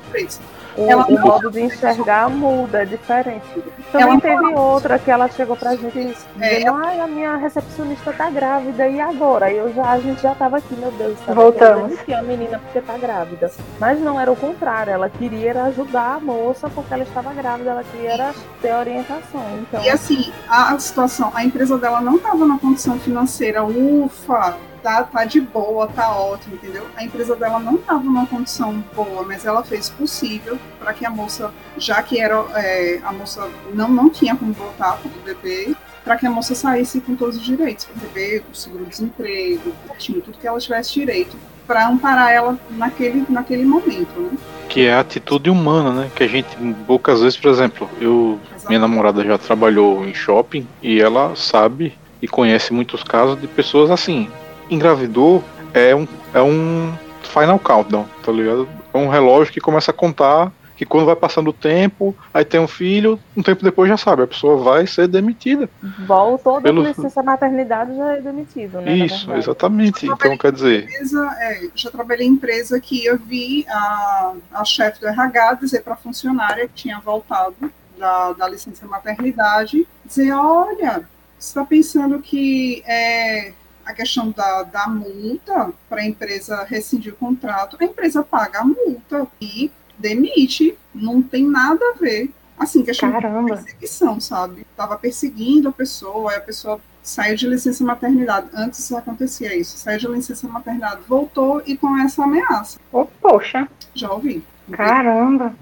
O, 0.80 0.90
Ela 0.90 1.06
o 1.08 1.20
modo 1.20 1.52
de 1.52 1.62
enxergar 1.62 2.30
muda, 2.30 2.84
é 2.84 2.86
diferente. 2.86 3.46
Também 3.92 4.08
Ela 4.08 4.22
teve 4.22 4.54
outra 4.54 5.00
que 5.00 5.12
ela 5.12 5.28
chegou 5.30 5.56
pra 5.56 5.76
gente 5.76 6.16
É, 6.40 6.58
dizendo, 6.60 6.76
ai, 6.76 7.00
a 7.00 7.08
minha 7.08 7.36
recepcionista 7.36 8.14
tá 8.14 8.30
grávida, 8.30 8.88
e 8.88 9.02
agora? 9.02 9.52
Eu 9.52 9.74
já, 9.74 9.90
a 9.92 10.00
gente 10.00 10.22
já 10.22 10.34
tava 10.36 10.58
aqui, 10.58 10.76
meu 10.76 10.92
Deus, 10.92 11.18
sabe? 11.26 11.34
Voltamos. 11.34 12.00
Que 12.02 12.14
a 12.14 12.22
menina 12.22 12.60
porque 12.60 12.80
tá 12.82 12.98
grávida. 12.98 13.52
Mas 13.80 14.00
não 14.00 14.20
era 14.20 14.32
o 14.32 14.36
contrário, 14.36 14.94
ela 14.94 15.10
queria 15.10 15.50
era 15.50 15.64
ajudar 15.66 16.16
a 16.16 16.20
moça 16.20 16.70
porque 16.70 16.94
ela 16.94 17.04
estava 17.04 17.34
grávida, 17.34 17.72
ela 17.72 17.84
queria 17.84 18.12
era 18.12 18.34
ter 18.62 18.74
orientação. 18.74 19.44
Então, 19.62 19.84
E 19.84 19.90
assim, 19.90 20.32
a 20.48 20.78
situação, 20.78 21.32
a 21.34 21.44
empresa 21.44 21.78
dela 21.78 22.00
não 22.02 22.16
estava 22.16 22.46
na 22.46 22.58
condição 22.58 23.00
financeira, 23.00 23.64
ufa, 23.64 24.56
tá, 24.82 25.04
tá 25.04 25.26
de 25.26 25.42
boa, 25.42 25.88
tá 25.88 26.12
ótimo, 26.12 26.56
entendeu? 26.56 26.86
A 26.96 27.04
empresa 27.04 27.36
dela 27.36 27.60
não 27.60 27.76
estava 27.76 28.04
numa 28.04 28.26
condição 28.26 28.84
boa, 28.96 29.24
mas 29.24 29.46
ela 29.46 29.64
fez 29.64 29.90
o 29.90 29.94
possível 29.94 30.58
para 30.80 30.94
que 30.94 31.06
a 31.06 31.10
moça, 31.10 31.52
já 31.78 32.02
que 32.02 32.20
era 32.20 32.44
é, 32.56 33.00
a 33.04 33.12
moça 33.12 33.50
não, 33.74 33.90
não 33.90 34.10
tinha 34.10 34.36
como 34.36 34.54
voltar 34.54 34.98
para 34.98 35.08
o 35.08 35.24
bebê, 35.24 35.76
para 36.04 36.18
que 36.18 36.26
a 36.26 36.32
moça 36.32 36.56
saísse 36.56 37.02
com 37.02 37.16
todos 37.16 37.38
os 37.38 37.44
direitos, 37.44 37.86
para 37.86 37.96
o 37.96 38.00
bebê, 38.00 38.44
o 38.52 38.56
seguro-desemprego, 38.56 39.74
tudo 39.98 40.38
que 40.40 40.48
ela 40.48 40.60
tivesse 40.60 40.94
direito, 40.94 41.38
para 41.68 41.88
amparar 41.88 42.32
ela 42.32 42.60
naquele, 42.72 43.26
naquele 43.30 43.64
momento, 43.64 44.20
né? 44.20 44.32
Que 44.68 44.88
é 44.88 44.94
a 44.94 45.02
atitude 45.02 45.50
humana, 45.50 45.92
né? 45.92 46.12
Que 46.16 46.24
a 46.24 46.28
gente, 46.28 46.48
poucas 46.88 47.22
vezes, 47.22 47.38
por 47.38 47.52
exemplo, 47.52 47.90
eu 48.02 48.40
minha 48.68 48.80
namorada 48.80 49.24
já 49.24 49.38
trabalhou 49.38 50.06
em 50.06 50.14
shopping 50.14 50.68
e 50.82 51.02
ela 51.02 51.36
sabe 51.36 51.94
e 52.22 52.28
conhece 52.28 52.72
muitos 52.72 53.04
casos 53.04 53.40
de 53.40 53.48
pessoas 53.48 53.90
assim. 53.90 54.30
Engravidou 54.70 55.44
é 55.74 55.96
um, 55.96 56.08
é 56.34 56.42
um 56.42 56.94
final 57.24 57.60
countdown, 57.60 58.06
tá 58.24 58.32
ligado? 58.32 58.68
É 58.94 58.98
um 58.98 59.08
relógio 59.10 59.54
que 59.54 59.60
começa 59.60 59.92
a 59.92 59.94
contar 59.94 60.52
que 60.76 60.86
quando 60.86 61.06
vai 61.06 61.16
passando 61.16 61.50
o 61.50 61.54
tempo, 61.54 62.16
aí 62.34 62.46
tem 62.46 62.58
um 62.58 62.68
filho, 62.68 63.20
um 63.36 63.44
tempo 63.44 63.62
depois 63.62 63.90
já 63.90 63.98
sabe, 63.98 64.24
a 64.24 64.28
pessoa 64.28 64.56
vai 64.64 64.88
ser 64.88 65.10
demitida. 65.10 65.70
voltou 66.08 66.54
da 66.56 66.62
pelo- 66.62 66.84
licença 66.84 67.22
maternidade 67.22 67.94
já 67.98 68.16
é 68.16 68.22
demitido, 68.22 68.80
né? 68.80 68.96
Isso, 68.96 69.30
exatamente. 69.34 70.06
Então 70.06 70.38
quer 70.38 70.54
dizer, 70.54 70.86
empresa, 70.86 71.36
é, 71.42 71.68
já 71.76 71.92
trabalhei 71.92 72.26
em 72.26 72.32
empresa 72.32 72.80
que 72.80 73.06
eu 73.06 73.18
vi 73.18 73.66
a, 73.70 74.34
a 74.54 74.64
chefe 74.64 75.02
do 75.02 75.08
RH 75.08 75.56
dizer 75.56 75.82
para 75.84 75.96
a 75.96 75.98
funcionária 75.98 76.66
que 76.70 76.74
tinha 76.76 76.98
voltado 77.02 77.56
da, 77.98 78.32
da 78.32 78.48
licença 78.48 78.88
maternidade, 78.88 79.86
dizer, 80.06 80.32
olha, 80.32 81.04
você 81.38 81.50
está 81.50 81.66
pensando 81.66 82.20
que 82.20 82.82
é, 82.88 83.52
a 83.90 83.94
questão 83.94 84.30
da, 84.32 84.62
da 84.64 84.88
multa 84.88 85.72
para 85.90 86.02
a 86.02 86.06
empresa 86.06 86.64
rescindir 86.64 87.12
o 87.14 87.18
contrato, 87.18 87.76
a 87.80 87.84
empresa 87.84 88.24
paga 88.24 88.60
a 88.60 88.64
multa 88.64 89.26
e 89.42 89.72
demite, 89.98 90.78
não 90.94 91.22
tem 91.24 91.44
nada 91.44 91.80
a 91.84 92.00
ver. 92.00 92.30
Assim, 92.58 92.84
questão 92.84 93.10
de 93.10 93.16
Caramba. 93.16 93.56
perseguição, 93.56 94.20
sabe? 94.20 94.66
Tava 94.78 94.96
perseguindo 94.98 95.70
a 95.70 95.72
pessoa, 95.72 96.32
aí 96.32 96.38
a 96.38 96.42
pessoa 96.42 96.80
saiu 97.02 97.36
de 97.36 97.48
licença 97.48 97.84
maternidade. 97.84 98.48
Antes 98.54 98.92
acontecia 98.92 99.56
isso. 99.56 99.78
Saiu 99.78 99.98
de 99.98 100.08
licença 100.08 100.48
maternidade, 100.48 101.02
voltou 101.08 101.62
e 101.66 101.76
com 101.78 101.98
essa 101.98 102.24
ameaça. 102.24 102.78
Oh, 102.92 103.06
poxa, 103.06 103.68
Já 103.96 104.12
ouvi. 104.12 104.44
caramba. 104.72 105.54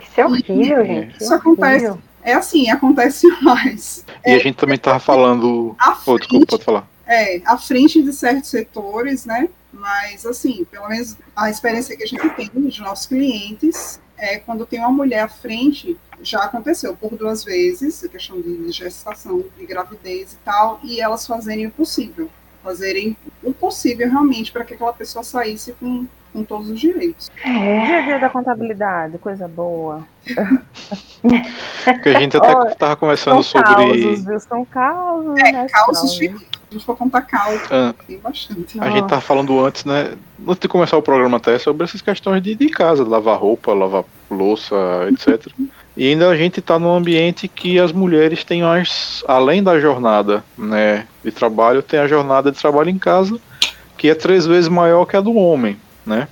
Isso 0.00 0.20
é 0.20 0.24
horrível, 0.24 0.86
gente. 0.86 1.16
Isso 1.22 1.34
acontece. 1.34 1.86
horrível. 1.86 2.02
É 2.22 2.32
assim, 2.32 2.70
acontece 2.70 3.26
mais. 3.42 4.04
e 4.24 4.30
a 4.32 4.38
gente 4.38 4.56
também 4.56 4.78
tava 4.78 4.98
falando. 4.98 5.74
À 5.78 5.90
Oh, 6.06 6.16
desculpa, 6.16 6.28
frente, 6.28 6.46
pode 6.46 6.64
falar. 6.64 6.88
É, 7.06 7.40
à 7.44 7.56
frente 7.56 8.02
de 8.02 8.12
certos 8.12 8.50
setores, 8.50 9.24
né? 9.24 9.48
Mas, 9.72 10.24
assim, 10.24 10.64
pelo 10.70 10.88
menos 10.88 11.16
a 11.34 11.50
experiência 11.50 11.96
que 11.96 12.02
a 12.02 12.06
gente 12.06 12.28
tem 12.30 12.50
de 12.50 12.80
nossos 12.80 13.06
clientes 13.06 14.00
é 14.16 14.38
quando 14.38 14.64
tem 14.64 14.78
uma 14.80 14.90
mulher 14.90 15.20
à 15.20 15.28
frente, 15.28 15.96
já 16.22 16.40
aconteceu 16.44 16.96
por 16.96 17.14
duas 17.14 17.44
vezes, 17.44 18.02
a 18.02 18.08
questão 18.08 18.40
de 18.40 18.72
gestação, 18.72 19.44
de 19.58 19.66
gravidez 19.66 20.32
e 20.32 20.36
tal, 20.38 20.80
e 20.82 21.00
elas 21.00 21.26
fazerem 21.26 21.66
o 21.66 21.70
possível. 21.70 22.30
Fazerem 22.64 23.14
o 23.44 23.52
possível 23.52 24.08
realmente 24.10 24.50
para 24.50 24.64
que 24.64 24.72
aquela 24.74 24.92
pessoa 24.94 25.22
saísse 25.22 25.72
com, 25.74 26.06
com 26.32 26.42
todos 26.42 26.70
os 26.70 26.80
direitos. 26.80 27.30
É, 27.44 27.86
Dia 27.86 28.02
dia 28.02 28.18
da 28.18 28.30
contabilidade, 28.30 29.18
coisa 29.18 29.46
boa. 29.46 30.02
Porque 31.84 32.08
a 32.08 32.18
gente 32.20 32.36
até 32.36 32.54
Olha, 32.56 32.74
tava 32.74 32.96
conversando 32.96 33.42
São 33.42 33.62
sobre. 33.62 33.74
causos, 33.74 34.24
viu? 34.24 34.40
São 34.40 34.64
causos, 34.64 35.38
É, 35.38 35.52
né? 35.52 35.66
causos 35.70 36.18
Causos. 36.18 36.46
A 36.70 36.74
gente 36.74 36.84
for 36.84 36.96
contar 36.96 37.26
Ah, 37.70 37.94
tem 38.06 38.18
bastante. 38.18 38.80
A 38.80 38.90
gente 38.90 39.08
tava 39.08 39.20
falando 39.20 39.64
antes, 39.64 39.84
né? 39.84 40.14
Antes 40.46 40.60
de 40.60 40.68
começar 40.68 40.96
o 40.96 41.02
programa 41.02 41.36
até 41.36 41.58
sobre 41.58 41.84
essas 41.84 42.00
questões 42.00 42.42
de, 42.42 42.54
de 42.54 42.68
casa, 42.68 43.04
lavar 43.04 43.38
roupa, 43.38 43.72
lavar 43.72 44.04
louça, 44.30 44.74
etc. 45.08 45.52
E 45.96 46.10
ainda 46.10 46.28
a 46.28 46.36
gente 46.36 46.60
tá 46.60 46.78
num 46.78 46.94
ambiente 46.94 47.46
que 47.48 47.78
as 47.78 47.92
mulheres 47.92 48.44
têm 48.44 48.62
as, 48.62 49.24
além 49.26 49.62
da 49.62 49.80
jornada, 49.80 50.44
né, 50.58 51.06
de 51.24 51.30
trabalho, 51.30 51.82
tem 51.82 52.00
a 52.00 52.08
jornada 52.08 52.52
de 52.52 52.58
trabalho 52.58 52.90
em 52.90 52.98
casa, 52.98 53.38
que 53.96 54.10
é 54.10 54.14
três 54.14 54.44
vezes 54.44 54.68
maior 54.68 55.06
que 55.06 55.16
a 55.16 55.20
do 55.20 55.34
homem, 55.34 55.78
né? 56.04 56.28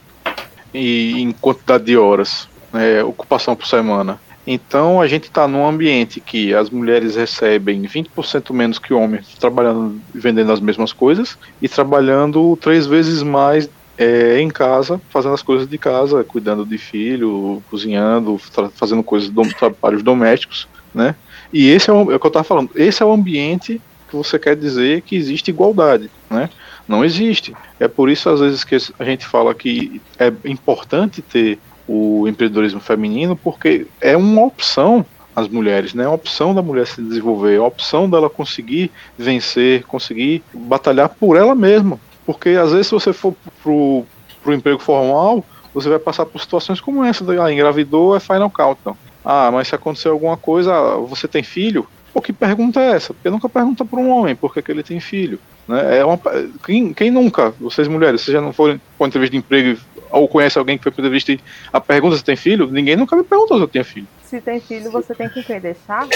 E 0.72 1.22
em 1.22 1.32
quantidade 1.32 1.84
de 1.84 1.96
horas, 1.96 2.48
né, 2.72 3.02
ocupação 3.04 3.54
por 3.54 3.66
semana. 3.66 4.20
Então 4.46 5.00
a 5.00 5.06
gente 5.06 5.24
está 5.24 5.48
num 5.48 5.66
ambiente 5.66 6.20
que 6.20 6.54
as 6.54 6.68
mulheres 6.68 7.16
recebem 7.16 7.82
20% 7.82 8.52
menos 8.52 8.78
que 8.78 8.92
homens 8.92 9.34
trabalhando 9.38 10.00
e 10.14 10.18
vendendo 10.18 10.52
as 10.52 10.60
mesmas 10.60 10.92
coisas 10.92 11.38
e 11.62 11.68
trabalhando 11.68 12.56
três 12.60 12.86
vezes 12.86 13.22
mais 13.22 13.68
é, 13.96 14.40
em 14.40 14.48
casa, 14.48 15.00
fazendo 15.08 15.34
as 15.34 15.42
coisas 15.42 15.68
de 15.68 15.78
casa, 15.78 16.24
cuidando 16.24 16.66
de 16.66 16.76
filho, 16.76 17.62
cozinhando, 17.70 18.38
fazendo 18.74 19.02
coisas, 19.02 19.30
dom, 19.30 19.48
trabalhos 19.48 20.02
domésticos, 20.02 20.68
né? 20.92 21.14
E 21.52 21.70
esse 21.70 21.88
é 21.88 21.92
o, 21.92 22.10
é 22.10 22.16
o 22.16 22.20
que 22.20 22.26
eu 22.26 22.28
estava 22.28 22.44
falando. 22.44 22.70
Esse 22.74 23.02
é 23.02 23.06
o 23.06 23.12
ambiente 23.12 23.80
que 24.08 24.16
você 24.16 24.38
quer 24.38 24.56
dizer 24.56 25.02
que 25.02 25.16
existe 25.16 25.50
igualdade, 25.50 26.10
né? 26.28 26.50
Não 26.86 27.04
existe. 27.04 27.54
É 27.80 27.88
por 27.88 28.10
isso 28.10 28.28
às 28.28 28.40
vezes 28.40 28.64
que 28.64 28.76
a 28.98 29.04
gente 29.04 29.24
fala 29.24 29.54
que 29.54 30.02
é 30.18 30.32
importante 30.44 31.22
ter 31.22 31.58
o 31.86 32.26
empreendedorismo 32.28 32.80
feminino, 32.80 33.36
porque 33.36 33.86
é 34.00 34.16
uma 34.16 34.44
opção 34.44 35.04
às 35.34 35.48
mulheres, 35.48 35.94
né? 35.94 36.04
É 36.04 36.06
uma 36.06 36.14
opção 36.14 36.54
da 36.54 36.62
mulher 36.62 36.86
se 36.86 37.02
desenvolver, 37.02 37.56
é 37.56 37.58
uma 37.58 37.68
opção 37.68 38.08
dela 38.08 38.30
conseguir 38.30 38.90
vencer, 39.18 39.82
conseguir 39.84 40.42
batalhar 40.52 41.08
por 41.08 41.36
ela 41.36 41.54
mesma. 41.54 41.98
Porque 42.24 42.50
às 42.50 42.72
vezes 42.72 42.86
se 42.86 42.92
você 42.92 43.12
for 43.12 43.34
pro, 43.62 44.04
pro 44.42 44.54
emprego 44.54 44.78
formal, 44.78 45.44
você 45.74 45.88
vai 45.88 45.98
passar 45.98 46.24
por 46.24 46.40
situações 46.40 46.80
como 46.80 47.04
essa, 47.04 47.24
ah, 47.42 47.52
engravidou 47.52 48.16
é 48.16 48.20
final 48.20 48.48
countdown. 48.48 48.96
Ah, 49.24 49.50
mas 49.50 49.68
se 49.68 49.74
acontecer 49.74 50.08
alguma 50.08 50.36
coisa, 50.36 50.96
você 51.08 51.26
tem 51.26 51.42
filho? 51.42 51.86
Pô, 52.12 52.22
que 52.22 52.32
pergunta 52.32 52.80
é 52.80 52.92
essa? 52.92 53.12
Porque 53.12 53.28
nunca 53.28 53.48
pergunta 53.48 53.84
para 53.84 53.98
um 53.98 54.08
homem 54.08 54.36
por 54.36 54.54
que, 54.54 54.62
que 54.62 54.70
ele 54.70 54.84
tem 54.84 55.00
filho. 55.00 55.38
Né? 55.66 55.98
É 55.98 56.04
uma, 56.04 56.20
quem, 56.64 56.92
quem 56.92 57.10
nunca, 57.10 57.52
vocês 57.58 57.88
mulheres, 57.88 58.20
vocês 58.20 58.32
já 58.32 58.40
não 58.40 58.52
foram 58.52 58.80
para 58.96 59.06
entrevista 59.08 59.32
de 59.32 59.38
emprego 59.38 59.80
ou 60.18 60.28
conhece 60.28 60.58
alguém 60.58 60.76
que 60.78 60.84
foi 60.84 60.92
para 60.92 61.02
entrevista 61.02 61.32
e 61.32 61.40
a 61.72 61.80
pergunta 61.80 62.16
se 62.16 62.24
tem 62.24 62.36
filho? 62.36 62.66
Ninguém 62.70 62.96
nunca 62.96 63.16
me 63.16 63.24
perguntou 63.24 63.56
se 63.56 63.62
eu 63.64 63.68
tinha 63.68 63.84
filho. 63.84 64.06
Se 64.24 64.40
tem 64.40 64.60
filho, 64.60 64.90
você 64.90 65.14
tem 65.14 65.28
com 65.28 65.42
quem 65.42 65.60
deixar? 65.60 66.06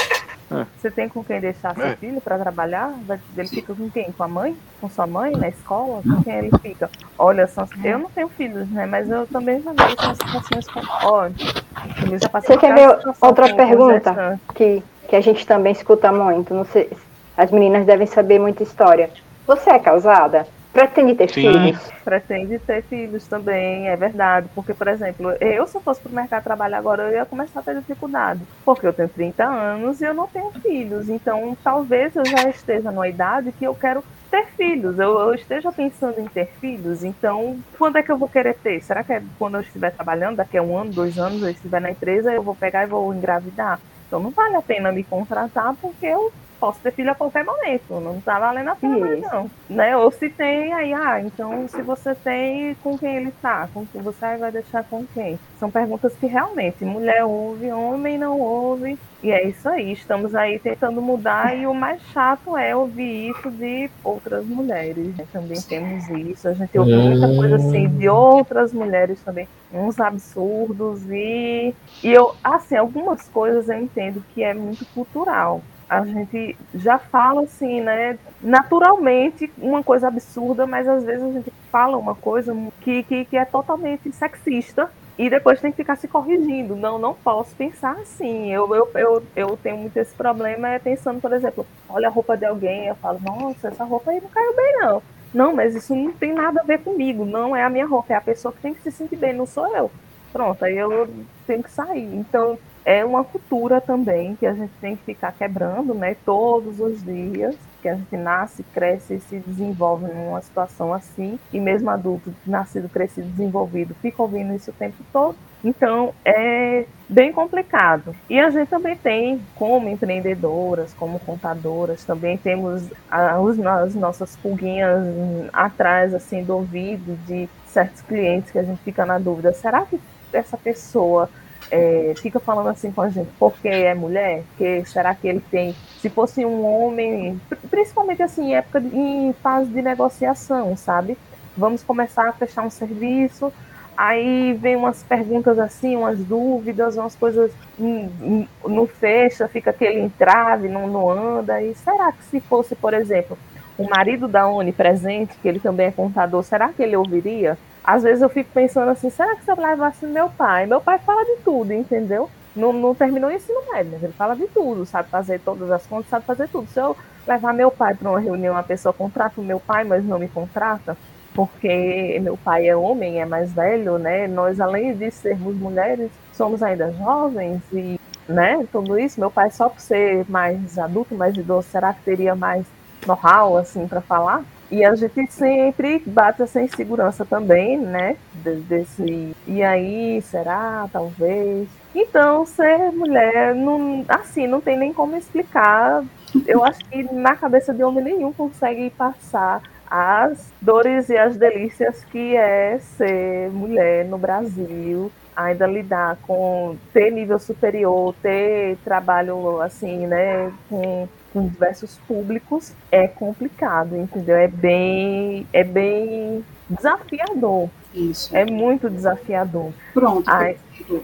É. 0.51 0.65
Você 0.81 0.91
tem 0.91 1.09
com 1.09 1.23
quem 1.23 1.41
deixar 1.41 1.75
seu 1.75 1.85
É. 1.85 1.97
filho 1.97 2.21
para 2.21 2.39
trabalhar? 2.39 2.95
Ele 3.37 3.49
fica 3.49 3.75
com 3.75 3.91
quem? 3.91 4.11
Com 4.13 4.23
a 4.23 4.29
mãe? 4.29 4.57
Com 4.81 4.89
sua 4.89 5.07
mãe 5.07 5.33
na 5.33 5.49
escola? 5.49 6.01
Com 6.03 6.23
quem 6.23 6.35
ele 6.35 6.51
fica? 6.63 6.91
Olha, 7.19 7.47
são, 7.47 7.69
eu 7.85 7.99
não 7.99 8.09
tenho 8.11 8.29
filhos, 8.29 8.69
né? 8.71 8.87
Mas 8.87 9.11
eu 9.11 9.27
também 9.27 9.61
já 9.63 9.73
vi 9.73 9.95
essas 9.99 10.17
situações 10.17 10.67
com. 10.69 10.81
Ó, 11.07 11.27
eu 11.27 12.19
já 12.19 12.29
passei 12.29 12.55
Você 12.57 12.61
quer 12.61 12.75
ver 12.75 12.99
outra 13.21 13.55
pergunta? 13.55 14.41
que, 14.55 14.83
que 15.09 15.17
a 15.17 15.21
gente 15.21 15.47
também 15.47 15.73
escuta 15.73 16.11
muito. 16.11 16.55
Não 16.55 16.65
sei, 16.65 16.89
as 17.37 17.51
meninas 17.51 17.85
devem 17.85 18.07
saber 18.07 18.39
muita 18.39 18.63
história. 18.63 19.11
Você 19.47 19.71
é 19.71 19.79
casada? 19.79 20.47
Pretende 20.73 21.15
ter 21.15 21.31
Sim. 21.31 21.51
filhos? 21.53 21.91
Pretende 22.05 22.59
ter 22.59 22.83
filhos 22.83 23.27
também, 23.27 23.89
é 23.89 23.97
verdade. 23.97 24.49
Porque, 24.55 24.75
por 24.75 24.89
exemplo, 24.89 25.33
eu 25.41 25.67
se 25.67 25.77
eu 25.77 25.81
fosse 25.81 26.01
pro 26.01 26.13
mercado 26.13 26.45
trabalhar 26.45 26.79
agora, 26.79 27.05
eu 27.05 27.13
ia 27.13 27.27
começar 27.27 27.61
a 27.61 27.63
ter 27.63 27.77
dificuldade. 27.77 28.41
Porque 28.65 28.87
eu 28.87 28.93
tenho 28.93 29.09
30 29.09 29.45
anos 29.45 30.01
e 30.01 30.05
eu 30.05 30.15
não 30.15 30.27
tenho 30.27 30.51
filhos. 30.63 31.09
Então, 31.09 31.57
talvez 31.65 32.15
eu 32.15 32.25
já 32.25 32.49
esteja 32.49 32.91
numa 32.91 33.09
idade 33.09 33.53
que 33.53 33.65
eu 33.65 33.75
quero 33.75 34.05
ter 34.31 34.47
filhos. 34.57 34.99
Eu, 34.99 35.19
eu 35.19 35.35
esteja 35.35 35.73
pensando 35.73 36.21
em 36.21 36.27
ter 36.27 36.47
filhos. 36.61 37.03
Então, 37.03 37.59
quando 37.79 37.97
é 37.97 38.03
que 38.03 38.13
eu 38.13 38.19
vou 38.19 38.29
querer 38.29 38.55
ter? 38.55 38.81
Será 38.83 39.03
que 39.03 39.13
é 39.13 39.23
quando 39.39 39.57
eu 39.57 39.63
estiver 39.63 39.91
trabalhando, 39.91 40.37
daqui 40.37 40.59
a 40.59 40.63
um 40.63 40.77
ano, 40.77 40.93
dois 40.93 41.19
anos, 41.19 41.43
eu 41.43 41.51
estiver 41.51 41.81
na 41.81 41.91
empresa, 41.91 42.33
eu 42.33 42.43
vou 42.43 42.55
pegar 42.55 42.85
e 42.85 42.87
vou 42.87 43.13
engravidar? 43.15 43.81
Então, 44.07 44.21
não 44.21 44.31
vale 44.31 44.57
a 44.57 44.63
pena 44.63 44.93
me 44.93 45.05
contratar 45.05 45.75
porque 45.81 46.07
eu 46.07 46.33
posso 46.59 46.81
ter 46.81 46.93
filho 46.93 47.11
a 47.11 47.15
qualquer 47.15 47.45
momento, 47.45 48.01
não 48.01 48.21
tá 48.21 48.39
valendo 48.39 48.69
a 48.69 48.77
pena 48.77 48.99
mais 48.99 49.21
não, 49.21 49.51
né? 49.69 49.97
Ou 49.97 50.11
se 50.11 50.29
tem, 50.29 50.73
aí, 50.73 50.93
ah, 50.93 51.21
então 51.21 51.67
se 51.69 51.83
você 51.83 52.15
tem, 52.15 52.75
com 52.83 52.99
quem 52.99 53.17
ele 53.17 53.33
tá? 53.43 53.69
Com 53.73 53.87
quem 53.87 54.03
você 54.03 54.37
vai 54.37 54.53
deixar 54.53 54.85
com 54.85 55.05
quem? 55.07 55.39
São 55.59 55.71
perguntas 55.71 56.15
que 56.15 56.27
realmente 56.27 56.85
mulher 56.85 57.25
ouve, 57.25 57.73
homem 57.73 58.19
não 58.19 58.41
ouve, 58.41 58.99
e 59.23 59.33
é 59.33 59.49
isso 59.49 59.69
aí, 59.69 59.93
estamos 59.93 60.35
aí 60.35 60.61
tentando 60.61 61.03
mudar 61.03 61.57
e 61.57 61.67
o 61.67 61.75
mais 61.75 62.01
chato 62.13 62.57
é 62.57 62.75
ouvir 62.75 63.31
isso 63.31 63.51
de 63.51 63.91
outras 64.05 64.45
mulheres. 64.45 65.17
Né? 65.17 65.27
Também 65.33 65.61
temos 65.61 66.09
isso, 66.09 66.49
a 66.49 66.53
gente 66.53 66.79
ouve 66.79 66.95
muita 66.95 67.27
coisa 67.35 67.57
assim 67.57 67.89
de 67.89 68.09
outras 68.09 68.73
mulheres 68.73 69.21
também, 69.23 69.49
uns 69.73 69.99
absurdos 69.99 71.03
e, 71.11 71.75
e 72.05 72.13
eu, 72.13 72.35
assim, 72.45 72.77
algumas 72.77 73.29
coisas 73.29 73.69
eu 73.69 73.81
entendo 73.81 74.23
que 74.35 74.43
é 74.43 74.55
muito 74.55 74.87
cultural. 74.95 75.63
A 75.89 76.05
gente 76.05 76.57
já 76.75 76.99
fala 76.99 77.43
assim, 77.43 77.81
né, 77.81 78.19
naturalmente 78.43 79.51
uma 79.57 79.83
coisa 79.83 80.09
absurda, 80.09 80.67
mas 80.67 80.87
às 80.87 81.03
vezes 81.03 81.23
a 81.23 81.33
gente 81.33 81.51
fala 81.73 81.97
uma 81.97 82.15
coisa 82.15 82.55
que, 82.81 83.03
que, 83.05 83.25
que 83.25 83.37
é 83.37 83.45
totalmente 83.45 84.13
sexista 84.13 84.91
e 85.19 85.29
depois 85.29 85.61
tem 85.61 85.73
que 85.73 85.79
ficar 85.79 85.97
se 85.97 86.07
corrigindo. 86.07 86.77
Não, 86.77 86.99
não 86.99 87.13
posso 87.13 87.55
pensar 87.57 87.93
assim. 87.93 88.53
Eu, 88.53 88.73
eu, 88.75 88.91
eu, 88.95 89.23
eu 89.35 89.57
tenho 89.57 89.77
muito 89.77 89.97
esse 89.97 90.15
problema 90.15 90.69
é 90.69 90.79
pensando, 90.79 91.21
por 91.21 91.33
exemplo, 91.33 91.67
olha 91.89 92.07
a 92.07 92.11
roupa 92.11 92.37
de 92.37 92.45
alguém, 92.45 92.87
eu 92.87 92.95
falo, 92.95 93.19
nossa, 93.21 93.69
essa 93.69 93.85
roupa 93.85 94.13
aí 94.13 94.21
não 94.21 94.29
caiu 94.29 94.55
bem, 94.55 94.79
não. 94.81 95.03
Não, 95.35 95.55
mas 95.55 95.75
isso 95.75 95.95
não 95.95 96.13
tem 96.13 96.33
nada 96.33 96.61
a 96.61 96.65
ver 96.65 96.79
comigo. 96.79 97.25
Não 97.25 97.55
é 97.55 97.63
a 97.63 97.71
minha 97.71 97.87
roupa, 97.87 98.13
é 98.13 98.17
a 98.17 98.21
pessoa 98.21 98.53
que 98.53 98.61
tem 98.61 98.73
que 98.73 98.83
se 98.83 98.93
sentir 98.93 99.17
bem, 99.17 99.33
não 99.33 99.47
sou 99.47 99.67
eu. 99.77 99.91
Pronto, 100.33 100.65
aí 100.65 100.77
eu 100.77 101.09
tenho 101.47 101.63
que 101.63 101.71
sair. 101.71 102.15
Então, 102.15 102.59
é 102.89 103.05
uma 103.05 103.23
cultura 103.23 103.83
também 103.83 104.35
que 104.35 104.47
a 104.47 104.55
gente 104.55 104.73
tem 104.81 104.97
que 104.97 105.05
ficar 105.05 105.31
quebrando, 105.33 105.93
né, 105.93 106.17
todos 106.25 106.81
os 106.81 107.05
dias 107.05 107.55
que 107.83 107.89
a 107.89 107.95
gente 107.95 108.17
nasce, 108.17 108.63
cresce 108.63 109.17
e 109.17 109.21
se 109.21 109.39
desenvolve 109.41 110.07
numa 110.07 110.41
situação 110.41 110.95
assim, 110.95 111.39
e 111.53 111.61
mesmo 111.61 111.91
adulto, 111.91 112.35
nascido, 112.47 112.89
crescido, 112.89 113.29
desenvolvido, 113.29 113.95
fica 114.01 114.23
ouvindo 114.23 114.55
isso 114.55 114.71
o 114.71 114.75
tempo 114.75 114.97
todo. 115.13 115.37
Então 115.63 116.15
é 116.25 116.87
bem 117.07 117.31
complicado. 117.31 118.17
E 118.29 118.41
a 118.41 118.49
gente 118.49 118.69
também 118.69 118.97
tem, 118.97 119.39
como 119.55 119.87
empreendedoras, 119.91 120.95
como 120.95 121.21
contadoras, 121.21 122.05
também 122.05 122.39
temos 122.39 122.91
as, 123.11 123.59
as 123.59 123.95
nossas 123.95 124.35
pulguinhas 124.37 125.05
atrás 125.53 126.15
assim 126.15 126.43
do 126.43 126.55
ouvido 126.55 127.19
de 127.27 127.51
certos 127.67 128.01
clientes 128.01 128.51
que 128.51 128.59
a 128.59 128.63
gente 128.63 128.81
fica 128.83 129.05
na 129.05 129.19
dúvida: 129.19 129.53
será 129.53 129.85
que 129.85 130.01
essa 130.33 130.57
pessoa 130.57 131.29
é, 131.71 132.15
fica 132.17 132.41
falando 132.41 132.69
assim 132.69 132.91
com 132.91 133.03
a 133.03 133.09
gente 133.09 133.29
porque 133.39 133.69
é 133.69 133.95
mulher? 133.95 134.43
Que 134.57 134.85
será 134.85 135.15
que 135.15 135.29
ele 135.29 135.43
tem? 135.51 135.75
Se 136.01 136.09
fosse 136.09 136.45
um 136.45 136.65
homem, 136.65 137.41
principalmente 137.71 138.23
assim, 138.23 138.49
em 138.49 138.55
época 138.55 138.81
de, 138.81 138.97
em 138.97 139.33
fase 139.35 139.71
de 139.71 139.83
negociação, 139.83 140.77
sabe? 140.77 141.17
Vamos 141.57 141.83
começar 141.83 142.29
a 142.29 142.33
fechar 142.33 142.63
um 142.63 142.71
serviço, 142.71 143.53
aí 143.97 144.53
vem 144.55 144.77
umas 144.77 145.03
perguntas 145.03 145.59
assim, 145.59 145.97
umas 145.97 146.19
dúvidas, 146.21 146.97
umas 146.97 147.17
coisas 147.17 147.51
não 147.79 148.87
fecha, 148.87 149.49
fica 149.49 149.71
aquele 149.71 150.01
entrave, 150.01 150.69
não, 150.69 150.87
não 150.87 151.11
anda. 151.11 151.61
E 151.61 151.75
será 151.75 152.13
que 152.13 152.25
se 152.25 152.41
fosse, 152.41 152.77
por 152.77 152.95
exemplo, 152.95 153.37
o 153.77 153.89
marido 153.89 154.29
da 154.29 154.49
Uni 154.49 154.73
presente, 154.73 155.37
que 155.41 155.49
ele 155.49 155.61
também 155.61 155.87
é 155.87 155.93
contador, 155.93 156.43
será 156.43 156.69
que 156.69 156.83
ele 156.83 156.97
ouviria? 156.97 157.59
Às 157.89 158.03
vezes 158.03 158.21
eu 158.21 158.29
fico 158.29 158.51
pensando 158.53 158.91
assim, 158.91 159.09
será 159.09 159.35
que 159.35 159.43
se 159.43 159.51
eu 159.51 159.57
levasse 159.57 160.05
meu 160.05 160.29
pai? 160.29 160.67
Meu 160.67 160.79
pai 160.79 160.99
fala 160.99 161.25
de 161.25 161.37
tudo, 161.43 161.73
entendeu? 161.73 162.29
Não, 162.55 162.71
não 162.71 162.95
terminou 162.95 163.31
o 163.31 163.33
ensino 163.33 163.63
médio, 163.73 163.93
mas 163.93 164.03
ele 164.03 164.13
fala 164.13 164.37
de 164.37 164.47
tudo, 164.49 164.85
sabe 164.85 165.09
fazer 165.09 165.41
todas 165.41 165.71
as 165.71 165.87
contas, 165.87 166.11
sabe 166.11 166.27
fazer 166.27 166.49
tudo. 166.51 166.69
Se 166.69 166.79
eu 166.79 166.95
levar 167.27 167.55
meu 167.55 167.71
pai 167.71 167.95
para 167.95 168.11
uma 168.11 168.21
reunião, 168.21 168.55
a 168.59 168.63
pessoa 168.63 168.93
contrata 168.93 169.41
o 169.41 169.45
meu 169.45 169.59
pai, 169.59 169.85
mas 169.85 170.05
não 170.05 170.19
me 170.19 170.29
contrata, 170.29 170.99
porque 171.33 172.21
meu 172.21 172.37
pai 172.37 172.69
é 172.69 172.77
homem, 172.77 173.23
é 173.23 173.25
mais 173.25 173.51
velho, 173.55 173.97
né? 173.97 174.29
Nós, 174.29 174.61
além 174.61 174.95
de 174.95 175.11
sermos 175.11 175.57
mulheres, 175.57 176.11
somos 176.35 176.63
ainda 176.63 176.93
jovens 176.93 177.63
e, 177.73 177.99
né, 178.29 178.67
tudo 178.71 178.99
isso. 178.99 179.19
Meu 179.19 179.31
pai, 179.31 179.51
só 179.51 179.71
por 179.71 179.81
ser 179.81 180.27
mais 180.29 180.79
adulto, 180.79 181.15
mais 181.15 181.35
idoso, 181.35 181.67
será 181.71 181.95
que 181.95 182.03
teria 182.03 182.35
mais 182.35 182.67
know-how, 183.07 183.57
assim, 183.57 183.89
para 183.89 184.03
falar? 184.03 184.45
E 184.71 184.85
a 184.85 184.95
gente 184.95 185.33
sempre 185.33 186.03
bate 186.07 186.43
essa 186.43 186.61
insegurança 186.61 187.25
também, 187.25 187.79
né? 187.79 188.17
Desse. 188.35 189.35
E 189.47 189.63
aí, 189.63 190.21
será? 190.23 190.89
Talvez. 190.93 191.69
Então, 191.95 192.45
ser 192.45 192.93
mulher, 192.93 193.55
não, 193.55 194.05
assim, 194.09 194.47
não 194.47 194.61
tem 194.61 194.77
nem 194.77 194.93
como 194.93 195.17
explicar. 195.17 196.05
Eu 196.47 196.63
acho 196.65 196.85
que 196.85 197.03
na 197.13 197.35
cabeça 197.35 197.73
de 197.73 197.83
homem 197.83 198.05
nenhum 198.05 198.33
consegue 198.33 198.91
passar 198.91 199.63
as 199.91 200.53
dores 200.61 201.09
e 201.09 201.17
as 201.17 201.37
delícias 201.37 202.05
que 202.05 202.37
é 202.37 202.79
ser 202.79 203.49
mulher 203.51 204.05
no 204.05 204.19
Brasil, 204.19 205.11
ainda 205.35 205.67
lidar 205.67 206.19
com 206.27 206.77
ter 206.93 207.11
nível 207.11 207.39
superior, 207.39 208.15
ter 208.21 208.77
trabalho 208.85 209.63
assim, 209.63 210.07
né, 210.07 210.53
com 210.69 211.09
com 211.33 211.47
diversos 211.47 211.99
públicos 212.07 212.73
é 212.91 213.07
complicado, 213.07 213.97
entendeu? 213.97 214.37
É 214.37 214.49
bem, 214.49 215.47
é 215.53 215.65
bem 215.65 216.45
desafiador. 216.69 217.69
Isso. 217.95 218.37
É 218.37 218.45
muito 218.45 218.89
desafiador. 218.91 219.73
Pronto, 219.95 220.29
Ai. 220.29 220.57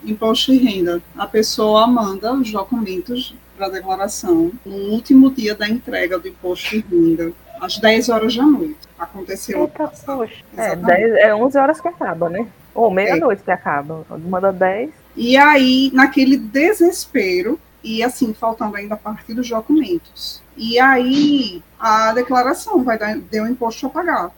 imposto 0.04 0.52
de 0.52 0.58
renda. 0.58 1.02
A 1.16 1.26
pessoa 1.26 1.86
manda 1.86 2.32
os 2.32 2.50
documentos 2.50 3.34
para 3.56 3.68
declaração 3.68 4.52
no 4.64 4.76
último 4.92 5.30
dia 5.30 5.54
da 5.54 5.68
entrega 5.68 6.18
do 6.18 6.28
imposto 6.28 6.70
de 6.70 6.84
renda, 6.88 7.32
às 7.60 7.78
10 7.78 8.08
horas 8.08 8.36
da 8.36 8.44
noite. 8.44 8.76
Aconteceu. 8.98 9.62
Eita, 9.62 9.92
poxa. 10.04 10.44
É, 10.56 10.76
10, 10.76 11.14
é 11.16 11.34
11 11.34 11.58
horas 11.58 11.80
que 11.80 11.88
acaba, 11.88 12.28
né? 12.28 12.46
Ou 12.74 12.90
meia-noite 12.90 13.42
é. 13.42 13.44
que 13.44 13.50
acaba. 13.50 14.04
Manda 14.18 14.52
10. 14.52 14.90
E 15.16 15.36
aí, 15.36 15.90
naquele 15.94 16.36
desespero, 16.36 17.58
e 17.84 18.02
assim, 18.02 18.32
faltando 18.32 18.76
ainda 18.76 18.94
a 18.94 18.96
parte 18.96 19.34
dos 19.34 19.48
documentos. 19.48 20.42
E 20.56 20.80
aí 20.80 21.62
a 21.78 22.12
declaração 22.14 22.82
vai 22.82 22.98
dar 22.98 23.16
deu 23.16 23.44
um 23.44 23.48
imposto 23.48 23.86
a 23.86 23.90
pagar. 23.90 24.30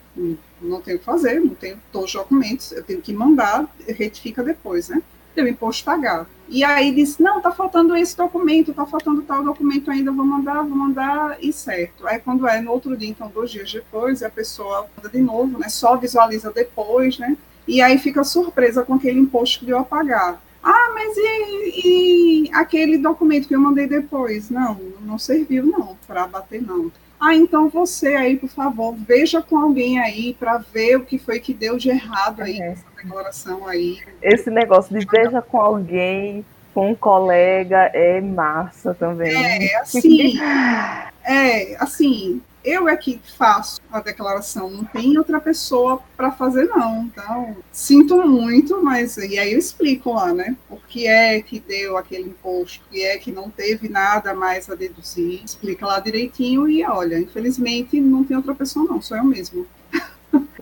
Não 0.60 0.80
tenho 0.80 0.96
o 0.96 0.98
que 0.98 1.04
fazer, 1.04 1.38
não 1.38 1.54
tenho 1.54 1.78
todos 1.92 2.08
os 2.08 2.14
documentos, 2.14 2.72
eu 2.72 2.82
tenho 2.82 3.00
que 3.00 3.12
mandar, 3.12 3.66
retifica 3.86 4.42
depois, 4.42 4.88
né? 4.88 5.00
Deu 5.34 5.46
imposto 5.46 5.88
a 5.88 5.94
pagar. 5.94 6.26
E 6.48 6.64
aí 6.64 6.92
disse, 6.92 7.22
não, 7.22 7.40
tá 7.40 7.50
faltando 7.50 7.94
esse 7.96 8.16
documento, 8.16 8.72
tá 8.72 8.86
faltando 8.86 9.22
tal 9.22 9.44
documento 9.44 9.90
ainda, 9.90 10.10
vou 10.10 10.24
mandar, 10.24 10.62
vou 10.62 10.76
mandar, 10.76 11.36
e 11.40 11.52
certo. 11.52 12.06
Aí 12.06 12.18
quando 12.18 12.48
é 12.48 12.60
no 12.60 12.72
outro 12.72 12.96
dia, 12.96 13.10
então 13.10 13.28
dois 13.28 13.50
dias 13.50 13.72
depois, 13.72 14.22
a 14.22 14.30
pessoa 14.30 14.88
manda 14.96 15.08
de 15.08 15.20
novo, 15.20 15.58
né? 15.58 15.68
Só 15.68 15.96
visualiza 15.96 16.50
depois, 16.50 17.18
né? 17.18 17.36
E 17.68 17.80
aí 17.80 17.98
fica 17.98 18.24
surpresa 18.24 18.82
com 18.82 18.94
aquele 18.94 19.20
imposto 19.20 19.60
que 19.60 19.66
deu 19.66 19.78
a 19.78 19.84
pagar. 19.84 20.40
Ah, 20.68 20.90
mas 20.92 21.16
e, 21.16 22.48
e, 22.48 22.50
aquele 22.52 22.98
documento 22.98 23.46
que 23.46 23.54
eu 23.54 23.60
mandei 23.60 23.86
depois? 23.86 24.50
Não, 24.50 24.74
não 25.00 25.16
serviu 25.16 25.64
não 25.64 25.96
para 26.08 26.26
bater 26.26 26.60
não. 26.60 26.90
Ah, 27.20 27.36
então 27.36 27.68
você 27.68 28.16
aí, 28.16 28.36
por 28.36 28.48
favor, 28.48 28.96
veja 28.96 29.40
com 29.40 29.56
alguém 29.56 30.00
aí 30.00 30.34
para 30.34 30.58
ver 30.58 30.96
o 30.96 31.04
que 31.04 31.18
foi 31.18 31.38
que 31.38 31.54
deu 31.54 31.76
de 31.76 31.88
errado 31.88 32.42
aí 32.42 32.56
é. 32.56 32.70
nessa 32.70 32.84
declaração 32.96 33.68
aí. 33.68 34.00
Esse 34.20 34.50
negócio 34.50 34.98
de 34.98 35.06
veja 35.06 35.40
com 35.40 35.60
alguém, 35.60 36.44
com 36.74 36.90
um 36.90 36.94
colega, 36.96 37.88
é 37.94 38.20
massa 38.20 38.92
também. 38.92 39.36
É, 39.36 39.78
assim, 39.78 40.36
é, 41.22 41.76
assim, 41.76 42.42
eu 42.66 42.88
é 42.88 42.96
que 42.96 43.20
faço 43.38 43.80
a 43.92 44.00
declaração, 44.00 44.68
não 44.68 44.84
tem 44.84 45.16
outra 45.16 45.40
pessoa 45.40 46.02
para 46.16 46.32
fazer, 46.32 46.64
não. 46.64 47.04
Então, 47.04 47.56
sinto 47.70 48.26
muito, 48.26 48.82
mas 48.82 49.16
e 49.16 49.38
aí 49.38 49.52
eu 49.52 49.58
explico 49.58 50.12
lá, 50.12 50.34
né? 50.34 50.56
Por 50.68 50.80
que 50.88 51.06
é 51.06 51.40
que 51.40 51.60
deu 51.60 51.96
aquele 51.96 52.28
imposto, 52.28 52.80
por 52.80 52.90
que 52.90 53.02
é 53.04 53.16
que 53.18 53.30
não 53.30 53.48
teve 53.48 53.88
nada 53.88 54.34
mais 54.34 54.68
a 54.68 54.74
deduzir. 54.74 55.44
Explica 55.44 55.86
lá 55.86 56.00
direitinho 56.00 56.68
e 56.68 56.84
olha, 56.84 57.20
infelizmente 57.20 58.00
não 58.00 58.24
tem 58.24 58.36
outra 58.36 58.54
pessoa, 58.54 58.84
não, 58.84 59.00
sou 59.00 59.16
eu 59.16 59.24
mesmo. 59.24 59.64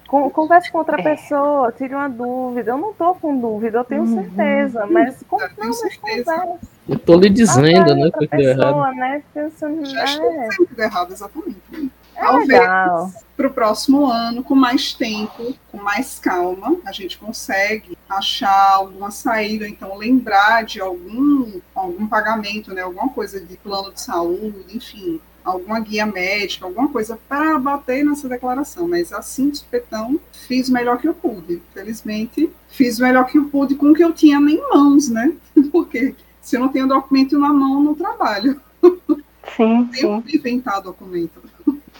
Converse 0.06 0.70
com 0.70 0.78
outra 0.78 1.00
é. 1.00 1.02
pessoa, 1.02 1.72
tire 1.72 1.94
uma 1.94 2.08
dúvida. 2.08 2.72
Eu 2.72 2.78
não 2.78 2.90
estou 2.90 3.14
com 3.14 3.36
dúvida, 3.40 3.78
eu 3.78 3.84
tenho 3.84 4.02
uhum. 4.02 4.22
certeza, 4.22 4.86
mas 4.86 5.16
como 5.28 5.42
não, 5.42 5.68
mas 5.68 5.96
conversa. 5.96 6.58
Eu 6.88 6.98
tô 6.98 7.16
lhe 7.16 7.30
dizendo, 7.30 7.94
né, 7.94 8.10
que 8.10 8.26
deu 8.28 8.50
errado. 8.50 8.94
Né, 8.94 9.22
pensando, 9.32 9.84
Já 9.86 10.04
estou 10.04 10.30
é. 10.30 10.48
dizendo 10.48 10.66
que 10.68 10.74
deu 10.74 10.84
errado, 10.84 11.12
exatamente. 11.12 11.92
Talvez 12.14 13.24
para 13.36 13.48
o 13.48 13.50
próximo 13.50 14.06
ano, 14.06 14.44
com 14.44 14.54
mais 14.54 14.92
tempo, 14.92 15.54
com 15.70 15.78
mais 15.78 16.18
calma, 16.20 16.76
a 16.86 16.92
gente 16.92 17.18
consegue 17.18 17.98
achar 18.08 18.74
alguma 18.74 19.10
saída, 19.10 19.68
então 19.68 19.96
lembrar 19.96 20.64
de 20.64 20.80
algum, 20.80 21.60
algum 21.74 22.06
pagamento, 22.06 22.72
né, 22.72 22.82
alguma 22.82 23.08
coisa 23.08 23.40
de 23.40 23.56
plano 23.56 23.92
de 23.92 24.00
saúde, 24.00 24.76
enfim, 24.76 25.20
alguma 25.44 25.80
guia 25.80 26.06
médica, 26.06 26.64
alguma 26.64 26.88
coisa 26.88 27.18
para 27.28 27.58
bater 27.58 28.04
nessa 28.04 28.28
declaração. 28.28 28.88
Mas 28.88 29.12
assim, 29.12 29.50
de 29.50 29.58
supetão, 29.58 30.18
fiz 30.46 30.68
o 30.68 30.72
melhor 30.72 30.98
que 30.98 31.08
eu 31.08 31.14
pude. 31.14 31.60
Felizmente, 31.72 32.50
fiz 32.68 32.98
o 32.98 33.02
melhor 33.02 33.26
que 33.26 33.36
eu 33.36 33.44
pude 33.46 33.74
com 33.74 33.90
o 33.90 33.94
que 33.94 34.02
eu 34.02 34.12
tinha 34.12 34.38
em 34.38 34.60
mãos, 34.70 35.08
né? 35.08 35.34
Porque 35.70 36.14
se 36.40 36.56
eu 36.56 36.60
não 36.60 36.68
tenho 36.68 36.88
documento 36.88 37.38
na 37.38 37.52
mão, 37.52 37.82
não 37.82 37.94
trabalho. 37.94 38.60
Sim, 39.56 39.88
sim. 39.92 40.20
de 40.20 40.36
inventar 40.36 40.80
documento. 40.80 41.42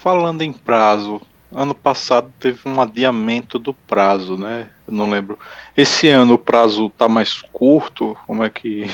Falando 0.05 0.43
em 0.43 0.53
prazo, 0.53 1.19
ano 1.51 1.75
passado 1.75 2.31
teve 2.39 2.61
um 2.69 2.79
adiamento 2.79 3.59
do 3.59 3.73
prazo, 3.73 4.37
né? 4.37 4.69
Eu 4.87 4.93
não 4.93 5.09
lembro. 5.09 5.39
Esse 5.75 6.09
ano 6.11 6.35
o 6.35 6.39
prazo 6.39 6.91
tá 6.91 7.09
mais 7.09 7.41
curto? 7.41 8.15
Como 8.27 8.45
é 8.45 8.51
que. 8.51 8.85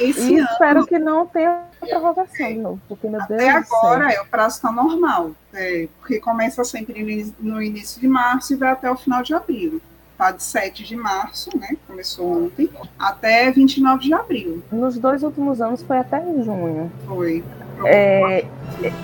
Esse 0.00 0.32
E 0.34 0.38
ano, 0.40 0.48
espero 0.50 0.84
que 0.84 0.98
não 0.98 1.24
tenha 1.24 1.62
prorrogação 1.78 2.48
de 2.48 2.54
novo, 2.58 2.80
porque 2.88 3.06
meu 3.08 3.20
Deus 3.28 3.40
até 3.40 3.60
do 3.60 3.66
céu. 3.68 3.78
agora, 3.78 4.12
é, 4.12 4.20
o 4.20 4.26
prazo 4.26 4.56
está 4.56 4.72
normal. 4.72 5.30
é, 5.54 5.86
porque 6.00 6.18
começa 6.18 6.64
sempre 6.64 7.32
no 7.38 7.62
início- 7.62 8.00
de 8.00 8.08
março 8.08 8.52
e 8.52 8.56
vai 8.56 8.72
até 8.72 8.90
o 8.90 8.96
final 8.96 9.22
de 9.22 9.32
abril. 9.34 9.80
Tá 10.18 10.32
de 10.32 10.42
7 10.42 10.82
de 10.82 10.96
março, 10.96 11.48
né? 11.56 11.76
Começou 11.86 12.46
ontem, 12.46 12.68
até 12.98 13.52
29 13.52 14.02
de 14.02 14.14
abril. 14.14 14.64
Nos 14.72 14.98
dois 14.98 15.22
últimos 15.22 15.60
anos 15.60 15.82
foi 15.82 15.98
até 15.98 16.20
junho. 16.42 16.90
Foi. 17.06 17.44
É, 17.84 18.44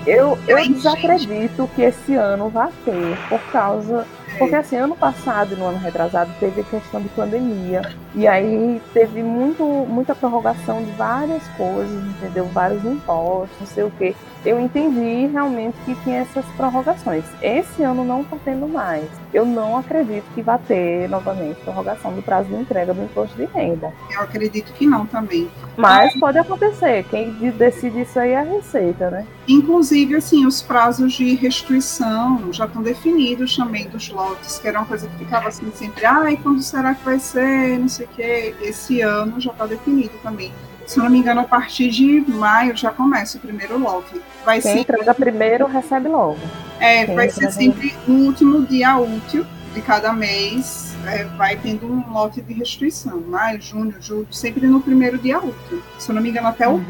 eu, 0.06 0.38
eu 0.46 0.68
desacredito 0.68 1.68
que 1.74 1.82
esse 1.82 2.14
ano 2.14 2.48
vai 2.48 2.70
ter, 2.84 3.16
por 3.28 3.40
causa. 3.50 4.06
Porque 4.38 4.54
assim, 4.54 4.76
ano 4.76 4.96
passado 4.96 5.52
e 5.52 5.56
no 5.56 5.66
ano 5.66 5.78
retrasado 5.78 6.30
teve 6.40 6.62
a 6.62 6.64
questão 6.64 7.00
de 7.00 7.08
pandemia. 7.10 7.82
E 8.14 8.26
aí 8.26 8.80
teve 8.94 9.22
muito, 9.22 9.62
muita 9.64 10.14
prorrogação 10.14 10.82
de 10.82 10.90
várias 10.92 11.46
coisas, 11.56 12.02
entendeu? 12.04 12.46
Vários 12.46 12.84
impostos, 12.84 13.58
não 13.60 13.66
sei 13.66 13.84
o 13.84 13.90
quê. 13.98 14.14
Eu 14.44 14.58
entendi 14.60 15.26
realmente 15.32 15.76
que 15.84 15.94
tinha 16.02 16.20
essas 16.20 16.44
prorrogações. 16.56 17.24
Esse 17.40 17.82
ano 17.82 18.04
não 18.04 18.22
está 18.22 18.36
tendo 18.44 18.66
mais. 18.68 19.04
Eu 19.32 19.46
não 19.46 19.76
acredito 19.78 20.24
que 20.34 20.42
vai 20.42 20.58
ter 20.58 21.08
novamente 21.08 21.60
prorrogação 21.60 22.12
do 22.12 22.22
prazo 22.22 22.48
de 22.48 22.54
entrega 22.56 22.92
do 22.92 23.02
imposto 23.02 23.36
de 23.36 23.44
renda. 23.46 23.92
Eu 24.10 24.20
acredito 24.22 24.72
que 24.72 24.86
não 24.86 25.06
também. 25.06 25.48
Mas 25.76 26.18
pode 26.18 26.38
acontecer. 26.38 27.04
Quem 27.10 27.32
de- 27.34 27.50
decide 27.52 28.02
isso 28.02 28.18
aí 28.18 28.30
é 28.30 28.40
a 28.40 28.42
Receita, 28.42 29.10
né? 29.10 29.26
Inclusive, 29.48 30.16
assim, 30.16 30.44
os 30.46 30.60
prazos 30.60 31.12
de 31.14 31.34
restituição 31.34 32.52
já 32.52 32.64
estão 32.66 32.82
definidos 32.82 33.56
também 33.56 33.88
dos 33.88 34.08
lotes, 34.10 34.58
que 34.58 34.68
era 34.68 34.78
uma 34.80 34.86
coisa 34.86 35.06
que 35.08 35.16
ficava 35.24 35.48
assim 35.48 35.70
sempre, 35.74 36.04
ai, 36.04 36.36
quando 36.42 36.60
será 36.62 36.94
que 36.94 37.04
vai 37.04 37.18
ser, 37.18 37.78
não 37.78 37.88
sei 37.88 38.06
o 38.06 38.08
quê. 38.08 38.54
Esse 38.62 39.00
ano 39.00 39.40
já 39.40 39.50
está 39.52 39.66
definido 39.66 40.12
também. 40.22 40.52
Se 40.86 40.98
eu 40.98 41.04
não 41.04 41.10
me 41.10 41.18
engano, 41.18 41.40
a 41.40 41.44
partir 41.44 41.90
de 41.90 42.20
maio 42.28 42.76
já 42.76 42.90
começa 42.90 43.38
o 43.38 43.40
primeiro 43.40 43.78
lote. 43.78 44.20
Vai 44.44 44.60
Quem 44.60 44.72
ser, 44.72 44.80
entrega 44.80 45.14
primeiro 45.14 45.66
recebe 45.66 46.08
logo. 46.08 46.38
é, 46.80 47.06
quem 47.06 47.14
vai 47.14 47.30
ser 47.30 47.50
sempre 47.52 47.94
no 48.06 48.26
último 48.26 48.66
dia 48.66 48.96
útil 48.98 49.46
de 49.74 49.80
cada 49.80 50.12
mês, 50.12 50.94
é, 51.06 51.24
vai 51.24 51.56
tendo 51.56 51.86
um 51.86 52.12
lote 52.12 52.42
de 52.42 52.52
restituição. 52.52 53.20
Maio, 53.20 53.60
junho, 53.62 53.94
julho, 54.00 54.26
sempre 54.30 54.66
no 54.66 54.80
primeiro 54.82 55.16
dia 55.18 55.38
útil. 55.38 55.82
Se 55.98 56.10
eu 56.10 56.14
não 56.14 56.20
me 56.22 56.28
engano, 56.28 56.48
até 56.48 56.68
o 56.68 56.80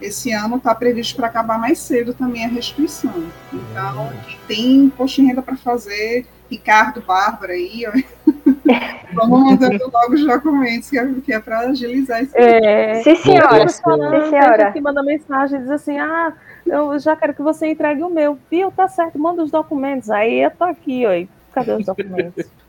esse 0.00 0.32
ano 0.32 0.56
está 0.56 0.74
previsto 0.74 1.16
para 1.16 1.26
acabar 1.26 1.58
mais 1.58 1.78
cedo 1.78 2.14
também 2.14 2.44
a 2.44 2.48
restituição. 2.48 3.12
Então, 3.52 4.10
quem 4.26 4.38
tem 4.48 4.76
imposto 4.84 5.20
de 5.20 5.28
renda 5.28 5.42
para 5.42 5.56
fazer, 5.56 6.26
Ricardo, 6.50 7.02
Bárbara 7.02 7.52
aí, 7.52 7.84
ó, 7.86 8.30
vamos 9.14 9.40
mandando 9.44 9.90
logo 9.92 10.14
os 10.14 10.26
documentos, 10.26 10.90
que 10.90 10.98
é, 10.98 11.06
que 11.24 11.32
é 11.32 11.40
para 11.40 11.60
agilizar 11.60 12.22
esse 12.22 12.36
É, 12.36 13.02
Sim, 13.02 13.16
senhora. 13.16 13.68
Falando, 13.68 14.24
Sim, 14.24 14.30
senhora. 14.30 14.72
que 14.72 14.80
manda 14.80 15.02
mensagem 15.02 15.58
e 15.58 15.62
diz 15.62 15.70
assim: 15.70 15.98
ah, 15.98 16.32
eu 16.66 16.98
já 16.98 17.14
quero 17.16 17.34
que 17.34 17.42
você 17.42 17.68
entregue 17.68 18.02
o 18.02 18.10
meu. 18.10 18.38
Viu, 18.50 18.70
tá 18.70 18.88
certo, 18.88 19.18
manda 19.18 19.42
os 19.42 19.50
documentos. 19.50 20.10
Aí 20.10 20.40
eu 20.42 20.50
tô 20.50 20.64
aqui, 20.64 21.04
e 21.04 21.28
Cadê 21.52 21.72
os 21.72 21.86
documentos? 21.86 22.46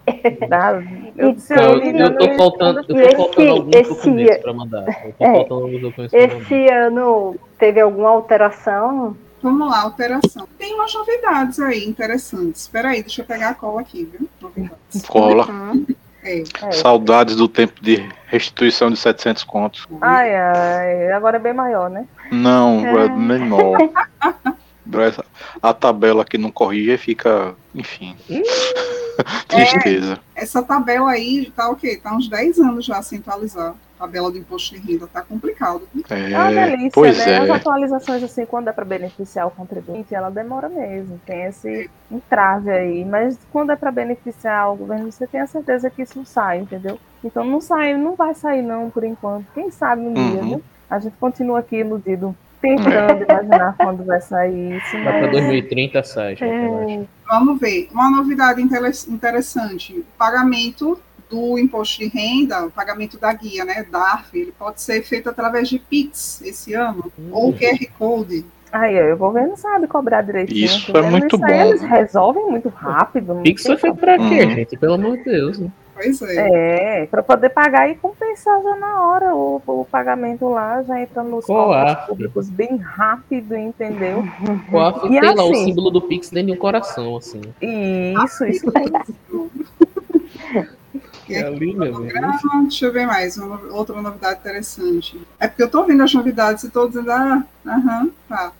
Tá, 0.49 0.81
eu, 1.15 1.29
Eu, 1.29 1.93
eu 1.99 2.17
tô 2.17 2.33
faltando, 2.33 2.79
eu 2.79 2.83
tô 2.85 2.97
Esse- 2.99 3.15
faltando 3.15 3.49
alguns 3.51 3.75
esse- 3.75 3.89
documentos 3.93 4.37
para 4.37 4.53
mandar. 4.53 4.85
Eu 5.05 5.13
tô 5.13 5.23
é, 5.25 5.33
faltando 5.35 5.63
alguns 5.63 5.81
documentos 5.81 6.11
para 6.11 6.27
mandar. 6.27 6.41
Esse 6.41 6.67
ano 6.73 7.35
teve 7.59 7.79
alguma 7.79 8.09
alteração? 8.09 9.15
Vamos 9.41 9.69
lá, 9.69 9.81
alteração. 9.81 10.47
Tem 10.57 10.73
umas 10.75 10.93
novidades 10.93 11.59
aí 11.59 11.85
interessantes. 11.87 12.61
Espera 12.61 12.89
aí, 12.89 13.01
deixa 13.01 13.21
eu 13.21 13.25
pegar 13.25 13.49
a 13.49 13.53
cola 13.55 13.81
aqui, 13.81 14.05
viu? 14.05 14.29
Novidades. 14.39 15.01
Cola. 15.07 15.49
Hum. 15.49 15.85
É, 16.23 16.43
É. 16.61 16.71
Saudades 16.71 17.35
do 17.35 17.47
tempo 17.47 17.81
de 17.81 18.07
restituição 18.27 18.91
de 18.91 18.97
700 18.97 19.43
contos. 19.43 19.87
Ai, 19.99 20.35
ai, 20.35 21.11
agora 21.11 21.37
é 21.37 21.39
bem 21.39 21.53
maior, 21.53 21.89
né? 21.89 22.05
Não, 22.31 22.85
É. 22.85 23.05
é 23.05 23.09
menor. 23.09 23.77
Essa- 25.01 25.25
A 25.61 25.73
tabela 25.73 26.25
que 26.25 26.37
não 26.37 26.51
corrige 26.51 26.97
fica, 26.97 27.53
enfim. 27.75 28.15
Tristeza. 29.47 30.19
essa 30.35 30.63
tabela 30.63 31.11
aí 31.11 31.51
tá 31.55 31.69
o 31.69 31.75
quê? 31.75 31.99
Tá 32.01 32.15
uns 32.15 32.27
10 32.27 32.59
anos 32.59 32.85
já 32.85 33.01
sem 33.01 33.19
atualizar. 33.19 33.75
Tabela 33.99 34.31
do 34.31 34.37
imposto 34.39 34.73
de 34.73 34.81
renda 34.93 35.05
tá 35.05 35.21
complicado. 35.21 35.87
viu? 35.93 36.03
É 36.09 36.29
uma 36.35 36.51
É, 36.51 36.69
delícia, 36.71 36.91
pois 36.91 37.17
né? 37.19 37.37
As 37.37 37.49
é. 37.49 37.51
atualizações, 37.51 38.23
assim, 38.23 38.47
quando 38.47 38.67
é 38.69 38.71
para 38.71 38.83
beneficiar 38.83 39.45
o 39.45 39.51
contribuinte, 39.51 40.15
ela 40.15 40.31
demora 40.31 40.67
mesmo. 40.69 41.21
Tem 41.23 41.43
esse 41.43 41.87
entrave 42.09 42.71
aí. 42.71 43.05
Mas 43.05 43.37
quando 43.51 43.71
é 43.71 43.75
para 43.75 43.91
beneficiar 43.91 44.71
o 44.73 44.75
governo, 44.75 45.11
você 45.11 45.27
tem 45.27 45.39
a 45.41 45.45
certeza 45.45 45.87
que 45.91 46.01
isso 46.01 46.25
sai, 46.25 46.59
entendeu? 46.59 46.97
Então 47.23 47.45
não 47.45 47.61
sai, 47.61 47.95
não 47.95 48.15
vai 48.15 48.33
sair 48.33 48.63
não, 48.63 48.89
por 48.89 49.03
enquanto. 49.03 49.45
Quem 49.53 49.69
sabe 49.69 50.01
um 50.01 50.13
dia, 50.13 50.23
Uhum. 50.41 50.49
viu? 50.49 50.63
A 50.89 50.97
gente 50.97 51.15
continua 51.19 51.59
aqui 51.59 51.75
iludido, 51.77 52.35
tentando 52.61 53.23
imaginar 53.29 53.75
quando 53.77 54.03
vai 54.05 54.21
sair 54.21 54.77
isso, 54.77 54.97
Lá 54.97 55.21
mas... 55.21 55.31
2030 55.31 56.03
sai, 56.03 56.35
gente. 56.35 56.43
É, 56.45 57.03
Vamos 57.27 57.59
ver. 57.59 57.89
Uma 57.93 58.09
novidade 58.11 58.61
interessante: 58.61 59.97
o 59.99 60.05
pagamento 60.17 60.99
do 61.29 61.57
imposto 61.57 61.99
de 61.99 62.07
renda, 62.09 62.65
o 62.65 62.71
pagamento 62.71 63.17
da 63.17 63.31
guia, 63.33 63.63
né, 63.63 63.85
DARF, 63.89 64.37
ele 64.37 64.51
pode 64.51 64.81
ser 64.81 65.01
feito 65.03 65.29
através 65.29 65.69
de 65.69 65.79
Pix 65.79 66.41
esse 66.41 66.73
ano, 66.73 67.11
ou 67.31 67.53
QR 67.53 67.79
Code. 67.97 68.45
Aí, 68.71 69.11
o 69.13 69.17
governo 69.17 69.55
sabe 69.57 69.85
cobrar 69.87 70.21
direitinho. 70.21 70.65
Isso 70.65 70.95
é 70.95 71.01
muito 71.01 71.35
Isso 71.35 71.45
aí 71.45 71.57
bom. 71.57 71.69
Eles 71.69 71.81
resolvem 71.81 72.45
muito 72.49 72.69
rápido. 72.69 73.35
Pix 73.43 73.63
foi 73.79 73.93
pra 73.93 74.17
quê, 74.17 74.43
Uhum. 74.43 74.51
gente? 74.51 74.77
Pelo 74.77 74.93
amor 74.93 75.17
de 75.17 75.23
Deus. 75.25 75.59
né? 75.59 75.69
Pois 75.93 76.21
é. 76.21 77.01
É, 77.01 77.05
para 77.05 77.21
poder 77.21 77.49
pagar 77.49 77.89
e 77.89 77.95
compensar 77.95 78.61
já 78.61 78.75
na 78.77 79.01
hora 79.05 79.35
o, 79.35 79.61
o 79.65 79.85
pagamento 79.85 80.47
lá, 80.49 80.81
já 80.83 81.01
entra 81.01 81.23
nos 81.23 81.45
Coaf. 81.45 82.07
públicos 82.07 82.49
bem 82.49 82.77
rápido, 82.77 83.55
entendeu? 83.55 84.23
O 84.71 84.79
AF 84.79 85.05
E 85.07 85.19
tem 85.19 85.35
lá 85.35 85.43
o 85.43 85.51
assim? 85.51 85.65
símbolo 85.65 85.91
do 85.91 86.01
Pix 86.01 86.29
dentro 86.29 86.47
de 86.47 86.53
um 86.53 86.57
coração, 86.61 87.17
assim. 87.17 87.41
Isso, 87.61 88.45
isso 88.45 88.71
mesmo. 88.73 89.51
É 91.29 91.43
ali, 91.43 91.73
meu 91.73 92.01
Deus. 92.01 92.13
Ah, 92.51 92.61
deixa 92.63 92.87
eu 92.87 92.91
ver 92.91 93.05
mais, 93.07 93.37
uma 93.37 93.57
outra 93.73 94.01
novidade 94.01 94.39
interessante. 94.41 95.19
É 95.39 95.47
porque 95.47 95.63
eu 95.63 95.69
tô 95.71 95.83
vendo 95.85 96.03
as 96.03 96.13
novidades 96.13 96.63
e 96.65 96.69
tô 96.69 96.87
dizendo, 96.87 97.09
ah, 97.09 97.43
aham, 97.65 98.11
tá. 98.27 98.51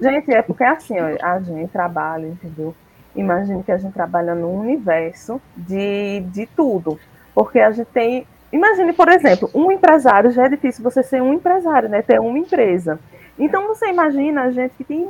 Gente, 0.00 0.32
é 0.32 0.42
porque 0.42 0.64
assim, 0.64 0.94
ó, 0.98 1.16
a 1.24 1.38
gente 1.40 1.70
trabalha, 1.70 2.26
entendeu? 2.26 2.74
Imagine 3.20 3.62
que 3.62 3.72
a 3.72 3.76
gente 3.76 3.92
trabalha 3.92 4.34
num 4.34 4.54
universo 4.54 5.40
de, 5.56 6.20
de 6.32 6.46
tudo. 6.46 6.98
Porque 7.34 7.60
a 7.60 7.70
gente 7.70 7.88
tem. 7.88 8.26
Imagine, 8.52 8.92
por 8.92 9.08
exemplo, 9.08 9.48
um 9.54 9.70
empresário, 9.70 10.30
já 10.30 10.46
é 10.46 10.48
difícil 10.48 10.82
você 10.82 11.02
ser 11.02 11.22
um 11.22 11.32
empresário, 11.32 11.88
né? 11.88 12.02
Ter 12.02 12.18
uma 12.18 12.38
empresa. 12.38 12.98
Então 13.42 13.66
você 13.68 13.86
imagina 13.88 14.42
a 14.42 14.50
gente 14.50 14.74
que 14.76 14.84
tem 14.84 15.08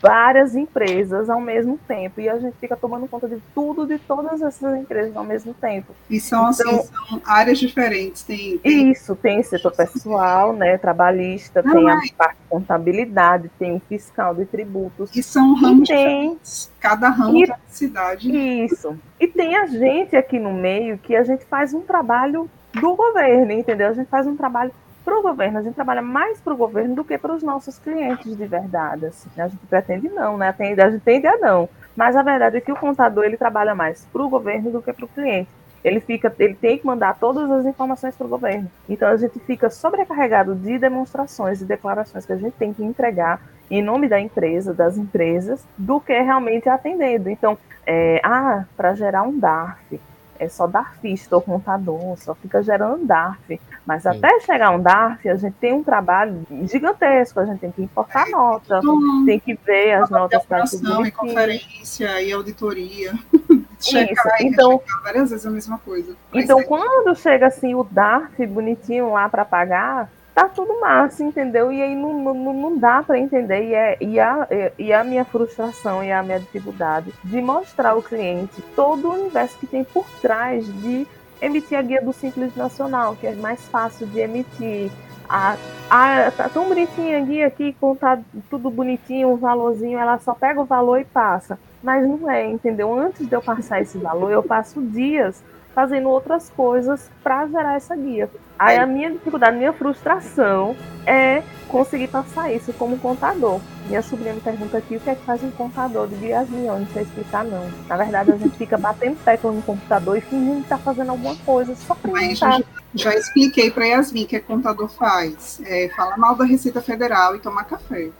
várias 0.00 0.54
empresas 0.54 1.28
ao 1.28 1.40
mesmo 1.40 1.76
tempo 1.88 2.20
e 2.20 2.28
a 2.28 2.38
gente 2.38 2.56
fica 2.58 2.76
tomando 2.76 3.08
conta 3.08 3.26
de 3.28 3.42
tudo 3.52 3.86
de 3.86 3.98
todas 3.98 4.40
essas 4.40 4.78
empresas 4.78 5.16
ao 5.16 5.24
mesmo 5.24 5.52
tempo. 5.52 5.92
E 6.08 6.20
são 6.20 6.46
assim, 6.46 6.62
Então- 6.62 6.82
são 6.84 7.20
áreas 7.26 7.58
diferentes. 7.58 8.22
Tem, 8.22 8.56
tem 8.58 8.90
Isso, 8.92 9.16
tem 9.16 9.42
setor 9.42 9.72
pessoal, 9.72 10.52
né? 10.52 10.78
Trabalhista, 10.78 11.60
Não, 11.60 11.72
tem 11.72 11.90
a 11.90 11.98
parte 12.16 12.36
de 12.36 12.48
contabilidade, 12.48 13.50
tem 13.58 13.74
o 13.76 13.80
fiscal 13.80 14.32
de 14.34 14.44
tributos. 14.46 15.14
e 15.16 15.22
são 15.22 15.54
ramos 15.54 15.88
E 15.90 15.92
tem. 15.92 16.38
Cada 16.78 17.08
ramo 17.08 17.36
E- 17.36 17.46
da 17.48 17.58
cidade. 17.66 18.30
Isso. 18.64 18.96
E 19.18 19.26
tem 19.26 19.56
a 19.56 19.66
gente 19.66 20.14
aqui 20.14 20.38
no 20.38 20.52
meio 20.52 20.98
que 20.98 21.16
a 21.16 21.24
gente 21.24 21.44
faz 21.46 21.74
um 21.74 21.80
trabalho 21.80 22.48
do 22.72 22.94
governo, 22.94 23.50
entendeu? 23.50 23.88
A 23.88 23.92
gente 23.92 24.08
faz 24.08 24.26
um 24.26 24.36
trabalho 24.36 24.70
para 25.06 25.16
o 25.16 25.22
governo, 25.22 25.60
a 25.60 25.62
gente 25.62 25.76
trabalha 25.76 26.02
mais 26.02 26.40
para 26.40 26.52
o 26.52 26.56
governo 26.56 26.96
do 26.96 27.04
que 27.04 27.16
para 27.16 27.32
os 27.32 27.40
nossos 27.40 27.78
clientes 27.78 28.36
de 28.36 28.44
verdade. 28.44 29.06
Assim. 29.06 29.30
A 29.40 29.46
gente 29.46 29.64
pretende 29.68 30.08
não, 30.08 30.36
né? 30.36 30.52
A 30.58 30.90
gente 30.90 31.00
tende 31.04 31.28
a 31.28 31.38
não. 31.38 31.68
Mas 31.94 32.16
a 32.16 32.24
verdade 32.24 32.56
é 32.56 32.60
que 32.60 32.72
o 32.72 32.76
contador 32.76 33.24
ele 33.24 33.36
trabalha 33.36 33.72
mais 33.72 34.04
para 34.12 34.20
o 34.20 34.28
governo 34.28 34.72
do 34.72 34.82
que 34.82 34.92
para 34.92 35.04
o 35.04 35.08
cliente. 35.08 35.48
Ele 35.84 36.00
fica, 36.00 36.34
ele 36.40 36.56
tem 36.56 36.76
que 36.76 36.84
mandar 36.84 37.16
todas 37.20 37.48
as 37.48 37.64
informações 37.64 38.16
para 38.16 38.26
o 38.26 38.28
governo. 38.28 38.68
Então 38.88 39.08
a 39.08 39.16
gente 39.16 39.38
fica 39.38 39.70
sobrecarregado 39.70 40.56
de 40.56 40.76
demonstrações 40.76 41.62
e 41.62 41.64
declarações 41.64 42.26
que 42.26 42.32
a 42.32 42.36
gente 42.36 42.54
tem 42.54 42.74
que 42.74 42.82
entregar 42.82 43.40
em 43.70 43.80
nome 43.80 44.08
da 44.08 44.18
empresa, 44.18 44.74
das 44.74 44.98
empresas, 44.98 45.64
do 45.78 46.00
que 46.00 46.20
realmente 46.20 46.68
atendendo. 46.68 47.30
Então, 47.30 47.56
é, 47.86 48.20
ah, 48.24 48.64
para 48.76 48.94
gerar 48.96 49.22
um 49.22 49.38
DARF, 49.38 50.00
é 50.38 50.48
só 50.48 50.66
DARFista 50.66 51.34
ou 51.36 51.42
contador, 51.42 52.16
só 52.18 52.34
fica 52.34 52.62
gerando 52.62 53.04
DARF. 53.06 53.60
Mas 53.86 54.02
Sim. 54.02 54.08
até 54.10 54.40
chegar 54.40 54.70
um 54.70 54.80
DARF, 54.82 55.28
a 55.28 55.36
gente 55.36 55.54
tem 55.54 55.72
um 55.72 55.82
trabalho 55.82 56.42
gigantesco, 56.64 57.38
a 57.40 57.46
gente 57.46 57.60
tem 57.60 57.70
que 57.70 57.82
importar 57.82 58.28
nota, 58.28 58.78
Então, 58.82 59.24
tem 59.24 59.38
que 59.38 59.54
ver 59.54 59.94
as 59.94 60.10
notas 60.10 60.44
para 60.44 60.58
apuração 60.64 61.06
e 61.06 61.10
conferência 61.10 62.20
e 62.22 62.32
auditoria. 62.32 63.12
Isso, 63.78 63.90
Checar 63.90 64.40
e 64.42 64.46
então- 64.46 64.80
várias 65.04 65.30
vezes 65.30 65.44
a 65.46 65.50
mesma 65.50 65.78
coisa. 65.78 66.16
Mas 66.32 66.44
Então, 66.44 66.58
é- 66.60 66.64
quando 66.64 67.14
chega 67.14 67.46
assim 67.46 67.74
o 67.74 67.84
DARF 67.84 68.46
bonitinho 68.46 69.12
lá 69.12 69.28
para 69.28 69.44
pagar, 69.44 70.10
tá 70.36 70.50
tudo 70.50 70.78
massa, 70.78 71.24
entendeu? 71.24 71.72
E 71.72 71.80
aí 71.80 71.96
não, 71.96 72.12
não, 72.12 72.52
não 72.52 72.76
dá 72.76 73.02
para 73.02 73.18
entender. 73.18 73.70
E, 73.70 73.74
é, 73.74 73.96
e, 73.98 74.20
a, 74.20 74.46
e 74.78 74.92
a 74.92 75.02
minha 75.02 75.24
frustração 75.24 76.04
e 76.04 76.12
a 76.12 76.22
minha 76.22 76.38
dificuldade 76.38 77.10
de 77.24 77.40
mostrar 77.40 77.92
ao 77.92 78.02
cliente 78.02 78.60
todo 78.76 79.08
o 79.08 79.14
universo 79.14 79.56
que 79.58 79.66
tem 79.66 79.82
por 79.82 80.04
trás 80.20 80.66
de 80.82 81.06
emitir 81.40 81.78
a 81.78 81.80
guia 81.80 82.02
do 82.02 82.12
Simples 82.12 82.54
Nacional, 82.54 83.16
que 83.16 83.26
é 83.26 83.34
mais 83.34 83.66
fácil 83.68 84.06
de 84.08 84.20
emitir. 84.20 84.90
A, 85.26 85.56
a, 85.88 86.30
tá 86.30 86.50
tão 86.50 86.68
bonitinha 86.68 87.16
a 87.16 87.20
guia 87.22 87.46
aqui, 87.46 87.72
contar 87.80 88.20
tudo 88.50 88.70
bonitinho, 88.70 89.30
um 89.30 89.36
valorzinho, 89.36 89.98
ela 89.98 90.18
só 90.18 90.34
pega 90.34 90.60
o 90.60 90.66
valor 90.66 91.00
e 91.00 91.04
passa. 91.06 91.58
Mas 91.82 92.06
não 92.06 92.30
é, 92.30 92.46
entendeu? 92.46 92.92
Antes 92.92 93.26
de 93.26 93.34
eu 93.34 93.40
passar 93.40 93.80
esse 93.80 93.96
valor, 93.96 94.30
eu 94.30 94.42
passo 94.42 94.82
dias 94.82 95.42
fazendo 95.74 96.10
outras 96.10 96.50
coisas 96.50 97.10
para 97.24 97.46
gerar 97.46 97.76
essa 97.76 97.96
guia. 97.96 98.28
Aí 98.58 98.78
a 98.78 98.86
minha 98.86 99.10
dificuldade, 99.10 99.56
minha 99.56 99.72
frustração 99.72 100.74
é 101.06 101.42
conseguir 101.68 102.08
passar 102.08 102.52
isso 102.52 102.72
como 102.72 102.98
contador. 102.98 103.60
Minha 103.86 104.02
sobrinha 104.02 104.34
me 104.34 104.40
pergunta 104.40 104.78
aqui 104.78 104.96
o 104.96 105.00
que 105.00 105.10
é 105.10 105.14
que 105.14 105.24
faz 105.24 105.42
um 105.42 105.50
contador 105.50 106.08
de 106.08 106.26
Yasmin, 106.26 106.66
eu 106.66 106.78
não 106.78 106.86
sei 106.88 107.02
explicar 107.02 107.44
não. 107.44 107.70
Na 107.88 107.96
verdade, 107.96 108.32
a 108.32 108.36
gente 108.36 108.56
fica 108.56 108.76
batendo 108.76 109.16
tecla 109.24 109.52
no 109.52 109.62
computador 109.62 110.16
e 110.16 110.20
fingindo 110.20 110.62
que 110.62 110.68
tá 110.68 110.78
fazendo 110.78 111.10
alguma 111.10 111.36
coisa, 111.36 111.74
só 111.76 111.94
pra 111.94 112.10
Mas 112.10 112.38
já, 112.38 112.60
já 112.94 113.14
expliquei 113.14 113.70
para 113.70 113.86
Yasmin 113.86 114.24
o 114.24 114.26
que 114.26 114.36
é 114.36 114.40
contador 114.40 114.88
faz. 114.88 115.60
É, 115.64 115.90
fala 115.94 116.16
mal 116.16 116.34
da 116.34 116.44
Receita 116.44 116.80
Federal 116.80 117.36
e 117.36 117.40
tomar 117.40 117.64
café. 117.64 118.10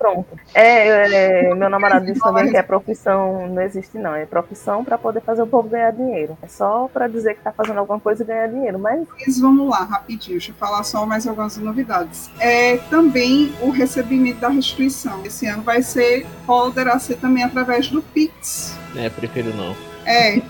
Pronto. 0.00 0.34
É, 0.54 1.48
é, 1.48 1.54
meu 1.54 1.68
namorado 1.68 2.06
disse 2.06 2.20
também 2.20 2.50
que 2.50 2.56
é 2.56 2.62
profissão, 2.62 3.46
não 3.48 3.60
existe 3.60 3.98
não, 3.98 4.14
é 4.14 4.24
profissão 4.24 4.82
para 4.82 4.96
poder 4.96 5.20
fazer 5.20 5.42
o 5.42 5.46
povo 5.46 5.68
ganhar 5.68 5.90
dinheiro. 5.90 6.38
É 6.40 6.48
só 6.48 6.88
para 6.90 7.06
dizer 7.06 7.34
que 7.34 7.40
está 7.40 7.52
fazendo 7.52 7.80
alguma 7.80 8.00
coisa 8.00 8.22
e 8.22 8.26
ganhar 8.26 8.46
dinheiro, 8.46 8.78
mas... 8.78 9.06
mas... 9.26 9.38
Vamos 9.38 9.68
lá, 9.68 9.84
rapidinho, 9.84 10.38
deixa 10.38 10.52
eu 10.52 10.54
falar 10.54 10.84
só 10.84 11.04
mais 11.04 11.26
algumas 11.26 11.58
novidades. 11.58 12.30
É 12.40 12.78
também 12.88 13.52
o 13.60 13.68
recebimento 13.68 14.40
da 14.40 14.48
restituição. 14.48 15.22
Esse 15.22 15.46
ano 15.46 15.62
vai 15.62 15.82
ser, 15.82 16.26
poderá 16.46 16.98
ser 16.98 17.16
também 17.16 17.44
através 17.44 17.88
do 17.88 18.00
Pix. 18.00 18.78
É, 18.96 19.10
prefiro 19.10 19.54
não. 19.54 19.76
É, 20.06 20.40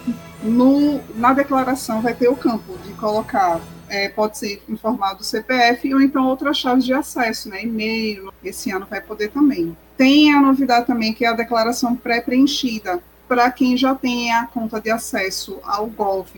no, 0.44 1.00
na 1.16 1.32
declaração 1.32 2.00
vai 2.00 2.14
ter 2.14 2.28
o 2.28 2.36
campo 2.36 2.78
de 2.86 2.92
colocar 2.92 3.60
é, 3.90 4.08
pode 4.08 4.38
ser 4.38 4.62
informado 4.68 5.18
do 5.18 5.24
CPF 5.24 5.92
ou 5.92 6.00
então 6.00 6.26
outras 6.26 6.56
chaves 6.56 6.84
de 6.84 6.94
acesso, 6.94 7.48
né? 7.48 7.64
E-mail, 7.64 8.32
esse 8.42 8.70
ano 8.70 8.86
vai 8.88 9.00
poder 9.00 9.30
também. 9.30 9.76
Tem 9.96 10.32
a 10.32 10.40
novidade 10.40 10.86
também 10.86 11.12
que 11.12 11.24
é 11.24 11.28
a 11.28 11.34
declaração 11.34 11.94
pré-preenchida 11.94 13.02
para 13.28 13.50
quem 13.50 13.76
já 13.76 13.94
tem 13.94 14.32
a 14.32 14.46
conta 14.46 14.80
de 14.80 14.90
acesso 14.90 15.58
ao 15.62 15.86
gov. 15.86 16.28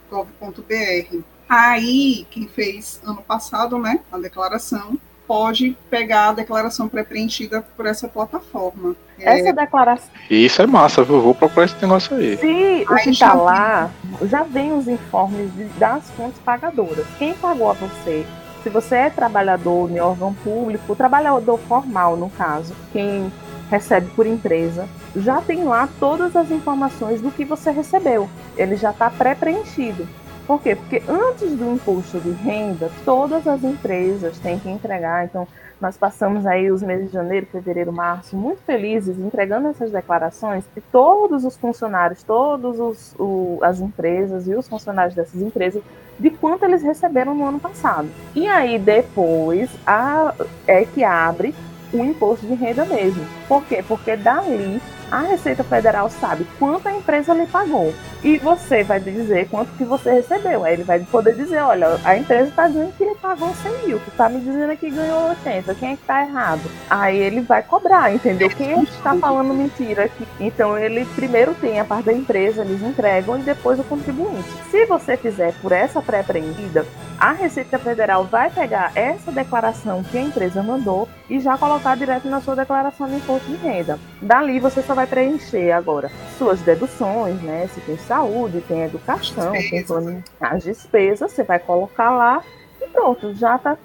Aí, 1.49 2.27
quem 2.31 2.49
fez 2.49 3.01
ano 3.05 3.23
passado, 3.23 3.79
né, 3.79 4.01
a 4.11 4.19
declaração, 4.19 4.99
pode 5.27 5.77
pegar 5.89 6.31
a 6.31 6.33
declaração 6.33 6.89
pré-preenchida 6.89 7.63
por 7.77 7.87
essa 7.87 8.09
plataforma. 8.09 8.97
Essa 9.23 9.49
é... 9.49 9.53
declaração. 9.53 10.09
Isso 10.31 10.63
é 10.63 10.67
massa, 10.67 11.03
viu? 11.03 11.21
Vou 11.21 11.35
procurar 11.35 11.67
esse 11.67 11.81
negócio 11.81 12.17
aí. 12.17 12.37
Se 12.37 12.87
o 12.89 12.97
que 12.97 13.11
está 13.11 13.35
lá, 13.35 13.91
já 14.23 14.43
vem 14.43 14.73
os 14.73 14.89
informes 14.89 15.51
das 15.79 16.11
fontes 16.11 16.39
pagadoras. 16.41 17.07
Quem 17.19 17.35
pagou 17.35 17.71
a 17.71 17.75
você? 17.75 18.25
Se 18.63 18.69
você 18.69 18.95
é 18.95 19.11
trabalhador 19.11 19.91
em 19.91 19.99
órgão 19.99 20.33
público, 20.33 20.95
trabalhador 20.95 21.59
formal, 21.59 22.17
no 22.17 22.31
caso, 22.31 22.75
quem 22.93 23.33
recebe 23.69 24.09
por 24.15 24.27
empresa, 24.27 24.87
já 25.17 25.41
tem 25.41 25.65
lá 25.65 25.89
todas 25.99 26.37
as 26.37 26.51
informações 26.51 27.21
do 27.21 27.31
que 27.31 27.45
você 27.45 27.71
recebeu. 27.71 28.29
Ele 28.57 28.77
já 28.77 28.91
está 28.91 29.11
pré-preenchido. 29.11 30.07
Por 30.47 30.61
quê? 30.61 30.77
Porque 30.77 31.03
antes 31.09 31.53
do 31.53 31.73
imposto 31.73 32.21
de 32.21 32.31
renda, 32.31 32.91
todas 33.05 33.47
as 33.47 33.65
empresas 33.65 34.39
têm 34.39 34.59
que 34.59 34.69
entregar. 34.69 35.25
Então, 35.25 35.47
nós 35.83 35.97
passamos 35.97 36.47
aí 36.47 36.71
os 36.71 36.81
meses 36.81 37.09
de 37.09 37.13
janeiro, 37.13 37.45
fevereiro, 37.51 37.93
março, 37.93 38.37
muito 38.37 38.63
felizes 38.63 39.19
entregando 39.19 39.67
essas 39.67 39.91
declarações 39.91 40.63
e 40.77 40.81
todos 40.81 41.45
os 41.45 41.57
funcionários, 41.57 42.23
todas 42.23 43.17
as 43.63 43.81
empresas 43.81 44.47
e 44.47 44.55
os 44.55 44.69
funcionários 44.69 45.17
dessas 45.17 45.43
empresas 45.43 45.83
de 46.21 46.31
quanto 46.31 46.65
eles 46.65 46.85
receberam 46.85 47.35
no 47.35 47.45
ano 47.45 47.59
passado. 47.59 48.09
E 48.33 48.47
aí 48.47 48.79
depois 48.79 49.69
a, 49.85 50.33
é 50.69 50.85
que 50.85 51.03
abre 51.03 51.53
o 51.93 51.99
imposto 52.05 52.47
de 52.47 52.55
renda 52.55 52.85
mesmo. 52.85 53.27
Por 53.49 53.65
quê? 53.65 53.85
Porque 53.87 54.17
dali 54.17 54.81
a 55.11 55.23
Receita 55.23 55.65
Federal 55.65 56.09
sabe 56.09 56.47
quanto 56.61 56.87
a 56.87 56.93
empresa 56.93 57.35
lhe 57.35 57.47
pagou. 57.47 57.93
E 58.25 58.39
você 58.39 58.85
vai 58.85 59.01
dizer 59.01 59.49
quanto 59.49 59.73
que 59.73 59.85
você 59.85 60.13
recebeu. 60.13 60.65
Aí 60.65 60.75
ele 60.75 60.85
vai 60.85 61.01
poder 61.01 61.35
dizer, 61.35 61.61
olha, 61.61 61.99
a 62.05 62.17
empresa 62.17 62.49
está 62.49 62.69
dizendo 62.69 62.93
que 62.97 63.03
ele 63.03 63.17
pagou 63.17 63.53
100 63.55 63.87
mil, 63.87 63.99
tu 63.99 64.11
está 64.11 64.29
me 64.29 64.41
dizendo 64.41 64.77
que 64.77 64.91
ganhou 64.91 65.31
80, 65.31 65.75
quem 65.75 65.93
é 65.93 65.97
que 65.97 66.03
está 66.03 66.23
errado? 66.23 66.63
Aí 66.89 67.19
ele 67.19 67.41
vai 67.41 67.63
cobrar, 67.63 68.15
entendeu? 68.15 68.49
Quem 68.51 68.73
é 68.73 68.77
que 68.77 68.93
está 68.93 69.17
falando 69.17 69.53
mentira 69.53 70.05
aqui? 70.05 70.27
Então 70.39 70.79
ele 70.79 71.05
primeiro 71.17 71.53
tem 71.55 71.81
a 71.81 71.85
parte 71.85 72.07
da 72.07 72.13
empresa, 72.13 72.63
eles 72.63 72.83
entregam, 72.83 73.39
e 73.39 73.43
depois 73.43 73.81
o 73.81 73.85
contribuinte. 73.85 74.49
Se 74.71 74.87
você 74.87 75.17
fizer 75.17 75.53
por 75.61 75.73
essa 75.73 76.01
pré-prendida, 76.01 76.87
a 77.19 77.33
Receita 77.33 77.79
Federal 77.79 78.25
vai 78.25 78.51
pegar 78.51 78.91
essa 78.97 79.31
declaração 79.31 80.03
que 80.03 80.19
a 80.19 80.23
empresa 80.23 80.63
mandou 80.63 81.09
e 81.31 81.39
já 81.39 81.57
colocar 81.57 81.97
direto 81.97 82.29
na 82.29 82.41
sua 82.41 82.57
declaração 82.57 83.09
de 83.09 83.15
imposto 83.15 83.49
de 83.49 83.57
renda. 83.57 83.99
Dali 84.21 84.59
você 84.59 84.83
só 84.83 84.93
vai 84.93 85.07
preencher 85.07 85.71
agora 85.71 86.11
suas 86.37 86.61
deduções, 86.61 87.41
né? 87.43 87.69
Se 87.73 87.81
tem 87.83 87.97
saúde, 88.13 88.63
tem 88.69 88.83
educação, 88.83 89.53
tem 89.53 90.23
as 90.41 90.63
despesas, 90.63 91.33
você 91.33 91.43
vai 91.43 91.59
colocar 91.59 92.11
lá 92.11 92.43
e 92.81 92.87
pronto, 92.89 93.33
já 93.35 93.57
tá 93.59 93.77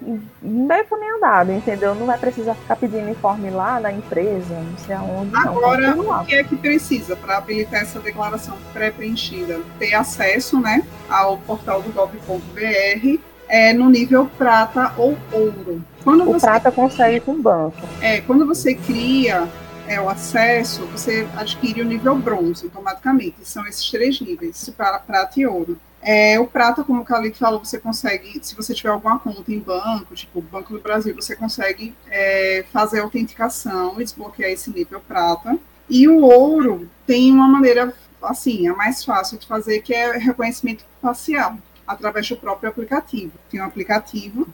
caminho 0.84 1.16
andado, 1.16 1.52
entendeu? 1.52 1.94
Não 1.94 2.04
vai 2.04 2.18
precisar 2.18 2.54
ficar 2.54 2.76
pedindo 2.76 3.08
informe 3.08 3.48
lá 3.48 3.78
na 3.80 3.92
empresa, 3.92 4.54
não 4.54 4.78
sei 4.78 4.94
aonde. 4.94 5.34
Agora, 5.36 5.94
não, 5.94 6.22
o 6.22 6.24
que 6.24 6.34
é 6.34 6.44
que 6.44 6.56
precisa 6.56 7.16
para 7.16 7.38
habilitar 7.38 7.82
essa 7.82 8.00
declaração 8.00 8.56
pré-preenchida? 8.72 9.60
Ter 9.78 9.94
acesso, 9.94 10.60
né, 10.60 10.84
ao 11.08 11.38
portal 11.38 11.80
do 11.80 11.92
gov.br 11.92 13.18
é, 13.48 13.72
no 13.72 13.88
nível 13.88 14.28
prata 14.36 14.92
ou 14.98 15.16
ouro. 15.32 15.82
Quando 16.04 16.28
o 16.28 16.40
prata 16.40 16.70
cria, 16.70 16.84
consegue 16.84 17.20
com 17.20 17.32
o 17.32 17.42
banco. 17.42 17.80
É, 18.00 18.20
quando 18.20 18.46
você 18.46 18.74
cria 18.74 19.48
é, 19.88 20.00
o 20.00 20.08
acesso, 20.08 20.86
você 20.86 21.26
adquire 21.34 21.80
o 21.80 21.84
nível 21.84 22.16
bronze 22.16 22.66
automaticamente. 22.66 23.36
São 23.42 23.66
esses 23.66 23.90
três 23.90 24.20
níveis, 24.20 24.68
para 24.76 24.98
prata 24.98 25.40
e 25.40 25.46
ouro. 25.46 25.80
É, 26.00 26.38
o 26.38 26.46
prata, 26.46 26.84
como 26.84 27.02
o 27.02 27.04
Calito 27.04 27.38
falou, 27.38 27.64
você 27.64 27.78
consegue, 27.78 28.38
se 28.42 28.54
você 28.54 28.72
tiver 28.72 28.90
alguma 28.90 29.18
conta 29.18 29.52
em 29.52 29.58
banco, 29.58 30.14
tipo 30.14 30.40
Banco 30.40 30.72
do 30.72 30.80
Brasil, 30.80 31.14
você 31.14 31.34
consegue 31.34 31.94
é, 32.08 32.64
fazer 32.72 33.00
a 33.00 33.02
autenticação 33.02 34.00
e 34.00 34.04
desbloquear 34.04 34.50
esse 34.50 34.70
nível 34.70 35.00
prata. 35.00 35.58
E 35.88 36.06
o 36.06 36.20
ouro 36.20 36.88
tem 37.06 37.32
uma 37.32 37.48
maneira, 37.48 37.92
assim, 38.22 38.68
a 38.68 38.74
mais 38.74 39.04
fácil 39.04 39.38
de 39.38 39.46
fazer, 39.46 39.80
que 39.80 39.94
é 39.94 40.16
reconhecimento 40.18 40.84
facial 41.00 41.56
através 41.86 42.28
do 42.28 42.36
próprio 42.36 42.68
aplicativo. 42.68 43.32
Tem 43.50 43.60
um 43.60 43.64
aplicativo 43.64 44.46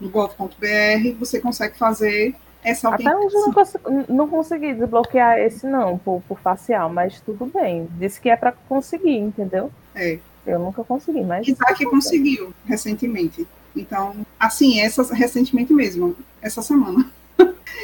no 0.00 0.08
gov.br, 0.08 1.18
você 1.18 1.40
consegue 1.40 1.76
fazer 1.76 2.36
essa 2.68 2.90
Até 2.90 3.16
hoje 3.16 3.34
eu 3.34 3.40
não, 3.40 3.52
consegui, 3.52 4.12
não 4.12 4.28
consegui 4.28 4.74
desbloquear 4.74 5.38
esse 5.38 5.66
não, 5.66 5.96
por, 5.96 6.22
por 6.28 6.38
facial, 6.38 6.90
mas 6.90 7.18
tudo 7.20 7.46
bem. 7.46 7.88
Disse 7.92 8.20
que 8.20 8.28
é 8.28 8.36
para 8.36 8.52
conseguir, 8.52 9.16
entendeu? 9.16 9.70
É. 9.94 10.18
Eu 10.46 10.58
nunca 10.58 10.84
consegui, 10.84 11.22
mas. 11.22 11.48
Isaac 11.48 11.84
conseguiu 11.86 12.52
recentemente. 12.66 13.46
Então, 13.74 14.14
assim, 14.38 14.80
essa, 14.80 15.02
recentemente 15.14 15.72
mesmo, 15.72 16.14
essa 16.42 16.60
semana. 16.62 17.10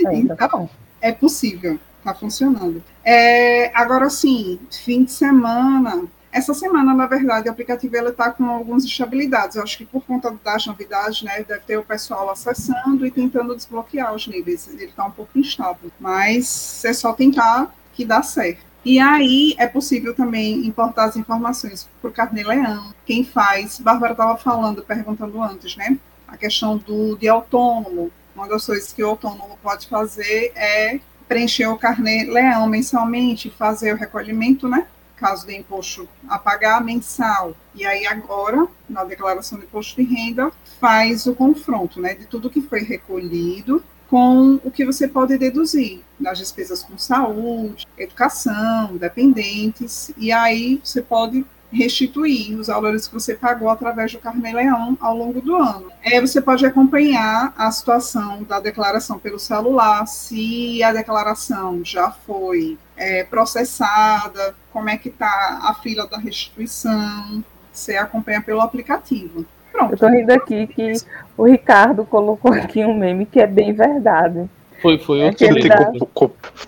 É, 0.07 0.15
então, 0.17 0.37
tá 0.37 0.47
então 0.47 0.71
é 1.01 1.13
possível, 1.13 1.79
tá 2.03 2.15
funcionando. 2.15 2.83
É, 3.05 3.71
agora 3.75 4.11
sim, 4.11 4.59
fim 4.71 5.05
de 5.05 5.13
semana, 5.13 6.05
essa 6.35 6.53
semana, 6.53 6.93
na 6.93 7.07
verdade, 7.07 7.49
o 7.49 7.53
aplicativo 7.53 7.97
está 8.09 8.29
com 8.33 8.45
algumas 8.45 8.85
instabilidades. 8.85 9.55
Eu 9.55 9.63
acho 9.63 9.79
que 9.79 9.87
por 9.87 10.05
conta 10.05 10.37
das 10.43 10.67
novidades, 10.67 11.23
né, 11.23 11.45
deve 11.45 11.61
ter 11.61 11.79
o 11.79 11.85
pessoal 11.85 12.29
acessando 12.29 13.07
e 13.07 13.11
tentando 13.11 13.55
desbloquear 13.55 14.13
os 14.13 14.27
níveis. 14.27 14.67
Ele 14.67 14.87
está 14.87 15.05
um 15.05 15.13
pouco 15.13 15.39
instável, 15.39 15.93
mas 16.01 16.85
é 16.85 16.93
só 16.93 17.13
tentar 17.13 17.73
que 17.93 18.05
dá 18.05 18.21
certo. 18.21 18.67
E 18.85 18.99
aí 18.99 19.55
é 19.59 19.69
possível 19.69 20.13
também 20.13 20.67
importar 20.67 21.05
as 21.05 21.17
informações 21.17 21.89
por 22.03 22.13
carnê-leão. 22.13 22.93
Quem 23.07 23.25
faz? 23.25 23.79
Bárbara 23.79 24.13
estava 24.13 24.37
falando, 24.37 24.83
perguntando 24.83 25.41
antes, 25.41 25.77
né? 25.77 25.97
A 26.27 26.37
questão 26.37 26.77
do 26.77 27.17
de 27.17 27.29
autônomo. 27.29 28.11
Uma 28.35 28.49
das 28.49 28.67
coisas 28.67 28.93
que 28.93 29.05
o 29.05 29.09
autônomo 29.09 29.57
pode 29.63 29.87
fazer 29.87 30.51
é 30.57 30.99
preencher 31.29 31.69
o 31.69 31.79
carnê-leão 31.79 32.67
mensalmente, 32.67 33.51
fazer 33.51 33.95
o 33.95 33.97
recolhimento, 33.97 34.69
né? 34.69 34.85
Caso 35.25 35.47
de 35.47 35.57
imposto 35.57 36.07
a 36.29 36.39
pagar 36.39 36.85
mensal. 36.85 37.57
E 37.75 37.87
aí 37.87 38.07
agora, 38.07 38.69
na 38.87 39.05
declaração 39.05 39.59
de 39.59 39.65
imposto 39.65 39.97
de 39.97 40.15
renda, 40.15 40.53
faz 40.79 41.27
o 41.27 41.35
confronto, 41.35 41.99
né, 41.99 42.13
de 42.13 42.27
tudo 42.27 42.51
que 42.51 42.61
foi 42.61 42.81
recolhido 42.81 43.83
com 44.07 44.61
o 44.63 44.71
que 44.71 44.85
você 44.85 45.09
pode 45.09 45.39
deduzir 45.39 46.03
das 46.21 46.37
despesas 46.37 46.83
com 46.83 46.99
saúde, 46.99 47.87
educação, 47.97 48.99
dependentes, 48.99 50.13
e 50.19 50.31
aí 50.31 50.79
você 50.85 51.01
pode 51.01 51.43
restituir 51.75 52.59
os 52.59 52.69
valores 52.69 53.07
que 53.07 53.15
você 53.15 53.35
pagou 53.35 53.69
através 53.69 54.13
do 54.13 54.19
Carnê-Leão 54.19 54.97
ao 55.01 55.17
longo 55.17 55.41
do 55.41 55.57
ano. 55.57 55.91
É, 56.03 56.21
você 56.21 56.41
pode 56.41 56.65
acompanhar 56.65 57.53
a 57.57 57.71
situação 57.71 58.43
da 58.45 58.61
declaração 58.61 59.19
pelo 59.19 59.39
celular, 59.39 60.07
se 60.07 60.83
a 60.83 60.93
declaração 60.93 61.81
já 61.85 62.11
foi 62.11 62.79
é, 62.97 63.25
processada, 63.25 64.55
como 64.73 64.89
é 64.89 64.97
que 64.97 65.09
está 65.09 65.61
a 65.63 65.75
fila 65.75 66.07
da 66.07 66.19
restituição, 66.19 67.45
você 67.73 67.97
acompanha 67.97 68.41
pelo 68.41 68.61
aplicativo. 68.61 69.45
Pronto. 69.73 69.93
Eu 69.93 69.99
tô 69.99 70.09
rindo 70.09 70.33
aqui 70.33 70.69
que 70.69 70.93
o 71.37 71.45
Ricardo 71.45 72.05
colocou 72.05 72.53
aqui 72.53 72.85
um 72.85 72.97
meme 72.97 73.27
que 73.27 73.41
é 73.41 73.47
bem 73.47 73.73
verdade. 73.73 74.49
Foi, 74.85 74.99
foi 74.99 75.21
É 75.23 75.31
que 75.33 75.49
Tem, 75.49 75.71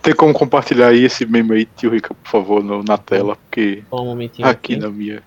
tem 0.00 0.14
como 0.14 0.32
compartilhar 0.32 0.88
aí 0.88 1.04
esse 1.04 1.26
meme 1.26 1.54
aí, 1.54 1.66
tio 1.66 1.90
Rica, 1.90 2.14
por 2.14 2.30
favor, 2.30 2.64
no- 2.64 2.82
na 2.82 2.96
tela, 2.96 3.36
porque 3.36 3.84
Só 3.90 4.00
um 4.00 4.06
momentinho 4.06 4.48
aqui 4.48 4.72
aqui. 4.72 4.82
na 4.82 4.88
minha. 4.88 5.22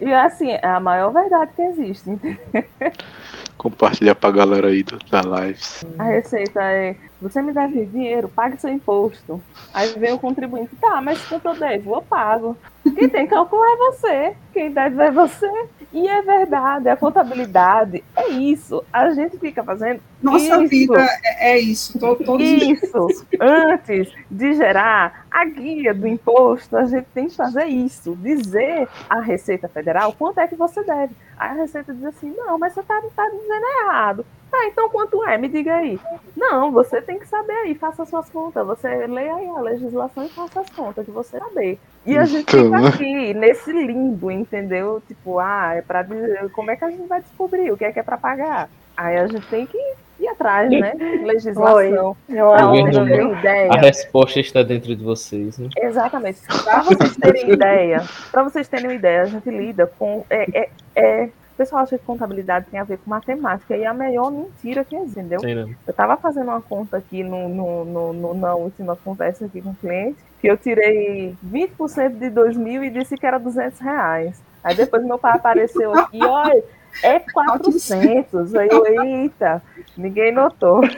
E 0.00 0.10
assim, 0.10 0.50
é 0.52 0.66
a 0.66 0.80
maior 0.80 1.12
verdade 1.12 1.50
que 1.54 1.60
existe. 1.60 2.10
Compartilhar 3.58 4.14
pra 4.14 4.30
galera 4.30 4.68
aí 4.68 4.82
da 4.82 5.20
lives. 5.20 5.84
A 5.98 6.04
receita 6.04 6.62
é: 6.62 6.96
você 7.20 7.42
me 7.42 7.52
deve 7.52 7.84
dinheiro, 7.84 8.26
pague 8.26 8.58
seu 8.60 8.70
imposto. 8.70 9.40
Aí 9.74 9.90
vem 9.98 10.12
o 10.14 10.18
contribuinte: 10.18 10.74
tá, 10.80 11.00
mas 11.02 11.22
quanto 11.26 11.46
eu 11.46 11.54
devo? 11.54 11.94
Eu 11.96 12.02
pago. 12.02 12.56
Quem 12.82 13.08
tem 13.08 13.26
que 13.26 13.34
calcular 13.34 13.66
é 13.70 13.76
você. 13.76 14.36
Quem 14.52 14.72
deve 14.72 15.00
é 15.02 15.10
você. 15.10 15.50
E 15.92 16.08
é 16.08 16.22
verdade, 16.22 16.88
a 16.88 16.96
contabilidade 16.96 18.02
é 18.16 18.28
isso. 18.30 18.82
A 18.92 19.10
gente 19.10 19.36
fica 19.38 19.62
fazendo 19.62 20.00
Nossa 20.22 20.62
Isso. 20.62 20.68
vida 20.68 21.06
é, 21.22 21.52
é 21.52 21.58
isso, 21.58 21.98
to- 21.98 22.16
todos. 22.24 22.46
Isso, 22.46 23.26
antes 23.38 24.10
de 24.30 24.54
gerar 24.54 25.21
a 25.32 25.44
guia 25.44 25.94
do 25.94 26.06
imposto, 26.06 26.76
a 26.76 26.84
gente 26.84 27.06
tem 27.14 27.26
que 27.28 27.36
fazer 27.36 27.64
isso, 27.64 28.14
dizer 28.16 28.88
à 29.08 29.20
Receita 29.20 29.68
Federal 29.68 30.12
quanto 30.12 30.38
é 30.40 30.46
que 30.46 30.54
você 30.54 30.82
deve. 30.82 31.14
Aí 31.38 31.50
a 31.50 31.54
Receita 31.54 31.94
diz 31.94 32.04
assim, 32.04 32.30
não, 32.36 32.58
mas 32.58 32.74
você 32.74 32.80
está 32.80 33.00
tá 33.16 33.28
dizendo 33.30 33.66
errado. 33.80 34.26
Tá, 34.50 34.66
então 34.66 34.90
quanto 34.90 35.26
é? 35.26 35.38
Me 35.38 35.48
diga 35.48 35.76
aí. 35.76 35.98
Não, 36.36 36.70
você 36.70 37.00
tem 37.00 37.18
que 37.18 37.26
saber 37.26 37.54
aí, 37.54 37.74
faça 37.74 38.04
suas 38.04 38.28
contas. 38.28 38.66
Você 38.66 39.06
lê 39.06 39.30
aí 39.30 39.48
a 39.48 39.60
legislação 39.60 40.26
e 40.26 40.28
faça 40.28 40.60
as 40.60 40.68
contas 40.68 41.06
que 41.06 41.10
você 41.10 41.38
saber. 41.38 41.80
E 42.04 42.18
a 42.18 42.26
gente 42.26 42.54
Então, 42.54 42.68
né? 42.68 42.92
fica 42.92 42.96
aqui, 42.96 43.32
nesse 43.32 43.72
limbo, 43.72 44.30
entendeu? 44.30 45.02
Tipo, 45.08 45.38
ah, 45.38 45.72
é 45.74 45.80
pra 45.80 46.02
dizer, 46.02 46.50
como 46.50 46.70
é 46.70 46.76
que 46.76 46.84
a 46.84 46.90
gente 46.90 47.08
vai 47.08 47.22
descobrir 47.22 47.72
o 47.72 47.78
que 47.78 47.86
é 47.86 47.92
que 47.92 47.98
é 47.98 48.02
pra 48.02 48.18
pagar? 48.18 48.68
Aí 48.94 49.16
a 49.16 49.26
gente 49.26 49.46
tem 49.48 49.64
que 49.66 49.78
ir 50.22 50.28
atrás, 50.28 50.70
né? 50.70 50.92
Legislação. 51.24 52.16
Eu 52.28 52.52
também. 52.92 53.16
terem 53.16 53.32
ideia. 53.38 53.70
A 53.72 53.76
resposta 53.78 54.40
está 54.40 54.62
dentro 54.62 54.94
de 54.94 55.02
vocês, 55.04 55.58
né? 55.58 55.68
Exatamente. 55.76 56.40
Para 56.64 56.82
vocês 56.82 57.16
terem 57.16 57.50
ideia, 57.52 58.02
para 58.30 58.42
vocês 58.42 58.68
terem 58.68 58.86
uma 58.86 58.94
ideia, 58.94 59.22
a 59.22 59.26
gente 59.26 59.50
lida 59.50 59.86
com. 59.98 60.24
É, 60.30 60.60
é, 60.60 60.68
é- 60.96 61.28
o 61.52 61.54
pessoal 61.54 61.82
acha 61.82 61.98
que 61.98 62.04
contabilidade 62.04 62.64
tem 62.70 62.80
a 62.80 62.84
ver 62.84 62.96
com 62.96 63.10
matemática 63.10 63.76
e 63.76 63.82
é 63.82 63.86
a 63.86 63.92
maior 63.92 64.32
mentira 64.32 64.84
que 64.84 64.96
existe, 64.96 65.20
entendeu? 65.20 65.38
Sei 65.40 65.54
não. 65.54 65.68
Eu 65.68 65.90
estava 65.90 66.16
fazendo 66.16 66.44
uma 66.48 66.62
conta 66.62 66.96
aqui 66.96 67.22
no, 67.22 67.46
no, 67.48 67.84
no, 67.84 68.12
no- 68.14 68.34
na 68.34 68.54
última 68.54 68.96
conversa 68.96 69.44
aqui 69.44 69.60
com 69.60 69.68
o 69.70 69.74
cliente, 69.74 70.16
que 70.40 70.46
eu 70.48 70.56
tirei 70.56 71.36
20% 71.46 72.18
de 72.18 72.30
2 72.30 72.56
mil 72.56 72.82
e 72.82 72.88
disse 72.90 73.16
que 73.18 73.26
era 73.26 73.38
200 73.38 73.78
reais. 73.80 74.42
Aí 74.64 74.74
depois 74.74 75.04
meu 75.04 75.18
pai 75.18 75.32
apareceu 75.36 75.92
aqui, 75.92 76.18
olha, 76.24 76.64
é 77.02 77.18
400. 77.20 78.54
Aí 78.54 78.68
eu, 78.70 78.86
eita, 78.86 79.62
ninguém 79.96 80.32
notou. 80.32 80.82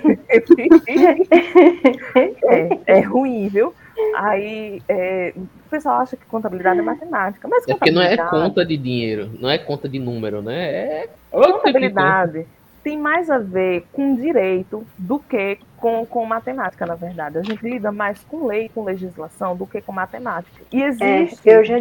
é, 2.16 2.78
é 2.86 3.00
ruim, 3.00 3.48
viu? 3.48 3.74
Aí 4.16 4.82
é, 4.88 5.32
o 5.36 5.68
pessoal 5.70 6.00
acha 6.00 6.16
que 6.16 6.26
contabilidade 6.26 6.80
é 6.80 6.82
matemática, 6.82 7.46
mas 7.46 7.66
É 7.68 7.74
porque 7.74 7.90
não 7.90 8.02
é 8.02 8.16
conta 8.16 8.64
de 8.64 8.76
dinheiro, 8.76 9.30
não 9.40 9.48
é 9.48 9.58
conta 9.58 9.88
de 9.88 9.98
número, 9.98 10.42
né? 10.42 10.70
É 10.70 11.08
que 11.08 11.52
Contabilidade 11.52 12.46
tem 12.82 12.98
mais 12.98 13.30
a 13.30 13.38
ver 13.38 13.86
com 13.92 14.14
direito 14.14 14.84
do 14.98 15.18
que 15.18 15.58
com, 15.78 16.04
com 16.04 16.24
matemática, 16.26 16.84
na 16.84 16.94
verdade. 16.94 17.38
A 17.38 17.42
gente 17.42 17.62
lida 17.62 17.90
mais 17.90 18.18
com 18.24 18.46
lei, 18.46 18.68
com 18.74 18.84
legislação, 18.84 19.56
do 19.56 19.66
que 19.66 19.80
com 19.80 19.90
matemática. 19.92 20.62
E 20.70 20.82
existe. 20.82 21.40
eu 21.48 21.64
já- 21.64 21.78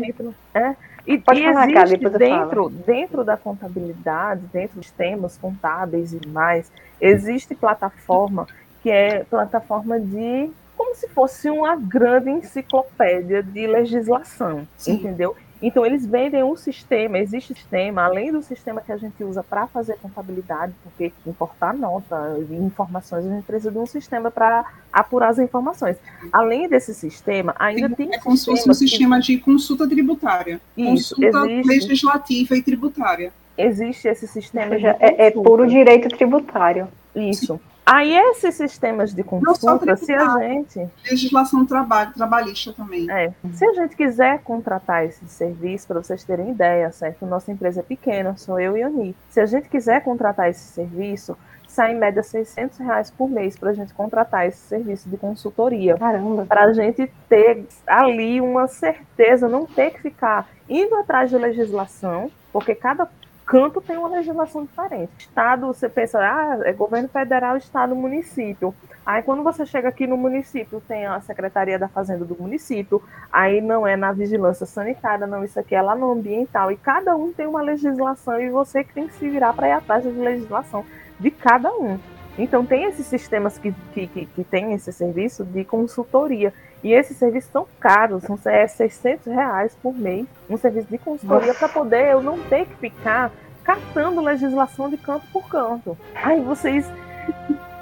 é, 0.54 0.76
e, 1.06 1.18
Pode 1.18 1.40
e 1.42 1.44
falar, 1.44 1.70
existe 1.70 2.10
dentro, 2.10 2.70
dentro 2.70 3.24
da 3.24 3.36
contabilidade, 3.36 4.42
dentro 4.52 4.80
dos 4.80 4.90
temas 4.92 5.38
contábeis 5.38 6.14
e 6.14 6.28
mais, 6.28 6.72
existe 7.00 7.54
plataforma 7.56 8.48
que 8.82 8.90
é 8.90 9.24
plataforma 9.24 10.00
de 10.00 10.50
como 10.76 10.94
se 10.96 11.08
fosse 11.08 11.50
uma 11.50 11.76
grande 11.78 12.30
enciclopédia 12.30 13.42
de 13.42 13.66
legislação, 13.66 14.68
Sim. 14.76 14.96
entendeu? 14.96 15.36
Então 15.66 15.86
eles 15.86 16.06
vendem 16.06 16.44
um 16.44 16.58
sistema, 16.58 17.18
existe 17.18 17.54
sistema, 17.54 18.04
além 18.04 18.32
do 18.34 18.42
sistema 18.44 18.82
que 18.82 18.92
a 18.92 18.98
gente 18.98 19.24
usa 19.24 19.42
para 19.42 19.66
fazer 19.68 19.98
contabilidade, 20.02 20.74
porque 20.84 21.14
importar 21.26 21.74
nota 21.74 22.38
e 22.50 22.56
informações, 22.56 23.26
a 23.26 23.30
gente 23.30 23.46
precisa 23.46 23.72
de 23.72 23.78
um 23.78 23.86
sistema 23.86 24.30
para 24.30 24.66
apurar 24.92 25.30
as 25.30 25.40
informações. 25.40 25.96
Além 26.34 26.68
desse 26.68 26.94
sistema, 26.94 27.56
ainda 27.58 27.90
tem, 27.96 28.14
É 28.14 28.18
como 28.20 28.36
se 28.36 28.46
fosse 28.46 28.68
um 28.68 28.72
que- 28.74 28.78
sistema 28.78 29.20
de 29.22 29.38
consulta 29.38 29.88
tributária. 29.88 30.60
Isso, 30.76 31.16
consulta 31.16 31.50
existe, 31.50 31.68
legislativa 31.70 32.58
e 32.58 32.62
tributária. 32.62 33.32
existe 33.58 34.08
esse 34.10 34.28
sistema 34.28 34.76
é, 34.76 34.98
é 35.00 35.32
consulta. 35.32 35.50
puro 35.50 35.68
direito 35.68 36.10
tributário. 36.10 36.90
Isso. 37.16 37.60
Aí 37.86 38.16
esses 38.16 38.56
sistemas 38.56 39.14
de 39.14 39.24
consulta, 39.24 39.96
se 39.98 40.14
a 40.14 40.40
gente 40.40 40.90
Legislação 41.10 41.66
trabalho, 41.66 42.14
trabalhista 42.14 42.72
também. 42.72 43.12
É, 43.12 43.34
se 43.54 43.66
a 43.66 43.74
gente 43.74 43.96
quiser 43.96 44.40
contratar 44.40 45.06
esse 45.06 45.28
serviço, 45.28 45.88
para 45.88 46.02
vocês 46.02 46.24
terem 46.24 46.52
ideia, 46.52 46.92
certo? 46.92 47.26
Nossa 47.26 47.52
empresa 47.52 47.82
é 47.82 47.84
pequena, 47.84 48.38
sou 48.38 48.60
eu 48.60 48.78
e 48.78 48.84
a 48.84 48.88
Oni. 48.88 49.16
Se 49.30 49.42
a 49.42 49.46
gente 49.46 49.68
quiser 49.68 50.02
contratar 50.02 50.50
esse 50.50 50.64
serviço, 50.72 51.38
sai 51.68 51.94
em 51.94 51.98
média 51.98 52.24
600 52.24 52.78
reais 52.78 53.12
por 53.12 53.30
mês 53.30 53.58
para 53.58 53.72
a 53.72 53.74
gente 53.74 53.94
contratar 53.94 54.48
esse 54.48 54.60
serviço 54.60 55.10
de 55.10 55.18
consultoria. 55.18 55.98
Caramba. 55.98 56.46
Para 56.46 56.66
a 56.66 56.74
gente 56.74 57.12
ter 57.28 57.66
ali 57.86 58.40
uma 58.40 58.68
certeza, 58.68 59.50
não 59.50 59.66
ter 59.66 59.92
que 59.92 60.02
ficar 60.02 60.48
indo 60.70 60.96
atrás 60.96 61.30
de 61.30 61.38
legislação, 61.38 62.32
porque 62.52 62.76
cada 62.76 63.10
canto 63.46 63.82
tem 63.82 63.98
uma 63.98 64.10
legislação 64.10 64.64
diferente. 64.66 65.12
Estado, 65.18 65.68
você 65.68 65.90
pensa, 65.90 66.20
ah, 66.20 66.60
é 66.64 66.74
governo 66.74 67.10
federal, 67.10 67.58
estado, 67.58 67.96
município. 67.96 68.74
Aí 69.06 69.22
quando 69.22 69.44
você 69.44 69.66
chega 69.66 69.90
aqui 69.90 70.08
no 70.08 70.16
município, 70.16 70.82
tem 70.88 71.06
a 71.06 71.20
Secretaria 71.20 71.78
da 71.78 71.90
Fazenda 71.90 72.24
do 72.24 72.42
município, 72.42 73.02
aí 73.32 73.60
não 73.60 73.86
é 73.86 73.98
na 73.98 74.14
vigilância 74.14 74.66
sanitária, 74.66 75.28
não, 75.28 75.44
isso 75.44 75.60
aqui 75.60 75.76
é 75.76 75.82
lá 75.82 75.94
no 75.94 76.12
ambiental, 76.12 76.72
e 76.72 76.78
cada 76.78 77.14
um 77.16 77.34
tem 77.34 77.46
uma 77.46 77.62
legislação 77.62 78.40
e 78.40 78.50
você 78.50 78.84
que 78.84 78.94
tem 78.94 79.08
que 79.08 79.14
se 79.16 79.30
virar 79.30 79.54
para 79.54 79.68
ir 79.68 79.72
atrás 79.74 80.06
da 80.06 80.10
legislação 80.10 80.86
de 81.20 81.30
cada 81.32 81.70
um. 81.74 82.00
Então 82.38 82.66
tem 82.66 82.86
esses 82.86 83.06
sistemas 83.06 83.58
que, 83.58 83.72
que, 83.94 84.08
que, 84.08 84.26
que 84.26 84.44
tem 84.44 84.74
esse 84.74 84.92
serviço 84.92 85.44
de 85.44 85.64
consultoria. 85.64 86.54
E 86.84 86.92
esses 86.92 87.16
serviços 87.16 87.50
são 87.52 87.66
caros, 87.80 88.24
são 88.24 88.38
é 88.46 88.68
600 88.68 89.28
reais 89.28 89.76
por 89.82 89.94
mês, 89.94 90.26
um 90.50 90.58
serviço 90.58 90.88
de 90.90 90.98
consultoria 90.98 91.54
para 91.54 91.70
poder 91.70 92.12
eu 92.12 92.22
não 92.22 92.38
ter 92.44 92.66
que 92.66 92.76
ficar 92.76 93.32
catando 93.64 94.22
legislação 94.22 94.90
de 94.90 94.98
canto 94.98 95.26
por 95.32 95.48
canto. 95.48 95.98
Aí 96.16 96.42
vocês, 96.42 96.86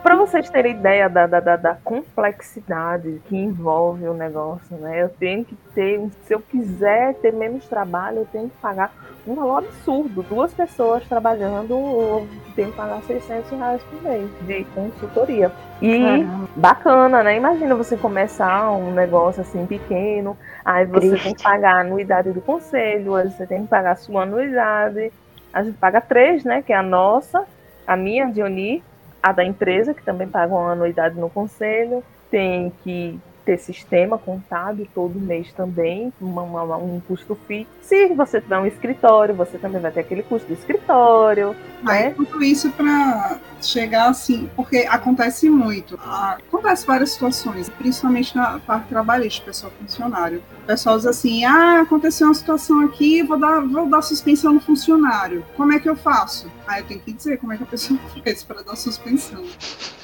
para 0.02 0.16
vocês 0.16 0.50
terem 0.50 0.74
ideia 0.74 1.08
da, 1.08 1.28
da, 1.28 1.40
da, 1.40 1.56
da 1.56 1.76
complexidade 1.76 3.22
que 3.26 3.36
envolve 3.36 4.08
o 4.08 4.14
negócio, 4.14 4.76
né? 4.78 5.04
Eu 5.04 5.10
tenho 5.10 5.46
que 5.46 5.56
ter, 5.74 6.10
se 6.26 6.34
eu 6.34 6.40
quiser 6.40 7.14
ter 7.16 7.32
menos 7.32 7.68
trabalho, 7.68 8.20
eu 8.20 8.28
tenho 8.32 8.50
que 8.50 8.58
pagar 8.58 8.92
um 9.28 9.36
valor 9.36 9.60
absurdo. 9.60 10.24
Duas 10.24 10.54
pessoas 10.54 11.08
trabalhando, 11.08 11.74
eu 11.74 12.28
tenho 12.56 12.72
que 12.72 12.78
pagar 12.78 13.02
600 13.04 13.52
reais 13.52 13.82
por 13.84 14.02
mês 14.02 14.30
de 14.42 14.64
consultoria. 14.76 15.52
E 15.82 16.00
Caramba. 16.00 16.50
bacana, 16.56 17.24
né? 17.24 17.38
Imagina 17.38 17.76
você 17.76 17.98
começar 17.98 18.72
um 18.72 18.92
negócio 18.92 19.42
assim 19.42 19.66
pequeno, 19.66 20.38
aí 20.66 20.86
você 20.86 21.10
Triste. 21.10 21.24
tem 21.24 21.36
que 21.36 21.44
pagar 21.44 21.76
a 21.76 21.82
anuidade 21.82 22.32
do 22.32 22.42
conselho, 22.42 23.16
aí 23.16 23.30
você 23.30 23.46
tem 23.46 23.64
que 23.64 23.68
pagar 23.68 23.92
a 23.92 23.96
sua 23.96 24.24
anuidade. 24.24 25.12
A 25.54 25.64
gente 25.64 25.78
paga 25.78 26.02
três, 26.02 26.44
né? 26.44 26.62
Que 26.62 26.74
é 26.74 26.78
a 26.78 26.84
nossa, 26.84 27.46
a 27.86 27.96
minha, 27.96 28.26
a 28.26 28.32
Dioni, 28.32 28.84
a 29.22 29.32
da 29.32 29.44
empresa, 29.44 29.94
que 29.94 30.04
também 30.04 30.28
paga 30.28 30.54
uma 30.54 30.72
anuidade 30.72 31.20
no 31.20 31.30
conselho. 31.30 32.04
Tem 32.30 32.72
que 32.84 33.20
ter 33.46 33.58
sistema 33.58 34.18
contábil 34.18 34.88
todo 34.94 35.20
mês 35.20 35.52
também, 35.54 36.14
uma- 36.22 36.44
uma- 36.44 36.78
um 36.78 37.02
custo 37.08 37.36
fixo. 37.48 37.72
Se 37.82 38.08
você 38.14 38.40
tiver 38.40 38.60
um 38.60 38.66
escritório, 38.66 39.34
você 39.34 39.58
também 39.58 39.82
vai 39.82 39.92
ter 39.92 40.02
aquele 40.02 40.24
custo 40.24 40.48
do 40.48 40.54
escritório. 40.54 41.56
Aí 41.86 42.04
né? 42.10 42.10
tudo 42.12 42.44
isso 42.44 42.72
para 42.72 43.40
chegar 43.62 44.10
assim, 44.10 44.50
porque 44.56 44.86
acontece 44.90 45.50
muito. 45.50 46.00
Ah, 46.04 46.38
Acontece 46.62 46.86
várias 46.86 47.12
situações, 47.14 47.70
principalmente 47.70 48.36
na 48.36 48.60
parte 48.60 48.88
trabalhista, 48.88 49.44
pessoal 49.44 49.74
funcionário. 49.80 50.44
O 50.62 50.68
pessoal 50.68 50.96
diz 50.96 51.08
assim: 51.08 51.44
ah, 51.44 51.82
aconteceu 51.82 52.28
uma 52.28 52.36
situação 52.36 52.82
aqui, 52.82 53.24
vou 53.24 53.40
dar, 53.40 53.62
vou 53.62 53.90
dar 53.90 54.04
suspensão 54.04 54.54
no 54.54 54.60
funcionário. 54.60 55.44
Como 55.58 55.74
é 55.74 55.80
que 55.80 55.90
eu 55.90 55.96
faço? 55.96 56.52
Aí 56.68 56.82
eu 56.82 56.86
tenho 56.86 57.00
que 57.00 57.14
dizer 57.14 57.38
como 57.40 57.52
é 57.52 57.58
que 57.58 57.64
a 57.64 57.66
pessoa 57.66 58.00
faz 58.24 58.44
para 58.44 58.62
dar 58.62 58.76
suspensão. 58.76 59.44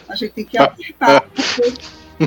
A 0.09 0.15
gente 0.15 0.34
tem 0.34 0.45
que 0.45 0.57
apertar, 0.57 1.21
porque 1.21 1.73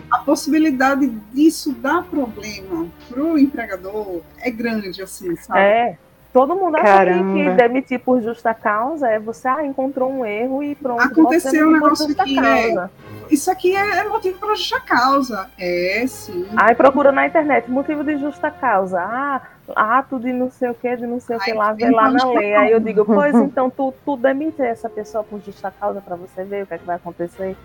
a 0.08 0.18
possibilidade 0.18 1.08
disso 1.32 1.72
dar 1.72 2.04
problema 2.04 2.86
pro 3.08 3.36
empregador 3.36 4.22
é 4.38 4.48
grande, 4.48 5.02
assim, 5.02 5.34
sabe? 5.34 5.58
É. 5.58 5.98
Todo 6.32 6.54
mundo 6.54 6.76
acha 6.76 7.06
que, 7.06 7.50
demitir 7.56 7.98
por 7.98 8.22
justa 8.22 8.54
causa 8.54 9.08
é 9.08 9.18
você 9.18 9.48
ah, 9.48 9.64
encontrou 9.64 10.12
um 10.12 10.24
erro 10.24 10.62
e 10.62 10.76
pronto. 10.76 11.02
Aconteceu 11.02 11.68
um 11.68 11.72
negócio 11.72 12.06
justa 12.06 12.24
que, 12.24 12.40
né, 12.40 12.66
causa. 12.66 12.90
Isso 13.28 13.50
aqui 13.50 13.74
é, 13.76 13.98
é 13.98 14.08
motivo 14.08 14.38
para 14.38 14.54
justa 14.54 14.80
causa. 14.80 15.50
É, 15.58 16.04
sim. 16.06 16.46
Aí 16.56 16.74
procura 16.76 17.10
na 17.10 17.26
internet, 17.26 17.68
motivo 17.68 18.04
de 18.04 18.16
justa 18.18 18.48
causa. 18.50 19.00
Ah, 19.00 19.42
ato 19.74 20.18
de 20.18 20.32
não 20.32 20.50
sei 20.50 20.70
o 20.70 20.74
que, 20.74 20.96
de 20.96 21.06
não 21.06 21.20
sei 21.20 21.36
o 21.36 21.40
que 21.40 21.52
lá, 21.52 21.72
vê 21.72 21.90
lá 21.90 22.10
na 22.10 22.30
lei. 22.30 22.54
Aí 22.54 22.72
eu 22.72 22.80
digo, 22.80 23.04
pois 23.04 23.34
então 23.36 23.70
tu, 23.70 23.92
tu 24.04 24.16
demite 24.16 24.62
essa 24.62 24.88
pessoa 24.88 25.24
por 25.24 25.40
justa 25.40 25.70
causa 25.70 26.00
pra 26.00 26.16
você 26.16 26.44
ver 26.44 26.64
o 26.64 26.66
que 26.66 26.74
é 26.74 26.78
que 26.78 26.86
vai 26.86 26.96
acontecer. 26.96 27.56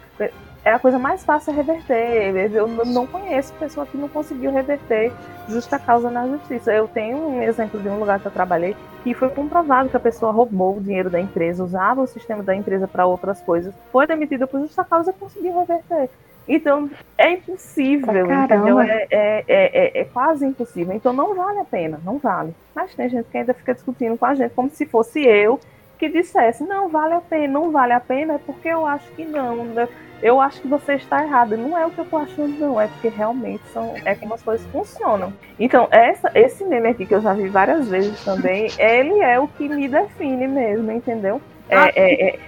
É 0.64 0.74
a 0.74 0.80
coisa 0.80 0.98
mais 0.98 1.24
fácil 1.24 1.52
é 1.52 1.56
reverter. 1.56 2.36
Eu 2.54 2.68
não 2.68 3.06
conheço 3.06 3.54
pessoa 3.54 3.86
que 3.86 3.98
não 3.98 4.08
conseguiu 4.08 4.52
reverter 4.52 5.12
justa 5.48 5.78
causa 5.78 6.10
na 6.10 6.28
justiça. 6.28 6.74
Eu 6.74 6.88
tenho 6.88 7.18
um 7.18 7.42
exemplo 7.42 7.80
de 7.80 7.88
um 7.88 8.00
lugar 8.00 8.20
que 8.20 8.26
eu 8.26 8.32
trabalhei 8.32 8.76
que 9.06 9.14
foi 9.14 9.30
comprovado 9.30 9.88
que 9.88 9.96
a 9.96 10.00
pessoa 10.00 10.32
roubou 10.32 10.78
o 10.78 10.82
dinheiro 10.82 11.12
da 11.12 11.20
empresa, 11.20 11.64
usava 11.64 12.02
o 12.02 12.08
sistema 12.08 12.42
da 12.42 12.56
empresa 12.56 12.88
para 12.88 13.06
outras 13.06 13.40
coisas, 13.40 13.72
foi 13.92 14.08
demitida 14.08 14.48
por 14.48 14.60
justa 14.60 14.84
causa 14.84 15.12
e 15.12 15.14
conseguiu 15.14 15.60
reverter. 15.60 16.10
Então, 16.48 16.90
é 17.18 17.32
impossível, 17.32 18.28
Pra 18.28 18.44
entendeu? 18.44 18.80
É, 18.80 19.08
é, 19.10 19.44
é, 19.48 19.78
é- 19.98 20.02
é 20.02 20.04
quase 20.06 20.46
impossível. 20.46 20.94
Então, 20.96 21.12
não 21.14 21.34
vale 21.36 21.60
a 21.60 21.66
pena, 21.66 22.00
não 22.04 22.18
vale. 22.18 22.54
Mas 22.76 22.94
tem 22.94 23.10
gente 23.10 23.28
que 23.30 23.38
ainda 23.38 23.54
fica 23.54 23.74
discutindo 23.74 24.18
com 24.18 24.26
a 24.26 24.36
gente 24.36 24.54
como 24.54 24.70
se 24.70 24.86
fosse 24.86 25.22
eu 25.26 25.60
que 25.98 26.10
dissesse, 26.10 26.64
não 26.66 26.90
vale 26.90 27.14
a 27.14 27.22
pena, 27.22 27.54
não 27.54 27.72
vale 27.72 27.94
a 27.94 28.00
pena, 28.02 28.34
é 28.34 28.38
porque 28.38 28.68
eu 28.68 28.86
acho 28.86 29.10
que 29.14 29.24
não. 29.24 29.64
né? 29.66 29.88
Eu 30.22 30.40
acho 30.42 30.62
que 30.62 30.68
você 30.68 30.94
está 30.94 31.24
errado. 31.24 31.58
Não 31.58 31.78
é 31.78 31.86
o 31.86 31.92
que 31.92 32.00
eu 32.00 32.06
tô 32.06 32.18
achando, 32.18 32.58
não. 32.60 32.80
É 32.80 32.88
porque 32.88 33.08
realmente 33.10 33.64
são, 33.70 33.94
é 34.06 34.14
como 34.16 34.34
as 34.34 34.42
coisas 34.44 34.66
funcionam. 34.68 35.34
Então, 35.60 35.88
essa, 35.92 36.32
esse 36.36 36.64
meme 36.66 36.90
aqui 36.90 37.06
que 37.06 37.16
eu 37.16 37.22
já 37.22 37.34
vi 37.34 37.48
várias 37.50 37.88
vezes 37.90 38.24
também, 38.24 38.68
ele 38.78 39.20
é 39.22 39.40
o 39.40 39.48
que 39.48 39.68
me 39.70 39.88
define 39.88 40.48
mesmo, 40.48 40.92
entendeu? 40.92 41.42
É, 41.70 41.78
Ah, 41.78 41.92
é, 41.96 42.30
é, 42.30 42.40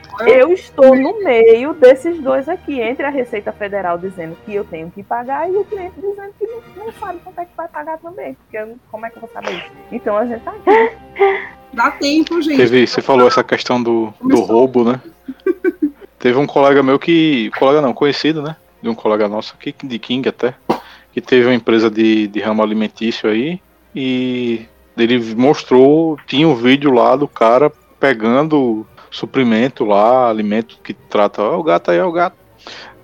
eu 0.41 0.51
estou 0.53 0.95
no 0.95 1.23
meio 1.23 1.73
desses 1.73 2.19
dois 2.19 2.47
aqui, 2.49 2.79
entre 2.81 3.05
a 3.05 3.09
Receita 3.09 3.51
Federal 3.51 3.97
dizendo 3.97 4.37
que 4.45 4.53
eu 4.53 4.63
tenho 4.63 4.89
que 4.91 5.03
pagar 5.03 5.49
e 5.51 5.55
o 5.55 5.63
cliente 5.65 5.93
dizendo 5.95 6.33
que 6.39 6.45
não, 6.47 6.85
não 6.85 6.91
sabe 6.93 7.19
quanto 7.23 7.39
é 7.39 7.45
que 7.45 7.51
vai 7.55 7.67
pagar 7.67 7.97
também. 7.99 8.33
Porque 8.35 8.57
eu- 8.57 8.77
como 8.91 9.05
é 9.05 9.09
que 9.09 9.17
eu 9.17 9.21
vou 9.21 9.29
saber 9.31 9.53
isso? 9.57 9.71
Então 9.91 10.17
a 10.17 10.25
gente 10.25 10.41
tá 10.41 10.51
aqui. 10.51 11.41
Dá 11.73 11.91
tempo, 11.91 12.41
gente. 12.41 12.57
Teve, 12.57 12.87
você 12.87 13.01
falou 13.01 13.27
essa 13.27 13.43
questão 13.43 13.81
do, 13.81 14.13
do 14.21 14.41
roubo, 14.41 14.83
né? 14.83 15.01
Teve 16.19 16.37
um 16.39 16.47
colega 16.47 16.81
meu 16.81 16.97
que. 16.97 17.51
Colega 17.59 17.81
não, 17.81 17.93
conhecido, 17.93 18.41
né? 18.41 18.55
De 18.81 18.89
um 18.89 18.95
colega 18.95 19.27
nosso 19.27 19.55
aqui, 19.59 19.73
de 19.83 19.99
King 19.99 20.27
até. 20.29 20.55
Que 21.13 21.21
teve 21.21 21.45
uma 21.45 21.53
empresa 21.53 21.89
de, 21.91 22.27
de 22.27 22.39
ramo 22.39 22.63
alimentício 22.63 23.29
aí. 23.29 23.61
E 23.95 24.65
ele 24.97 25.19
mostrou, 25.35 26.17
tinha 26.25 26.47
um 26.47 26.55
vídeo 26.55 26.91
lá 26.91 27.15
do 27.15 27.27
cara 27.27 27.71
pegando 27.99 28.85
suprimento 29.11 29.85
lá, 29.85 30.29
alimento 30.29 30.79
que 30.83 30.93
trata. 30.93 31.41
Ó, 31.41 31.59
o 31.59 31.63
gato 31.63 31.91
aí, 31.91 31.99
ó, 31.99 32.07
o 32.07 32.11
gato. 32.11 32.35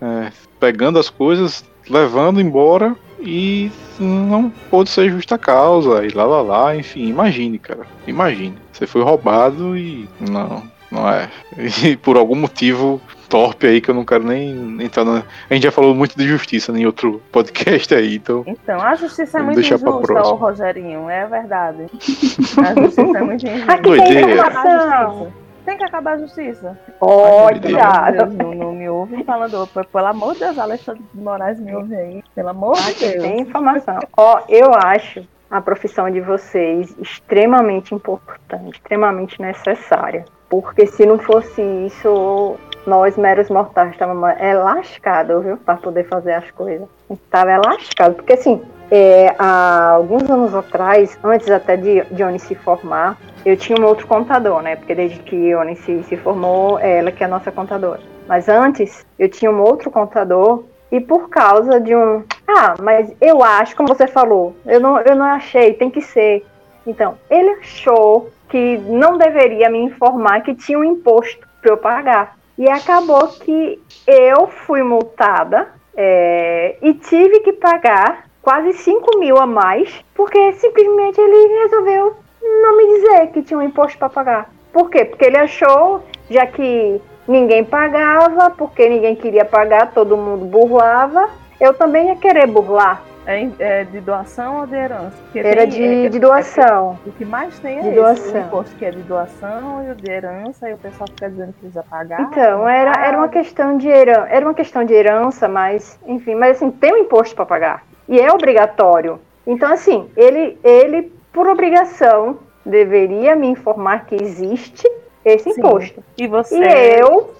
É, 0.01 0.31
pegando 0.59 0.99
as 0.99 1.09
coisas, 1.09 1.63
levando 1.89 2.41
embora 2.41 2.95
e 3.19 3.71
não 3.99 4.49
pôde 4.69 4.89
ser 4.89 5.09
justa 5.09 5.38
causa. 5.38 6.05
E 6.05 6.09
lá, 6.09 6.25
lá, 6.25 6.41
lá, 6.41 6.75
enfim, 6.75 7.07
imagine, 7.07 7.57
cara. 7.57 7.85
Imagine. 8.07 8.57
Você 8.71 8.85
foi 8.85 9.01
roubado 9.01 9.77
e. 9.77 10.07
Não, 10.19 10.63
não 10.91 11.09
é. 11.09 11.30
E 11.84 11.95
por 11.95 12.17
algum 12.17 12.35
motivo 12.35 13.01
torpe 13.30 13.65
aí 13.65 13.81
que 13.81 13.89
eu 13.89 13.95
não 13.95 14.05
quero 14.05 14.23
nem 14.23 14.84
entrar 14.84 15.03
na. 15.03 15.23
A 15.49 15.53
gente 15.53 15.63
já 15.63 15.71
falou 15.71 15.95
muito 15.95 16.15
de 16.15 16.27
justiça 16.27 16.71
em 16.71 16.85
outro 16.85 17.21
podcast 17.31 17.93
aí, 17.95 18.15
então. 18.15 18.43
Então, 18.45 18.80
a 18.80 18.93
justiça 18.95 19.39
é 19.39 19.41
muito 19.41 19.59
injusta, 19.59 19.89
ô 19.89 20.35
Rogerinho, 20.35 21.09
é 21.09 21.25
verdade. 21.25 21.85
A 22.63 22.80
justiça 22.80 23.17
é 23.17 23.21
muito 23.21 23.47
injusta. 23.47 23.73
Aqui 23.73 23.89
tem 23.89 24.31
informação. 24.31 25.34
Tem 25.65 25.77
que 25.77 25.84
acabar 25.84 26.14
a 26.14 26.18
justiça. 26.18 26.77
Olha, 26.99 28.26
não, 28.27 28.53
não 28.53 28.73
me 28.73 28.90
ouve 28.90 29.23
falando, 29.23 29.68
pelo 29.68 30.06
amor 30.06 30.34
de 30.34 30.41
Deus, 30.41 30.57
Alexandre 30.57 31.03
de 31.14 31.22
Moraes 31.22 31.60
me 31.60 31.76
ouve 31.76 31.95
aí. 31.95 32.23
Pelo 32.35 32.49
amor 32.49 32.76
de 32.76 32.90
Aqui 32.90 33.10
Deus. 33.10 33.23
tem 33.23 33.41
informação. 33.41 33.99
Ó, 34.18 34.41
eu 34.49 34.73
acho 34.73 35.26
a 35.49 35.61
profissão 35.61 36.10
de 36.10 36.19
vocês 36.19 36.95
extremamente 36.99 37.94
importante, 37.94 38.76
extremamente 38.76 39.40
necessária. 39.41 40.26
Porque 40.49 40.85
se 40.88 41.06
não 41.06 41.18
fosse 41.19 41.61
isso, 41.85 42.57
nós, 42.85 43.18
meros 43.18 43.49
mortais, 43.49 43.91
estávamos 43.91 44.30
é, 44.40 44.53
lascados, 44.53 45.44
viu? 45.44 45.57
Para 45.57 45.77
poder 45.77 46.07
fazer 46.07 46.34
as 46.34 46.49
coisas. 46.52 46.88
Estava 47.10 47.52
é 47.52 47.57
lascado. 47.57 48.15
Porque 48.15 48.34
assim, 48.34 48.61
é, 48.91 49.34
há 49.39 49.91
alguns 49.91 50.30
anos 50.30 50.53
atrás, 50.53 51.18
antes 51.23 51.49
até 51.49 51.76
de 51.76 52.01
Johnny 52.11 52.39
se 52.39 52.55
formar, 52.55 53.18
eu 53.45 53.57
tinha 53.57 53.80
um 53.80 53.85
outro 53.85 54.07
contador, 54.07 54.61
né? 54.61 54.76
Porque 54.76 54.95
desde 54.95 55.19
que 55.19 55.51
Johnny 55.51 55.76
se, 55.76 56.03
se 56.03 56.18
formou, 56.18 56.80
é 56.80 56.99
ela 56.99 57.11
que 57.11 57.23
é 57.23 57.26
a 57.26 57.30
nossa 57.30 57.51
contadora. 57.51 57.99
Mas 58.27 58.47
antes, 58.47 59.05
eu 59.18 59.27
tinha 59.27 59.51
um 59.51 59.61
outro 59.61 59.91
contador 59.91 60.64
e 60.91 60.99
por 60.99 61.30
causa 61.30 61.80
de 61.80 61.95
um. 61.95 62.23
Ah, 62.47 62.76
mas 62.81 63.11
eu 63.19 63.43
acho, 63.43 63.76
como 63.76 63.89
você 63.89 64.07
falou, 64.07 64.55
eu 64.65 64.80
não, 64.80 64.99
eu 64.99 65.15
não 65.15 65.26
achei, 65.26 65.73
tem 65.73 65.89
que 65.89 66.01
ser. 66.01 66.45
Então, 66.85 67.18
ele 67.30 67.49
achou 67.61 68.30
que 68.49 68.77
não 68.77 69.18
deveria 69.18 69.69
me 69.69 69.80
informar 69.80 70.41
que 70.41 70.53
tinha 70.53 70.77
um 70.77 70.84
imposto 70.84 71.47
para 71.61 71.72
eu 71.72 71.77
pagar. 71.77 72.38
E 72.57 72.69
acabou 72.69 73.27
que 73.27 73.81
eu 74.05 74.47
fui 74.47 74.84
multada 74.84 75.69
é, 75.95 76.76
e 76.81 76.93
tive 76.93 77.39
que 77.39 77.53
pagar 77.53 78.23
quase 78.44 78.74
5 78.74 79.18
mil 79.18 79.38
a 79.40 79.48
mais, 79.48 80.03
porque 80.14 80.52
simplesmente 80.53 81.20
ele 81.20 81.60
resolveu 81.64 82.15
não 82.41 82.78
me 82.78 82.86
dizer 82.95 83.28
que 83.28 83.41
tinha 83.41 83.57
um 83.57 83.64
imposto 83.64 83.98
para 83.98 84.10
pagar. 84.10 84.49
Por 84.72 84.90
quê? 84.90 85.06
Porque 85.06 85.24
ele 85.26 85.38
achou, 85.38 86.03
já 86.30 86.45
que 86.45 87.02
ninguém 87.28 87.64
pagava, 87.64 88.49
porque 88.49 88.88
ninguém 88.90 89.15
queria 89.15 89.45
pagar, 89.45 89.91
todo 89.94 90.18
mundo 90.18 90.45
burlava, 90.45 91.30
eu 91.60 91.74
também 91.74 92.07
ia 92.07 92.15
querer 92.18 92.45
burlar. 92.48 93.02
É, 93.26 93.48
é 93.60 93.84
de 93.86 94.02
doação 94.02 94.60
ou 94.60 94.68
de 94.68 94.76
herança? 94.76 95.15
Porque 95.24 95.40
Era 95.40 95.65
de, 95.65 96.06
é- 96.06 96.10
de 96.10 96.20
doação. 96.20 96.99
O 97.06 97.11
que 97.14 97.24
mais 97.24 97.57
tem 97.60 97.78
é 97.78 97.82
De 97.82 97.88
esse, 97.88 97.95
doação. 97.95 98.34
o 98.41 98.45
imposto 98.45 98.76
que 98.76 98.84
é 98.84 98.91
de 98.91 99.02
doação 99.03 99.86
e 99.88 99.91
o 99.91 99.95
de 99.95 100.11
herança, 100.11 100.70
e 100.70 100.74
o 100.74 100.78
pessoal 100.78 101.07
fica 101.07 101.30
dizendo 101.30 101.53
que 101.53 101.60
precisa 101.60 101.86
pagar. 101.90 102.20
Então, 102.20 102.68
era, 102.68 102.91
era 103.07 103.18
uma 103.18 103.30
questão 103.30 103.78
de 103.78 103.88
herança, 103.88 104.28
era 104.30 104.45
uma 104.45 104.53
questão 104.53 104.84
de 104.84 104.94
herança, 104.94 105.48
mas, 105.48 105.98
enfim, 106.06 106.36
mas 106.36 106.57
assim, 106.57 106.70
tem 106.70 106.91
um 106.94 106.98
imposto 106.98 107.34
para 107.34 107.45
pagar. 107.45 107.84
E 108.07 108.19
é 108.19 108.31
obrigatório. 108.31 109.19
Então, 109.45 109.71
assim, 109.71 110.09
ele, 110.15 110.57
ele, 110.63 111.11
por 111.31 111.47
obrigação, 111.47 112.39
deveria 112.65 113.35
me 113.35 113.47
informar 113.47 114.05
que 114.05 114.15
existe 114.15 114.89
esse 115.25 115.51
Sim. 115.51 115.59
imposto. 115.59 116.03
E 116.17 116.27
você 116.27 116.57
E 116.57 116.99
eu 116.99 117.34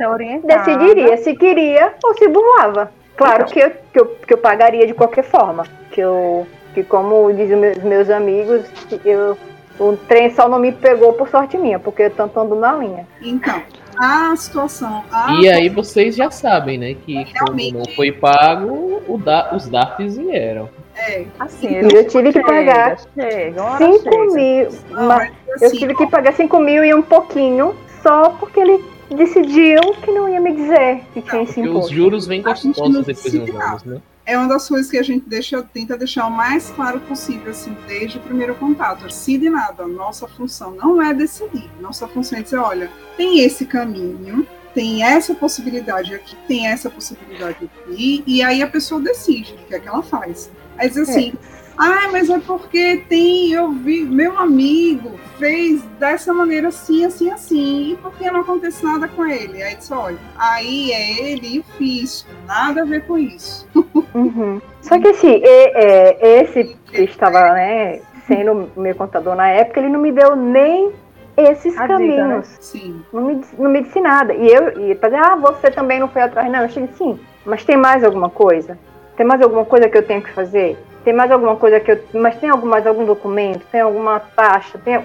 decidiria 0.46 1.18
se 1.18 1.36
queria 1.36 1.94
ou 2.04 2.14
se 2.16 2.28
burlava. 2.28 2.92
Claro 3.16 3.44
Então. 3.44 3.54
que, 3.54 3.60
eu, 3.60 3.72
que, 3.92 4.00
eu, 4.00 4.06
que 4.28 4.34
eu 4.34 4.38
pagaria 4.38 4.88
de 4.88 4.94
qualquer 4.94 5.24
forma. 5.24 5.66
Que 5.92 6.02
eu, 6.02 6.48
que 6.74 6.84
como 6.84 7.32
dizem 7.34 7.58
meus, 7.58 7.78
meus 7.78 8.10
amigos, 8.10 8.64
eu, 9.06 9.38
o 9.80 9.96
trem 10.08 10.32
só 10.32 10.48
não 10.50 10.60
me 10.60 10.72
pegou 10.72 11.14
por 11.14 11.30
sorte 11.30 11.58
minha, 11.58 11.80
porque 11.80 12.04
eu 12.04 12.12
tanto 12.12 12.40
ando 12.40 12.56
na 12.56 12.74
linha. 12.74 13.08
Então, 13.22 13.62
a 13.98 14.36
situação. 14.36 15.04
A 15.12 15.34
E 15.42 15.50
aí 15.50 15.70
vocês 15.70 16.16
já 16.16 16.30
sabem, 16.32 16.78
né? 16.78 16.96
Que 17.06 17.24
Realmente. 17.24 17.74
não 17.74 17.86
foi 17.96 18.12
pago, 18.12 19.02
o 19.08 19.18
da- 19.18 19.54
os 19.56 19.68
DARFs 19.68 20.18
vieram. 20.18 20.70
É, 20.96 21.26
Assim, 21.40 21.68
E 21.70 21.94
eu 21.96 22.08
tive 22.08 22.32
que 22.32 22.42
pagar 22.42 22.98
Chega, 23.16 23.62
uma 23.62 23.72
hora 23.72 23.78
5 23.94 24.04
chega. 24.04 24.34
mil. 24.34 24.70
não, 24.92 25.08
ma- 25.08 25.18
mas, 25.18 25.62
Eu 25.62 25.68
assim, 25.68 25.78
tive 25.78 25.96
que 25.96 26.08
pagar 26.08 26.34
5 26.34 26.60
mil 26.60 26.86
e 26.86 26.94
um 26.94 27.02
pouquinho 27.02 27.76
só 28.04 28.30
porque 28.30 28.60
ele 28.60 28.84
decidiu 29.16 29.80
que 30.04 30.12
não 30.12 30.30
ia 30.30 30.40
me 30.40 30.54
dizer 30.56 31.02
que 31.14 31.22
tinha 31.22 31.42
esse 31.44 31.54
Porque 31.56 31.70
os 31.70 31.76
imposto. 31.76 31.94
juros 31.96 32.28
vêm 32.28 32.42
gostosos 32.42 33.06
depois 33.06 33.32
de 33.32 33.40
uns 33.42 33.50
anos, 33.56 33.84
né? 33.84 33.98
É 34.26 34.38
uma 34.38 34.48
das 34.48 34.68
coisas 34.68 34.90
que 34.90 34.98
a 34.98 35.04
gente 35.04 35.28
deixa, 35.28 35.62
tenta 35.62 35.98
deixar 35.98 36.28
o 36.28 36.32
mais 36.32 36.70
claro 36.72 37.00
possível, 37.02 37.52
assim, 37.52 37.76
desde 37.88 38.18
o 38.18 38.22
primeiro 38.22 38.56
contato. 38.56 39.04
Decide 39.04 39.50
nada. 39.50 39.86
Nossa 39.86 40.28
função 40.28 40.72
não 40.72 41.02
é 41.02 41.14
decidir. 41.14 41.70
Nossa 41.80 42.08
função 42.08 42.40
é 42.40 42.42
dizer, 42.42 42.58
olha, 42.58 42.90
tem 43.18 43.40
esse 43.40 43.66
caminho, 43.66 44.48
tem 44.74 45.04
essa 45.04 45.36
possibilidade 45.36 46.16
aqui, 46.16 46.36
tem 46.48 46.68
essa 46.68 46.90
possibilidade 46.90 47.58
aqui, 47.66 48.24
e 48.26 48.42
aí 48.42 48.62
a 48.64 48.68
pessoa 48.68 49.00
decide 49.00 49.54
o 49.54 49.68
que 49.68 49.76
é 49.76 49.80
que 49.80 49.88
ela 49.88 50.02
faz. 50.02 50.50
Diz 50.80 50.98
assim, 50.98 51.34
ah, 51.78 52.10
mas 52.12 52.30
é 52.30 52.40
porque 52.40 53.04
tem, 53.10 53.52
eu 53.52 53.72
vi, 53.72 54.04
meu 54.04 54.38
amigo 54.38 55.20
fez 55.40 55.82
dessa 56.00 56.34
maneira 56.34 56.68
assim, 56.70 57.06
assim, 57.06 57.32
assim, 57.32 57.92
e 57.92 57.96
por 57.98 58.14
que 58.14 58.30
não 58.30 58.42
acontece 58.42 58.84
nada 58.84 59.08
com 59.08 59.26
ele? 59.26 59.62
Aí 59.62 59.76
diz, 59.76 59.92
olha, 59.92 60.18
aí 60.38 60.92
é 60.92 61.32
ele 61.32 61.56
e 61.56 61.60
o 61.60 61.64
fisco, 61.78 62.30
nada 62.46 62.82
a 62.82 62.86
ver 62.86 63.06
com 63.06 63.18
isso. 63.18 63.68
Uhum. 64.14 64.62
Só 64.80 65.00
que 65.00 65.08
assim, 65.08 65.42
é, 65.44 66.42
esse 66.42 66.78
que 66.86 67.02
estava 67.02 67.52
né, 67.54 68.00
sendo 68.28 68.70
meu 68.78 68.94
contador 68.94 69.36
na 69.36 69.48
época, 69.50 69.80
ele 69.80 69.90
não 69.90 70.00
me 70.00 70.12
deu 70.12 70.36
nem 70.36 70.92
esses 71.36 71.76
A 71.78 71.82
dica, 71.82 71.94
caminhos. 71.94 72.48
Sim. 72.62 73.02
Não, 73.12 73.22
me, 73.24 73.36
disse- 73.36 73.56
não 73.60 73.72
me 73.72 73.82
disse 73.82 74.00
nada. 74.00 74.34
E 74.34 74.48
eu 74.48 74.80
e 74.82 75.00
ah, 75.16 75.36
você 75.36 75.72
também 75.72 76.00
não 76.00 76.08
foi 76.08 76.22
atrás. 76.22 76.52
Não, 76.52 76.62
eu 76.62 76.70
cheguei 76.70 76.90
sim. 76.96 77.20
Mas 77.46 77.66
tem 77.66 77.76
mais 77.76 78.04
alguma 78.04 78.30
coisa? 78.30 78.78
Tem 79.16 79.26
mais 79.26 79.42
alguma 79.42 79.66
coisa 79.66 79.88
que 79.90 79.98
eu 79.98 80.06
tenho 80.06 80.22
que 80.22 80.32
fazer? 80.32 80.78
Tem 81.04 81.14
mais 81.14 81.32
alguma 81.32 81.56
coisa 81.56 81.80
que 81.80 81.92
eu. 81.92 82.04
Mas 82.14 82.36
tem 82.38 82.50
algum, 82.50 82.68
mais 82.68 82.88
algum 82.88 83.06
documento? 83.06 83.66
Tem 83.72 83.82
alguma 83.82 84.20
taxa? 84.20 84.80
Tem... 84.84 85.02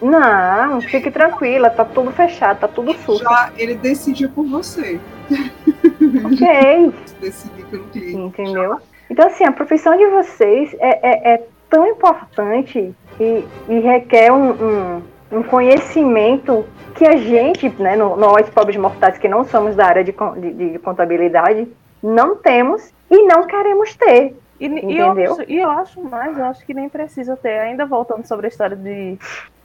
Não, 0.00 0.80
fique 0.80 1.10
tranquila, 1.10 1.70
tá 1.70 1.84
tudo 1.84 2.10
fechado, 2.10 2.60
tá 2.60 2.68
tudo 2.68 2.92
sujo. 2.94 3.22
Já 3.22 3.52
ele 3.56 3.76
decidiu 3.76 4.28
por 4.30 4.44
você. 4.46 5.00
Ok. 6.24 6.92
Decidir 7.20 7.64
pelo 7.66 7.84
cliente. 7.84 8.16
Entendeu? 8.16 8.78
Então, 9.08 9.26
assim, 9.26 9.44
a 9.44 9.52
profissão 9.52 9.96
de 9.96 10.06
vocês 10.06 10.74
é, 10.80 10.98
é, 11.02 11.34
é 11.34 11.42
tão 11.70 11.86
importante 11.86 12.94
e, 13.20 13.44
e 13.68 13.78
requer 13.80 14.32
um, 14.32 14.50
um, 14.50 15.02
um 15.38 15.42
conhecimento 15.42 16.64
que 16.94 17.06
a 17.06 17.16
gente, 17.16 17.68
né, 17.78 17.96
nós 17.96 18.48
pobres 18.50 18.76
mortais 18.76 19.18
que 19.18 19.28
não 19.28 19.44
somos 19.44 19.74
da 19.76 19.86
área 19.86 20.04
de, 20.04 20.12
de, 20.12 20.72
de 20.72 20.78
contabilidade, 20.78 21.68
não 22.02 22.36
temos 22.36 22.90
e 23.10 23.26
não 23.26 23.46
queremos 23.46 23.94
ter. 23.94 24.36
E, 24.58 24.66
e 24.66 24.98
eu, 24.98 25.14
e 25.48 25.58
eu 25.58 25.70
acho 25.70 26.00
mais, 26.00 26.38
eu 26.38 26.44
acho 26.44 26.64
que 26.64 26.72
nem 26.72 26.88
precisa 26.88 27.36
ter. 27.36 27.58
Ainda 27.60 27.84
voltando 27.84 28.26
sobre 28.26 28.46
a 28.46 28.48
história 28.48 28.76
de 28.76 29.18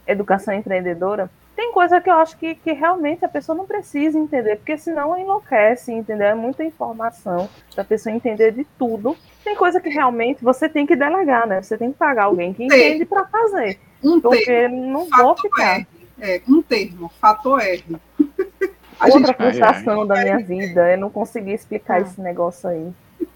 educação 0.06 0.54
empreendedora, 0.54 1.30
tem 1.54 1.72
coisa 1.72 2.00
que 2.00 2.08
eu 2.08 2.14
acho 2.14 2.38
que, 2.38 2.54
que 2.54 2.72
realmente 2.72 3.24
a 3.24 3.28
pessoa 3.28 3.56
não 3.56 3.66
precisa 3.66 4.16
entender, 4.16 4.56
porque 4.56 4.78
senão 4.78 5.18
enlouquece, 5.18 5.92
entendeu? 5.92 6.28
É 6.28 6.34
muita 6.34 6.62
informação 6.62 7.48
da 7.74 7.82
pessoa 7.82 8.14
entender 8.14 8.52
de 8.52 8.64
tudo. 8.78 9.16
Tem 9.42 9.56
coisa 9.56 9.80
que 9.80 9.88
realmente 9.88 10.42
você 10.42 10.68
tem 10.68 10.86
que 10.86 10.94
delegar, 10.94 11.46
né? 11.46 11.60
Você 11.60 11.76
tem 11.76 11.90
que 11.90 11.98
pagar 11.98 12.24
alguém 12.24 12.54
que 12.54 12.64
entende 12.64 13.04
para 13.04 13.26
fazer. 13.26 13.78
Um 14.02 14.20
termo, 14.20 14.30
Porque 14.30 14.68
não 14.68 15.08
vou 15.08 15.36
ficar. 15.36 15.78
R. 15.78 15.86
É, 16.20 16.40
um 16.48 16.62
termo, 16.62 17.10
fator 17.20 17.60
R. 17.60 17.84
A 19.00 19.06
Outra 19.06 19.18
gente 19.28 19.36
frustração 19.36 20.06
da 20.06 20.16
minha 20.22 20.38
vida 20.38 20.88
é 20.88 20.96
não 20.96 21.10
conseguir 21.10 21.52
explicar 21.52 21.94
Ah. 21.98 22.00
esse 22.00 22.20
negócio 22.20 22.68
aí 22.68 22.90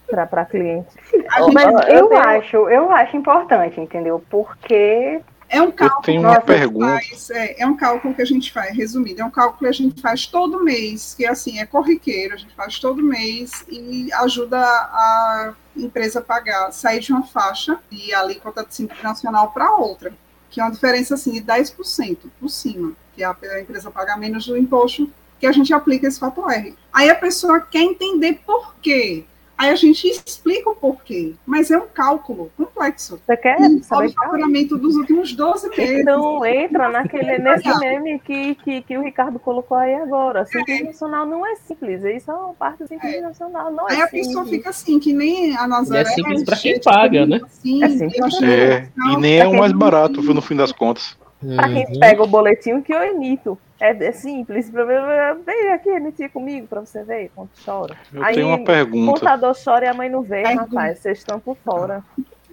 para 0.08 0.26
para 0.26 0.44
cliente. 0.44 0.88
Gente- 1.10 1.54
Mas 1.54 1.88
eu 1.88 2.10
eu, 2.10 2.16
acho, 2.16 2.56
eu 2.68 2.90
acho 2.92 3.16
importante, 3.16 3.80
entendeu? 3.80 4.22
Porque 4.28 5.20
É 5.48 5.60
um 5.62 5.70
cálculo 5.70 6.02
tenho 6.02 6.20
que 6.20 6.26
uma 6.26 6.32
a 6.32 6.34
gente 6.36 6.44
pergunta. 6.46 6.86
faz, 6.86 7.30
é, 7.30 7.62
é 7.62 7.66
um 7.66 7.76
cálculo 7.76 8.14
que 8.14 8.22
a 8.22 8.24
gente 8.26 8.52
faz, 8.52 8.76
resumido, 8.76 9.20
é 9.22 9.24
um 9.24 9.30
cálculo 9.30 9.58
que 9.60 9.66
a 9.66 9.72
gente 9.72 10.00
faz 10.00 10.26
todo 10.26 10.62
mês, 10.64 11.14
que 11.14 11.24
assim, 11.26 11.58
é 11.60 11.66
corriqueiro, 11.66 12.34
a 12.34 12.36
gente 12.38 12.54
faz 12.54 12.78
todo 12.78 13.02
mês 13.02 13.64
e 13.68 14.10
ajuda 14.14 14.58
a 14.58 15.52
empresa 15.76 16.18
a 16.18 16.22
pagar, 16.22 16.70
sair 16.72 17.00
de 17.00 17.12
uma 17.12 17.22
faixa 17.22 17.78
e 17.90 18.12
a 18.14 18.20
alíquota 18.20 18.64
de 18.64 18.74
Simples 18.74 19.02
Nacional 19.02 19.50
para 19.52 19.70
outra, 19.76 20.12
que 20.50 20.60
é 20.60 20.64
uma 20.64 20.70
diferença 20.72 21.14
assim 21.14 21.32
de 21.32 21.40
10% 21.42 22.30
por 22.40 22.48
cima, 22.48 22.92
que 23.14 23.22
a, 23.24 23.34
a 23.54 23.60
empresa 23.60 23.90
paga 23.90 24.16
menos 24.16 24.46
do 24.46 24.56
imposto 24.56 25.10
que 25.42 25.46
a 25.48 25.50
gente 25.50 25.74
aplica 25.74 26.06
esse 26.06 26.20
fator 26.20 26.52
R. 26.52 26.72
Aí 26.92 27.10
a 27.10 27.16
pessoa 27.16 27.58
quer 27.60 27.80
entender 27.82 28.38
por 28.46 28.76
quê. 28.80 29.24
Aí 29.58 29.70
a 29.70 29.74
gente 29.74 30.06
explica 30.08 30.70
o 30.70 30.74
porquê, 30.76 31.34
mas 31.44 31.68
é 31.68 31.76
um 31.76 31.86
cálculo 31.92 32.52
complexo. 32.56 33.20
Você 33.26 33.36
quer 33.36 33.60
E 33.60 33.82
saber 33.82 34.06
o 34.06 34.12
faturamento 34.12 34.78
dos 34.78 34.94
últimos 34.94 35.32
12 35.32 35.68
meses. 35.70 35.98
Então 36.00 36.44
entra 36.46 36.88
naquele, 36.88 37.38
nesse 37.38 37.76
meme 37.80 38.20
que, 38.20 38.54
que, 38.54 38.82
que 38.82 38.96
o 38.96 39.02
Ricardo 39.02 39.40
colocou 39.40 39.76
aí 39.76 39.94
agora. 39.96 40.46
Simples 40.46 40.84
nacional 40.84 41.26
não 41.26 41.44
é 41.44 41.56
simples. 41.56 42.04
Isso 42.04 42.30
é 42.30 42.34
uma 42.34 42.54
parte 42.54 42.78
do 42.84 42.88
simples 42.88 43.14
É. 43.14 43.20
nacional. 43.20 43.72
Não 43.72 43.88
é 43.88 43.94
Aí 43.94 44.02
a 44.02 44.04
simples. 44.06 44.28
pessoa 44.28 44.46
fica 44.46 44.70
assim, 44.70 45.00
que 45.00 45.12
nem 45.12 45.56
a 45.56 45.66
Nazaré. 45.66 46.08
E 46.08 46.12
é 46.12 46.14
simples 46.14 46.44
pra 46.44 46.54
quem 46.54 46.62
cheia 46.62 46.74
de 46.78 46.84
paga, 46.84 47.26
né? 47.26 47.40
Assim, 47.44 47.82
É 47.84 47.88
simples 47.88 48.20
achei- 48.22 48.48
É, 48.48 48.88
e 49.12 49.16
nem 49.16 49.38
é 49.40 49.46
o 49.48 49.56
mais 49.58 49.72
barato, 49.72 50.22
viu, 50.22 50.34
no 50.34 50.40
fim 50.42 50.54
das 50.54 50.70
contas. 50.70 51.16
Pra 51.56 51.68
quem 51.68 51.84
Uhum. 51.86 51.98
pega 51.98 52.22
o 52.22 52.26
boletim 52.28 52.80
que 52.80 52.94
eu 52.94 53.02
emito. 53.02 53.58
É, 53.84 53.90
é 54.06 54.12
simples. 54.12 54.70
Vem 54.70 55.72
aqui 55.72 55.88
emitir 55.88 56.30
comigo 56.30 56.68
pra 56.68 56.80
você 56.80 57.02
ver 57.02 57.30
quanto 57.34 57.50
chora. 57.64 57.96
Eu 58.14 58.24
Aí, 58.24 58.34
tenho 58.36 58.46
uma 58.46 58.56
O 58.58 58.64
pergunta. 58.64 59.12
contador 59.20 59.56
chora 59.62 59.86
e 59.86 59.88
a 59.88 59.94
mãe 59.94 60.08
não 60.08 60.22
vê, 60.22 60.44
Ai, 60.44 60.54
rapaz. 60.54 61.00
Vocês 61.00 61.18
estão 61.18 61.40
por 61.40 61.56
fora. 61.64 62.02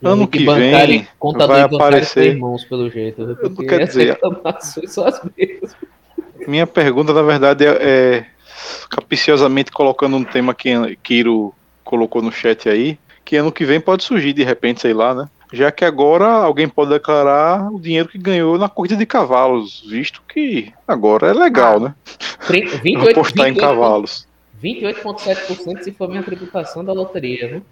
Ano 0.04 0.28
que 0.28 0.44
bancário, 0.44 0.88
vem 1.00 1.08
contador 1.20 1.56
vai 1.58 1.62
aparecer- 1.62 2.28
irmãos, 2.34 2.64
pelo 2.64 2.90
jeito. 2.90 3.38
Porque 3.42 3.66
quer 3.68 3.86
dizer- 3.86 4.14
reclamações 4.14 4.92
são 4.92 5.06
as 5.06 5.22
mesmas. 5.38 5.76
Minha 6.48 6.66
pergunta, 6.66 7.14
na 7.14 7.22
verdade, 7.22 7.64
é, 7.66 7.78
é 7.80 8.26
capiciosamente 8.90 9.72
colocando 9.72 10.16
um 10.18 10.24
tema 10.24 10.54
que 10.56 10.96
Kiro 11.04 11.54
colocou 11.84 12.22
no 12.22 12.32
chat 12.32 12.68
aí, 12.70 12.98
que 13.24 13.36
ano 13.36 13.52
que 13.52 13.66
vem 13.66 13.80
pode 13.80 14.04
surgir 14.04 14.34
de 14.34 14.44
repente, 14.44 14.82
sei 14.82 14.94
lá, 14.94 15.14
né? 15.14 15.28
Já 15.52 15.72
que 15.72 15.84
agora 15.84 16.28
alguém 16.28 16.70
pode 16.70 16.92
declarar 16.92 17.72
o 17.72 17.80
dinheiro 17.80 18.08
que 18.08 18.18
ganhou 18.18 18.58
na 18.58 18.70
corrida 18.70 18.96
de 18.96 19.06
cavalos, 19.06 19.84
visto 19.88 20.22
que 20.28 20.72
agora 20.88 21.28
é 21.28 21.34
legal, 21.34 21.80
né? 21.80 21.96
30, 22.48 22.78
28, 22.78 23.10
Apostar 23.12 23.48
em 23.48 23.54
28, 23.54 23.60
cavalos. 23.60 24.28
28,7% 24.64 25.82
se 25.82 25.92
for 25.92 26.10
minha 26.10 26.22
tributação 26.22 26.84
da 26.84 26.94
loteria, 26.94 27.48
viu? 27.48 27.64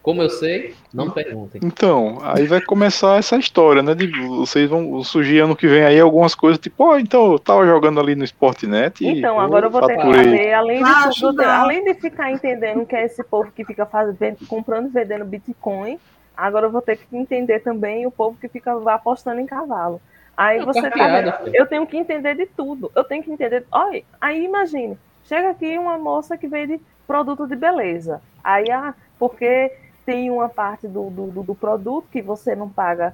Como 0.00 0.22
eu 0.22 0.30
sei, 0.30 0.74
não 0.94 1.10
perguntem. 1.10 1.60
Então, 1.64 2.18
aí 2.22 2.46
vai 2.46 2.60
começar 2.60 3.18
essa 3.18 3.36
história, 3.36 3.82
né? 3.82 3.92
De 3.96 4.06
vocês 4.06 4.70
vão 4.70 5.02
surgir 5.02 5.40
ano 5.40 5.56
que 5.56 5.66
vem 5.66 5.82
aí 5.82 5.98
algumas 5.98 6.36
coisas, 6.36 6.60
tipo, 6.60 6.84
ó, 6.84 6.98
então 6.98 7.32
eu 7.32 7.38
tava 7.40 7.66
jogando 7.66 7.98
ali 7.98 8.14
no 8.14 8.22
Sportnet 8.22 9.02
e 9.02 9.18
Então, 9.18 9.40
agora 9.40 9.66
eu 9.66 9.70
vou 9.70 9.84
ter 9.84 9.96
que 9.96 10.02
fazer, 10.02 10.52
além 10.52 10.84
de 10.84 11.20
tudo, 11.20 11.42
além 11.42 11.84
de 11.84 11.94
ficar 11.94 12.30
entendendo 12.30 12.86
que 12.86 12.94
é 12.94 13.04
esse 13.04 13.24
povo 13.24 13.50
que 13.50 13.64
fica 13.64 13.84
fazendo, 13.84 14.46
comprando 14.46 14.86
e 14.86 14.90
vendendo 14.90 15.24
Bitcoin, 15.24 15.98
agora 16.36 16.66
eu 16.66 16.70
vou 16.70 16.82
ter 16.82 16.96
que 16.96 17.16
entender 17.16 17.60
também 17.60 18.06
o 18.06 18.10
povo 18.10 18.36
que 18.40 18.48
fica 18.48 18.72
apostando 18.92 19.40
em 19.40 19.46
cavalo. 19.46 20.00
Aí 20.36 20.58
É 20.58 20.64
você 20.64 20.90
tá. 20.90 21.40
Eu 21.52 21.66
tenho 21.66 21.86
que 21.86 21.96
entender 21.96 22.34
de 22.34 22.46
tudo. 22.46 22.92
Eu 22.94 23.04
tenho 23.04 23.22
que 23.22 23.32
entender. 23.32 23.64
Olha, 23.72 24.02
aí 24.20 24.44
imagine, 24.44 24.98
chega 25.24 25.50
aqui 25.50 25.78
uma 25.78 25.96
moça 25.96 26.36
que 26.36 26.46
vende 26.46 26.80
produto 27.06 27.46
de 27.46 27.56
beleza. 27.56 28.20
Aí, 28.44 28.70
ah, 28.70 28.94
porque 29.18 29.72
tem 30.04 30.30
uma 30.30 30.48
parte 30.48 30.86
do, 30.86 31.10
do, 31.10 31.42
do- 31.42 31.54
produto 31.54 32.06
que 32.12 32.20
você 32.22 32.54
não 32.54 32.68
paga 32.68 33.12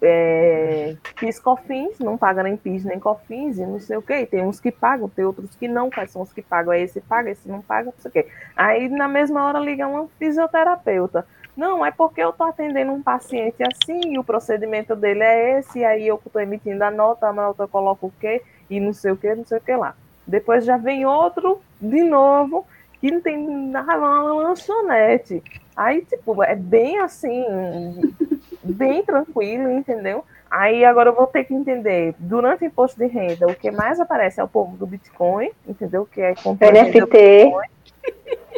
é, 0.00 0.96
PIS 1.18 1.38
COFINS, 1.38 1.98
não 1.98 2.16
paga 2.16 2.42
nem 2.42 2.56
PIS 2.56 2.84
nem 2.84 2.98
COFINS 2.98 3.58
e 3.58 3.66
não 3.66 3.78
sei 3.80 3.96
o 3.96 4.02
quê. 4.02 4.24
Tem 4.24 4.42
uns 4.42 4.58
que 4.60 4.70
pagam, 4.70 5.08
tem 5.08 5.24
outros 5.24 5.54
que 5.56 5.68
não. 5.68 5.90
Quais 5.90 6.10
são 6.10 6.22
os 6.22 6.32
que 6.32 6.40
pagam? 6.40 6.72
Aí 6.72 6.82
esse 6.82 7.00
paga, 7.00 7.30
esse 7.30 7.48
não 7.48 7.60
paga, 7.60 7.86
não 7.86 7.94
sei 7.98 8.08
o 8.08 8.12
quê. 8.12 8.26
Aí 8.56 8.88
na 8.88 9.08
mesma 9.08 9.44
hora 9.46 9.58
liga 9.58 9.86
uma 9.86 10.08
fisioterapeuta. 10.18 11.26
Não, 11.56 11.84
é 11.84 11.90
porque 11.90 12.22
eu 12.22 12.32
tô 12.32 12.44
atendendo 12.44 12.92
um 12.92 13.02
paciente 13.02 13.62
assim 13.62 14.14
e 14.14 14.18
o 14.18 14.24
procedimento 14.24 14.96
dele 14.96 15.22
é 15.22 15.58
esse, 15.58 15.80
e 15.80 15.84
aí 15.84 16.06
eu 16.06 16.20
tô 16.32 16.38
emitindo 16.40 16.82
a 16.84 16.90
nota, 16.90 17.26
a 17.26 17.32
nota 17.32 17.64
eu 17.64 17.68
coloco 17.68 18.06
o 18.06 18.12
quê, 18.20 18.42
e 18.68 18.80
não 18.80 18.92
sei 18.92 19.12
o 19.12 19.16
quê, 19.16 19.34
não 19.34 19.44
sei 19.44 19.58
o 19.58 19.60
que 19.60 19.74
lá. 19.74 19.94
Depois 20.26 20.64
já 20.64 20.76
vem 20.76 21.04
outro, 21.04 21.60
de 21.80 22.02
novo, 22.02 22.66
que 23.00 23.10
não 23.10 23.20
tem 23.20 23.36
nada, 23.68 23.98
uma 23.98 24.22
lanchonete. 24.22 25.42
Aí, 25.76 26.02
tipo, 26.02 26.42
é 26.42 26.54
bem 26.54 26.98
assim, 26.98 27.44
bem 28.62 29.02
tranquilo, 29.02 29.70
entendeu? 29.70 30.24
Aí 30.50 30.84
agora 30.84 31.10
eu 31.10 31.14
vou 31.14 31.26
ter 31.26 31.44
que 31.44 31.54
entender, 31.54 32.14
durante 32.18 32.64
o 32.64 32.66
imposto 32.66 32.98
de 32.98 33.06
renda, 33.06 33.46
o 33.46 33.54
que 33.54 33.70
mais 33.70 34.00
aparece 34.00 34.40
é 34.40 34.44
o 34.44 34.48
povo 34.48 34.76
do 34.76 34.86
Bitcoin, 34.86 35.50
entendeu? 35.66 36.06
Que 36.10 36.20
é 36.20 36.34
comprando 36.34 36.76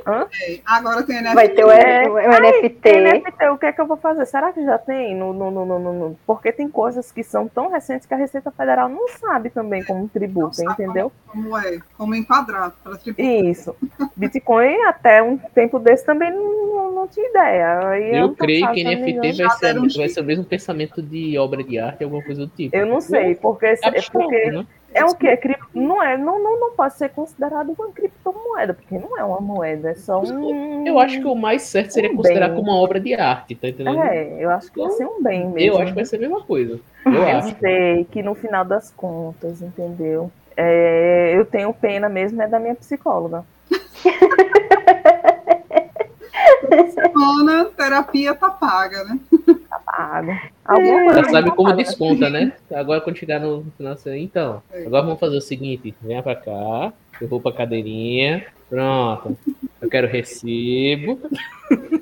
NFT, 0.07 0.62
Agora 0.66 1.03
tem 1.05 1.16
NFT. 1.23 1.35
vai 1.35 1.49
ter 1.49 1.65
o, 1.65 1.70
É. 1.70 2.09
o 2.09 2.41
NFT. 2.41 2.91
NFT, 3.01 3.49
o 3.49 3.59
que 3.59 3.66
é 3.66 3.73
que 3.73 3.81
eu 3.81 3.87
vou 3.87 3.97
fazer? 3.97 4.27
Será 4.27 4.53
que 4.53 4.62
já 4.65 4.79
tem? 4.79 5.15
No, 5.15 5.33
no, 5.33 5.51
no, 5.51 5.65
no, 5.65 5.79
no- 5.79 5.93
no- 5.93 6.19
Porque 6.27 6.53
tem 6.53 6.69
coisas 6.69 7.11
que 7.12 7.23
são 7.23 7.49
tão 7.49 7.69
recentes 7.70 8.07
que 8.07 8.15
a 8.15 8.16
Receita 8.16 8.51
Federal 8.51 8.89
não 8.89 9.09
sabe 9.09 9.51
também 9.51 9.83
como 9.85 10.09
tributa, 10.09 10.62
entendeu? 10.62 11.11
Como 11.27 11.57
é? 11.57 11.79
Como 11.97 12.15
enquadrar 12.15 12.73
para 12.83 12.97
tributar. 12.97 13.24
Isso. 13.27 13.74
Bitcoin, 14.16 14.77
até 14.83 15.23
um 15.23 15.37
tempo 15.39 15.79
desse, 15.79 16.05
também 16.05 16.31
não, 16.31 16.93
não 16.93 17.09
tinha 17.09 17.29
ideia. 17.29 17.89
Aí 17.89 18.16
Eu 18.16 18.24
ano 18.27 18.37
creio 18.37 18.73
que 18.73 18.81
eu 18.81 18.85
NFT 18.99 19.43
vai 19.43 19.51
ser, 19.57 19.79
um 19.79 19.89
vai 19.89 20.09
ser 20.09 20.20
o 20.20 20.24
mesmo 20.24 20.45
pensamento 20.45 21.03
de 21.03 21.39
obra 21.39 21.62
de 21.62 21.79
arte, 21.79 22.05
alguma 22.05 22.23
coisa 22.23 22.43
do 22.47 22.49
tipo. 22.53 22.77
Eu 22.77 22.87
não 22.87 23.01
sei, 23.01 23.35
porque, 23.35 23.66
é 23.66 23.77
porque 24.12 24.51
né? 24.51 24.66
É 24.94 25.05
o 25.05 25.14
que? 25.14 25.27
É 25.27 25.36
cripto, 25.36 25.66
não, 25.74 26.02
é, 26.02 26.16
não, 26.16 26.43
não, 26.43 26.59
não 26.60 26.73
pode 26.73 26.94
ser 26.94 27.10
considerado 27.10 27.74
uma 27.78 27.89
criptomoeda, 27.93 28.74
porque 28.74 28.98
não 28.98 29.19
é 29.19 29.24
uma 29.24 29.40
moeda, 29.40 29.90
é 29.90 29.94
só 29.94 30.20
um. 30.23 30.86
Eu 30.86 30.98
acho 30.98 31.20
que 31.20 31.27
o 31.27 31.35
mais 31.35 31.62
certo 31.62 31.90
seria 31.93 32.10
Um 32.10 32.16
considerar 32.16 32.48
bem. 32.48 32.56
como 32.56 32.70
uma 32.70 32.78
obra 32.81 32.98
de 33.01 33.14
arte, 33.14 33.55
tá 33.55 33.69
entendendo? 33.69 34.02
É, 34.02 34.44
eu 34.44 34.51
acho 34.51 34.70
que 34.73 34.81
vai 34.81 34.90
ser 34.90 35.06
um 35.06 35.23
bem 35.23 35.47
mesmo. 35.48 35.59
Eu 35.60 35.78
acho 35.78 35.93
que 35.93 35.97
vai 35.97 36.05
ser 36.05 36.16
a 36.16 36.20
mesma 36.20 36.43
coisa. 36.43 36.78
Eu 37.06 37.12
Eu 37.14 37.39
acho. 37.39 37.56
sei 37.59 38.05
que 38.10 38.23
no 38.23 38.35
final 38.35 38.64
das 38.64 38.90
contas, 38.90 39.60
entendeu? 39.62 40.31
É, 40.56 41.32
eu 41.35 41.44
tenho 41.47 41.73
pena 41.73 42.09
mesmo 42.10 42.40
é 42.43 42.47
da 42.47 42.59
minha 42.60 42.74
psicóloga. 42.74 43.43
Semana, 46.94 47.66
terapia 47.77 48.35
tá 48.35 48.51
paga, 48.51 49.05
né? 49.05 49.19
Tá 49.85 49.93
pago. 49.93 50.41
Alguma 50.65 51.05
coisa 51.05 51.23
Já 51.23 51.29
sabe 51.31 51.51
tá 51.51 51.57
como 51.57 51.73
desconta, 51.75 52.31
né? 52.31 52.53
Agora 52.73 53.01
quando 53.01 53.17
chegar 53.17 53.41
no 53.41 53.65
final, 53.77 53.97
então, 54.17 54.63
agora 54.73 55.03
vamos 55.03 55.21
fazer 55.21 55.37
o 55.37 55.41
seguinte, 55.41 55.95
venha 56.01 56.23
pra 56.23 56.37
cá, 56.37 56.93
eu 57.21 57.29
vou 57.29 57.41
pra 57.41 57.53
cadeirinha, 57.53 58.47
pronto, 58.69 59.37
eu 59.81 59.89
quero 59.89 60.09
recibo. 60.09 61.21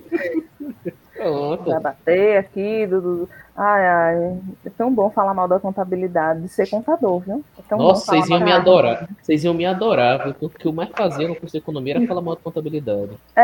Pronto. 1.22 1.70
Vai 1.70 1.80
bater 1.80 2.38
aqui, 2.38 2.86
do, 2.86 3.01
do- 3.01 3.28
Ai, 3.62 3.86
ai. 3.86 4.38
É 4.64 4.70
tão 4.70 4.90
bom 4.94 5.10
falar 5.10 5.34
mal 5.34 5.47
da 5.47 5.59
contabilidade, 5.60 6.40
de 6.40 6.48
ser 6.48 6.66
contador, 6.70 7.20
viu? 7.20 7.44
tão 7.68 7.76
Nossa, 7.76 8.06
vocês 8.12 8.26
iam 8.30 8.40
me 8.40 8.51
adorar. 8.51 9.06
Vocês 9.20 9.44
iam 9.44 9.52
me 9.52 9.66
adorar, 9.66 10.22
viu? 10.24 10.32
Porque 10.32 10.47
o 10.47 10.48
que 10.60 10.66
eu 10.66 10.72
mais 10.72 10.88
fazia 10.97 11.28
no 11.28 11.34
curso 11.36 11.52
de 11.52 11.59
economia 11.59 11.97
era 11.97 12.06
falar 12.06 12.22
mal 12.22 12.36
de 12.36 12.42
contabilidade. 12.42 13.10
É? 13.36 13.42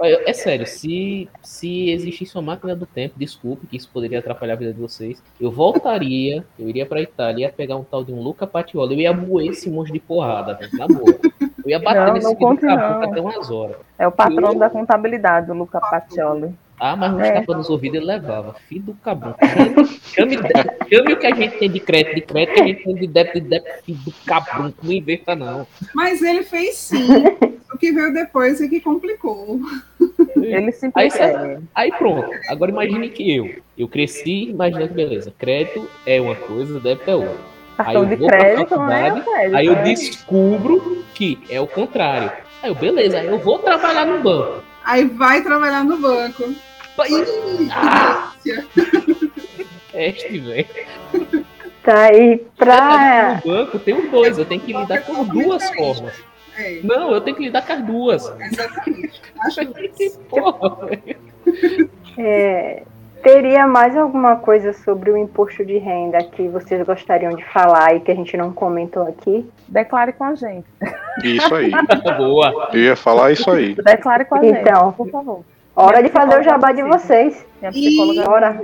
É 0.26 0.32
sério, 0.32 0.66
se, 0.66 1.28
se 1.42 1.90
existisse 1.90 2.34
uma 2.36 2.42
máquina 2.42 2.74
do 2.74 2.86
tempo, 2.86 3.14
desculpe 3.18 3.66
que 3.66 3.76
isso 3.76 3.90
poderia 3.92 4.18
atrapalhar 4.20 4.54
a 4.54 4.56
vida 4.56 4.72
de 4.72 4.80
vocês, 4.80 5.22
eu 5.40 5.50
voltaria, 5.50 6.44
eu 6.58 6.68
iria 6.68 6.86
pra 6.86 7.00
Itália, 7.02 7.46
ia 7.46 7.52
pegar 7.52 7.76
um 7.76 7.84
tal 7.84 8.02
de 8.04 8.12
um 8.12 8.22
Luca 8.22 8.46
Patioli, 8.46 8.94
eu 8.94 9.00
ia 9.00 9.12
moer 9.12 9.50
esse 9.50 9.68
monte 9.68 9.92
de 9.92 9.98
porrada, 9.98 10.54
velho, 10.54 10.70
na 10.78 10.86
boa. 10.86 11.18
Eu 11.64 11.70
ia 11.70 11.78
bater 11.78 12.06
Não, 12.06 12.14
nesse 12.14 12.26
não 12.26 12.34
conte 12.36 12.62
caboclo 12.62 13.00
não. 13.00 13.10
até 13.10 13.20
umas 13.20 13.50
horas. 13.50 13.76
É 13.98 14.06
o 14.06 14.12
patrão 14.12 14.56
da 14.56 14.70
contabilidade, 14.70 15.50
o 15.50 15.54
Luca 15.54 15.80
Pacioli. 15.80 16.54
Ah, 16.80 16.96
mas 16.96 17.12
uns 17.12 17.20
É. 17.20 17.32
tapas 17.32 17.56
nos 17.58 17.68
ouvidos 17.70 17.98
ele 17.98 18.06
levava. 18.06 18.54
Filho 18.68 18.82
do 18.84 18.94
caboclo. 18.94 19.36
Chame, 20.14 20.36
chame, 20.88 21.12
o 21.12 21.16
que 21.18 21.26
a 21.26 21.34
gente 21.34 21.58
tem 21.58 21.70
de 21.70 21.78
crédito 21.80 22.14
de 22.14 22.20
crédito, 22.22 22.54
que 22.54 22.60
a 22.62 22.66
gente 22.66 22.82
tem 22.84 22.94
de 22.94 23.06
débito 23.06 23.40
de 23.40 23.48
débito, 23.48 23.84
filho 23.84 23.98
do 23.98 24.12
caboclo. 24.26 24.74
Não 24.82 24.92
inverta, 24.92 25.36
não. 25.36 25.66
Mas 25.94 26.22
ele 26.22 26.42
fez 26.42 26.76
sim. 26.76 27.06
o 27.72 27.76
que 27.78 27.92
veio 27.92 28.12
depois 28.14 28.60
é 28.62 28.66
que 28.68 28.80
complicou. 28.80 29.60
Ele 30.36 30.56
Aí, 30.56 30.72
simplesmente. 30.72 31.12
cê- 31.12 31.58
aí 31.74 31.92
pronto. 31.92 32.30
Agora 32.48 32.70
imagine 32.70 33.10
que 33.10 33.36
eu. 33.36 33.50
Eu 33.76 33.86
cresci 33.86 34.48
imaginando 34.50 34.88
que 34.88 34.94
beleza. 34.94 35.32
Crédito 35.38 35.86
é 36.06 36.20
uma 36.20 36.34
coisa, 36.34 36.80
débito 36.80 37.10
é 37.10 37.14
outra. 37.14 37.50
Cartão 37.76 38.02
eu 38.02 38.08
de 38.08 38.16
vou 38.16 38.28
pra 38.28 38.38
crédito 38.38 38.76
não 38.76 38.90
é 38.90 39.10
faculdade. 39.10 39.54
Aí 39.56 39.66
eu 39.66 39.74
né? 39.74 39.82
descubro 39.82 41.04
que 41.14 41.38
é 41.50 41.60
o 41.60 41.66
contrário. 41.66 42.32
Aí 42.62 42.70
eu, 42.70 42.74
beleza, 42.74 43.18
aí 43.18 43.26
eu 43.26 43.38
vou 43.38 43.58
trabalhar 43.58 44.06
no 44.06 44.22
banco. 44.22 44.62
Aí 44.84 45.04
vai 45.04 45.42
trabalhar 45.42 45.84
no 45.84 45.98
banco. 45.98 46.44
Ih, 47.08 47.68
Ah! 47.72 48.32
Este, 49.94 50.38
velho. 50.40 50.66
Tá 51.82 52.02
aí 52.04 52.44
pra. 52.56 53.40
No 53.44 53.52
banco 53.52 53.78
tem 53.78 54.10
dois, 54.10 54.38
eu 54.38 54.44
tenho 54.44 54.60
que 54.60 54.72
lidar 54.72 55.00
com 55.02 55.24
duas 55.24 55.68
formas. 55.70 56.14
É, 56.58 56.80
Não, 56.84 57.10
eu 57.12 57.20
tenho 57.22 57.36
que 57.36 57.44
lidar 57.44 57.66
com 57.66 57.72
as 57.72 57.82
duas. 57.82 58.32
exatamente. 58.40 59.22
Acho 59.40 59.60
Que 59.72 60.10
porra, 60.28 60.90
é, 62.18 62.82
teria 63.22 63.66
mais 63.66 63.96
alguma 63.96 64.36
coisa 64.36 64.72
sobre 64.74 65.10
o 65.10 65.16
imposto 65.16 65.64
de 65.64 65.78
renda 65.78 66.22
que 66.22 66.48
vocês 66.48 66.84
gostariam 66.86 67.34
de 67.34 67.44
falar 67.46 67.94
e 67.94 68.00
que 68.00 68.10
a 68.10 68.14
gente 68.14 68.36
não 68.36 68.52
comentou 68.52 69.06
aqui? 69.08 69.48
Declare 69.68 70.12
com 70.12 70.24
a 70.24 70.34
gente. 70.34 70.66
Isso 71.24 71.54
aí. 71.54 71.70
Boa. 72.18 72.68
Eu 72.74 72.80
ia 72.80 72.96
falar 72.96 73.32
isso 73.32 73.50
aí. 73.50 73.74
Declare 73.74 74.26
com 74.26 74.34
a 74.34 74.44
Então. 74.46 74.86
gente, 74.88 74.96
por 74.96 75.08
favor. 75.10 75.44
Hora 75.74 76.02
de 76.02 76.08
fazer 76.08 76.40
o 76.40 76.42
jabá 76.42 76.72
de 76.72 76.82
vocês. 76.82 77.44
Minha 77.60 77.70
E- 77.70 77.74
psicóloga 77.74 78.24
Bora. 78.24 78.60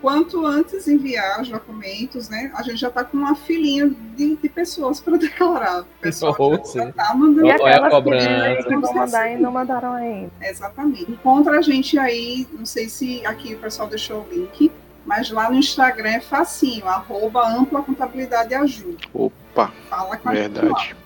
quanto 0.00 0.44
antes 0.46 0.86
enviar 0.88 1.40
os 1.40 1.48
documentos, 1.48 2.28
né? 2.28 2.52
A 2.56 2.62
gente 2.62 2.76
já 2.76 2.88
está 2.88 3.04
com 3.04 3.16
uma 3.16 3.34
filinha 3.34 3.88
de, 4.16 4.36
de 4.36 4.48
pessoas 4.48 5.00
para 5.00 5.16
declarar. 5.18 5.80
O 5.82 5.86
pessoal 6.00 6.34
Oh, 6.38 6.60
já, 6.76 6.92
tá 6.92 7.14
mandando. 7.14 7.46
E 7.46 7.50
a 7.50 7.54
aquelas 7.54 7.94
que 8.04 8.64
que 8.68 8.76
vão 8.76 8.94
mandar 8.94 9.30
e 9.30 9.36
não 9.36 9.52
mandaram 9.52 9.92
ainda. 9.94 10.30
Exatamente. 10.40 11.10
Encontra 11.10 11.58
a 11.58 11.62
gente 11.62 11.98
aí, 11.98 12.46
não 12.52 12.66
sei 12.66 12.88
se 12.88 13.24
aqui 13.26 13.54
o 13.54 13.58
pessoal 13.58 13.88
deixou 13.88 14.20
o 14.20 14.26
link, 14.34 14.70
mas 15.06 15.30
lá 15.30 15.48
no 15.50 15.56
Instagram 15.56 16.10
é 16.10 16.20
facinho, 16.20 16.86
arroba 16.86 17.46
ampla 17.48 17.82
contabilidade 17.82 18.54
ajuda. 18.54 18.98
Opa, 19.14 19.72
Fala 19.88 20.16
com 20.16 20.28
a 20.28 20.32
verdade. 20.32 20.96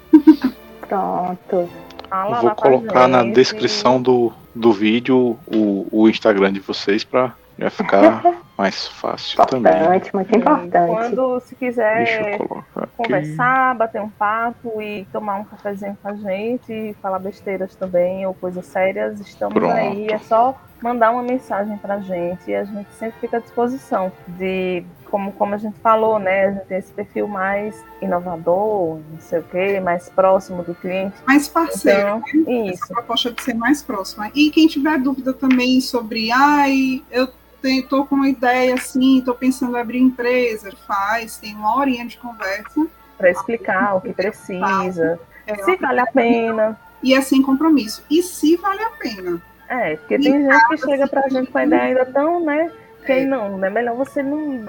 Pronto. 0.89 1.69
Fala 2.09 2.27
Eu 2.27 2.31
lá 2.31 2.41
vou 2.41 2.51
colocar 2.55 3.09
na 3.09 3.23
descrição 3.25 4.01
do, 4.01 4.33
do 4.55 4.73
vídeo 4.73 5.39
o, 5.47 5.87
o 5.91 6.09
Instagram 6.09 6.53
de 6.53 6.61
vocês 6.61 7.05
para 7.05 7.33
já 7.59 7.71
ficar 7.71 8.23
mais 8.57 8.87
fácil 8.87 9.45
também. 9.47 9.73
Importante, 9.73 10.15
muito 10.15 10.31
Sim, 10.31 10.39
importante. 10.39 10.87
Quando 10.87 11.41
se 11.41 11.55
quiser 11.55 12.39
colocar 12.39 12.85
aqui. 12.85 12.93
conversar, 12.97 13.75
bater 13.75 14.01
um 14.01 14.09
papo 14.09 14.81
e 14.81 15.05
tomar 15.13 15.37
um 15.37 15.45
cafezinho 15.45 15.97
com 16.03 16.09
a 16.09 16.15
gente, 16.15 16.73
e 16.73 16.95
falar 17.01 17.19
besteiras 17.19 17.75
também 17.75 18.27
ou 18.27 18.35
coisas 18.35 18.67
sérias, 18.67 19.21
estamos 19.21 19.55
Pronto. 19.55 19.73
aí. 19.75 20.09
É 20.11 20.19
só 20.19 20.55
mandar 20.87 21.11
uma 21.11 21.23
mensagem 21.23 21.77
pra 21.79 21.99
gente 21.99 22.49
e 22.49 22.55
a 22.55 22.65
gente 22.65 22.89
sempre 22.99 23.19
fica 23.21 23.39
à 23.39 23.41
disposição 23.41 24.13
de, 24.29 24.85
como, 25.11 25.33
como 25.33 25.55
a 25.55 25.59
gente 25.59 25.79
falou, 25.81 26.19
né? 26.21 26.47
A 26.47 26.53
gente 26.53 26.67
tem 26.67 26.79
esse 26.79 26.93
perfil 26.93 27.27
mais 27.27 27.85
inovador, 28.01 29.01
não 29.11 29.21
sei 29.21 29.41
o 29.41 29.43
quê, 29.43 29.81
mais 29.81 30.09
próximo 30.09 30.63
do 30.63 30.75
cliente. 30.77 31.17
Mais 31.27 31.49
parceiro. 31.49 32.23
Então, 32.29 32.53
isso. 32.67 32.85
essa 32.85 32.95
proposta 32.95 33.33
de 33.33 33.43
ser 33.43 33.55
mais 33.55 33.83
próxima. 33.83 34.31
E 34.33 34.51
quem 34.51 34.69
tiver 34.69 34.97
dúvida 34.99 35.33
também 35.33 35.81
sobre, 35.81 36.31
ai, 36.31 37.03
eu 37.11 37.29
estou 37.65 38.07
com 38.07 38.15
uma 38.15 38.29
ideia 38.29 38.75
assim, 38.75 39.19
estou 39.19 39.35
pensando 39.35 39.77
em 39.77 39.81
abrir 39.81 39.99
empresa, 39.99 40.71
faz, 40.87 41.37
tem 41.37 41.53
uma 41.57 41.77
horinha 41.77 42.07
de 42.07 42.17
conversa. 42.17 42.87
Para 43.19 43.31
explicar 43.31 43.97
o 43.97 44.01
que 44.03 44.13
precisa, 44.13 45.19
É, 45.47 45.57
se 45.65 45.75
vale 45.77 46.01
a 46.01 46.07
pena. 46.07 46.79
e 47.03 47.15
é 47.15 47.21
sem 47.23 47.43
compromisso. 47.43 48.05
E 48.11 48.23
se 48.23 48.57
vale 48.57 48.83
a 48.83 48.91
pena. 48.91 49.41
É, 49.69 49.97
porque 49.97 50.19
tem 50.19 50.43
gente 50.43 50.69
que 50.69 50.77
chega 50.79 51.09
pra 51.09 51.29
gente 51.29 51.51
com 51.51 51.59
a 51.59 51.65
ideia 51.65 51.83
ainda 51.83 52.07
tão, 52.07 52.45
né? 52.45 52.71
Que 53.05 53.25
não, 53.25 53.65
é 53.65 53.71
melhor 53.71 53.95
você 53.95 54.21
não. 54.21 54.67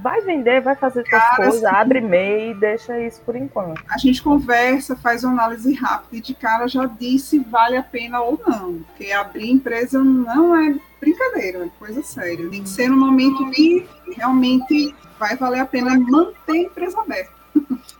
Vai 0.00 0.20
vender, 0.20 0.60
vai 0.60 0.76
fazer 0.76 1.04
suas 1.06 1.36
coisas, 1.36 1.60
sim. 1.60 1.66
abre 1.66 1.98
e-mail 1.98 2.52
e 2.52 2.60
deixa 2.60 2.98
isso 3.00 3.20
por 3.22 3.34
enquanto. 3.34 3.82
A 3.90 3.98
gente 3.98 4.22
conversa, 4.22 4.94
faz 4.94 5.24
uma 5.24 5.32
análise 5.32 5.74
rápida 5.74 6.16
e 6.16 6.20
de 6.20 6.32
cara 6.32 6.68
já 6.68 6.86
diz 6.86 7.24
se 7.24 7.40
vale 7.40 7.76
a 7.76 7.82
pena 7.82 8.20
ou 8.20 8.40
não. 8.46 8.74
Porque 8.74 9.10
abrir 9.10 9.50
empresa 9.50 9.98
não 10.02 10.54
é 10.54 10.76
brincadeira, 11.00 11.64
é 11.64 11.68
coisa 11.80 12.00
séria. 12.02 12.48
Tem 12.48 12.62
que 12.62 12.68
ser 12.68 12.88
no 12.88 12.96
momento 12.96 13.50
que 13.50 13.86
realmente 14.16 14.94
vai 15.18 15.36
valer 15.36 15.60
a 15.60 15.66
pena 15.66 15.98
manter 15.98 16.52
a 16.52 16.56
empresa 16.56 17.00
aberta. 17.00 17.39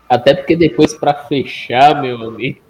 Até 0.08 0.34
porque 0.34 0.56
depois 0.56 0.92
pra 0.92 1.14
fechar, 1.14 2.02
meu 2.02 2.20
amigo. 2.20 2.60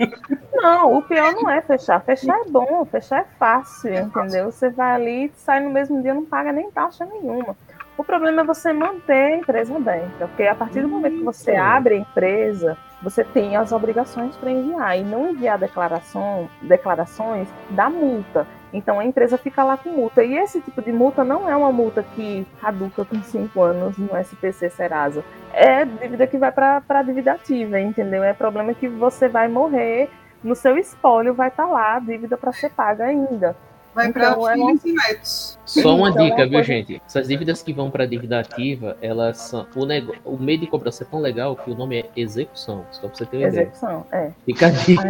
Não, 0.52 0.98
o 0.98 1.02
pior 1.02 1.32
não 1.32 1.48
é 1.48 1.62
fechar. 1.62 1.98
Fechar 2.04 2.38
é 2.38 2.50
bom, 2.50 2.84
fechar 2.84 3.20
é 3.20 3.26
fácil, 3.38 3.94
entendeu? 3.94 4.52
Você 4.52 4.68
vai 4.68 4.94
ali, 4.94 5.32
sai 5.34 5.60
no 5.60 5.70
mesmo 5.70 6.02
dia, 6.02 6.12
não 6.12 6.26
paga 6.26 6.52
nem 6.52 6.70
taxa 6.70 7.06
nenhuma. 7.06 7.56
O 7.96 8.04
problema 8.04 8.42
é 8.42 8.44
você 8.44 8.72
manter 8.72 9.32
a 9.32 9.36
empresa 9.36 9.74
aberta, 9.74 10.26
porque 10.26 10.42
a 10.42 10.54
partir 10.54 10.82
do 10.82 10.88
momento 10.88 11.18
que 11.18 11.24
você 11.24 11.54
abre 11.56 11.94
a 11.94 11.98
empresa, 11.98 12.76
você 13.02 13.24
tem 13.24 13.56
as 13.56 13.72
obrigações 13.72 14.36
para 14.36 14.50
enviar 14.50 14.98
e 14.98 15.02
não 15.02 15.30
enviar 15.30 15.58
declaração, 15.58 16.48
declarações 16.62 17.48
dá 17.70 17.88
multa. 17.88 18.46
Então 18.72 19.00
a 19.00 19.04
empresa 19.04 19.36
fica 19.36 19.64
lá 19.64 19.76
com 19.76 19.90
multa. 19.90 20.22
E 20.22 20.36
esse 20.36 20.60
tipo 20.60 20.80
de 20.80 20.92
multa 20.92 21.24
não 21.24 21.48
é 21.48 21.56
uma 21.56 21.72
multa 21.72 22.02
que 22.14 22.46
caduca 22.60 23.04
com 23.04 23.22
cinco 23.22 23.62
anos 23.62 23.98
no 23.98 24.16
SPC 24.16 24.70
Serasa. 24.70 25.24
É 25.52 25.84
dívida 25.84 26.26
que 26.26 26.38
vai 26.38 26.52
para 26.52 26.82
a 26.88 27.02
dívida 27.02 27.32
ativa, 27.32 27.80
entendeu? 27.80 28.22
É 28.22 28.32
problema 28.32 28.74
que 28.74 28.88
você 28.88 29.28
vai 29.28 29.48
morrer, 29.48 30.08
no 30.42 30.54
seu 30.54 30.78
espólio 30.78 31.34
vai 31.34 31.48
estar 31.48 31.66
lá 31.66 31.96
a 31.96 31.98
dívida 31.98 32.36
para 32.36 32.52
ser 32.52 32.70
paga 32.70 33.04
ainda. 33.04 33.56
Vai 33.94 34.12
para 34.12 34.30
Então, 34.30 34.48
é 34.48 34.54
filhos 34.54 34.84
e 34.84 34.92
netos. 34.92 35.58
Só 35.64 35.94
uma 35.96 36.10
Então, 36.10 36.24
dica, 36.24 36.36
uma 36.36 36.42
viu, 36.44 36.52
coisa- 36.52 36.64
gente? 36.66 37.02
Essas 37.06 37.28
dívidas 37.28 37.62
que 37.62 37.72
vão 37.72 37.90
pra 37.90 38.06
dívida 38.06 38.38
ativa, 38.40 38.96
elas 39.02 39.36
são. 39.38 39.66
O, 39.76 39.84
nego... 39.84 40.14
o 40.24 40.36
meio 40.36 40.58
de 40.58 40.66
cobrança 40.66 41.02
é 41.04 41.06
tão 41.06 41.20
legal 41.20 41.56
que 41.56 41.70
o 41.70 41.74
nome 41.74 41.98
é 42.00 42.06
execução. 42.16 42.84
Só 42.92 43.08
pra 43.08 43.16
você 43.16 43.26
ter 43.26 43.36
uma 43.38 43.48
ideia. 43.48 43.62
Execução, 43.62 44.06
é. 44.12 44.30
Fica 44.46 44.66
a 44.66 44.70
dica. 44.70 45.02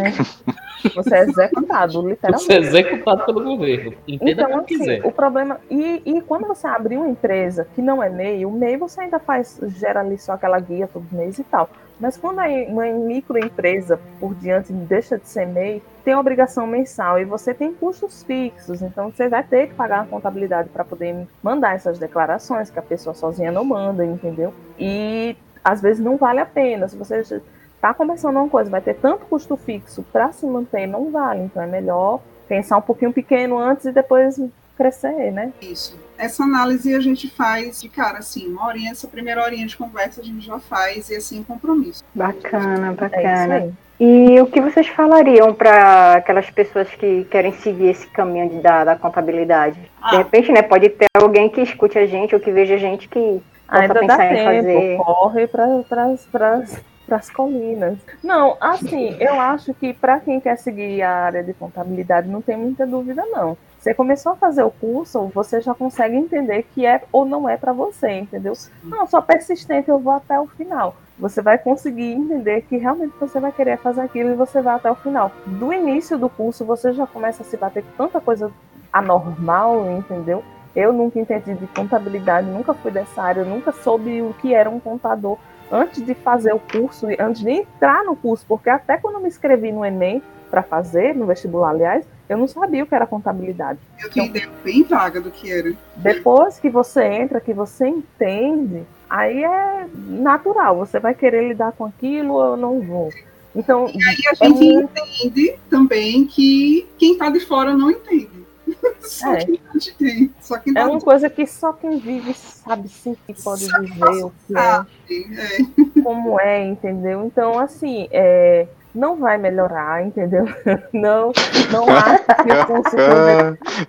Você 0.95 1.13
é 1.15 1.21
executado, 1.21 1.93
Você 2.01 2.07
literalmente. 2.09 2.51
é 2.53 2.57
executado 2.57 3.25
pelo 3.25 3.43
governo. 3.43 3.93
Entenda 4.07 4.31
Então, 4.31 4.45
como 4.49 4.61
assim, 4.63 4.77
quiser. 4.79 5.05
o 5.05 5.11
problema. 5.11 5.59
E, 5.69 6.01
e 6.03 6.21
quando 6.21 6.47
você 6.47 6.65
abrir 6.65 6.97
uma 6.97 7.07
empresa 7.07 7.67
que 7.75 7.81
não 7.83 8.01
é 8.01 8.09
MEI, 8.09 8.45
o 8.47 8.51
MEI 8.51 8.77
você 8.77 9.01
ainda 9.01 9.19
faz, 9.19 9.59
gera 9.77 9.99
ali 9.99 10.17
só 10.17 10.33
aquela 10.33 10.59
guia 10.59 10.87
todo 10.91 11.05
mês 11.11 11.37
e 11.37 11.43
tal. 11.43 11.69
Mas 12.01 12.17
quando 12.17 12.39
uma 12.67 12.85
microempresa 12.87 13.99
por 14.19 14.33
diante 14.33 14.73
deixa 14.73 15.19
de 15.19 15.29
ser 15.29 15.45
MEI, 15.45 15.83
tem 16.03 16.15
obrigação 16.15 16.65
mensal 16.65 17.19
e 17.19 17.25
você 17.25 17.53
tem 17.53 17.71
custos 17.75 18.23
fixos. 18.23 18.81
Então 18.81 19.11
você 19.11 19.29
vai 19.29 19.43
ter 19.43 19.67
que 19.67 19.75
pagar 19.75 20.01
a 20.01 20.05
contabilidade 20.05 20.69
para 20.69 20.83
poder 20.83 21.27
mandar 21.43 21.75
essas 21.75 21.99
declarações, 21.99 22.71
que 22.71 22.79
a 22.79 22.81
pessoa 22.81 23.13
sozinha 23.13 23.51
não 23.51 23.63
manda, 23.63 24.03
entendeu? 24.03 24.51
E 24.79 25.37
às 25.63 25.79
vezes 25.79 26.03
não 26.03 26.17
vale 26.17 26.39
a 26.39 26.45
pena. 26.45 26.87
Se 26.87 26.97
você 26.97 27.19
está 27.19 27.93
começando 27.93 28.37
uma 28.37 28.49
coisa, 28.49 28.71
vai 28.71 28.81
ter 28.81 28.95
tanto 28.95 29.27
custo 29.27 29.55
fixo 29.55 30.03
para 30.11 30.31
se 30.31 30.47
manter, 30.47 30.87
não 30.87 31.11
vale. 31.11 31.41
Então 31.41 31.61
é 31.61 31.67
melhor 31.67 32.19
pensar 32.47 32.77
um 32.77 32.81
pouquinho 32.81 33.13
pequeno 33.13 33.59
antes 33.59 33.85
e 33.85 33.91
depois 33.91 34.41
crescer, 34.81 35.31
né? 35.31 35.51
Isso. 35.61 35.97
Essa 36.17 36.43
análise 36.43 36.93
a 36.95 36.99
gente 36.99 37.29
faz 37.29 37.81
de 37.81 37.89
cara, 37.89 38.17
assim, 38.19 38.47
uma 38.47 38.65
horinha, 38.67 38.91
essa 38.91 39.07
primeira 39.07 39.43
horinha 39.43 39.65
de 39.67 39.77
conversa 39.77 40.21
a 40.21 40.23
gente 40.23 40.45
já 40.45 40.59
faz 40.59 41.09
e 41.09 41.15
assim, 41.15 41.43
compromisso. 41.43 42.03
Bacana, 42.15 42.87
É 42.87 42.91
isso 42.91 42.99
bacana. 42.99 43.55
aí. 43.55 43.73
E 43.99 44.41
o 44.41 44.47
que 44.47 44.59
vocês 44.59 44.87
falariam 44.87 45.53
para 45.53 46.15
aquelas 46.15 46.49
pessoas 46.49 46.87
que 46.89 47.23
querem 47.25 47.53
seguir 47.53 47.89
esse 47.89 48.07
caminho 48.07 48.49
de- 48.49 48.59
da, 48.61 48.83
da 48.83 48.95
contabilidade? 48.95 49.79
De 49.79 49.89
Ah. 50.01 50.17
repente, 50.17 50.51
né, 50.51 50.63
pode 50.63 50.89
ter 50.89 51.05
alguém 51.15 51.47
que 51.49 51.61
escute 51.61 51.99
a 51.99 52.07
gente 52.07 52.33
ou 52.33 52.41
que 52.41 52.51
veja 52.51 52.73
a 52.75 52.77
gente 52.79 53.07
que 53.07 53.19
possa 53.67 53.81
Ainda 53.83 53.93
dá 53.93 53.99
pensar 53.99 54.25
em 54.25 54.35
tempo, 54.35 54.45
fazer. 54.45 54.97
corre 54.97 55.47
para 55.47 57.17
as 57.17 57.29
colinas. 57.29 57.97
Não, 58.23 58.57
assim, 58.59 59.15
eu 59.19 59.39
acho 59.39 59.73
que 59.75 59.93
para 59.93 60.19
quem 60.19 60.39
quer 60.39 60.57
seguir 60.57 61.01
a 61.03 61.11
área 61.25 61.43
de 61.43 61.53
contabilidade 61.53 62.27
não 62.27 62.41
tem 62.41 62.57
muita 62.57 62.87
dúvida, 62.87 63.23
não. 63.29 63.55
Você 63.81 63.95
começou 63.95 64.33
a 64.33 64.35
fazer 64.35 64.61
o 64.61 64.69
curso, 64.69 65.31
você 65.33 65.59
já 65.59 65.73
consegue 65.73 66.15
entender 66.15 66.67
que 66.71 66.85
é 66.85 67.01
ou 67.11 67.25
não 67.25 67.49
é 67.49 67.57
para 67.57 67.73
você, 67.73 68.11
entendeu? 68.11 68.53
Não, 68.83 69.07
sou 69.07 69.19
persistente, 69.23 69.89
eu 69.89 69.97
vou 69.97 70.13
até 70.13 70.39
o 70.39 70.45
final. 70.45 70.95
você 71.17 71.41
vai 71.41 71.57
conseguir 71.57 72.13
entender 72.13 72.61
que 72.61 72.77
realmente 72.77 73.15
você 73.19 73.39
vai 73.39 73.51
querer 73.51 73.79
fazer 73.79 74.01
aquilo 74.01 74.29
e 74.29 74.35
você 74.35 74.61
vai 74.61 74.75
até 74.75 74.91
o 74.91 74.95
final. 74.95 75.31
Do 75.47 75.73
início 75.73 76.15
do 76.15 76.29
curso, 76.29 76.63
você 76.63 76.93
já 76.93 77.07
começa 77.07 77.41
a 77.41 77.45
se 77.45 77.57
bater 77.57 77.83
com 77.83 78.05
tanta 78.05 78.21
coisa 78.21 78.51
anormal, 78.93 79.89
entendeu? 79.89 80.43
Eu 80.75 80.93
nunca 80.93 81.19
entendi 81.19 81.55
de 81.55 81.65
contabilidade, 81.65 82.47
nunca 82.47 82.75
fui 82.75 82.91
dessa 82.91 83.19
área, 83.19 83.43
nunca 83.43 83.71
soube 83.71 84.21
o 84.21 84.31
que 84.35 84.53
era 84.53 84.69
um 84.69 84.79
contador 84.79 85.39
antes 85.71 86.05
de 86.05 86.13
fazer 86.13 86.53
o 86.53 86.59
curso, 86.59 87.07
antes 87.19 87.41
de 87.41 87.49
entrar 87.49 88.03
no 88.03 88.15
curso, 88.15 88.45
porque 88.47 88.69
até 88.69 88.97
quando 88.97 89.15
eu 89.15 89.21
me 89.21 89.27
inscrevi 89.27 89.71
no 89.71 89.83
Enem 89.83 90.21
para 90.51 90.61
fazer, 90.61 91.15
no 91.15 91.25
vestibular, 91.25 91.69
aliás, 91.69 92.05
eu 92.31 92.37
não 92.37 92.47
sabia 92.47 92.83
o 92.83 92.87
que 92.87 92.95
era 92.95 93.05
contabilidade. 93.05 93.79
Eu 94.01 94.09
tinha 94.09 94.25
então, 94.25 94.37
ideia 94.37 94.49
bem 94.63 94.83
vaga 94.83 95.19
do 95.19 95.29
que 95.29 95.51
era. 95.51 95.73
Depois 95.97 96.59
que 96.59 96.69
você 96.69 97.03
entra, 97.03 97.41
que 97.41 97.53
você 97.53 97.87
entende, 97.87 98.83
aí 99.09 99.43
é 99.43 99.85
natural, 99.93 100.77
você 100.77 100.97
vai 100.97 101.13
querer 101.13 101.49
lidar 101.49 101.73
com 101.73 101.83
aquilo 101.83 102.35
ou 102.35 102.45
eu 102.51 102.57
não 102.57 102.79
vou. 102.79 103.09
Então, 103.53 103.85
e 103.93 104.01
aí 104.01 104.17
a 104.31 104.45
gente 104.45 104.63
é 104.63 104.81
entende 104.81 105.59
também 105.69 106.25
que 106.25 106.87
quem 106.97 107.13
está 107.13 107.29
de 107.29 107.41
fora 107.41 107.75
não 107.75 107.91
entende. 107.91 108.29
Só 109.01 109.33
é. 109.33 109.45
quem 109.45 109.59
tem. 109.99 110.33
Só 110.39 110.57
quem 110.57 110.71
é 110.71 110.81
tá 110.81 110.89
uma 110.89 111.01
coisa 111.01 111.29
que 111.29 111.45
só 111.45 111.73
quem 111.73 111.99
vive 111.99 112.33
sabe 112.33 112.87
sim 112.87 113.17
que 113.27 113.33
pode 113.43 113.65
só 113.65 113.81
viver 113.81 114.23
o 114.23 114.31
que 114.47 114.57
é, 114.57 114.85
é, 115.11 116.01
como 116.01 116.39
é, 116.39 116.65
entendeu? 116.65 117.25
Então, 117.25 117.59
assim, 117.59 118.07
é, 118.09 118.67
não 118.93 119.17
vai 119.17 119.37
melhorar, 119.37 120.05
entendeu? 120.05 120.45
Não, 120.93 121.31
não 121.71 121.85
acho 121.89 122.25
que 122.25 122.51
o 122.51 122.65
curso 122.65 122.97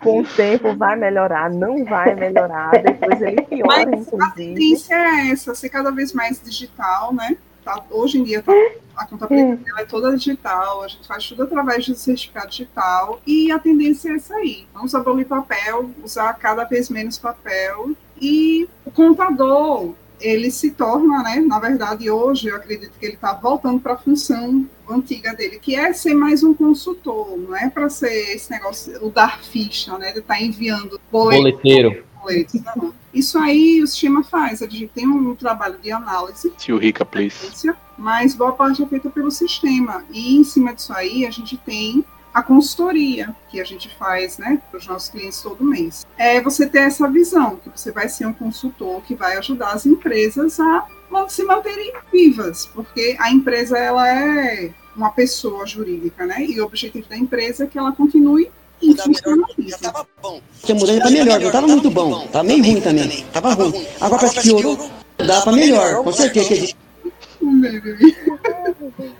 com 0.00 0.20
o 0.20 0.24
tempo 0.24 0.74
vai 0.76 0.96
melhorar, 0.96 1.50
não 1.50 1.84
vai 1.84 2.14
melhorar, 2.14 2.70
depois 2.70 3.20
ele 3.20 3.42
piora, 3.42 3.66
Mas 3.66 4.00
inclusive. 4.00 4.22
A 4.22 4.30
tendência 4.30 4.94
é 4.94 5.30
essa, 5.30 5.54
ser 5.54 5.68
cada 5.68 5.90
vez 5.90 6.12
mais 6.12 6.40
digital, 6.42 7.12
né? 7.12 7.36
Tá, 7.64 7.80
hoje 7.90 8.18
em 8.18 8.24
dia 8.24 8.42
tá, 8.42 8.52
a 8.96 9.06
contabilidade 9.06 9.64
é 9.78 9.84
toda 9.84 10.16
digital, 10.16 10.82
a 10.82 10.88
gente 10.88 11.06
faz 11.06 11.26
tudo 11.28 11.44
através 11.44 11.84
de 11.84 11.94
certificado 11.94 12.48
digital 12.48 13.20
e 13.26 13.52
a 13.52 13.58
tendência 13.58 14.10
é 14.10 14.14
essa 14.16 14.34
aí. 14.34 14.66
Vamos 14.74 14.94
abolir 14.94 15.26
papel, 15.26 15.90
usar 16.02 16.32
cada 16.34 16.64
vez 16.64 16.88
menos 16.90 17.18
papel 17.18 17.92
e 18.20 18.68
o 18.84 18.90
contador 18.90 19.94
ele 20.22 20.50
se 20.50 20.70
torna, 20.70 21.22
né, 21.22 21.40
na 21.40 21.58
verdade, 21.58 22.10
hoje 22.10 22.48
eu 22.48 22.56
acredito 22.56 22.92
que 22.98 23.04
ele 23.04 23.14
está 23.14 23.32
voltando 23.32 23.80
para 23.80 23.94
a 23.94 23.98
função 23.98 24.66
antiga 24.88 25.34
dele, 25.34 25.58
que 25.58 25.74
é 25.74 25.92
ser 25.92 26.14
mais 26.14 26.42
um 26.42 26.54
consultor, 26.54 27.36
não 27.36 27.56
é 27.56 27.68
para 27.68 27.88
ser 27.88 28.34
esse 28.34 28.50
negócio, 28.50 29.04
o 29.04 29.10
dar 29.10 29.42
ficha, 29.42 29.98
né, 29.98 30.12
de 30.12 30.20
estar 30.20 30.34
tá 30.34 30.40
enviando 30.40 31.00
boleteiro. 31.10 32.04
Boletos, 32.20 32.60
não. 32.76 32.94
Isso 33.12 33.36
aí 33.36 33.82
o 33.82 33.86
sistema 33.86 34.22
faz, 34.22 34.62
a 34.62 34.68
gente 34.68 34.86
tem 34.88 35.06
um 35.06 35.34
trabalho 35.34 35.78
de 35.82 35.90
análise. 35.90 36.52
Se 36.56 36.72
o 36.72 36.78
Rica, 36.78 37.04
please. 37.04 37.74
Mas 37.98 38.34
boa 38.34 38.52
parte 38.52 38.82
é 38.82 38.86
feita 38.86 39.10
pelo 39.10 39.30
sistema. 39.30 40.04
E 40.10 40.36
em 40.36 40.44
cima 40.44 40.72
disso 40.72 40.92
aí, 40.92 41.26
a 41.26 41.30
gente 41.30 41.56
tem 41.58 42.04
a 42.32 42.42
consultoria 42.42 43.34
que 43.50 43.60
a 43.60 43.64
gente 43.64 43.88
faz 43.96 44.38
né, 44.38 44.60
para 44.70 44.78
os 44.78 44.86
nossos 44.86 45.10
clientes 45.10 45.40
todo 45.42 45.64
mês. 45.64 46.06
É 46.16 46.40
você 46.40 46.66
ter 46.66 46.80
essa 46.80 47.08
visão, 47.08 47.56
que 47.56 47.68
você 47.68 47.90
vai 47.90 48.08
ser 48.08 48.26
um 48.26 48.32
consultor 48.32 49.02
que 49.02 49.14
vai 49.14 49.36
ajudar 49.36 49.72
as 49.72 49.86
empresas 49.86 50.58
a 50.58 50.86
se 51.28 51.44
manterem 51.44 51.92
vivas, 52.10 52.66
porque 52.66 53.16
a 53.20 53.30
empresa 53.30 53.76
ela 53.76 54.08
é 54.08 54.72
uma 54.96 55.10
pessoa 55.10 55.66
jurídica, 55.66 56.24
né? 56.24 56.44
E 56.46 56.58
o 56.60 56.64
objetivo 56.64 57.06
da 57.06 57.16
empresa 57.16 57.64
é 57.64 57.66
que 57.66 57.78
ela 57.78 57.92
continue 57.92 58.50
e 58.80 58.96
já 59.68 59.78
tava 59.78 60.06
bom. 60.20 60.40
Tinha 60.64 60.76
mudado 60.76 60.98
para 60.98 61.10
melhor, 61.10 61.40
não 61.40 61.50
tava 61.50 61.66
muito 61.68 61.90
bom. 61.90 62.26
Tava 62.28 62.44
meio 62.44 62.64
ruim 62.64 62.80
também. 62.80 63.24
Tava 63.32 63.54
ruim. 63.54 63.86
Agora 64.00 64.20
parece 64.20 64.40
que 64.40 64.42
piorou. 64.42 64.90
Dá 65.18 65.40
para 65.42 65.52
melhor, 65.52 66.02
com 66.02 66.12
certeza. 66.12 66.74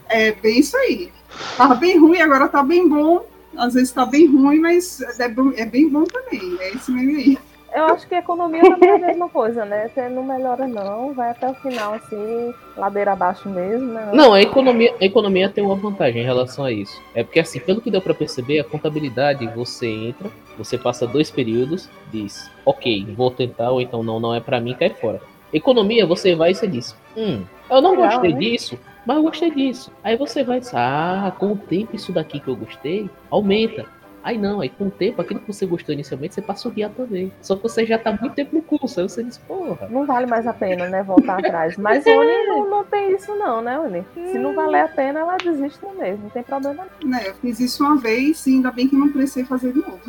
É 0.08 0.32
bem 0.32 0.60
isso 0.60 0.76
aí. 0.76 1.10
Tava 1.56 1.74
bem 1.74 1.98
ruim, 1.98 2.20
agora 2.20 2.48
tá 2.48 2.62
bem 2.62 2.88
bom. 2.88 3.24
Às 3.56 3.74
vezes 3.74 3.92
tá 3.92 4.06
bem 4.06 4.26
ruim, 4.26 4.60
mas 4.60 5.00
é, 5.18 5.28
bom, 5.28 5.52
é 5.56 5.66
bem 5.66 5.88
bom 5.88 6.04
também. 6.04 6.56
É 6.60 6.70
esse 6.70 6.90
meio 6.90 7.16
aí. 7.18 7.38
Eu 7.74 7.86
acho 7.86 8.06
que 8.06 8.14
a 8.14 8.18
economia 8.18 8.60
também 8.60 8.90
é 8.90 8.94
a 8.94 8.98
mesma 8.98 9.28
coisa, 9.30 9.64
né? 9.64 9.88
Você 9.88 10.06
não 10.10 10.22
melhora, 10.22 10.66
não, 10.66 11.14
vai 11.14 11.30
até 11.30 11.48
o 11.48 11.54
final, 11.54 11.94
assim, 11.94 12.52
ladeira 12.76 13.12
abaixo 13.12 13.48
mesmo, 13.48 13.86
né? 13.86 14.10
Não, 14.12 14.34
a 14.34 14.42
economia, 14.42 14.94
a 15.00 15.04
economia 15.04 15.48
tem 15.48 15.64
uma 15.64 15.74
vantagem 15.74 16.20
em 16.20 16.24
relação 16.24 16.66
a 16.66 16.72
isso. 16.72 17.00
É 17.14 17.24
porque, 17.24 17.40
assim, 17.40 17.58
pelo 17.60 17.80
que 17.80 17.90
deu 17.90 18.02
para 18.02 18.12
perceber, 18.12 18.60
a 18.60 18.64
contabilidade, 18.64 19.46
você 19.54 19.88
entra, 19.88 20.30
você 20.58 20.76
passa 20.76 21.06
dois 21.06 21.30
períodos, 21.30 21.88
diz, 22.12 22.50
ok, 22.66 23.06
vou 23.16 23.30
tentar, 23.30 23.70
ou 23.70 23.80
então 23.80 24.02
não, 24.02 24.20
não 24.20 24.34
é 24.34 24.40
para 24.40 24.60
mim, 24.60 24.74
cai 24.74 24.90
fora. 24.90 25.22
Economia, 25.50 26.06
você 26.06 26.34
vai 26.34 26.50
e 26.50 26.54
você 26.54 26.66
diz, 26.66 26.94
hum, 27.16 27.42
eu 27.70 27.80
não 27.80 27.92
Legal, 27.92 28.10
gostei 28.10 28.34
né? 28.34 28.38
disso, 28.38 28.78
mas 29.06 29.16
eu 29.16 29.22
gostei 29.22 29.50
disso. 29.50 29.92
Aí 30.02 30.16
você 30.16 30.44
vai 30.44 30.60
ah, 30.72 31.32
com 31.38 31.52
o 31.52 31.56
tempo 31.56 31.96
isso 31.96 32.12
daqui 32.12 32.40
que 32.40 32.48
eu 32.48 32.56
gostei, 32.56 33.10
aumenta. 33.30 33.86
Aí 34.24 34.38
não, 34.38 34.60
aí 34.60 34.68
com 34.68 34.86
o 34.86 34.90
tempo, 34.90 35.20
aquilo 35.20 35.40
que 35.40 35.52
você 35.52 35.66
gostou 35.66 35.92
inicialmente, 35.92 36.34
você 36.34 36.42
passa 36.42 36.68
a 36.68 36.70
odiar 36.70 36.90
também. 36.90 37.32
Só 37.40 37.56
que 37.56 37.62
você 37.64 37.84
já 37.84 37.98
tá 37.98 38.12
muito 38.12 38.34
tempo 38.34 38.54
no 38.54 38.62
curso, 38.62 39.00
aí 39.00 39.08
você 39.08 39.24
diz, 39.24 39.36
porra. 39.36 39.88
Não 39.90 40.06
vale 40.06 40.26
mais 40.26 40.46
a 40.46 40.52
pena, 40.52 40.88
né, 40.88 41.02
voltar 41.02 41.40
atrás. 41.40 41.76
Mas 41.76 42.06
Oni 42.06 42.46
não, 42.46 42.70
não 42.70 42.84
tem 42.84 43.16
isso 43.16 43.34
não, 43.34 43.60
né, 43.60 43.80
Oni? 43.80 44.04
Se 44.14 44.38
não 44.38 44.54
valer 44.54 44.82
a 44.82 44.88
pena, 44.88 45.20
ela 45.20 45.36
desiste 45.38 45.80
mesmo, 45.98 46.24
não 46.24 46.30
tem 46.30 46.44
problema 46.44 46.86
não. 47.02 47.10
Né, 47.10 47.22
eu 47.26 47.34
fiz 47.34 47.58
isso 47.58 47.84
uma 47.84 47.96
vez 47.96 48.46
e 48.46 48.50
ainda 48.50 48.70
bem 48.70 48.88
que 48.88 48.94
não 48.94 49.10
precisei 49.10 49.44
fazer 49.44 49.72
de 49.72 49.80
novo. 49.80 50.00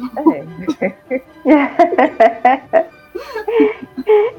É. 1.49 2.84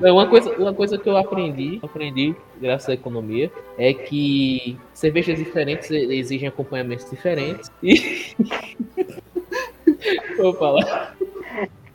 uma 0.01 0.27
coisa, 0.27 0.51
uma 0.57 0.75
coisa 0.75 0.99
que 0.99 1.09
eu 1.09 1.17
aprendi, 1.17 1.79
aprendi 1.83 2.35
graças 2.61 2.89
à 2.89 2.95
economia, 2.95 3.51
é 3.79 3.93
que 3.93 4.77
cervejas 4.93 5.39
diferentes 5.39 5.91
exigem 5.91 6.49
acompanhamentos 6.49 7.09
diferentes. 7.09 7.71
E... 7.83 8.35
Vou 10.37 10.53
falar. 10.55 11.17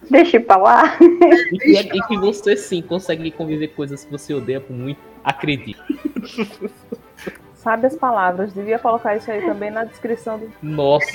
Deixa 0.10 0.39
pra 0.39 0.57
lá. 0.57 0.97
E, 1.64 1.77
e, 1.77 2.07
que 2.07 2.18
você 2.18 2.57
sim 2.57 2.81
consegue 2.81 3.30
conviver 3.30 3.68
coisas 3.69 4.03
que 4.03 4.11
você 4.11 4.34
odeia 4.34 4.60
por 4.60 4.76
muito. 4.76 4.99
Acredite. 5.23 5.80
Sabe 7.60 7.88
as 7.88 7.95
palavras, 7.95 8.53
devia 8.53 8.80
colocar 8.80 9.18
isso 9.18 9.30
aí 9.30 9.41
também 9.45 9.69
na 9.69 9.84
descrição 9.84 10.40
do. 10.40 10.49
Nossa 10.64 11.11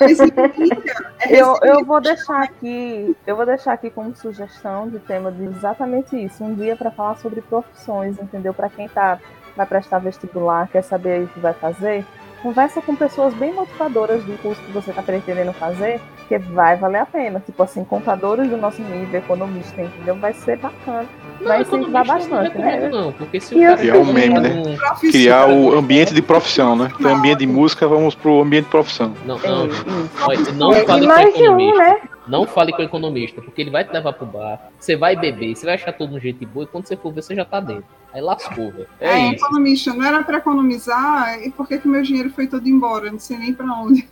é, 0.00 1.38
eu, 1.38 1.54
eu 1.62 1.84
vou 1.84 2.00
deixar 2.00 2.42
aqui, 2.42 3.14
eu 3.26 3.36
vou 3.36 3.44
deixar 3.44 3.74
aqui 3.74 3.90
como 3.90 4.16
sugestão 4.16 4.88
de 4.88 4.98
tema 5.00 5.30
de 5.30 5.44
exatamente 5.44 6.16
isso, 6.16 6.42
um 6.42 6.54
dia 6.54 6.76
para 6.76 6.90
falar 6.90 7.16
sobre 7.16 7.42
profissões, 7.42 8.18
entendeu? 8.18 8.54
Para 8.54 8.70
quem 8.70 8.88
tá 8.88 9.20
vai 9.54 9.66
prestar 9.66 9.98
vestibular, 9.98 10.66
quer 10.68 10.82
saber 10.82 11.24
o 11.24 11.28
que 11.28 11.38
vai 11.38 11.52
fazer, 11.52 12.06
conversa 12.42 12.82
com 12.82 12.94
pessoas 12.96 13.32
bem 13.34 13.52
motivadoras 13.52 14.22
do 14.24 14.36
curso 14.42 14.60
que 14.62 14.72
você 14.72 14.90
está 14.90 15.02
pretendendo 15.02 15.52
fazer, 15.52 16.00
que 16.28 16.38
vai 16.38 16.76
valer 16.76 16.98
a 16.98 17.06
pena. 17.06 17.40
Tipo 17.40 17.62
assim, 17.62 17.84
contadores 17.84 18.48
do 18.50 18.56
nosso 18.56 18.82
nível, 18.82 19.20
economista, 19.20 19.80
entendeu? 19.80 20.16
Vai 20.16 20.32
ser 20.32 20.58
bacana. 20.58 21.06
Não, 21.40 21.48
vai 21.48 21.62
incentivar 21.62 22.06
bastante, 22.06 22.58
não 22.58 22.64
né? 22.64 22.88
Não, 22.88 23.12
porque 23.12 23.40
se 23.40 23.54
o 23.54 23.60
cara 23.60 23.76
criar 23.76 23.96
um 23.96 24.12
meme, 24.12 24.40
né? 24.40 24.76
Criar 25.00 25.48
o 25.48 25.76
ambiente 25.76 26.12
de 26.12 26.22
profissão, 26.22 26.76
né? 26.76 26.90
Então, 26.98 27.14
ambiente 27.14 27.38
de 27.38 27.46
música, 27.46 27.86
vamos 27.86 28.14
pro 28.14 28.42
ambiente 28.42 28.64
de 28.64 28.70
profissão. 28.70 29.14
Não, 29.24 29.38
não, 29.38 29.66
não, 29.66 29.72
não 30.54 30.72
fale 30.72 31.06
com 31.06 31.18
economista. 31.18 31.82
Né? 31.82 31.98
Não 32.00 32.21
fale 32.46 32.72
com 32.72 32.82
o 32.82 32.84
economista, 32.84 33.40
porque 33.42 33.60
ele 33.60 33.70
vai 33.70 33.84
te 33.84 33.92
levar 33.92 34.12
pro 34.12 34.26
bar, 34.26 34.70
você 34.78 34.96
vai 34.96 35.16
beber, 35.16 35.56
você 35.56 35.66
vai 35.66 35.74
achar 35.74 35.92
todo 35.92 36.14
um 36.14 36.20
jeito 36.20 36.46
boa, 36.46 36.64
e 36.64 36.66
quando 36.66 36.86
você 36.86 36.96
for 36.96 37.12
ver, 37.12 37.22
você 37.22 37.34
já 37.34 37.44
tá 37.44 37.60
dentro. 37.60 37.84
Aí 38.12 38.20
lascou, 38.20 38.70
velho. 38.70 38.88
É, 39.00 39.08
é 39.08 39.18
isso. 39.28 39.44
economista, 39.44 39.94
não 39.94 40.04
era 40.04 40.22
para 40.22 40.38
economizar, 40.38 41.42
e 41.42 41.50
por 41.50 41.66
que, 41.66 41.78
que 41.78 41.88
meu 41.88 42.02
dinheiro 42.02 42.30
foi 42.30 42.46
todo 42.46 42.68
embora? 42.68 43.06
Eu 43.06 43.12
não 43.12 43.18
sei 43.18 43.38
nem 43.38 43.54
para 43.54 43.72
onde. 43.74 44.08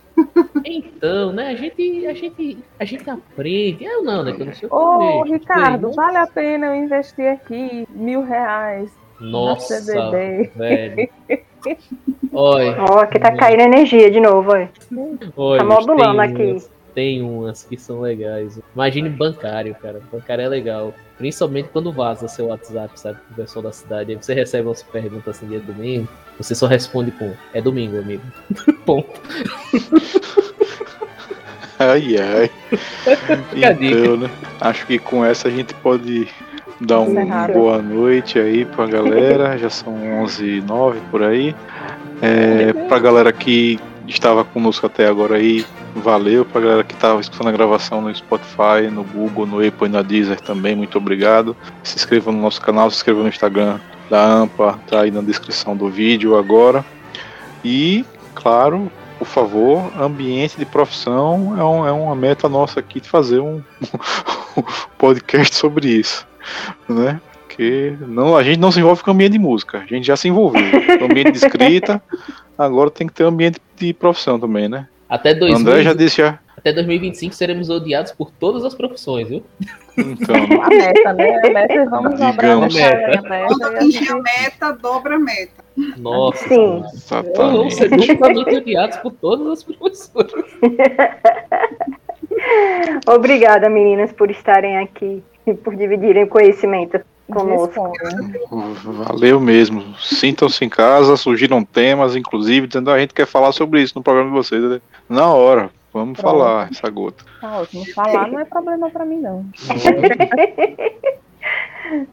Então, 0.63 1.31
né, 1.31 1.47
a 1.47 1.55
gente, 1.55 2.05
a 2.05 2.13
gente, 2.13 2.57
a 2.79 2.85
gente 2.85 3.09
aprende. 3.09 3.83
Eu 3.83 4.03
não, 4.03 4.23
né, 4.23 4.33
que 4.33 4.41
eu 4.41 4.45
não 4.45 4.53
sei 4.53 4.69
Ô, 4.69 5.23
Ricardo, 5.23 5.91
vale 5.93 6.17
a 6.17 6.27
pena 6.27 6.67
eu 6.67 6.75
investir 6.75 7.27
aqui 7.27 7.87
mil 7.89 8.23
reais 8.23 8.91
Nossa, 9.19 9.79
CDB. 9.81 10.51
velho. 10.55 11.09
Oi. 12.31 12.69
Ó, 12.79 12.95
oh, 12.95 12.99
aqui 12.99 13.19
tá 13.19 13.35
caindo 13.35 13.61
energia 13.61 14.09
de 14.09 14.19
novo, 14.19 14.51
oi. 14.51 14.69
Oi 15.35 15.57
tá 15.59 15.63
modulando 15.63 16.21
aqui 16.21 16.57
tem 16.93 17.21
umas 17.21 17.63
que 17.63 17.77
são 17.77 18.01
legais. 18.01 18.59
Imagine 18.75 19.09
bancário, 19.09 19.75
cara. 19.75 20.01
Bancário 20.11 20.43
é 20.43 20.47
legal. 20.47 20.93
Principalmente 21.17 21.69
quando 21.69 21.91
vaza 21.91 22.27
seu 22.27 22.47
WhatsApp, 22.47 22.99
sabe? 22.99 23.19
O 23.31 23.35
pessoal 23.35 23.63
da 23.63 23.71
cidade. 23.71 24.11
Aí 24.11 24.17
você 24.17 24.33
recebe 24.33 24.67
umas 24.67 24.83
perguntas 24.83 25.37
assim, 25.37 25.47
dia 25.47 25.59
domingo. 25.59 26.07
Você 26.37 26.55
só 26.55 26.67
responde 26.67 27.11
com: 27.11 27.33
É 27.53 27.61
domingo, 27.61 27.97
amigo. 27.97 28.23
Ponto. 28.85 29.21
ai, 31.77 32.15
ai. 32.17 32.51
então, 33.81 34.17
né? 34.17 34.29
Acho 34.59 34.85
que 34.85 34.97
com 34.97 35.23
essa 35.23 35.47
a 35.47 35.51
gente 35.51 35.73
pode 35.75 36.27
dar 36.79 36.99
uma 36.99 37.47
boa 37.47 37.81
noite 37.81 38.39
aí 38.39 38.65
pra 38.65 38.87
galera. 38.87 39.57
Já 39.57 39.69
são 39.69 39.93
11 40.23 40.59
h 40.59 40.65
09 40.67 40.99
por 41.11 41.23
aí. 41.23 41.55
É, 42.21 42.73
pra 42.87 42.99
galera 42.99 43.31
que 43.31 43.79
estava 44.07 44.43
conosco 44.43 44.85
até 44.85 45.07
agora 45.07 45.35
aí, 45.35 45.65
valeu. 45.95 46.45
Pra 46.45 46.61
galera 46.61 46.83
que 46.83 46.93
estava 46.93 47.21
escutando 47.21 47.49
a 47.49 47.51
gravação 47.51 48.01
no 48.01 48.13
Spotify, 48.13 48.89
no 48.91 49.03
Google, 49.03 49.45
no 49.45 49.65
Apple 49.65 49.87
e 49.87 49.89
na 49.89 50.01
Deezer 50.01 50.39
também, 50.41 50.75
muito 50.75 50.97
obrigado. 50.97 51.55
Se 51.83 51.95
inscreva 51.95 52.31
no 52.31 52.41
nosso 52.41 52.61
canal, 52.61 52.89
se 52.89 52.97
inscreva 52.97 53.21
no 53.21 53.29
Instagram 53.29 53.79
da 54.11 54.25
AMPA 54.25 54.77
tá 54.87 55.01
aí 55.01 55.11
na 55.11 55.21
descrição 55.21 55.75
do 55.75 55.89
vídeo 55.89 56.37
agora. 56.37 56.83
E, 57.63 58.03
claro, 58.35 58.91
por 59.17 59.25
favor, 59.25 59.89
ambiente 59.97 60.57
de 60.57 60.65
profissão 60.65 61.55
é, 61.57 61.63
um, 61.63 61.87
é 61.87 61.91
uma 61.91 62.15
meta 62.15 62.49
nossa 62.49 62.81
aqui 62.81 62.99
de 62.99 63.07
fazer 63.07 63.39
um, 63.39 63.61
podcast 64.97 65.55
sobre 65.55 65.87
isso, 65.87 66.27
né? 66.89 67.21
Porque 67.47 67.95
não, 68.01 68.35
a 68.35 68.43
gente 68.43 68.59
não 68.59 68.71
se 68.71 68.79
envolve 68.79 69.03
com 69.03 69.11
ambiente 69.11 69.33
de 69.33 69.39
música, 69.39 69.77
a 69.77 69.85
gente 69.85 70.05
já 70.05 70.17
se 70.17 70.27
envolveu. 70.27 70.61
Ambiente 71.03 71.31
de 71.31 71.37
escrita, 71.37 72.01
agora 72.63 72.89
tem 72.89 73.07
que 73.07 73.13
ter 73.13 73.23
ambiente 73.23 73.59
de 73.75 73.93
profissão 73.93 74.39
também, 74.39 74.69
né? 74.69 74.87
Até 75.09 75.33
2000, 75.33 75.59
André 75.59 75.83
já 75.83 75.93
disse 75.93 76.17
já. 76.17 76.39
Até 76.57 76.71
2025 76.73 77.33
seremos 77.33 77.69
odiados 77.69 78.11
por 78.11 78.29
todas 78.31 78.63
as 78.63 78.75
profissões, 78.75 79.27
viu? 79.27 79.43
Então, 79.97 80.35
A 80.63 80.69
meta, 80.69 81.13
né? 81.13 81.39
A 81.43 81.49
meta, 81.49 81.89
vamos 81.89 82.11
dobrar 82.11 82.27
a 82.29 82.31
Digamos. 82.31 82.75
meta. 82.75 82.95
A 82.95 83.21
meta 83.21 83.45
Quando 83.47 83.63
a 83.63 83.67
atingir 83.69 83.99
gente- 83.99 84.11
a 84.11 84.15
meta, 84.21 84.71
dobra 84.73 85.15
a 85.15 85.19
meta. 85.19 85.63
Nossa. 85.97 86.47
Sim. 86.47 86.83
Vamos 87.35 87.75
ser 87.75 87.89
duplamente 87.89 88.55
odiados 88.55 88.97
por 88.97 89.11
todas 89.13 89.47
as 89.47 89.63
professoras. 89.63 90.45
Obrigada, 93.07 93.69
meninas, 93.69 94.11
por 94.11 94.29
estarem 94.31 94.77
aqui 94.77 95.23
e 95.45 95.53
por 95.53 95.75
dividirem 95.75 96.25
conhecimento 96.27 96.99
conosco. 97.31 97.91
Valeu 98.83 99.39
mesmo. 99.39 99.83
Sintam-se 99.99 100.63
em 100.63 100.69
casa, 100.69 101.17
surgiram 101.17 101.63
temas, 101.63 102.15
inclusive, 102.15 102.67
dizendo 102.67 102.91
"Ah, 102.91 102.95
a 102.95 102.99
gente 102.99 103.13
quer 103.13 103.25
falar 103.25 103.51
sobre 103.51 103.81
isso 103.81 103.93
no 103.95 104.03
programa 104.03 104.29
de 104.29 104.35
vocês. 104.35 104.61
né?" 104.63 104.79
Na 105.09 105.27
hora, 105.33 105.69
vamos 105.93 106.19
Pronto. 106.19 106.37
falar 106.37 106.69
essa 106.71 106.89
gota. 106.89 107.23
Tá 107.41 107.59
ótimo. 107.59 107.85
Falar 107.93 108.27
não 108.27 108.39
é 108.39 108.45
problema 108.45 108.89
pra 108.89 109.05
mim, 109.05 109.17
não. 109.19 109.45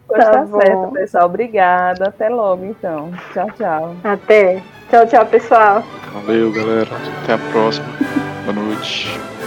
Pois 0.09 0.25
Tá 0.25 0.31
tá, 0.33 0.47
certo, 0.47 0.93
pessoal. 0.93 1.27
Obrigada. 1.27 2.09
Até 2.09 2.29
logo, 2.29 2.65
então. 2.65 3.13
Tchau, 3.33 3.49
tchau. 3.57 3.97
Até. 4.03 4.61
Tchau, 4.91 5.07
tchau, 5.07 5.27
pessoal. 5.27 5.85
Valeu, 6.13 6.51
galera. 6.51 6.89
Até 7.23 7.35
a 7.35 7.39
próxima. 7.53 7.87
Boa 8.45 8.55
noite. 8.55 9.38